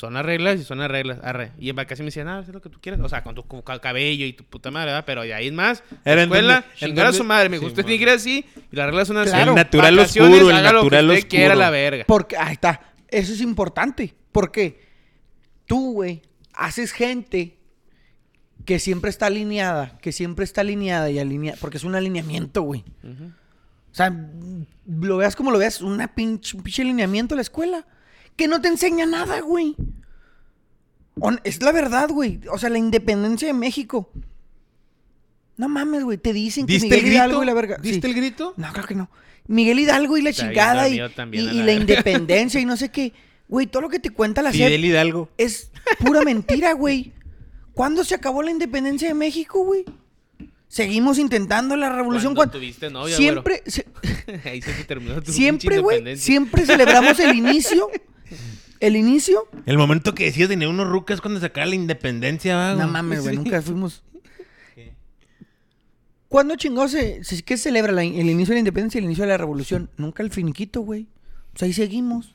son 0.00 0.14
las 0.14 0.24
reglas 0.24 0.58
y 0.58 0.64
son 0.64 0.78
las 0.78 0.90
reglas. 0.90 1.18
Arre. 1.22 1.52
Y 1.58 1.68
en 1.68 1.76
vacaciones 1.76 2.00
me 2.00 2.06
decía, 2.06 2.24
nada, 2.24 2.38
haz 2.40 2.48
lo 2.48 2.60
que 2.62 2.70
tú 2.70 2.80
quieras. 2.80 3.00
O 3.02 3.08
sea, 3.08 3.22
con 3.22 3.34
tu 3.34 3.44
cabello 3.62 4.24
y 4.24 4.32
tu 4.32 4.44
puta 4.44 4.70
madre, 4.70 4.86
¿verdad? 4.92 5.04
Pero 5.06 5.22
de 5.22 5.34
ahí 5.34 5.48
es 5.48 5.52
más. 5.52 5.84
Era 6.04 6.22
en 6.22 6.28
escuela, 6.30 6.64
chingar 6.74 7.06
a 7.06 7.12
su 7.12 7.22
madre. 7.22 7.48
Me 7.50 7.58
Sí, 7.58 7.64
gusta 7.64 7.82
man. 7.82 7.86
tigre 7.90 8.10
así 8.12 8.44
y 8.72 8.76
las 8.76 8.86
reglas 8.86 9.08
son 9.08 9.18
así. 9.18 9.30
Claro. 9.30 9.50
El 9.52 9.56
natural 9.56 9.96
Vacaciones, 9.96 10.32
oscuro, 10.38 10.50
el 10.50 10.56
haga 10.56 10.72
lo 10.72 10.78
que 10.80 10.84
natural 10.84 11.04
usted 11.06 11.18
oscuro. 11.18 11.28
quiera 11.28 11.54
la 11.54 11.70
verga. 11.70 12.04
Porque, 12.06 12.36
ahí 12.38 12.52
está. 12.54 12.80
Eso 13.08 13.32
es 13.34 13.40
importante. 13.42 14.14
Porque 14.32 14.80
tú, 15.66 15.92
güey, 15.92 16.22
haces 16.54 16.92
gente 16.92 17.58
que 18.64 18.78
siempre 18.78 19.10
está 19.10 19.26
alineada, 19.26 19.98
que 19.98 20.12
siempre 20.12 20.44
está 20.44 20.62
alineada 20.62 21.10
y 21.10 21.18
alineada, 21.18 21.58
porque 21.60 21.76
es 21.76 21.84
un 21.84 21.94
alineamiento, 21.94 22.62
güey. 22.62 22.84
O 23.04 23.94
sea, 23.94 24.16
lo 24.86 25.16
veas 25.16 25.34
como 25.36 25.50
lo 25.50 25.58
veas, 25.58 25.80
una 25.82 26.14
pinche, 26.14 26.56
un 26.56 26.62
pinche 26.62 26.82
alineamiento 26.82 27.34
a 27.34 27.36
la 27.36 27.42
escuela. 27.42 27.86
Que 28.36 28.48
no 28.48 28.60
te 28.60 28.68
enseña 28.68 29.06
nada, 29.06 29.40
güey. 29.40 29.76
Es 31.44 31.62
la 31.62 31.72
verdad, 31.72 32.08
güey. 32.10 32.40
O 32.50 32.58
sea, 32.58 32.70
la 32.70 32.78
independencia 32.78 33.46
de 33.48 33.54
México. 33.54 34.10
No 35.56 35.68
mames, 35.68 36.04
güey. 36.04 36.16
Te 36.16 36.32
dicen 36.32 36.66
que 36.66 36.74
¿Diste 36.74 36.88
Miguel 36.88 37.04
el 37.06 37.12
Hidalgo 37.12 37.38
grito? 37.40 37.42
y 37.42 37.46
la 37.46 37.54
verga. 37.54 37.76
¿Diste 37.82 38.06
Sí. 38.08 38.14
el 38.14 38.14
grito? 38.20 38.54
No, 38.56 38.72
creo 38.72 38.86
que 38.86 38.94
no. 38.94 39.10
Miguel 39.46 39.80
Hidalgo 39.80 40.16
y 40.16 40.22
la 40.22 40.30
Está 40.30 40.42
bien 40.44 40.52
chingada 40.54 40.88
y, 40.88 41.08
también, 41.14 41.44
y- 41.44 41.58
la 41.58 41.64
la 41.64 41.72
independencia 41.72 42.60
y 42.60 42.64
no 42.64 42.76
sé 42.76 42.90
qué. 42.90 43.12
Güey, 43.48 43.66
todo 43.66 43.82
lo 43.82 43.88
que 43.88 43.98
te 43.98 44.10
cuenta 44.10 44.42
la 44.42 44.52
Fidel 44.52 44.84
Hidalgo. 44.84 45.28
es 45.36 45.70
pura 45.98 46.22
mentira, 46.22 46.72
güey. 46.72 47.12
¿Cuándo 47.74 48.04
se 48.04 48.14
acabó 48.14 48.42
la 48.42 48.50
independencia 48.52 49.08
de 49.08 49.14
México, 49.14 49.64
güey? 49.64 49.84
Seguimos 50.68 51.18
intentando 51.18 51.76
la 51.76 51.90
revolución. 51.90 52.34
Cuando 52.34 52.52
cuan- 52.52 52.60
tuviste 52.60 52.90
novia, 52.90 53.16
siempre, 53.16 53.62
se-. 53.66 53.86
Ahí 54.44 54.62
se 54.62 54.72
te 54.72 54.84
terminó 54.84 55.20
tu 55.20 55.32
siempre, 55.32 55.80
güey, 55.80 56.16
siempre 56.16 56.64
celebramos 56.64 57.18
el 57.18 57.34
inicio. 57.36 57.88
El 58.80 58.96
inicio. 58.96 59.48
El 59.66 59.76
momento 59.78 60.14
que 60.14 60.24
decías 60.24 60.48
tener 60.48 60.68
unos 60.68 60.88
rucas 60.88 61.20
cuando 61.20 61.38
sacaba 61.40 61.66
la 61.66 61.74
independencia, 61.74 62.56
va, 62.56 62.70
No 62.72 62.76
güey. 62.78 62.88
mames, 62.90 63.20
güey, 63.22 63.34
Sí. 63.36 63.42
nunca 63.42 63.60
fuimos. 63.62 64.02
¿Cuándo 66.28 66.54
chingados 66.54 66.92
se, 66.92 67.24
se- 67.24 67.42
qué 67.42 67.56
celebra 67.56 67.92
la- 67.92 68.04
el 68.04 68.30
inicio 68.30 68.52
de 68.52 68.56
la 68.56 68.60
independencia 68.60 68.98
y 68.98 69.00
el 69.00 69.06
inicio 69.06 69.24
de 69.24 69.30
la 69.30 69.36
revolución? 69.38 69.90
Nunca 69.96 70.22
el 70.22 70.30
finiquito, 70.30 70.80
güey. 70.82 71.08
Pues 71.52 71.64
ahí 71.64 71.72
seguimos. 71.72 72.34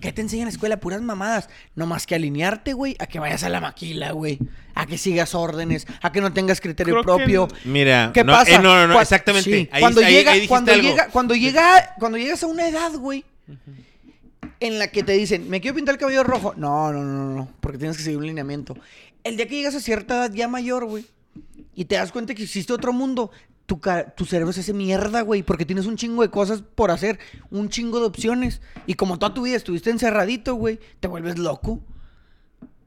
¿Qué 0.00 0.12
te 0.12 0.20
enseñan 0.22 0.42
en 0.42 0.46
la 0.46 0.52
escuela? 0.52 0.78
Puras 0.78 1.02
mamadas. 1.02 1.48
No 1.74 1.86
más 1.86 2.06
que 2.06 2.14
alinearte, 2.14 2.72
güey, 2.72 2.96
a 3.00 3.06
que 3.06 3.18
vayas 3.18 3.42
a 3.44 3.48
la 3.48 3.60
maquila, 3.60 4.12
güey. 4.12 4.38
A 4.74 4.86
que 4.86 4.96
sigas 4.96 5.34
órdenes, 5.34 5.86
a 6.02 6.12
que 6.12 6.20
no 6.20 6.32
tengas 6.32 6.60
criterio 6.60 6.94
Creo 7.02 7.02
que 7.18 7.24
propio. 7.24 7.48
Mira, 7.64 8.10
¿Qué 8.14 8.22
no, 8.24 8.32
pasa? 8.32 8.52
eh, 8.52 8.58
no, 8.58 8.74
no, 8.74 8.86
no, 8.88 8.94
Cua- 8.94 9.02
exactamente. 9.02 9.50
sí, 9.50 9.68
Ahí, 9.72 9.80
cuando 9.80 10.00
ahí- 10.00 10.12
llega, 10.12 10.30
ahí 10.32 10.36
dijiste 10.38 10.48
cuando 10.48 10.72
algo. 10.72 10.88
llega, 10.88 11.08
cuando 11.08 11.34
llega, 11.34 11.94
cuando 11.98 12.18
llegas 12.18 12.42
a 12.42 12.46
una 12.46 12.68
edad, 12.68 12.92
güey, 12.94 13.24
en 14.62 14.78
la 14.78 14.86
que 14.92 15.02
te 15.02 15.12
dicen, 15.12 15.50
me 15.50 15.60
quiero 15.60 15.74
pintar 15.74 15.96
el 15.96 15.98
cabello 15.98 16.22
rojo. 16.22 16.54
No, 16.56 16.92
no, 16.92 17.02
no, 17.02 17.34
no, 17.34 17.48
porque 17.60 17.78
tienes 17.78 17.96
que 17.96 18.04
seguir 18.04 18.18
un 18.18 18.26
lineamiento. 18.26 18.76
El 19.24 19.36
día 19.36 19.48
que 19.48 19.56
llegas 19.56 19.74
a 19.74 19.80
cierta 19.80 20.14
edad 20.14 20.32
ya 20.32 20.46
mayor, 20.46 20.84
güey, 20.84 21.04
y 21.74 21.86
te 21.86 21.96
das 21.96 22.12
cuenta 22.12 22.32
que 22.32 22.44
existe 22.44 22.72
otro 22.72 22.92
mundo, 22.92 23.32
tu, 23.66 23.80
tu 24.16 24.24
cerebro 24.24 24.52
se 24.52 24.60
hace 24.60 24.72
mierda, 24.72 25.22
güey, 25.22 25.42
porque 25.42 25.66
tienes 25.66 25.86
un 25.86 25.96
chingo 25.96 26.22
de 26.22 26.30
cosas 26.30 26.62
por 26.62 26.92
hacer, 26.92 27.18
un 27.50 27.70
chingo 27.70 27.98
de 27.98 28.06
opciones. 28.06 28.60
Y 28.86 28.94
como 28.94 29.18
toda 29.18 29.34
tu 29.34 29.42
vida 29.42 29.56
estuviste 29.56 29.90
encerradito, 29.90 30.54
güey, 30.54 30.78
te 31.00 31.08
vuelves 31.08 31.38
loco. 31.38 31.80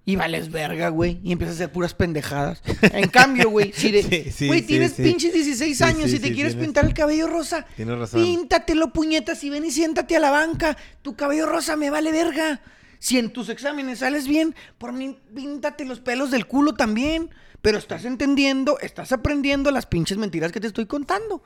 Y 0.08 0.16
vales 0.18 0.52
verga, 0.52 0.90
güey. 0.90 1.20
Y 1.24 1.32
empiezas 1.32 1.56
a 1.56 1.58
hacer 1.64 1.72
puras 1.72 1.96
pendejadas. 1.96 2.62
En 2.82 3.10
cambio, 3.10 3.50
güey, 3.50 3.74
si 3.74 3.92
de- 3.92 4.04
Sí, 4.26 4.32
sí, 4.32 4.48
güey, 4.48 4.60
sí, 4.62 4.68
tienes 4.68 4.92
pinches 4.94 5.34
16 5.34 5.78
Sí, 5.78 5.84
años 5.84 6.14
y 6.14 6.20
te 6.20 6.32
quieres 6.32 6.54
tienes- 6.54 6.66
pintar 6.68 6.86
el 6.86 6.94
cabello 6.94 7.28
rosa. 7.28 7.66
Tienes 7.76 7.98
razón. 7.98 8.22
Píntatelo, 8.22 8.94
puñetas, 8.94 9.44
y 9.44 9.50
ven 9.50 9.66
y 9.66 9.72
siéntate 9.72 10.16
a 10.16 10.20
la 10.20 10.30
banca. 10.30 10.78
Tu 11.02 11.16
cabello 11.16 11.48
rosa 11.48 11.76
me 11.76 11.90
vale 11.90 12.12
verga. 12.12 12.62
Si 13.00 13.18
en 13.18 13.32
tus 13.32 13.50
exámenes 13.50 14.00
sales 14.00 14.28
bien, 14.28 14.56
por 14.78 14.94
mí 14.94 15.18
píntate 15.34 15.86
los 15.86 16.00
pelos 16.00 16.30
del 16.32 16.46
culo 16.46 16.76
también. 16.76 17.30
Pero 17.66 17.80
estás 17.80 18.06
entendiendo, 18.06 18.78
estás 18.78 19.12
aprendiendo 19.12 19.72
las 19.72 19.88
pinches 19.88 20.20
mentiras 20.20 20.52
que 20.52 20.60
te 20.60 20.68
estoy 20.68 20.86
contando. 20.86 21.42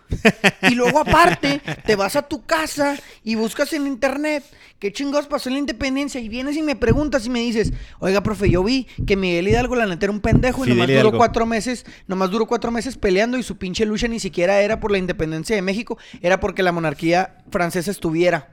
Y 0.64 0.76
luego 0.76 1.00
aparte, 1.00 1.62
te 1.86 1.96
vas 1.96 2.18
a 2.18 2.24
tu 2.24 2.46
casa 2.46 2.98
y 3.24 3.36
buscas 3.36 3.72
en 3.72 3.88
internet 3.88 4.44
qué 4.80 4.92
chingados 4.92 5.28
pasó 5.28 5.48
en 5.48 5.54
la 5.54 5.60
independencia 5.60 6.20
y 6.20 6.28
vienes 6.28 6.58
y 6.58 6.62
me 6.62 6.76
preguntas 6.76 7.26
y 7.26 7.30
me 7.30 7.40
dices, 7.40 7.72
oiga, 8.00 8.22
profe, 8.22 8.50
yo 8.50 8.66
vi 8.66 8.86
que 9.08 9.16
Miguel 9.16 9.48
Hidalgo 9.48 9.78
la 9.78 9.86
neta 9.86 10.08
era 10.08 10.12
un 10.12 10.20
pendejo 10.20 10.66
y 10.66 10.72
Fidel 10.72 10.78
nomás 10.78 10.88
duró 10.90 11.00
Hidalgo. 11.00 11.18
cuatro 11.18 11.46
meses, 11.46 11.86
nomás 12.06 12.32
duró 12.32 12.48
cuatro 12.48 12.70
meses 12.70 12.98
peleando 12.98 13.38
y 13.38 13.44
su 13.44 13.58
pinche 13.58 13.86
lucha 13.86 14.10
ni 14.10 14.20
siquiera 14.20 14.60
era 14.60 14.82
por 14.82 14.92
la 14.92 14.98
independencia 14.98 15.56
de 15.56 15.62
México, 15.62 15.98
era 16.22 16.42
porque 16.42 16.64
la 16.64 16.74
monarquía 16.74 17.38
francesa 17.50 17.92
estuviera. 17.92 18.50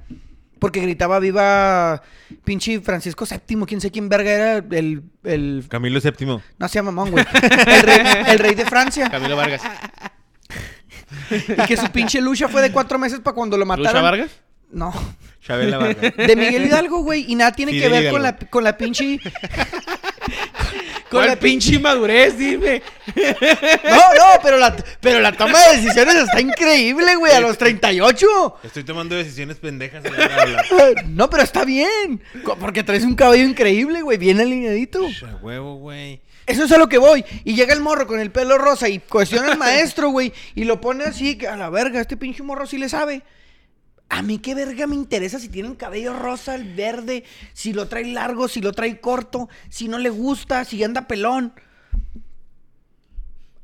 Porque 0.59 0.81
gritaba 0.81 1.19
viva 1.19 2.03
pinche 2.45 2.81
Francisco 2.81 3.27
VII, 3.27 3.65
quién 3.67 3.81
sé 3.81 3.91
quién 3.91 4.09
verga 4.09 4.31
era 4.31 4.57
el, 4.71 5.03
el 5.23 5.65
Camilo 5.69 6.01
VII. 6.01 6.39
no 6.59 6.69
sea 6.69 6.83
mamón, 6.83 7.11
güey. 7.11 7.25
El 7.67 7.83
rey, 7.83 7.99
el 8.29 8.39
rey 8.39 8.55
de 8.55 8.65
Francia. 8.65 9.09
Camilo 9.11 9.37
Vargas. 9.37 9.63
Y 11.31 11.67
que 11.67 11.77
su 11.77 11.91
pinche 11.91 12.21
lucha 12.21 12.49
fue 12.49 12.63
de 12.63 12.73
cuatro 12.73 12.99
meses 12.99 13.21
para 13.21 13.35
cuando 13.35 13.57
lo 13.59 13.67
mataron. 13.67 13.93
¿Lucha 13.93 14.03
Vargas? 14.03 14.31
No. 14.71 14.93
Chabela 15.43 15.79
Vargas. 15.79 16.17
De 16.17 16.37
Miguel 16.37 16.67
Hidalgo, 16.67 17.03
güey. 17.03 17.25
Y 17.31 17.35
nada 17.35 17.53
tiene 17.53 17.73
que 17.73 17.89
ver 17.89 18.11
con 18.11 18.23
la, 18.23 18.37
con 18.37 18.65
la 18.65 18.77
pinche. 18.77 19.21
Con 21.11 21.27
la 21.27 21.37
pinche 21.37 21.79
madurez, 21.79 22.37
dime. 22.37 22.83
No, 23.15 23.97
no, 23.97 24.41
pero 24.43 24.59
la, 24.59 24.75
pero 25.01 25.21
la 25.21 25.33
toma 25.33 25.59
de 25.67 25.77
decisiones 25.77 26.17
está 26.17 26.41
increíble, 26.41 27.15
güey, 27.17 27.33
a 27.33 27.41
los 27.41 27.57
38. 27.57 28.57
Estoy 28.65 28.85
tomando 28.85 29.15
decisiones 29.15 29.59
pendejas 29.59 30.05
en 30.05 30.17
la 30.17 30.29
tabla. 30.29 30.65
No, 31.07 31.31
pero 31.31 31.43
está 31.43 31.65
bien. 31.65 32.23
Porque 32.59 32.83
traes 32.83 33.05
un 33.05 33.15
cabello 33.15 33.45
increíble, 33.45 34.03
güey, 34.03 34.19
bien 34.19 34.41
alineadito. 34.41 35.07
A 35.07 35.37
huevo, 35.37 35.77
güey. 35.77 36.21
Eso 36.47 36.65
es 36.65 36.73
a 36.73 36.79
lo 36.79 36.89
que 36.89 36.99
voy. 36.99 37.25
Y 37.45 37.55
llega 37.55 37.73
el 37.73 37.81
morro 37.81 38.07
con 38.07 38.21
el 38.21 38.31
pelo 38.31 38.57
rosa 38.59 38.89
y 38.89 39.01
cuestiona 39.01 39.53
al 39.53 39.59
maestro, 39.59 40.11
güey. 40.11 40.33
Y 40.55 40.65
lo 40.65 40.81
pone 40.81 41.05
así, 41.05 41.37
que 41.37 41.49
a 41.49 41.57
la 41.57 41.71
verga, 41.71 42.01
este 42.01 42.17
pinche 42.17 42.43
morro 42.43 42.67
sí 42.67 42.79
le 42.79 42.89
sabe. 42.89 43.23
A 44.09 44.23
mí 44.23 44.39
qué 44.39 44.55
verga 44.55 44.87
me 44.87 44.95
interesa 44.95 45.39
si 45.39 45.49
tiene 45.49 45.69
el 45.69 45.77
cabello 45.77 46.13
rosa, 46.13 46.55
el 46.55 46.75
verde, 46.75 47.25
si 47.53 47.73
lo 47.73 47.89
trae 47.89 48.05
largo, 48.13 48.49
si 48.49 48.61
lo 48.61 48.73
trae 48.73 49.01
corto, 49.01 49.49
si 49.69 49.89
no 49.89 49.99
le 49.99 50.11
gusta, 50.11 50.65
si 50.65 50.83
anda 50.85 51.09
pelón. 51.09 51.53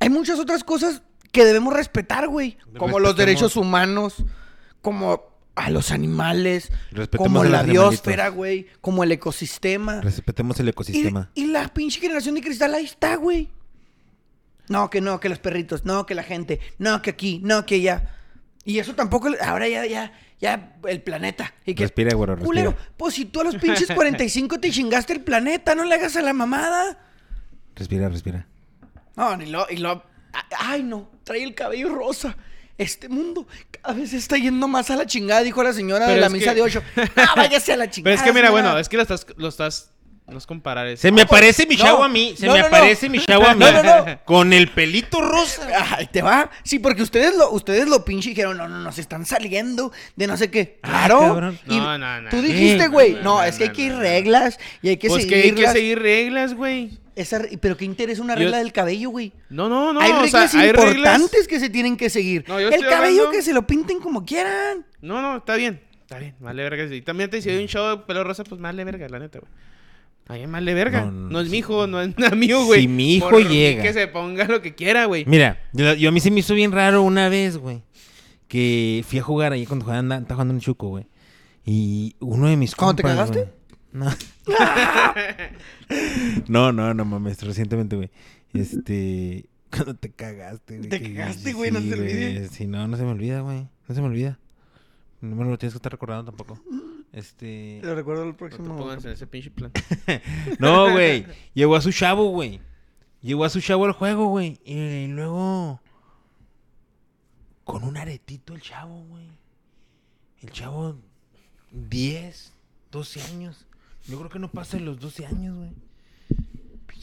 Hay 0.00 0.10
muchas 0.10 0.40
otras 0.40 0.64
cosas 0.64 1.02
que 1.30 1.44
debemos 1.44 1.72
respetar, 1.72 2.26
güey. 2.26 2.58
Como 2.76 2.98
los 2.98 3.16
derechos 3.16 3.56
humanos, 3.56 4.24
como 4.80 5.32
a 5.54 5.70
los 5.70 5.90
animales, 5.90 6.72
Respetemos 6.90 7.26
como 7.26 7.42
a 7.42 7.48
la 7.48 7.62
biosfera, 7.62 8.28
güey, 8.28 8.66
como 8.80 9.04
el 9.04 9.12
ecosistema. 9.12 10.00
Respetemos 10.00 10.58
el 10.60 10.68
ecosistema. 10.68 11.30
Y, 11.34 11.44
y 11.44 11.46
la 11.46 11.68
pinche 11.68 12.00
generación 12.00 12.34
de 12.34 12.40
cristal 12.40 12.74
ahí 12.74 12.84
está, 12.84 13.16
güey. 13.16 13.48
No, 14.68 14.90
que 14.90 15.00
no, 15.00 15.20
que 15.20 15.28
los 15.28 15.38
perritos, 15.38 15.84
no, 15.84 16.06
que 16.06 16.14
la 16.14 16.22
gente, 16.22 16.60
no, 16.78 17.02
que 17.02 17.10
aquí, 17.10 17.40
no, 17.44 17.66
que 17.66 17.80
ya. 17.80 18.16
Y 18.64 18.78
eso 18.78 18.94
tampoco, 18.94 19.28
ahora 19.44 19.68
ya, 19.68 19.84
ya, 19.86 20.12
ya, 20.42 20.74
el 20.88 21.00
planeta. 21.00 21.54
Y 21.64 21.74
que, 21.74 21.84
Respira, 21.84 22.14
güero, 22.14 22.34
respira. 22.34 22.46
Culero, 22.46 22.76
pues 22.98 23.14
si 23.14 23.24
tú 23.26 23.40
a 23.40 23.44
los 23.44 23.56
pinches 23.56 23.88
45 23.94 24.58
te 24.60 24.70
chingaste 24.70 25.14
el 25.14 25.20
planeta, 25.22 25.74
no 25.74 25.84
le 25.84 25.94
hagas 25.94 26.16
a 26.16 26.20
la 26.22 26.32
mamada. 26.34 26.98
Respira, 27.76 28.08
respira. 28.10 28.46
No, 29.16 29.36
ni 29.36 29.46
lo, 29.46 29.66
y 29.70 29.76
lo, 29.78 30.02
ay 30.58 30.82
no, 30.82 31.10
trae 31.24 31.42
el 31.44 31.54
cabello 31.54 31.94
rosa. 31.94 32.36
Este 32.78 33.08
mundo 33.08 33.46
cada 33.80 33.94
vez 33.94 34.12
está 34.14 34.36
yendo 34.36 34.66
más 34.66 34.90
a 34.90 34.96
la 34.96 35.06
chingada, 35.06 35.42
dijo 35.42 35.62
la 35.62 35.72
señora 35.72 36.06
Pero 36.06 36.16
de 36.16 36.20
la 36.22 36.28
misa 36.28 36.50
que- 36.50 36.56
de 36.56 36.62
ocho. 36.62 36.82
Ah, 37.16 37.34
váyase 37.36 37.72
a 37.74 37.76
la 37.76 37.88
chingada. 37.88 38.12
Pero 38.12 38.16
es 38.16 38.22
que 38.22 38.32
mira, 38.32 38.48
señora. 38.48 38.62
bueno, 38.68 38.78
es 38.80 38.88
que 38.88 38.96
lo 38.96 39.02
estás, 39.02 39.26
lo 39.36 39.48
estás, 39.48 39.90
no 40.26 40.38
es 40.38 40.46
comparar. 40.46 40.86
Es, 40.86 41.00
Se 41.00 41.12
me 41.12 41.22
aparece 41.22 41.66
mi 41.66 41.76
no. 41.76 41.84
chavo 41.84 42.04
a 42.04 42.08
mí. 42.08 42.34
Se 42.38 42.46
No, 42.46 42.54
me 42.54 42.60
no, 42.60 42.66
aparece 42.66 43.08
mi 43.08 43.18
chavo 43.18 43.44
a 43.46 43.54
mí. 43.54 43.64
Con 44.24 44.52
el 44.52 44.68
pelito 44.68 45.20
rosa. 45.20 45.68
Ay, 45.96 46.06
te 46.06 46.22
va. 46.22 46.50
Sí, 46.62 46.78
porque 46.78 47.02
ustedes 47.02 47.36
lo, 47.36 47.50
ustedes 47.50 47.86
lo 47.88 48.04
pinche 48.04 48.30
dijeron, 48.30 48.56
no, 48.56 48.68
no, 48.68 48.78
no, 48.78 48.92
se 48.92 49.00
están 49.02 49.26
saliendo 49.26 49.92
de 50.16 50.26
no 50.26 50.36
sé 50.36 50.50
qué. 50.50 50.78
Claro. 50.82 51.52
Y 51.68 51.76
No, 51.78 51.98
no, 51.98 52.20
no. 52.22 52.30
Tú 52.30 52.40
dijiste, 52.40 52.88
güey, 52.88 53.18
no, 53.22 53.42
es 53.42 53.56
que 53.58 53.64
hay 53.64 53.70
que 53.72 53.82
ir 53.82 53.94
reglas 53.94 54.58
y 54.80 54.88
hay 54.90 54.96
que 54.96 55.08
pues 55.08 55.26
que 55.26 55.34
hay 55.34 55.40
que 55.42 55.48
seguirlas. 55.48 55.72
seguir 55.72 55.98
reglas, 56.00 56.54
güey. 56.54 56.98
Esa- 57.14 57.42
pero 57.60 57.76
qué 57.76 57.84
interesa 57.84 58.22
una 58.22 58.34
Yo- 58.34 58.40
regla 58.40 58.56
del 58.58 58.72
cabello, 58.72 59.10
güey. 59.10 59.32
No, 59.50 59.68
no, 59.68 59.92
no. 59.92 60.00
hay 60.00 60.12
o 60.12 60.14
sea, 60.14 60.22
reglas 60.22 60.54
hay 60.54 60.68
importantes 60.70 61.30
reglas. 61.30 61.48
que 61.48 61.60
se 61.60 61.68
tienen 61.68 61.96
que 61.98 62.08
seguir. 62.08 62.44
El 62.48 62.86
cabello 62.88 63.28
que 63.30 63.42
se 63.42 63.52
lo 63.52 63.66
pinten 63.66 64.00
como 64.00 64.24
quieran. 64.24 64.86
No, 65.02 65.20
no, 65.20 65.36
está 65.38 65.56
bien. 65.56 65.82
Está 66.00 66.18
bien, 66.18 66.34
vale 66.40 66.62
verga. 66.62 66.94
Y 66.94 67.02
también 67.02 67.28
te 67.28 67.42
si 67.42 67.50
hay 67.50 67.58
un 67.60 67.68
show 67.68 67.88
de 67.98 68.02
pelo 68.04 68.22
rosa, 68.24 68.44
pues 68.44 68.60
vale 68.60 68.82
verga, 68.84 69.08
la 69.08 69.18
neta, 69.18 69.40
güey. 69.40 69.50
A 70.28 70.34
mí 70.34 70.46
vale 70.46 70.74
verga. 70.74 71.04
No, 71.04 71.10
No, 71.10 71.30
no, 71.30 71.40
es 71.40 71.46
sí. 71.46 71.52
mi 71.52 71.58
hijo, 71.58 71.86
no 71.86 72.00
es 72.00 72.14
nada 72.18 72.36
mío, 72.36 72.64
güey. 72.64 72.82
Si 72.82 72.88
mi 72.88 73.16
hijo 73.16 73.30
Por 73.30 73.48
llega. 73.48 73.82
Que 73.82 73.92
se 73.92 74.06
ponga 74.08 74.44
lo 74.46 74.62
que 74.62 74.74
quiera, 74.74 75.06
güey. 75.06 75.24
Mira, 75.26 75.60
yo, 75.72 75.94
yo 75.94 76.08
a 76.08 76.12
mí 76.12 76.20
se 76.20 76.30
me 76.30 76.40
hizo 76.40 76.54
bien 76.54 76.72
raro 76.72 77.02
una 77.02 77.28
vez, 77.28 77.56
güey. 77.56 77.82
Que 78.48 79.04
fui 79.06 79.18
a 79.18 79.22
jugar 79.22 79.52
ahí 79.52 79.66
cuando 79.66 79.84
estaba 79.92 80.34
jugando 80.34 80.54
en 80.54 80.60
Chuco, 80.60 80.88
güey. 80.88 81.06
Y 81.64 82.16
uno 82.20 82.48
de 82.48 82.56
mis 82.56 82.74
¿Cuándo 82.74 82.96
te 82.96 83.02
cagaste? 83.02 83.48
No. 83.92 84.06
no, 86.48 86.72
no, 86.72 86.94
no 86.94 87.04
mames, 87.04 87.42
recientemente, 87.42 87.96
güey. 87.96 88.10
Este. 88.52 89.46
Cuando 89.70 89.94
te 89.94 90.10
cagaste, 90.10 90.78
güey. 90.78 90.88
Te 90.88 91.14
cagaste, 91.14 91.52
güey, 91.52 91.70
no 91.70 91.80
se 91.80 91.88
te 91.88 91.94
olvide. 91.94 92.48
Sí, 92.48 92.66
no, 92.66 92.86
no 92.88 92.96
se 92.96 93.04
me 93.04 93.10
olvida, 93.10 93.40
güey. 93.40 93.68
No 93.88 93.94
se 93.94 94.00
me 94.00 94.08
olvida. 94.08 94.38
No 95.20 95.36
me 95.36 95.44
lo 95.44 95.56
tienes 95.56 95.74
que 95.74 95.78
estar 95.78 95.92
recordando 95.92 96.32
tampoco. 96.32 96.60
Este. 97.12 97.80
Lo 97.82 97.94
recuerdo 97.94 98.22
el 98.22 98.28
No 98.30 98.34
te 98.34 98.38
próximo. 98.38 98.92
en 98.92 99.08
ese 99.08 99.26
pinche 99.26 99.50
plan. 99.50 99.70
No, 100.58 100.90
güey. 100.90 101.26
Llegó 101.54 101.76
a 101.76 101.80
su 101.82 101.92
chavo, 101.92 102.30
güey. 102.30 102.60
Llegó 103.20 103.44
a 103.44 103.50
su 103.50 103.60
chavo 103.60 103.84
al 103.84 103.92
juego, 103.92 104.26
güey. 104.28 104.58
Y 104.64 105.06
luego. 105.08 105.80
Con 107.64 107.84
un 107.84 107.96
aretito 107.96 108.54
el 108.54 108.60
chavo, 108.62 109.04
güey. 109.04 109.28
El 110.40 110.50
chavo. 110.50 110.96
10, 111.70 112.52
12 112.90 113.22
años. 113.22 113.66
Yo 114.06 114.18
creo 114.18 114.30
que 114.30 114.38
no 114.38 114.50
pasa 114.50 114.76
de 114.78 114.84
los 114.84 114.98
12 114.98 115.26
años, 115.26 115.56
güey. 115.56 115.70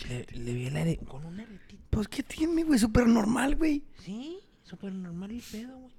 Le, 0.07 0.25
le 0.31 0.53
vi 0.53 0.65
el 0.67 0.77
are... 0.77 0.97
Con 1.07 1.25
un 1.25 1.39
aretito. 1.39 1.83
Pues, 1.89 2.07
¿qué 2.07 2.23
tiene, 2.23 2.63
güey? 2.63 2.79
Súper 2.79 3.07
normal, 3.07 3.55
güey. 3.55 3.83
Sí, 4.03 4.39
súper 4.63 4.91
normal 4.93 5.31
el 5.31 5.41
pedo, 5.41 5.77
güey. 5.77 5.93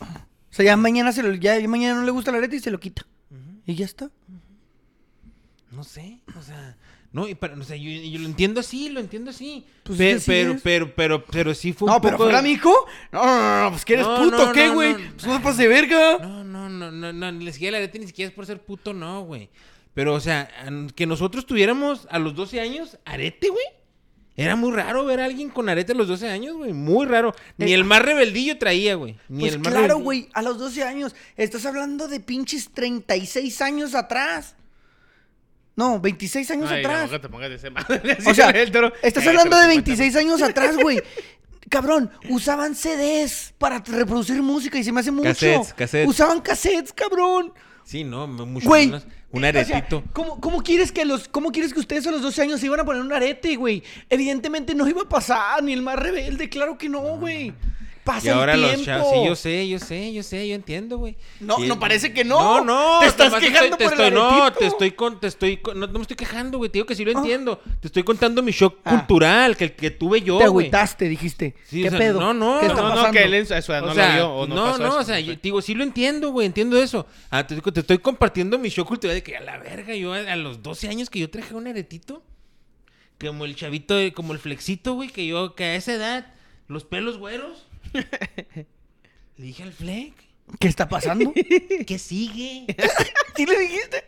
O 0.00 0.54
sea, 0.54 0.64
ya 0.64 0.76
mañana, 0.76 1.12
se 1.12 1.22
lo, 1.22 1.32
ya, 1.34 1.58
ya 1.58 1.68
mañana 1.68 1.98
no 2.00 2.04
le 2.06 2.10
gusta 2.12 2.30
la 2.30 2.38
arete 2.38 2.56
y 2.56 2.60
se 2.60 2.70
lo 2.70 2.78
quita. 2.80 3.06
Y 3.66 3.74
ya 3.74 3.84
está. 3.84 4.10
No 5.70 5.84
sé, 5.84 6.18
o 6.38 6.42
sea, 6.42 6.76
no, 7.12 7.26
y 7.28 7.34
para, 7.34 7.54
o 7.54 7.62
sea, 7.62 7.76
yo, 7.76 7.88
yo 7.90 8.18
lo 8.18 8.26
entiendo 8.26 8.60
así, 8.60 8.90
lo 8.90 9.00
entiendo 9.00 9.30
así. 9.30 9.64
Pues 9.84 9.96
Pe- 9.96 10.10
es 10.10 10.14
que 10.16 10.20
sí 10.20 10.26
pero, 10.30 10.58
pero, 10.62 10.94
pero, 10.94 11.24
pero, 11.24 11.54
sí 11.54 11.72
fue 11.72 11.86
No, 11.88 11.96
un 11.96 12.02
pero 12.02 12.16
poco... 12.18 12.24
fuera 12.28 12.42
mi 12.42 12.50
hijo. 12.50 12.70
No, 13.10 13.24
no, 13.24 13.40
no, 13.40 13.62
no, 13.64 13.70
pues 13.70 13.84
que 13.86 13.94
eres 13.94 14.06
No, 14.06 14.16
puto, 14.22 14.46
no, 14.46 14.52
¿qué, 14.52 14.66
no, 14.66 14.74
güey? 14.74 14.92
no. 14.92 14.98
Pues 15.14 15.26
no 15.26 15.42
pases 15.42 15.58
de 15.58 15.68
verga. 15.68 16.18
No, 16.18 16.44
no, 16.44 16.68
no, 16.68 16.90
no, 16.90 17.12
no, 17.12 17.32
ni 17.32 17.50
siquiera 17.52 17.72
la 17.72 17.84
arete 17.84 17.98
ni 17.98 18.06
siquiera 18.06 18.28
es 18.28 18.34
por 18.34 18.44
ser 18.44 18.60
puto, 18.62 18.92
no, 18.92 19.22
güey. 19.24 19.48
Pero, 19.94 20.12
o 20.14 20.20
sea, 20.20 20.50
que 20.94 21.06
nosotros 21.06 21.46
tuviéramos 21.46 22.06
a 22.10 22.18
los 22.18 22.34
12 22.34 22.60
años 22.60 22.98
arete, 23.06 23.48
güey. 23.48 23.64
Era 24.36 24.56
muy 24.56 24.72
raro 24.72 25.04
ver 25.04 25.20
a 25.20 25.26
alguien 25.26 25.50
con 25.50 25.68
arete 25.68 25.92
a 25.92 25.94
los 25.94 26.08
12 26.08 26.28
años, 26.28 26.56
güey. 26.56 26.72
Muy 26.72 27.06
raro. 27.06 27.34
Ni 27.58 27.70
Eh, 27.70 27.74
el 27.74 27.84
más 27.84 28.00
rebeldillo 28.02 28.56
traía, 28.58 28.94
güey. 28.94 29.18
Ni 29.28 29.40
Pues 29.40 29.52
el 29.54 29.58
más 29.60 29.72
claro, 29.72 29.98
güey, 29.98 30.28
a 30.32 30.40
los 30.42 30.58
12 30.58 30.82
años. 30.84 31.14
Estás 31.36 31.66
hablando 31.66 32.08
de 32.08 32.18
pinches 32.20 32.70
36 32.72 33.60
años 33.60 33.94
atrás. 33.94 34.56
No, 35.76 36.00
26 36.00 36.50
años 36.50 36.70
Ay, 36.70 36.80
atrás. 36.84 37.00
tampoco 37.10 37.20
te 37.20 37.28
pongas 37.28 37.48
de 37.50 37.56
ese 37.56 37.70
madre. 37.70 38.18
O 38.26 38.34
sea, 38.34 38.50
el 38.50 38.70
toro. 38.70 38.92
estás 39.02 39.24
Eh, 39.24 39.28
hablando 39.28 39.56
de 39.56 39.62
pero 39.64 39.74
26 39.74 40.16
años 40.16 40.42
atrás, 40.42 40.76
güey. 40.76 41.00
Cabrón, 41.70 42.10
usaban 42.28 42.74
CDs 42.74 43.54
para 43.56 43.78
reproducir 43.78 44.42
música 44.42 44.78
y 44.78 44.84
se 44.84 44.92
me 44.92 45.00
hace 45.00 45.10
mucho. 45.10 45.28
Cassettes, 45.28 45.72
cassettes. 45.72 46.08
Usaban 46.08 46.40
cassettes, 46.42 46.92
cabrón. 46.92 47.52
Sí, 47.84 48.04
no, 48.04 48.26
mucho 48.26 48.68
Güey. 48.68 48.86
menos. 48.86 49.06
Un 49.32 49.44
o 49.44 49.50
sea, 49.50 49.60
aretito. 49.60 50.04
¿cómo, 50.12 50.40
cómo 50.40 50.62
quieres 50.62 50.92
que 50.92 51.04
los, 51.04 51.26
¿Cómo 51.28 51.52
quieres 51.52 51.72
que 51.72 51.80
ustedes 51.80 52.06
a 52.06 52.10
los 52.10 52.22
12 52.22 52.42
años 52.42 52.60
se 52.60 52.66
iban 52.66 52.80
a 52.80 52.84
poner 52.84 53.02
un 53.02 53.12
arete, 53.12 53.56
güey? 53.56 53.82
Evidentemente 54.10 54.74
no 54.74 54.86
iba 54.86 55.02
a 55.02 55.08
pasar, 55.08 55.62
ni 55.62 55.72
el 55.72 55.82
más 55.82 55.98
rebelde, 55.98 56.48
claro 56.48 56.76
que 56.76 56.88
no, 56.88 57.00
güey. 57.18 57.54
Pasa 58.04 58.26
y 58.26 58.30
ahora 58.30 58.54
el 58.54 58.62
los 58.62 58.70
tiempo. 58.70 58.84
chavos, 58.86 59.12
sí, 59.12 59.24
yo 59.26 59.36
sé, 59.36 59.68
yo 59.68 59.78
sé, 59.78 60.12
yo 60.12 60.22
sé, 60.24 60.48
yo 60.48 60.56
entiendo, 60.56 60.98
güey. 60.98 61.16
No, 61.38 61.56
no 61.60 61.78
parece 61.78 62.12
que 62.12 62.24
no. 62.24 62.40
No, 62.40 62.64
no, 62.64 62.98
Te 62.98 63.06
estás 63.06 63.32
quejando 63.34 63.76
te 63.76 63.84
por 63.84 63.92
el 63.92 64.00
estoy, 64.00 64.10
No, 64.10 64.42
aretito. 64.42 64.58
te 64.58 64.66
estoy 64.66 64.90
con, 64.90 65.20
te 65.20 65.26
estoy 65.28 65.56
con- 65.58 65.78
no, 65.78 65.86
no 65.86 65.92
me 65.92 66.02
estoy 66.02 66.16
quejando, 66.16 66.58
güey, 66.58 66.68
te 66.68 66.78
digo 66.78 66.86
que 66.86 66.96
sí 66.96 67.04
lo 67.04 67.12
Ah. 67.16 67.20
entiendo. 67.20 67.60
Te 67.80 67.86
estoy 67.86 68.02
contando 68.02 68.42
mi 68.42 68.50
shock 68.50 68.78
Ah. 68.82 68.90
cultural, 68.98 69.56
que 69.56 69.64
el 69.64 69.72
que 69.76 69.92
tuve 69.92 70.20
yo, 70.20 70.38
Te 70.38 70.44
agüitaste, 70.44 71.08
dijiste. 71.08 71.54
Sí, 71.64 71.82
¿Qué 71.82 71.88
o 71.88 71.90
sea, 71.90 71.98
pedo? 72.00 72.18
no, 72.20 72.34
no, 72.34 72.58
¿Qué 72.58 72.66
No, 72.66 72.72
está 72.72 72.82
no, 72.88 73.02
no, 73.06 73.10
que 73.12 73.22
él 73.22 73.34
O 73.34 73.38
no 73.38 73.44
sea, 73.62 73.80
lo 73.80 73.94
vio 74.14 74.30
o 74.34 74.46
no, 74.48 74.54
no, 74.56 74.64
pasó 74.64 74.78
no, 74.78 74.88
eso, 74.88 74.98
o 74.98 75.04
sea, 75.04 75.14
no 75.14 75.20
yo 75.20 75.34
te 75.34 75.40
digo, 75.42 75.62
sí 75.62 75.74
lo 75.74 75.84
entiendo, 75.84 76.30
güey, 76.32 76.46
entiendo 76.46 76.82
eso. 76.82 77.06
Ah, 77.30 77.46
te, 77.46 77.54
digo, 77.54 77.72
te 77.72 77.80
estoy 77.80 77.98
compartiendo 77.98 78.58
mi 78.58 78.68
shock 78.68 78.88
cultural 78.88 79.14
de 79.14 79.22
que 79.22 79.36
a 79.36 79.40
la 79.42 79.58
verga, 79.58 79.94
yo 79.94 80.12
a, 80.12 80.18
a 80.18 80.34
los 80.34 80.60
12 80.60 80.88
años 80.88 81.08
que 81.08 81.20
yo 81.20 81.30
traje 81.30 81.54
un 81.54 81.68
aretito, 81.68 82.24
como 83.20 83.44
el 83.44 83.54
chavito, 83.54 83.94
como 84.14 84.32
el 84.32 84.40
flexito, 84.40 84.94
güey, 84.94 85.08
que 85.08 85.24
yo, 85.24 85.54
que 85.54 85.62
a 85.64 85.74
esa 85.76 85.92
edad, 85.94 86.26
los 86.66 86.82
pelos 86.84 87.18
güeros. 87.18 87.68
Le 89.36 89.44
dije 89.46 89.62
al 89.62 89.72
fleck, 89.72 90.12
¿Qué 90.58 90.68
está 90.68 90.88
pasando? 90.88 91.32
¿qué 91.86 91.98
sigue? 91.98 92.66
¿Sí 93.36 93.46
le 93.46 93.58
dijiste? 93.58 94.04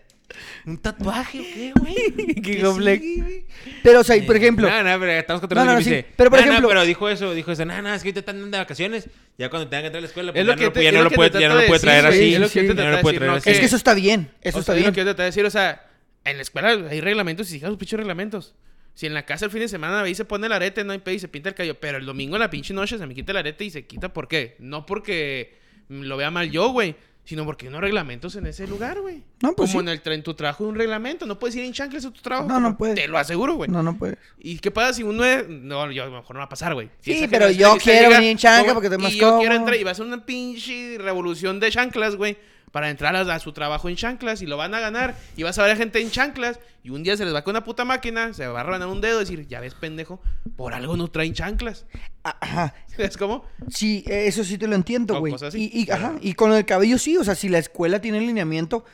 ¿Un 0.67 0.79
tatuaje 0.79 1.41
o 1.41 1.43
qué, 1.43 1.73
güey? 1.79 1.95
¿Qué 2.35 2.43
¿Qué 2.43 2.55
dijo 2.57 2.75
Fleck? 2.75 3.01
sigue? 3.01 3.47
Pero, 3.83 4.01
o 4.01 4.05
sea, 4.05 4.17
y 4.17 4.23
por 4.23 4.35
Eh, 4.35 4.39
ejemplo, 4.41 4.69
No, 4.69 4.83
no, 4.83 4.99
pero 5.01 5.13
estamos 5.13 5.41
contando 5.41 5.65
no, 5.65 5.79
no, 5.79 5.85
sí. 5.85 6.05
Pero, 6.17 6.31
por 6.31 6.39
"Ah, 6.41 6.43
no, 6.47 6.51
ejemplo- 6.53 6.69
pero 6.69 6.85
dijo 6.85 7.09
eso, 7.09 7.33
dijo 7.35 7.53
eso, 7.53 7.65
no, 7.65 7.81
no, 7.83 7.95
es 7.95 8.03
que 8.03 8.09
ahorita 8.09 8.21
están 8.21 8.51
de 8.51 8.59
vacaciones. 8.59 9.09
Ya 9.39 9.49
cuando 9.49 9.69
tengan 9.69 9.83
que 9.83 9.87
entrar 9.89 9.99
a 9.99 10.03
la 10.03 10.07
escuela, 10.09 10.33
pues 10.33 10.41
Es 10.41 10.47
ya 10.47 10.51
lo 10.51 10.57
no 10.57 10.59
que 10.59 10.65
lo 10.65 10.71
te- 10.73 10.75
puede- 10.75 10.85
ya 10.85 10.89
es 10.91 10.95
no 10.97 11.05
lo 11.05 11.11
puede, 11.11 11.31
te 11.31 11.41
ya 11.41 11.49
no 11.49 11.55
lo 11.55 11.61
de 11.61 11.67
puede 11.69 11.81
traer 11.81 12.07
así. 12.07 12.35
es 12.35 12.41
lo 12.41 12.49
que 12.51 13.67
eso 13.67 13.77
está 13.77 13.95
bien. 13.95 14.31
Eso 14.43 14.59
o 14.59 14.61
está 14.61 14.73
sea, 14.73 14.75
es 14.75 14.79
bien. 14.83 14.87
lo 14.91 14.93
que 14.95 15.01
yo 15.01 15.05
te 15.05 15.11
trato 15.11 15.23
de 15.23 15.27
decir, 15.27 15.45
o 15.47 15.51
sea, 15.51 15.87
en 16.25 16.37
la 16.37 16.43
escuela 16.43 16.69
hay 16.91 17.01
reglamentos 17.01 17.49
y 17.49 17.53
sigan 17.53 17.71
sus 17.71 17.79
pinches 17.79 17.99
reglamentos. 17.99 18.55
Si 18.95 19.07
en 19.07 19.15
la 19.15 19.27
casa 19.27 19.45
el 19.47 19.51
fin 19.51 19.61
de 19.61 19.69
semana 19.69 20.01
ahí 20.03 20.15
se 20.15 20.25
pone 20.25 20.47
el 20.47 20.53
arete, 20.53 20.85
no 20.85 20.93
hay 20.93 20.99
pedo 21.01 21.17
y 21.17 21.19
se 21.19 21.29
pinta 21.29 21.49
el 21.49 21.55
cabello, 21.55 21.79
pero 21.81 21.99
el 21.99 22.07
domingo 22.07 22.37
en 22.37 22.41
la 22.41 22.51
pinche 22.51 22.73
noche 22.73 22.97
se 22.97 23.07
me 23.07 23.15
quita 23.15 23.33
el 23.33 23.39
arete 23.39 23.65
y 23.65 23.71
se 23.71 23.87
quita, 23.87 24.13
¿por 24.13 24.29
qué? 24.29 24.57
No 24.61 24.87
porque 24.87 25.59
lo 25.89 26.17
vea 26.17 26.31
mal 26.31 26.51
yo, 26.51 26.69
güey, 26.71 26.95
sino 27.25 27.45
porque 27.45 27.65
hay 27.65 27.71
unos 27.71 27.81
reglamentos 27.81 28.37
en 28.37 28.47
ese 28.47 28.67
lugar, 28.69 29.01
güey. 29.01 29.23
No, 29.43 29.53
pues 29.55 29.71
Como 29.73 29.83
sí. 29.83 29.89
en, 29.93 30.01
el, 30.07 30.13
en 30.13 30.23
tu 30.23 30.35
trabajo 30.35 30.63
hay 30.65 30.71
un 30.71 30.77
reglamento, 30.77 31.27
no 31.27 31.39
puedes 31.39 31.57
ir 31.57 31.65
en 31.65 31.73
chanclas 31.73 32.05
a 32.05 32.11
tu 32.13 32.21
trabajo. 32.21 32.49
No, 32.49 32.61
no 32.61 32.77
puedes. 32.77 32.95
Te 32.95 33.09
lo 33.09 33.19
aseguro, 33.19 33.55
güey. 33.55 33.69
No, 33.71 33.83
no 33.83 33.97
puedes. 33.97 34.19
¿Y 34.39 34.59
qué 34.59 34.71
pasa 34.71 34.93
si 34.93 35.03
uno 35.03 35.25
es... 35.25 35.49
No, 35.49 35.91
yo 35.91 36.03
a 36.03 36.07
lo 36.07 36.13
mejor 36.13 36.37
no 36.37 36.41
va 36.41 36.45
a 36.45 36.49
pasar, 36.51 36.75
güey. 36.75 36.91
Si 37.01 37.15
Sí, 37.15 37.27
pero 37.29 37.51
yo 37.51 37.77
quiero 37.79 38.11
venir 38.11 38.31
en 38.31 38.37
chancla 38.39 38.63
como- 38.63 38.75
porque 38.75 38.89
estoy 38.89 39.03
más 39.03 39.13
Y 39.13 39.19
yo 39.19 39.39
quiero 39.39 39.55
entrar 39.55 39.77
y 39.77 39.83
va 39.85 39.91
a 39.91 39.95
ser 39.95 40.07
una 40.07 40.25
pinche 40.25 40.99
revolución 40.99 41.59
de 41.61 41.71
chanclas, 41.71 42.15
güey. 42.17 42.37
Para 42.75 42.91
entrar 42.91 43.15
a, 43.15 43.21
a 43.21 43.39
su 43.39 43.53
trabajo 43.53 43.89
en 43.89 43.95
chanclas 43.95 44.43
y 44.43 44.47
lo 44.47 44.57
van 44.57 44.75
a 44.75 44.81
ganar. 44.81 45.15
Y 45.37 45.45
vas 45.45 45.57
a 45.59 45.63
ver 45.63 45.71
a 45.71 45.77
gente 45.77 46.01
en 46.01 46.11
chanclas 46.11 46.59
y 46.83 46.91
un 46.91 47.05
día 47.05 47.17
se 47.17 47.25
les 47.25 47.33
va 47.33 47.45
con 47.45 47.53
una 47.53 47.63
puta 47.63 47.85
máquina, 47.85 48.35
se 48.35 48.49
va 48.49 48.61
a 48.61 48.63
rebanar 48.65 48.89
un 48.89 49.01
dedo 49.01 49.19
y 49.19 49.25
decir, 49.25 49.47
ya 49.47 49.61
ves, 49.61 49.75
pendejo, 49.75 50.21
por 50.57 50.75
algo 50.75 50.97
no 50.97 51.07
traen 51.07 51.35
chanclas. 51.35 51.87
Ah, 52.25 52.37
Ajá. 52.41 52.75
¿Es 52.99 53.17
como? 53.17 53.45
Sí, 53.71 54.03
eh, 54.09 54.25
eso 54.27 54.43
sí 54.43 54.59
te 54.59 54.67
lo 54.67 54.75
entiendo, 54.75 55.21
güey. 55.21 55.33
Y, 55.55 55.85
y, 55.85 55.91
ajá, 55.93 56.15
y 56.21 56.35
con 56.35 56.53
el 56.53 56.65
cabello 56.67 56.99
sí, 56.99 57.17
o 57.17 57.23
sea, 57.23 57.37
si 57.37 57.49
la 57.49 57.59
escuela 57.59 58.01
tiene 58.01 58.21
lineamiento, 58.21 58.85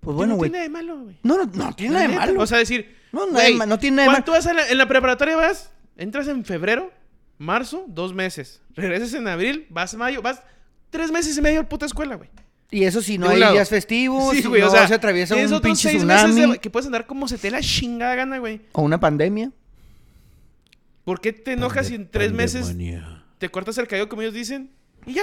pues 0.00 0.14
bueno, 0.14 0.32
no 0.34 0.36
güey. 0.36 0.50
tiene 0.50 0.64
de 0.64 0.68
malo, 0.68 0.98
güey. 1.00 1.16
No, 1.22 1.38
no, 1.38 1.46
no 1.46 1.72
tiene 1.74 1.94
nada 1.94 2.08
de 2.08 2.14
malo. 2.14 2.38
O 2.42 2.46
sea, 2.46 2.58
decir, 2.58 2.94
No, 3.12 3.28
güey, 3.28 3.54
ma- 3.54 3.64
no 3.64 3.78
tiene 3.78 3.96
nada 3.96 4.08
de 4.08 4.12
¿Cuánto 4.14 4.32
vas 4.32 4.46
a 4.46 4.52
la- 4.52 4.68
en 4.68 4.76
la 4.76 4.86
preparatoria 4.86 5.36
vas? 5.36 5.70
Entras 5.96 6.28
en 6.28 6.44
febrero, 6.44 6.92
marzo, 7.38 7.86
dos 7.88 8.12
meses. 8.12 8.60
Regresas 8.74 9.14
en 9.14 9.26
abril, 9.26 9.66
vas 9.70 9.94
mayo, 9.94 10.20
vas 10.20 10.42
tres 10.90 11.10
meses 11.10 11.38
y 11.38 11.40
medio 11.40 11.60
a 11.60 11.62
la 11.62 11.68
puta 11.70 11.86
escuela, 11.86 12.16
güey. 12.16 12.28
Y 12.72 12.82
eso 12.84 13.00
si 13.02 13.18
no 13.18 13.28
hay 13.28 13.38
lado. 13.38 13.52
días 13.52 13.68
festivos, 13.68 14.34
Sí, 14.34 14.42
si 14.42 14.48
güey, 14.48 14.62
no 14.62 14.66
o 14.66 14.70
sea, 14.70 14.88
se 14.88 14.94
atraviesa 14.94 15.36
un 15.36 15.60
pinche 15.60 15.94
tsunami 15.94 16.52
de- 16.52 16.58
que 16.58 16.70
puedes 16.70 16.86
andar 16.86 17.06
como 17.06 17.28
se 17.28 17.38
te 17.38 17.50
la 17.52 17.60
chingada 17.60 18.14
gana, 18.16 18.38
güey. 18.38 18.60
o 18.72 18.82
una 18.82 18.98
pandemia. 18.98 19.52
¿Por 21.04 21.20
qué 21.20 21.32
te 21.32 21.52
enojas 21.52 21.88
si 21.88 21.94
en 21.96 22.08
tres 22.10 22.32
meses 22.32 22.74
te 23.38 23.48
cortas 23.50 23.76
el 23.78 23.86
cabello 23.88 24.08
como 24.08 24.22
ellos 24.22 24.34
dicen? 24.34 24.70
Y 25.06 25.14
ya. 25.14 25.22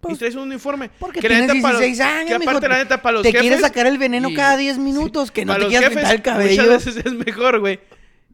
Pues, 0.00 0.14
y 0.16 0.18
traes 0.18 0.34
un 0.34 0.42
uniforme. 0.42 0.90
Porque 0.98 1.20
Que 1.20 1.28
la 1.28 1.36
tienes 1.36 1.54
neta, 1.56 1.68
los- 1.70 1.80
16 1.80 2.00
años, 2.00 2.26
Que 2.28 2.34
aparte, 2.34 2.60
mijo, 2.60 2.68
la 2.68 2.78
neta, 2.78 3.02
para 3.02 3.12
los 3.14 3.22
te 3.22 3.28
jefes... 3.30 3.40
quieres 3.42 3.60
sacar 3.60 3.86
el 3.86 3.98
veneno 3.98 4.30
y- 4.30 4.34
cada 4.34 4.56
10 4.56 4.78
minutos, 4.78 5.30
que 5.30 5.44
no 5.44 5.54
te 5.56 5.66
quieras 5.68 5.84
jefes, 5.90 5.96
pintar 5.98 6.14
el 6.14 6.22
cabello. 6.22 6.62
Muchas 6.62 6.84
veces 6.86 7.04
es 7.06 7.12
mejor, 7.12 7.60
güey. 7.60 7.78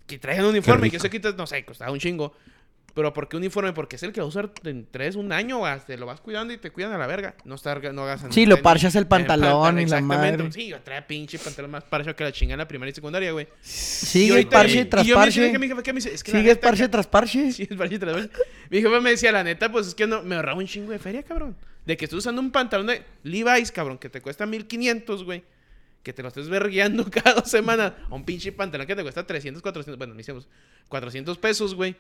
Que 0.07 0.19
traigan 0.19 0.45
un 0.47 0.53
uniforme, 0.53 0.89
que 0.91 0.97
rico. 0.97 1.05
eso 1.07 1.11
quitas, 1.11 1.35
no 1.37 1.47
sé, 1.47 1.65
costaba 1.67 1.91
un 1.93 1.99
chingo. 1.99 2.33
Pero 2.95 3.13
¿por 3.13 3.29
qué 3.29 3.37
uniforme? 3.37 3.73
Porque 3.73 3.97
es 3.97 4.03
el 4.03 4.13
que 4.13 4.21
va 4.21 4.25
a 4.25 4.29
usar 4.29 4.51
en 4.65 4.87
tres, 4.91 5.15
un 5.15 5.33
año, 5.33 5.59
güey, 5.59 5.73
te 5.87 5.97
lo 5.97 6.07
vas 6.07 6.21
cuidando 6.21 6.53
y 6.53 6.59
te 6.59 6.71
cuidan 6.71 6.93
a 6.93 6.99
la 6.99 7.07
verga. 7.07 7.37
No, 7.45 7.55
estar, 7.55 7.95
no 7.95 8.03
hagas 8.03 8.25
Sí, 8.31 8.47
lo 8.47 8.61
parchas 8.61 8.95
el 8.97 9.07
pantalón 9.07 9.79
y 9.79 9.87
la 9.87 10.01
madre. 10.01 10.51
Sí, 10.51 10.69
yo 10.69 10.81
traía 10.81 11.07
pinche 11.07 11.39
pantalón 11.39 11.71
más 11.71 11.85
parcho 11.85 12.15
que 12.17 12.25
la 12.25 12.33
chingada 12.33 12.55
en 12.55 12.59
la 12.59 12.69
primaria 12.69 12.91
y 12.91 12.95
secundaria, 12.95 13.33
güey. 13.33 13.47
Sigue 13.61 14.47
parche 14.47 14.85
tras 14.87 15.07
parche. 15.09 15.53
Sigue 16.23 16.57
parche 16.57 16.89
tras 16.89 17.07
parche. 17.09 17.53
Sí, 17.53 17.67
parche 17.67 17.99
tras 17.99 18.15
parche. 18.15 18.31
Mi 18.71 18.83
jefe 18.83 19.01
me 19.01 19.11
decía, 19.11 19.33
la 19.33 19.45
neta, 19.45 19.71
pues 19.71 19.89
es 19.89 19.95
que 19.95 20.07
no, 20.07 20.23
me 20.23 20.35
ahorraba 20.35 20.59
un 20.59 20.67
chingo 20.67 20.93
de 20.93 20.99
feria, 20.99 21.23
cabrón. 21.23 21.57
De 21.87 21.97
que 21.97 22.05
estés 22.05 22.19
usando 22.19 22.41
un 22.43 22.51
pantalón 22.51 22.87
de 22.87 23.03
Levi's, 23.23 23.73
cabrón, 23.73 23.99
que 23.99 24.09
te 24.09 24.21
cuesta 24.21 24.45
1500, 24.45 25.25
güey. 25.25 25.45
Que 26.03 26.13
te 26.13 26.23
lo 26.23 26.29
estés 26.29 26.49
vergueando 26.49 27.09
cada 27.11 27.35
dos 27.35 27.51
semanas 27.51 27.93
a 28.11 28.15
un 28.15 28.25
pinche 28.25 28.53
pantalón 28.53 28.87
que 28.87 28.97
te 28.97 29.03
cuesta 29.03 29.27
300, 29.27 29.63
400, 29.63 29.99
bueno, 29.99 30.15
me 30.15 30.23
hicimos 30.23 30.49
400 30.89 31.39
pesos, 31.39 31.75
güey. 31.75 31.97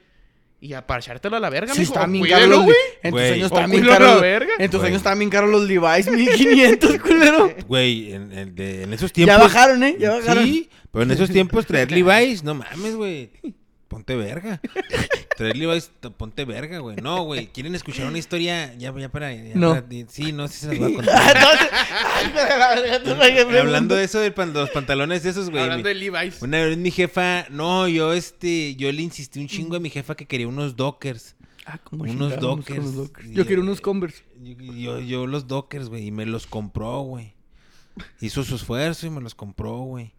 Y 0.60 0.72
a 0.72 0.84
parchártelo 0.86 1.36
a 1.36 1.40
la 1.40 1.50
verga, 1.50 1.72
Sí, 1.72 1.80
mijo. 1.80 1.92
estaban 1.92 2.10
bien 2.12 2.50
los... 2.50 2.64
güey. 2.64 2.76
En 3.02 3.10
tus 3.12 3.20
Güey. 3.20 3.32
años 3.34 3.42
O 3.42 3.46
estaban 3.54 3.70
bien 3.70 3.84
caros. 3.86 4.22
En 4.58 4.70
tus 4.70 4.82
años 4.82 4.96
estaban 4.96 5.18
bien 5.20 5.30
caros 5.30 5.50
los 5.50 5.62
Levi's, 5.68 6.06
1500, 6.10 6.98
culero. 7.02 7.54
Güey, 7.68 8.12
en, 8.12 8.32
en- 8.36 8.54
de- 8.56 8.82
en 8.82 8.92
esos 8.92 9.12
tiempos. 9.12 9.36
Ya 9.36 9.42
bajaron, 9.42 9.82
¿eh? 9.84 9.96
Ya 10.00 10.10
bajaron. 10.10 10.44
Sí, 10.44 10.68
pero 10.90 11.04
en 11.04 11.10
esos 11.12 11.30
tiempos 11.30 11.64
traer 11.64 11.90
Levi's, 11.92 12.42
no 12.42 12.54
mames, 12.54 12.96
güey. 12.96 13.30
Ponte 13.88 14.14
verga. 14.16 14.60
Traer 15.38 15.56
Levi's, 15.56 15.90
ponte 16.16 16.44
verga, 16.44 16.78
güey. 16.80 16.96
No, 16.96 17.22
güey. 17.22 17.46
¿Quieren 17.46 17.74
escuchar 17.74 18.06
una 18.08 18.18
historia? 18.18 18.74
Ya, 18.74 18.92
ya 18.96 19.08
para. 19.08 19.32
ya 19.32 19.54
No. 19.54 19.70
para- 19.74 19.86
sí, 20.08 20.32
no, 20.32 20.46
sí 20.48 20.58
se 20.60 20.66
las 20.68 20.78
voy 20.78 20.92
a 20.92 20.96
contar. 20.96 21.36
Entonces, 22.94 23.56
Hablando 23.60 23.94
de 23.94 24.04
eso 24.04 24.18
de 24.20 24.30
pan- 24.30 24.52
los 24.52 24.70
pantalones 24.70 25.24
esos, 25.24 25.50
güey. 25.50 25.62
Hablando 25.62 25.88
mi- 25.88 25.94
de 25.94 25.94
Levi's. 25.94 26.42
Una 26.42 26.64
vez 26.64 26.76
mi 26.76 26.90
jefa, 26.90 27.46
no, 27.50 27.88
yo 27.88 28.12
este, 28.12 28.74
yo 28.76 28.90
le 28.92 29.02
insistí 29.02 29.40
un 29.40 29.46
chingo 29.48 29.76
a 29.76 29.80
mi 29.80 29.90
jefa 29.90 30.14
que 30.14 30.26
quería 30.26 30.48
unos 30.48 30.76
dockers. 30.76 31.36
Ah, 31.64 31.78
como 31.84 32.04
Unos 32.04 32.40
Dockers. 32.40 32.78
unos 32.78 32.94
Dockers. 32.94 33.30
Yo 33.30 33.46
quiero 33.46 33.60
unos 33.62 33.80
Converse. 33.82 34.24
Yo, 34.42 34.54
yo, 34.72 35.00
yo 35.00 35.26
los 35.26 35.46
dockers, 35.46 35.88
güey, 35.90 36.06
y 36.06 36.10
me 36.10 36.24
los 36.24 36.46
compró, 36.46 37.00
güey. 37.02 37.34
Hizo 38.20 38.42
su 38.42 38.56
esfuerzo 38.56 39.06
y 39.06 39.10
me 39.10 39.20
los 39.20 39.34
compró, 39.34 39.76
güey. 39.80 40.12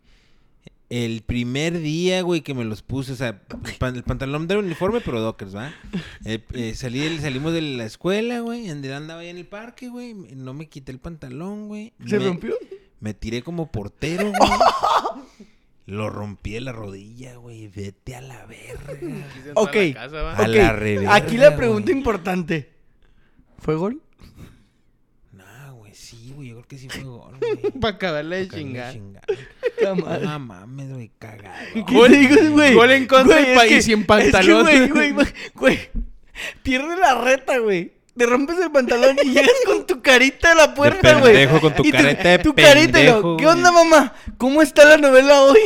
El 0.89 1.21
primer 1.21 1.79
día, 1.79 2.23
güey, 2.23 2.41
que 2.41 2.55
me 2.55 2.65
los 2.65 2.81
puse, 2.81 3.11
o 3.11 3.15
sea, 3.15 3.41
el, 3.65 3.73
pan- 3.77 3.95
el 3.95 4.01
pantalón 4.03 4.47
del 4.47 4.57
uniforme, 4.57 5.01
pero 5.01 5.21
dockers, 5.21 5.55
¿va? 5.55 5.71
Eh, 6.25 6.43
eh, 6.53 6.73
salí 6.73 7.19
salimos 7.19 7.53
de 7.53 7.61
la 7.61 7.85
escuela, 7.85 8.39
güey, 8.39 8.69
andaba 8.71 9.19
ahí 9.19 9.29
en 9.29 9.37
el 9.37 9.45
parque, 9.45 9.89
güey, 9.89 10.15
no 10.15 10.55
me 10.55 10.67
quité 10.67 10.91
el 10.91 10.97
pantalón, 10.99 11.67
güey. 11.67 11.93
¿Se 12.07 12.17
me- 12.17 12.25
rompió? 12.25 12.55
Me 13.01 13.13
tiré 13.13 13.43
como 13.43 13.71
portero, 13.71 14.31
güey. 14.35 14.49
Lo 15.85 16.09
rompí 16.09 16.51
de 16.53 16.61
la 16.61 16.71
rodilla, 16.71 17.35
güey. 17.37 17.67
Vete 17.67 18.15
a 18.15 18.21
la 18.21 18.45
verga. 18.45 18.91
Entrar 18.91 19.53
a 19.55 19.61
Ok. 19.61 19.75
la 19.75 19.93
casa, 19.93 20.21
va. 20.21 20.35
A 20.35 20.41
Ok, 20.41 20.47
la 20.49 20.73
reverga, 20.73 21.15
Aquí 21.15 21.37
la 21.37 21.55
pregunta 21.55 21.85
güey. 21.87 21.97
importante. 21.97 22.69
¿Fue 23.57 23.75
gol? 23.75 24.01
Nah, 25.31 25.71
güey, 25.71 25.93
sí, 25.95 26.31
güey. 26.35 26.49
Yo 26.49 26.55
creo 26.57 26.67
que 26.67 26.77
sí 26.77 26.89
fue 26.89 27.03
gol, 27.03 27.37
güey. 27.39 27.71
Para 27.79 27.95
acabarle 27.95 28.37
de 28.37 28.49
chingar. 28.49 28.95
Puta 29.79 29.95
madre. 29.95 30.25
No 30.25 30.39
mames, 30.39 30.93
güey, 30.93 31.11
cagado. 31.17 31.55
¿Qué 31.73 31.81
Gol- 31.93 32.11
te 32.11 32.49
güey? 32.49 32.73
gol 32.73 32.91
en 32.91 33.07
contra 33.07 33.35
Güey, 33.37 33.45
del 33.47 33.55
país 33.55 33.85
que- 33.85 33.91
y 33.91 33.93
en 33.93 34.05
pantalón. 34.05 34.67
Es 34.67 34.79
que, 34.81 34.87
güey, 34.87 35.11
güey, 35.13 35.27
güey. 35.55 35.79
Pierde 36.63 36.97
la 36.97 37.21
reta, 37.21 37.57
güey. 37.59 37.93
Te 38.17 38.25
rompes 38.25 38.57
el 38.59 38.71
pantalón 38.71 39.15
y 39.23 39.29
llegas 39.29 39.51
con 39.65 39.85
tu 39.87 40.01
carita 40.01 40.51
a 40.51 40.55
la 40.55 40.73
puerta, 40.75 41.19
güey. 41.19 41.33
pendejo, 41.33 41.61
con 41.61 41.73
tu 41.73 41.85
Y 41.85 41.91
carita 41.91 42.29
de 42.29 42.39
Tu 42.39 42.53
carita, 42.53 42.99
¿Qué 43.37 43.47
onda, 43.47 43.71
mamá? 43.71 44.13
¿Cómo 44.37 44.61
está 44.61 44.83
la 44.83 44.97
novela 44.97 45.41
hoy? 45.43 45.59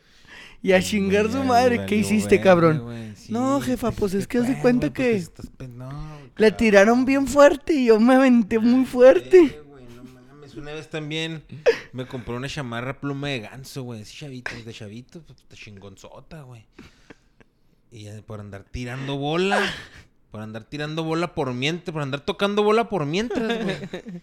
y 0.62 0.72
a 0.72 0.82
chingar 0.82 1.30
su 1.30 1.42
madre. 1.44 1.86
¿Qué 1.86 1.96
hiciste, 1.96 2.40
cabrón? 2.40 2.80
güey, 2.80 3.16
sí, 3.16 3.32
No, 3.32 3.60
jefa, 3.62 3.92
pues 3.92 4.12
¿qué 4.12 4.18
es 4.18 4.26
que 4.26 4.38
haz 4.38 4.48
de 4.48 4.58
cuenta 4.58 4.88
qué 4.92 4.92
que 5.10 5.16
estás 5.16 5.46
no, 5.68 5.88
cabrón. 6.34 6.56
tiraron 6.58 7.04
bien 7.06 7.26
fuerte 7.26 7.72
y 7.72 7.86
yo 7.86 7.98
me 8.00 8.14
aventé 8.16 8.58
muy 8.58 8.84
fuerte. 8.84 9.38
Eh, 9.44 9.60
no 9.96 10.04
mames. 10.04 10.54
Una 10.54 10.72
vez 10.72 10.90
también 10.90 11.42
me 11.96 12.06
compré 12.06 12.34
una 12.34 12.46
chamarra 12.48 13.00
pluma 13.00 13.28
de 13.28 13.40
ganso, 13.40 13.82
güey. 13.82 14.02
Así 14.02 14.14
chavitos, 14.16 14.64
de 14.64 14.72
chavitos, 14.72 15.22
pues, 15.24 15.58
chingonzota, 15.60 16.42
güey. 16.42 16.66
Y 17.90 18.06
por 18.22 18.40
andar 18.40 18.64
tirando 18.64 19.16
bola. 19.16 19.62
Por 20.30 20.42
andar 20.42 20.64
tirando 20.64 21.04
bola 21.04 21.34
por 21.34 21.54
mientras. 21.54 21.92
Por 21.94 22.02
andar 22.02 22.20
tocando 22.20 22.62
bola 22.62 22.90
por 22.90 23.06
mientras, 23.06 23.64
güey. 23.64 24.22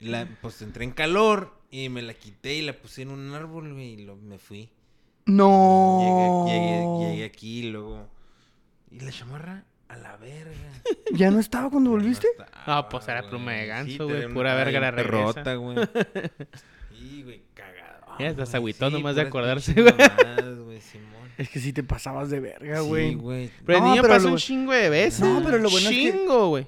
La- 0.00 0.26
pues 0.42 0.60
entré 0.62 0.84
en 0.84 0.90
calor 0.90 1.56
y 1.70 1.88
me 1.88 2.02
la 2.02 2.14
quité 2.14 2.54
y 2.56 2.62
la 2.62 2.72
puse 2.72 3.02
en 3.02 3.10
un 3.10 3.32
árbol, 3.32 3.72
güey. 3.74 3.92
Y 3.92 4.04
lo, 4.04 4.16
me 4.16 4.38
fui. 4.38 4.70
No. 5.26 6.44
Llegué, 6.46 6.58
llegué, 6.58 7.10
llegué 7.10 7.24
aquí 7.24 7.60
y 7.60 7.70
luego. 7.70 8.08
Y 8.90 8.98
la 9.00 9.12
chamarra 9.12 9.64
a 9.94 9.98
la 9.98 10.16
verga. 10.16 10.52
¿Ya 11.12 11.30
no 11.30 11.38
estaba 11.40 11.70
cuando 11.70 11.90
volviste? 11.90 12.28
No 12.38 12.44
estaba, 12.44 12.62
Ah, 12.78 12.88
pues 12.88 13.08
era 13.08 13.20
güey. 13.20 13.30
pluma 13.30 13.52
de 13.52 13.66
ganso, 13.66 14.06
güey, 14.08 14.28
pura 14.32 14.54
verga 14.54 14.80
la 14.80 14.90
regresa. 14.90 15.24
rota, 15.24 15.54
güey. 15.54 15.76
Sí, 16.98 17.22
güey, 17.22 17.42
cagado. 17.54 18.16
Ya, 18.18 18.28
hasta 18.30 18.46
se 18.46 18.58
güey, 18.58 18.74
nomás 18.90 19.16
de 19.16 19.22
acordarse, 19.22 19.72
güey. 19.74 19.92
güey, 20.64 20.80
Simón. 20.80 21.14
Es 21.36 21.48
que 21.48 21.58
sí 21.58 21.72
te 21.72 21.82
pasabas 21.82 22.30
de 22.30 22.40
verga, 22.40 22.80
Sí, 22.80 22.86
güey. 22.88 23.14
güey. 23.14 23.50
Pero 23.66 23.78
el 23.78 23.84
No, 23.84 23.90
niño 23.90 24.02
pero 24.02 24.14
pasa 24.14 24.26
lo- 24.26 24.32
un 24.32 24.38
chingo 24.38 24.72
de 24.72 24.88
veces. 24.88 25.20
No, 25.20 25.42
pero 25.44 25.58
lo 25.58 25.68
bueno 25.70 25.88
es 25.90 25.94
que- 25.96 26.12
Chingo, 26.12 26.48
güey. 26.50 26.66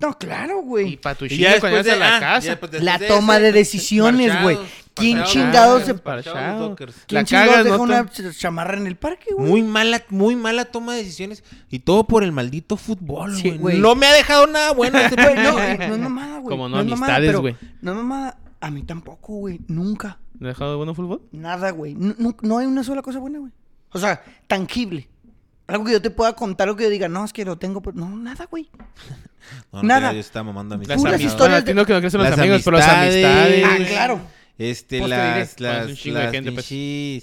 No, 0.00 0.18
claro, 0.18 0.60
Y 0.60 0.64
güey. 0.64 0.96
para 0.96 1.14
tu 1.14 1.24
Y 1.26 1.36
ya 1.38 1.58
cuando 1.60 1.82
de 1.82 1.92
a 1.92 1.96
la 1.96 2.06
ah, 2.16 2.20
ya 2.20 2.20
casa. 2.20 2.48
después 2.50 2.72
de- 2.72 2.80
La 2.80 2.98
de 2.98 3.06
toma 3.06 3.36
ese, 3.36 3.44
de 3.44 3.52
decisiones, 3.52 4.42
güey. 4.42 4.58
¿Quién 4.94 5.18
parchados, 5.18 5.32
chingados 5.32 5.82
se- 5.84 5.94
Parchado. 5.94 6.76
¿Quién 7.06 7.24
chingados 7.24 7.64
deja 7.64 7.76
¿no? 7.76 7.82
una 7.82 8.04
ch- 8.04 8.36
chamarra 8.38 8.76
en 8.76 8.86
el 8.86 8.96
parque, 8.96 9.34
güey? 9.34 9.48
Muy 9.48 9.62
mala, 9.62 10.02
muy 10.10 10.36
mala 10.36 10.66
toma 10.66 10.94
de 10.94 10.98
decisiones. 11.02 11.42
Y 11.70 11.80
todo 11.80 12.04
por 12.06 12.22
el 12.22 12.30
maldito 12.32 12.76
fútbol, 12.76 13.34
Sí, 13.36 13.48
güey. 13.48 13.58
güey. 13.58 13.78
no 13.80 13.94
me 13.96 14.06
ha 14.06 14.12
dejado 14.12 14.46
nada 14.46 14.72
bueno 14.72 14.98
este 14.98 15.16
Güey, 15.22 15.34
no, 15.36 15.52
no 15.52 15.94
es 15.94 16.00
mamada, 16.00 16.38
güey. 16.38 16.48
Como 16.56 16.68
no 16.68 16.78
amistades, 16.78 17.36
güey. 17.36 17.56
No 17.82 17.90
es 17.92 17.96
mamada. 17.96 18.38
A 18.60 18.70
mí 18.70 18.82
tampoco, 18.82 19.34
güey. 19.34 19.60
Nunca. 19.68 20.18
¿No 20.38 20.46
he 20.46 20.50
dejado 20.50 20.70
de 20.72 20.76
bueno 20.76 20.94
fútbol? 20.94 21.22
Nada, 21.32 21.70
güey. 21.70 21.94
No, 21.94 22.14
no- 22.18 22.36
no 22.42 22.58
hay 22.58 22.66
una 22.66 22.84
sola 22.84 23.02
cosa 23.02 23.18
buena, 23.18 23.38
güey. 23.40 23.52
O 23.90 23.98
sea, 23.98 24.22
tangible. 24.46 25.08
Algo 25.66 25.84
que 25.84 25.92
yo 25.92 26.02
te 26.02 26.10
pueda 26.10 26.34
contar 26.34 26.68
o 26.68 26.76
que 26.76 26.84
yo 26.84 26.90
diga, 26.90 27.08
no, 27.08 27.24
es 27.24 27.32
que 27.32 27.44
lo 27.44 27.56
tengo, 27.58 27.80
pero 27.80 27.96
no, 27.96 28.08
nada, 28.16 28.46
güey. 28.50 28.68
No, 29.72 29.82
no, 29.82 29.88
Nada. 29.88 30.12
Yo 30.14 30.20
estaba 30.20 30.42
mamando 30.44 30.74
a 30.74 30.78
mis 30.78 30.88
Las 30.88 30.96
Puras 30.98 31.20
historias 31.20 31.38
Bueno, 31.38 31.56
entiendo 31.58 31.84
que 31.84 31.92
no 31.92 32.00
crecen 32.00 32.18
los 32.18 32.30
Las 32.30 32.38
amigos, 32.38 32.62
pero 32.64 32.78
las 32.78 32.88
amistades. 32.88 33.64
Ah, 33.66 33.76
claro. 33.86 34.20
Este, 34.56 34.98
Pues 35.00 35.10
las, 35.10 35.60
las, 35.60 35.86
un 35.88 35.96
chingo 35.96 36.16
de 36.18 36.24
las 36.24 36.32
gente, 36.32 36.52
pues. 36.52 36.66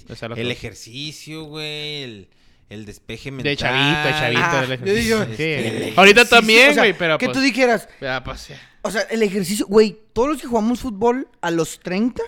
O 0.08 0.14
sea, 0.14 0.28
lo 0.28 0.36
el 0.36 0.50
ejercicio, 0.52 1.44
güey, 1.46 2.02
el, 2.04 2.28
el 2.68 2.84
despeje 2.84 3.32
mental. 3.32 3.50
De 3.50 3.56
chavito, 3.56 4.06
de 4.06 4.12
chavito. 4.12 4.40
Ah, 4.44 4.66
del 4.68 4.84
yo 4.84 4.94
digo, 4.94 5.22
ejercicio. 5.22 5.36
Sí, 5.36 5.42
el- 5.42 5.98
Ahorita 5.98 6.20
Ejercicio, 6.20 6.38
también, 6.38 6.70
o 6.70 6.74
sea, 6.74 6.82
güey, 6.84 6.96
pero 6.96 7.18
Que 7.18 7.26
pues... 7.26 7.36
tú 7.38 7.42
dijeras, 7.42 7.88
ya, 8.00 8.22
pues, 8.22 8.48
ya. 8.48 8.60
o 8.82 8.90
sea, 8.92 9.00
el 9.02 9.22
ejercicio, 9.24 9.66
güey, 9.66 9.98
todos 10.12 10.28
los 10.28 10.40
que 10.40 10.46
jugamos 10.46 10.78
fútbol 10.80 11.26
a 11.40 11.50
los 11.50 11.80
30 11.80 12.22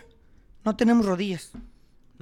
no 0.64 0.74
tenemos 0.74 1.06
rodillas. 1.06 1.52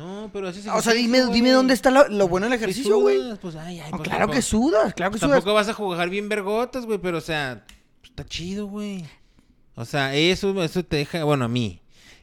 No, 0.02 0.30
pero 0.32 0.48
es 0.48 0.66
O 0.66 0.80
sea, 0.82 0.92
dime, 0.92 1.24
dime 1.32 1.50
dónde 1.50 1.74
está 1.74 1.90
lo, 1.90 2.08
lo 2.08 2.28
bueno 2.28 2.48
del 2.48 2.58
¿Qué 2.58 2.64
ejercicio, 2.64 2.98
güey. 2.98 3.20
Pues, 3.40 3.56
ay, 3.56 3.80
ay, 3.80 3.90
No, 3.90 3.98
pues, 3.98 4.08
claro 4.08 4.18
tampoco- 4.20 4.36
que 4.36 4.42
sudas, 4.42 4.94
claro 4.94 5.12
que 5.12 5.18
sudas. 5.18 5.30
Tampoco 5.32 5.54
vas 5.54 5.68
a 5.68 5.74
jugar 5.74 6.08
bien 6.10 6.28
vergotas, 6.28 6.84
güey, 6.86 6.98
pero 6.98 7.18
o 7.18 7.20
sea, 7.22 7.64
pues, 8.00 8.10
está 8.10 8.24
chido, 8.24 8.66
güey. 8.66 9.04
O 9.74 9.84
sea, 9.84 10.14
eso, 10.14 10.62
eso 10.62 10.84
te 10.84 10.96
deja, 10.96 11.24
bueno, 11.24 11.44
a 11.44 11.48
mí, 11.48 11.80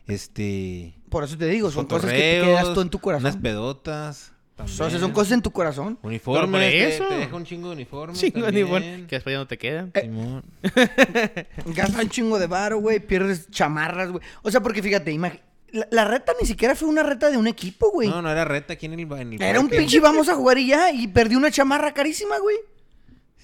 este... 0.07 0.93
Por 1.09 1.23
eso 1.23 1.37
te 1.37 1.47
digo, 1.47 1.71
son 1.71 1.85
cosas 1.87 2.11
que 2.11 2.17
te 2.17 2.45
quedas 2.45 2.73
tú 2.73 2.81
en 2.81 2.89
tu 2.89 2.97
Unas 2.97 3.21
corazón. 3.21 3.41
pedotas. 3.41 4.31
O 4.61 4.67
sea, 4.67 4.89
son 4.99 5.11
cosas 5.13 5.31
en 5.31 5.41
tu 5.41 5.51
corazón. 5.51 5.97
Uniformes, 6.03 6.49
por 6.51 6.59
te- 6.59 6.95
eso. 6.95 7.05
Te, 7.07 7.15
deja 7.15 7.33
un 7.35 7.45
chingo 7.45 7.69
de 7.69 7.75
uniformes 7.75 8.19
Chingo 8.19 8.41
de 8.41 8.49
uniforme, 8.49 9.05
Que 9.07 9.15
después 9.15 9.33
ya 9.33 9.39
no 9.39 9.47
te 9.47 9.57
quedan. 9.57 9.91
Simón. 9.99 10.43
Gastas 11.65 12.03
un 12.03 12.09
chingo 12.09 12.37
de 12.39 12.47
varo, 12.47 12.79
güey, 12.79 12.99
pierdes 12.99 13.49
chamarras, 13.49 14.11
güey. 14.11 14.21
O 14.41 14.51
sea, 14.51 14.61
porque 14.61 14.83
fíjate, 14.83 15.13
imag- 15.13 15.39
la, 15.73 15.87
la 15.91 16.05
reta 16.05 16.33
ni 16.39 16.47
siquiera 16.47 16.75
fue 16.75 16.87
una 16.89 17.03
reta 17.03 17.29
de 17.29 17.37
un 17.37 17.47
equipo, 17.47 17.91
güey. 17.91 18.09
No, 18.09 18.21
no 18.21 18.29
era 18.31 18.45
reta 18.45 18.73
aquí 18.73 18.85
en 18.87 18.93
el, 18.93 18.99
en 19.01 19.33
el 19.33 19.41
Era 19.41 19.59
un 19.59 19.69
pinche 19.69 19.99
vamos 19.99 20.29
a 20.29 20.35
jugar 20.35 20.57
y 20.57 20.67
ya, 20.67 20.91
y 20.91 21.07
perdí 21.07 21.35
una 21.35 21.51
chamarra 21.51 21.93
carísima, 21.93 22.37
güey. 22.39 22.57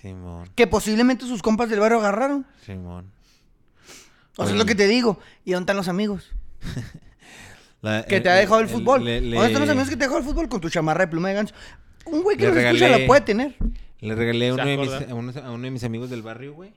Simón, 0.02 0.50
Que 0.56 0.68
posiblemente 0.68 1.26
sus 1.26 1.42
compas 1.42 1.70
del 1.70 1.80
barrio 1.80 2.00
agarraron. 2.00 2.46
Simón. 2.66 3.12
O 4.38 4.44
sea, 4.44 4.54
es 4.54 4.58
lo 4.60 4.66
que 4.66 4.76
te 4.76 4.88
digo. 4.88 5.20
¿Y 5.46 5.52
dónde 5.54 5.64
están 5.64 5.78
los 5.78 5.88
amigos? 5.88 6.32
La- 7.82 8.04
Que 8.06 8.20
te 8.22 8.30
ha 8.30 8.34
dejado 8.36 8.60
el 8.62 8.68
fútbol. 8.68 9.04
le- 9.04 9.22
le- 9.22 9.36
¿Dónde 9.36 9.48
están 9.48 9.62
los 9.62 9.70
amigos 9.70 9.90
que 9.90 9.96
te 9.98 10.06
dejó 10.06 10.18
el 10.18 10.24
fútbol? 10.24 10.50
Con 10.50 10.60
tu 10.62 10.70
chamarra 10.70 11.02
de 11.06 11.08
pluma 11.12 11.30
de 11.30 11.36
ganso. 11.36 11.54
Un 12.06 12.22
güey 12.24 12.36
que 12.38 12.44
Le 12.48 12.50
nos 12.50 12.58
escucha 12.58 12.88
regalé- 12.88 13.02
la 13.02 13.08
puede 13.08 13.22
tener. 13.22 13.56
Le 14.02 14.16
regalé 14.16 14.50
a 14.50 14.54
uno, 14.54 14.66
de 14.66 14.78
mis, 14.78 14.88
acuerda. 14.92 15.12
a, 15.12 15.16
uno, 15.16 15.34
a 15.44 15.52
uno 15.52 15.64
de 15.64 15.72
mis 15.72 15.84
amigos 15.84 16.10
del 16.10 16.22
barrio, 16.22 16.54
güey. 16.54 16.72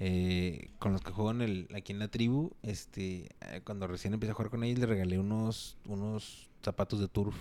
Eh, 0.00 0.70
con 0.78 0.92
los 0.92 1.02
que 1.02 1.10
juego 1.12 1.30
en 1.32 1.42
el, 1.42 1.68
aquí 1.74 1.92
en 1.92 1.98
la 1.98 2.08
tribu. 2.08 2.52
Este, 2.62 3.28
eh, 3.40 3.60
cuando 3.64 3.86
recién 3.86 4.14
empecé 4.14 4.32
a 4.32 4.34
jugar 4.34 4.50
con 4.50 4.64
ellos, 4.64 4.78
le 4.78 4.86
regalé 4.86 5.18
unos, 5.18 5.76
unos 5.86 6.48
zapatos 6.62 7.00
de 7.00 7.08
turf. 7.08 7.36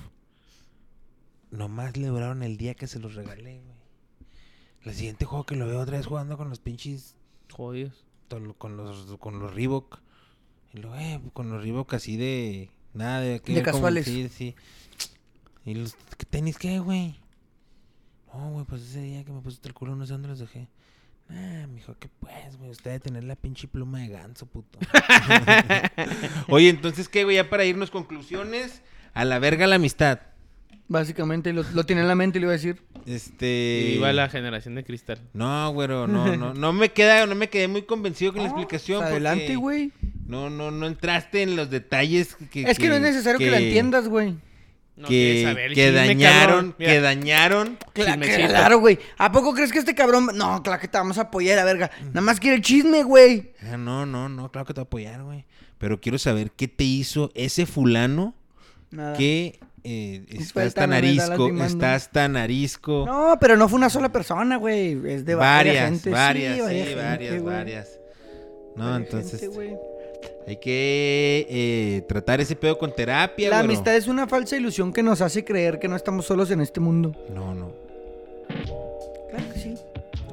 Nomás 1.52 1.96
le 1.98 2.08
duraron 2.08 2.44
el 2.44 2.58
día 2.58 2.74
que 2.76 2.88
se 2.88 3.00
los 3.00 3.16
regalé, 3.16 3.62
güey. 3.62 3.78
El 4.84 4.94
siguiente 4.94 5.26
juego 5.26 5.46
que 5.46 5.56
lo 5.56 5.66
veo 5.68 5.80
otra 5.82 5.98
vez 5.98 6.06
jugando 6.06 6.38
con 6.38 6.50
los 6.50 6.60
pinches 6.60 7.16
Jodidos. 7.52 8.06
con 8.30 8.78
los 8.78 9.18
con 9.18 9.40
los 9.40 9.54
Reebok. 9.54 10.00
Y 10.74 10.78
lo, 10.80 10.96
eh, 10.98 11.22
con 11.34 11.50
los 11.50 11.62
Reebok 11.64 11.94
así 11.94 12.18
de 12.18 12.70
nada 12.94 13.22
de, 13.22 13.40
que 13.42 13.54
De 13.54 13.62
como- 13.64 13.74
casuales. 13.74 14.06
sí, 14.06 14.28
sí. 14.30 14.56
Y 15.66 15.74
los 15.76 15.96
¿qué 16.18 16.26
tenis 16.26 16.58
qué, 16.58 16.80
güey. 16.80 17.16
No, 18.34 18.52
güey, 18.52 18.66
pues 18.66 18.82
ese 18.84 19.02
día 19.02 19.24
que 19.26 19.32
me 19.32 19.42
pusiste 19.42 19.68
el 19.68 19.74
culo, 19.74 19.96
no 19.96 20.06
sé 20.06 20.14
dónde 20.14 20.28
los 20.28 20.40
dejé. 20.40 20.68
Ah, 21.30 21.68
mijo, 21.74 21.96
¿qué 22.00 22.08
pues, 22.20 22.58
güey? 22.58 22.70
Usted 22.70 22.92
debe 22.92 23.00
tener 23.00 23.24
la 23.24 23.36
pinche 23.36 23.68
pluma 23.68 24.00
de 24.00 24.08
ganso, 24.08 24.46
puto. 24.46 24.80
Oye, 26.48 26.70
entonces, 26.70 27.10
¿qué, 27.10 27.24
güey? 27.24 27.36
Ya 27.36 27.50
para 27.50 27.66
irnos 27.66 27.92
conclusiones, 27.92 28.82
a 29.14 29.26
la 29.26 29.40
verga 29.40 29.68
la 29.68 29.76
amistad. 29.76 30.20
Básicamente 30.90 31.52
lo, 31.52 31.64
lo 31.74 31.86
tenía 31.86 32.04
en 32.04 32.08
la 32.08 32.16
mente 32.16 32.38
y 32.38 32.42
le 32.42 32.46
iba 32.46 32.54
a 32.54 32.58
decir. 32.58 32.82
Este... 33.06 33.94
Iba 33.96 34.14
la 34.14 34.30
generación 34.30 34.76
de 34.76 34.86
cristal. 34.86 35.20
No, 35.34 35.72
güero, 35.74 36.08
no, 36.08 36.36
no, 36.38 36.54
no 36.54 36.74
me 36.74 36.94
queda, 36.94 37.26
no 37.26 37.36
me 37.36 37.50
quedé 37.50 37.68
muy 37.68 37.82
convencido 37.82 38.32
con 38.32 38.44
la 38.44 38.48
explicación. 38.48 39.00
Pues, 39.00 39.12
porque 39.12 39.28
adelante, 39.28 39.56
güey. 39.58 39.92
No, 40.26 40.50
no, 40.50 40.72
no 40.72 40.88
entraste 40.88 41.42
en 41.42 41.58
los 41.58 41.70
detalles 41.70 42.36
que... 42.52 42.64
Es 42.64 42.80
que, 42.80 42.88
no 42.88 42.96
es 42.96 43.02
necesario 43.02 43.38
que, 43.38 43.52
la 43.52 43.60
entiendas, 43.60 44.08
güey. 44.08 44.36
No 44.98 45.08
quieres 45.08 45.44
Que, 45.44 45.44
saber 45.44 45.66
el 45.66 45.76
que 45.76 45.86
chisme, 45.86 46.08
dañaron, 46.08 46.74
que 46.74 47.02
dañaron. 47.02 47.78
Claro, 47.94 48.80
güey. 48.80 48.98
¿A 49.20 49.32
poco 49.32 49.54
crees 49.54 49.72
que 49.72 49.78
este 49.78 49.94
cabrón.? 49.94 50.32
No, 50.34 50.64
claro 50.64 50.82
que 50.82 50.88
te 50.88 50.98
vamos 50.98 51.20
a 51.20 51.22
apoyar, 51.22 51.56
la 51.56 51.64
verga. 51.66 51.92
Nada 52.08 52.22
más 52.22 52.40
quiere 52.40 52.56
el 52.58 52.64
chisme, 52.64 53.04
güey. 53.04 53.54
Ah, 53.62 53.78
no, 53.78 54.08
no, 54.08 54.28
no, 54.28 54.52
claro 54.52 54.66
que 54.66 54.74
te 54.74 54.80
voy 54.80 54.86
a 54.86 54.88
apoyar, 54.88 55.24
güey. 55.24 55.46
Pero 55.78 56.02
quiero 56.02 56.18
saber 56.18 56.50
qué 56.52 56.68
te 56.68 56.84
hizo 56.84 57.32
ese 57.36 57.68
fulano 57.68 58.34
Nada. 58.90 59.16
que 59.16 59.60
eh, 59.84 60.26
estás 60.30 60.54
Falta 60.54 60.82
tan 60.82 60.94
arisco, 60.94 61.64
estás 61.64 62.12
tan 62.12 62.36
arisco. 62.36 63.06
No, 63.06 63.38
pero 63.40 63.56
no 63.56 63.70
fue 63.70 63.78
una 63.78 63.92
sola 63.92 64.12
persona, 64.12 64.58
güey. 64.58 64.94
Es 65.08 65.24
de 65.26 65.36
varias, 65.36 65.76
varias, 65.76 65.90
gente. 65.92 66.10
varias, 66.10 66.54
sí, 66.56 66.60
sí, 66.60 66.96
varias, 66.96 67.32
gente, 67.34 67.46
varias. 67.46 68.00
No, 68.76 68.86
Varias 68.86 69.02
entonces 69.14 69.40
gente. 69.42 69.78
Hay 70.48 70.56
que 70.58 71.46
eh, 71.50 72.02
tratar 72.08 72.40
ese 72.40 72.56
pedo 72.56 72.78
con 72.78 72.96
terapia, 72.96 73.50
La 73.50 73.58
güero. 73.58 73.74
amistad 73.74 73.96
es 73.98 74.08
una 74.08 74.28
falsa 74.28 74.56
ilusión 74.56 74.94
que 74.94 75.04
nos 75.04 75.20
hace 75.22 75.44
creer 75.44 75.78
que 75.78 75.88
no 75.90 75.96
estamos 75.98 76.26
solos 76.26 76.50
en 76.52 76.62
este 76.62 76.80
mundo. 76.80 77.14
No, 77.34 77.54
no, 77.54 77.72
Claro 79.30 79.46
que 79.54 79.60
sí. 79.60 79.76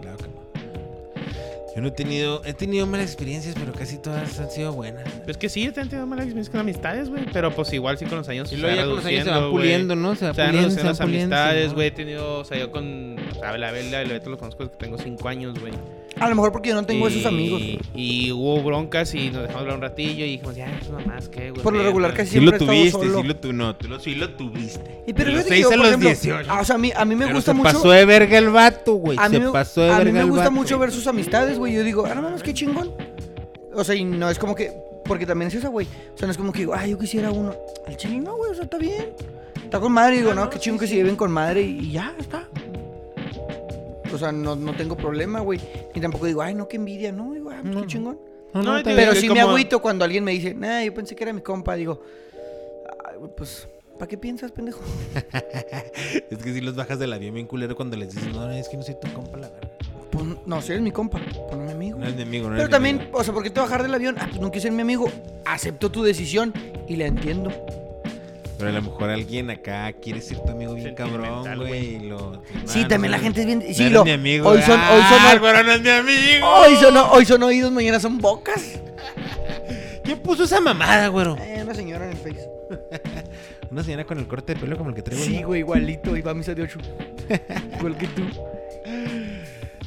claro 0.01 0.16
que 0.19 0.24
no. 0.28 1.74
Yo 1.74 1.82
no 1.82 1.89
he 1.89 1.91
tenido, 1.91 2.43
he 2.45 2.55
tenido 2.55 2.86
malas 2.86 3.07
experiencias, 3.07 3.57
pero 3.59 3.73
casi 3.73 3.99
todas 3.99 4.39
han 4.39 4.49
sido 4.53 4.73
buenas. 4.73 5.03
Pues 5.24 5.36
que 5.36 5.49
sí, 5.49 5.65
yo 5.65 5.73
te 5.73 5.81
han 5.81 5.89
tenido 5.89 6.07
malas 6.07 6.27
experiencias 6.27 6.53
con 6.53 6.61
amistades, 6.61 7.09
güey. 7.09 7.24
Pero 7.32 7.51
pues 7.53 7.73
igual 7.73 7.99
sí 7.99 8.05
con 8.05 8.19
los 8.19 8.28
años. 8.28 8.53
Y 8.53 8.55
se 8.55 8.61
luego 8.61 8.77
ya 8.77 8.86
con 8.86 8.95
los 8.97 9.05
años 9.05 9.24
se 9.24 9.31
van 9.31 9.41
güey. 9.51 9.53
puliendo, 9.53 9.97
¿no? 9.97 10.15
Se 10.15 10.27
va 10.27 10.35
Se 10.35 10.41
van 10.43 10.51
puliendo, 10.53 10.70
se 10.70 10.77
reduciendo 10.77 10.85
va 10.85 10.89
las 10.91 11.01
puliendo. 11.01 11.36
amistades, 11.36 11.69
sí, 11.70 11.74
güey. 11.74 11.86
He 11.89 11.91
tenido, 11.91 12.39
o 12.39 12.45
sea, 12.45 12.57
yo 12.59 12.70
con, 12.70 13.19
o 13.19 13.35
sea, 13.35 13.59
la 13.59 13.73
Bella 13.73 14.01
y 14.01 14.05
el 14.05 14.12
Beto 14.12 14.31
los 14.31 14.39
conozco 14.39 14.62
desde 14.62 14.78
que 14.78 14.85
tengo 14.85 14.97
cinco 14.99 15.28
años, 15.28 15.59
güey. 15.59 15.73
A 16.20 16.28
lo 16.28 16.35
mejor 16.36 16.53
porque 16.53 16.69
yo 16.70 16.74
no 16.77 16.85
tengo 16.86 17.09
esos 17.09 17.27
amigos. 17.27 17.61
Y 17.95 18.31
hubo 18.32 18.62
broncas 18.62 19.15
y 19.15 19.31
nos 19.31 19.43
dejamos 19.43 19.61
hablar 19.62 19.77
un 19.77 19.82
ratillo 19.82 20.24
y 20.24 20.31
dijimos, 20.32 20.55
ya, 20.57 20.66
eso 20.81 20.93
nomás, 20.93 21.28
¿qué, 21.28 21.51
güey? 21.51 21.62
Por 21.62 21.74
lo 21.74 21.82
regular 21.82 22.15
casi 22.15 22.31
Sí 22.32 22.41
lo 22.41 22.51
siempre 22.53 22.59
he 22.77 22.86
estado 22.86 23.01
tuviste, 23.01 23.09
solo. 23.12 23.20
sí 23.23 23.28
lo 23.28 23.36
tu 23.36 23.53
no, 23.53 23.77
tú 23.77 23.89
lo, 23.89 23.99
sí 24.01 24.15
lo 24.15 24.31
tuviste. 24.31 25.03
Y 25.07 25.12
pero 25.12 25.31
de 25.31 25.36
los 25.36 25.45
fíjate 25.45 25.49
que 25.49 25.55
6 25.57 25.62
yo, 25.62 25.66
a 25.69 25.70
por 25.70 25.78
los 25.78 25.89
ejemplo, 25.89 26.09
18. 26.09 26.51
ah, 26.53 26.61
o 26.61 26.65
sea, 26.65 26.74
a 26.77 26.78
mí, 26.78 26.93
a 26.95 27.05
mí 27.05 27.15
me 27.16 27.24
Pero 27.24 27.36
gusta 27.36 27.51
se 27.53 27.57
mucho. 27.57 27.73
pasó 27.73 27.91
de 27.91 28.05
verga 28.05 28.39
el 28.39 28.49
vato, 28.51 28.95
güey. 28.95 29.19
a 29.20 29.28
mí, 29.28 29.36
Se 29.36 29.43
me- 29.45 29.51
pasó 29.51 29.81
de 29.81 29.91
a 29.91 29.99
verga 29.99 30.05
mí 30.05 30.12
me 30.12 30.20
el 30.20 30.27
gusta 30.27 30.45
vato. 30.45 30.53
mucho 30.53 30.78
ver 30.78 30.91
sus 30.93 31.07
amistades, 31.07 31.59
güey. 31.59 31.74
Yo 31.74 31.82
digo, 31.82 32.05
ah, 32.07 32.15
no 32.15 32.23
mames, 32.23 32.43
qué 32.43 32.55
chingón. 32.55 32.93
O 33.74 33.82
sea, 33.82 33.95
y 33.97 34.05
no 34.05 34.31
es 34.31 34.39
como 34.39 34.55
que. 34.55 34.73
Porque 35.05 35.27
también 35.27 35.49
es 35.49 35.55
esa, 35.57 35.69
güey. 35.69 35.86
O 36.15 36.16
sea, 36.19 36.27
no 36.27 36.32
es 36.32 36.39
como 36.39 36.53
que 36.53 36.61
digo, 36.61 36.74
ah, 36.74 36.86
yo 36.86 36.97
quisiera 36.99 37.31
uno. 37.31 37.55
Al 37.86 37.97
chile 37.97 38.20
no, 38.20 38.36
güey, 38.36 38.53
o 38.53 38.55
sea, 38.55 38.65
está 38.65 38.78
bien. 38.78 39.07
Está 39.62 39.81
con 39.81 39.93
madre. 39.93 40.15
Y 40.15 40.19
digo, 40.20 40.31
Ah, 40.31 40.35
no, 40.36 40.45
no, 40.45 40.51
qué 40.51 40.59
sí, 40.59 40.62
chingón 40.65 40.78
que 40.78 40.86
sí. 40.86 40.93
se 40.93 40.97
lleven 40.99 41.16
con 41.16 41.31
madre 41.32 41.61
y, 41.62 41.78
y 41.81 41.91
ya, 41.93 42.15
está. 42.19 42.49
O 44.15 44.19
sea, 44.19 44.32
no, 44.32 44.55
no 44.57 44.74
tengo 44.74 44.97
problema, 44.97 45.41
güey. 45.41 45.61
Ni 45.95 46.01
tampoco 46.01 46.27
digo, 46.27 46.41
ay, 46.43 46.55
no, 46.55 46.69
qué 46.69 46.77
envidia, 46.77 47.12
no, 47.12 47.32
digo, 47.32 47.51
ah, 47.51 47.59
pues, 47.62 47.74
No, 47.74 47.81
qué 47.82 47.86
chingón. 47.89 48.19
No, 48.53 48.62
No, 48.62 48.78
y 48.81 48.82
te-. 48.82 48.95
Pero 48.95 49.15
sí 49.15 49.28
me 49.28 49.41
como- 49.41 49.51
agüito 49.51 49.82
cuando 49.82 50.05
alguien 50.05 50.23
me 50.24 50.31
dice, 50.32 50.55
nah, 50.55 50.82
yo 50.82 50.95
pensé 50.95 51.15
que 51.16 51.24
era 51.24 51.32
mi 51.32 51.41
compa. 51.41 51.74
Digo, 51.74 52.01
ay, 53.05 53.16
güey, 53.19 53.31
pues, 53.36 53.69
¿para 53.99 54.09
qué 54.09 54.16
piensas, 54.16 54.53
pendejo? 54.53 54.81
Es 56.31 56.39
que 56.43 56.53
si 56.55 56.61
los 56.61 56.74
bajas 56.77 56.99
del 56.99 57.12
avión 57.12 57.35
bien 57.35 57.47
culero 57.47 57.74
cuando 57.77 57.97
les 57.97 58.15
dices, 58.15 58.32
no, 58.35 58.51
es 58.51 58.69
que 58.69 58.77
no 58.77 58.82
soy 58.82 58.97
tu 59.01 59.12
compa, 59.12 59.36
la 59.39 59.49
verdad. 59.51 59.70
Pues, 60.11 60.24
no, 60.47 60.62
si 60.62 60.70
eres 60.70 60.82
mi 60.82 60.93
compa, 60.93 61.19
pues 61.49 61.59
no 61.59 61.65
mi 61.65 61.73
amigo. 61.73 61.99
No 61.99 62.07
es 62.07 62.15
mi 62.15 62.23
amigo, 62.23 62.45
no 62.45 62.51
Pero 62.51 62.62
eres 62.62 62.69
mi 62.69 62.73
también, 62.73 63.01
amigo. 63.01 63.19
o 63.19 63.24
sea, 63.24 63.35
¿por 63.35 63.43
qué 63.43 63.51
te 63.51 63.59
bajar 63.61 63.82
del 63.82 63.93
avión? 63.95 64.15
Ah, 64.19 64.27
pues 64.28 64.41
no 64.41 64.47
quieres 64.49 64.62
ser 64.62 64.73
mi 64.73 64.82
amigo. 64.82 65.07
Acepto 65.45 65.91
tu 65.91 66.03
decisión 66.05 66.55
y 66.89 66.95
la 66.97 67.07
entiendo. 67.07 67.51
Pero 68.66 68.78
a 68.78 68.81
lo 68.81 68.91
mejor 68.91 69.11
alguien 69.11 69.51
acá 69.51 69.93
quiere 69.93 70.20
ser 70.20 70.39
tu 70.41 70.51
amigo 70.51 70.74
bien 70.74 70.95
cabrón, 70.95 71.45
güey. 71.57 71.97
y 71.97 71.99
lo- 72.09 72.43
Sí, 72.66 72.82
no, 72.82 72.89
también 72.89 73.11
no, 73.12 73.16
la 73.19 73.23
gente 73.23 73.41
es 73.41 73.47
bien. 73.47 73.62
Sí, 73.74 73.89
lo. 73.91 74.05
mi 74.05 74.11
amigo. 74.12 74.49
Hoy 74.49 74.62
son, 74.62 74.81
hoy 74.81 75.03
son, 75.03 75.19
Ah, 75.20 75.31
Álvaro 75.32 75.62
no 75.65 75.73
es 75.73 75.81
mi 75.82 75.89
amigo. 75.91 76.47
hoy 76.49 76.77
son, 76.77 76.97
hoy 76.97 77.24
son 77.24 77.43
oídos, 77.43 77.73
mañana 77.73 78.01
son 78.01 78.19
bocas. 78.19 78.81
¿Quién 80.05 80.19
puso 80.20 80.45
esa 80.45 80.61
mamada, 80.61 81.09
güero? 81.09 81.36
Eh, 81.41 81.61
una 81.62 81.74
señora 81.74 82.05
en 82.05 82.11
el 82.12 82.16
Face. 82.16 82.49
Una 83.70 83.82
señora 83.82 84.05
con 84.05 84.19
el 84.19 84.27
corte 84.28 84.55
de 84.55 84.61
pelo 84.61 84.77
como 84.77 84.91
el 84.91 84.97
que 84.97 85.03
traigo 85.03 85.24
Sí, 85.24 85.43
güey, 85.43 85.61
igualito. 85.61 86.16
Y 86.16 86.20
va 86.23 86.31
a 86.31 86.35
misa 86.35 86.55
de 86.55 86.62
8. 86.62 86.78
Igual 87.78 87.97
que 87.97 88.07
tú. 88.09 88.23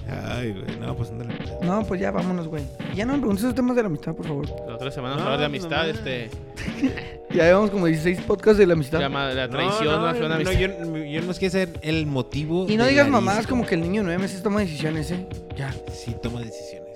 Ay, 0.09 0.53
güey, 0.53 0.77
no, 0.79 0.95
pues 0.95 1.09
ándale. 1.09 1.33
pues. 1.35 1.61
No, 1.61 1.83
pues 1.85 1.99
ya 1.99 2.11
vámonos, 2.11 2.47
güey. 2.47 2.63
Ya 2.95 3.05
no 3.05 3.13
me 3.13 3.19
preguntes 3.19 3.43
esos 3.43 3.55
temas 3.55 3.75
de 3.75 3.81
la 3.83 3.87
amistad, 3.87 4.15
por 4.15 4.25
favor. 4.25 4.47
La 4.67 4.75
otra 4.75 4.89
semana 4.91 5.15
vamos 5.15 5.23
No, 5.25 5.29
a 5.31 5.33
hablar 5.33 5.39
de 5.39 5.45
amistad, 5.57 5.89
este. 5.89 6.29
Ya 7.29 7.43
llevamos 7.43 7.71
como 7.71 7.87
16 7.87 8.21
podcasts 8.21 8.57
de 8.57 8.65
la 8.65 8.73
amistad. 8.73 8.99
Llama 9.01 9.25
la 9.33 9.49
traición, 9.49 9.85
no, 9.85 9.99
no, 9.99 10.05
no, 10.07 10.11
fue 10.15 10.25
una 10.25 10.29
no, 10.29 10.49
amistad. 10.49 10.59
yo, 10.59 10.67
yo 11.05 11.21
no 11.21 11.33
quiero 11.33 11.51
saber 11.51 11.79
el 11.83 12.05
motivo. 12.05 12.65
Y 12.69 12.77
no 12.77 12.85
de 12.85 12.91
digas 12.91 13.07
la 13.07 13.11
mamadas 13.11 13.39
disco. 13.41 13.49
como 13.51 13.65
que 13.65 13.75
el 13.75 13.81
niño 13.81 14.01
9 14.03 14.17
meses 14.17 14.41
toma 14.41 14.61
decisiones, 14.61 15.11
¿eh? 15.11 15.27
Ya. 15.57 15.75
Sí, 15.93 16.15
toma 16.23 16.39
decisiones. 16.41 16.87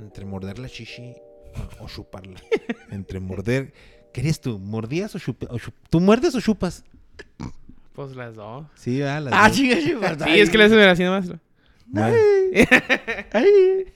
Entre 0.00 0.24
morder 0.26 0.58
la 0.58 0.68
chichi 0.68 1.14
o, 1.80 1.84
o 1.84 1.88
chuparla. 1.88 2.40
Entre 2.90 3.20
morder. 3.20 3.72
¿Qué 4.12 4.20
eres 4.20 4.40
tú? 4.40 4.58
¿Mordías 4.58 5.14
o 5.14 5.18
chupas? 5.18 5.48
¿Tú 5.88 6.00
muerdes 6.00 6.34
o 6.34 6.40
chupas? 6.40 6.84
Pues 7.98 8.14
las 8.14 8.36
dos. 8.36 8.64
Sí, 8.76 9.02
ah, 9.02 9.18
las 9.18 9.34
Ah, 9.34 9.48
dos. 9.48 9.56
chinga, 9.56 9.76
chinga. 9.80 10.16
Sí, 10.24 10.38
es 10.38 10.50
que 10.50 10.56
le 10.58 10.64
hacen 10.66 10.78
así 10.78 11.02
nomás. 11.02 11.32
Bueno, 11.86 12.16
Ay. 13.32 13.86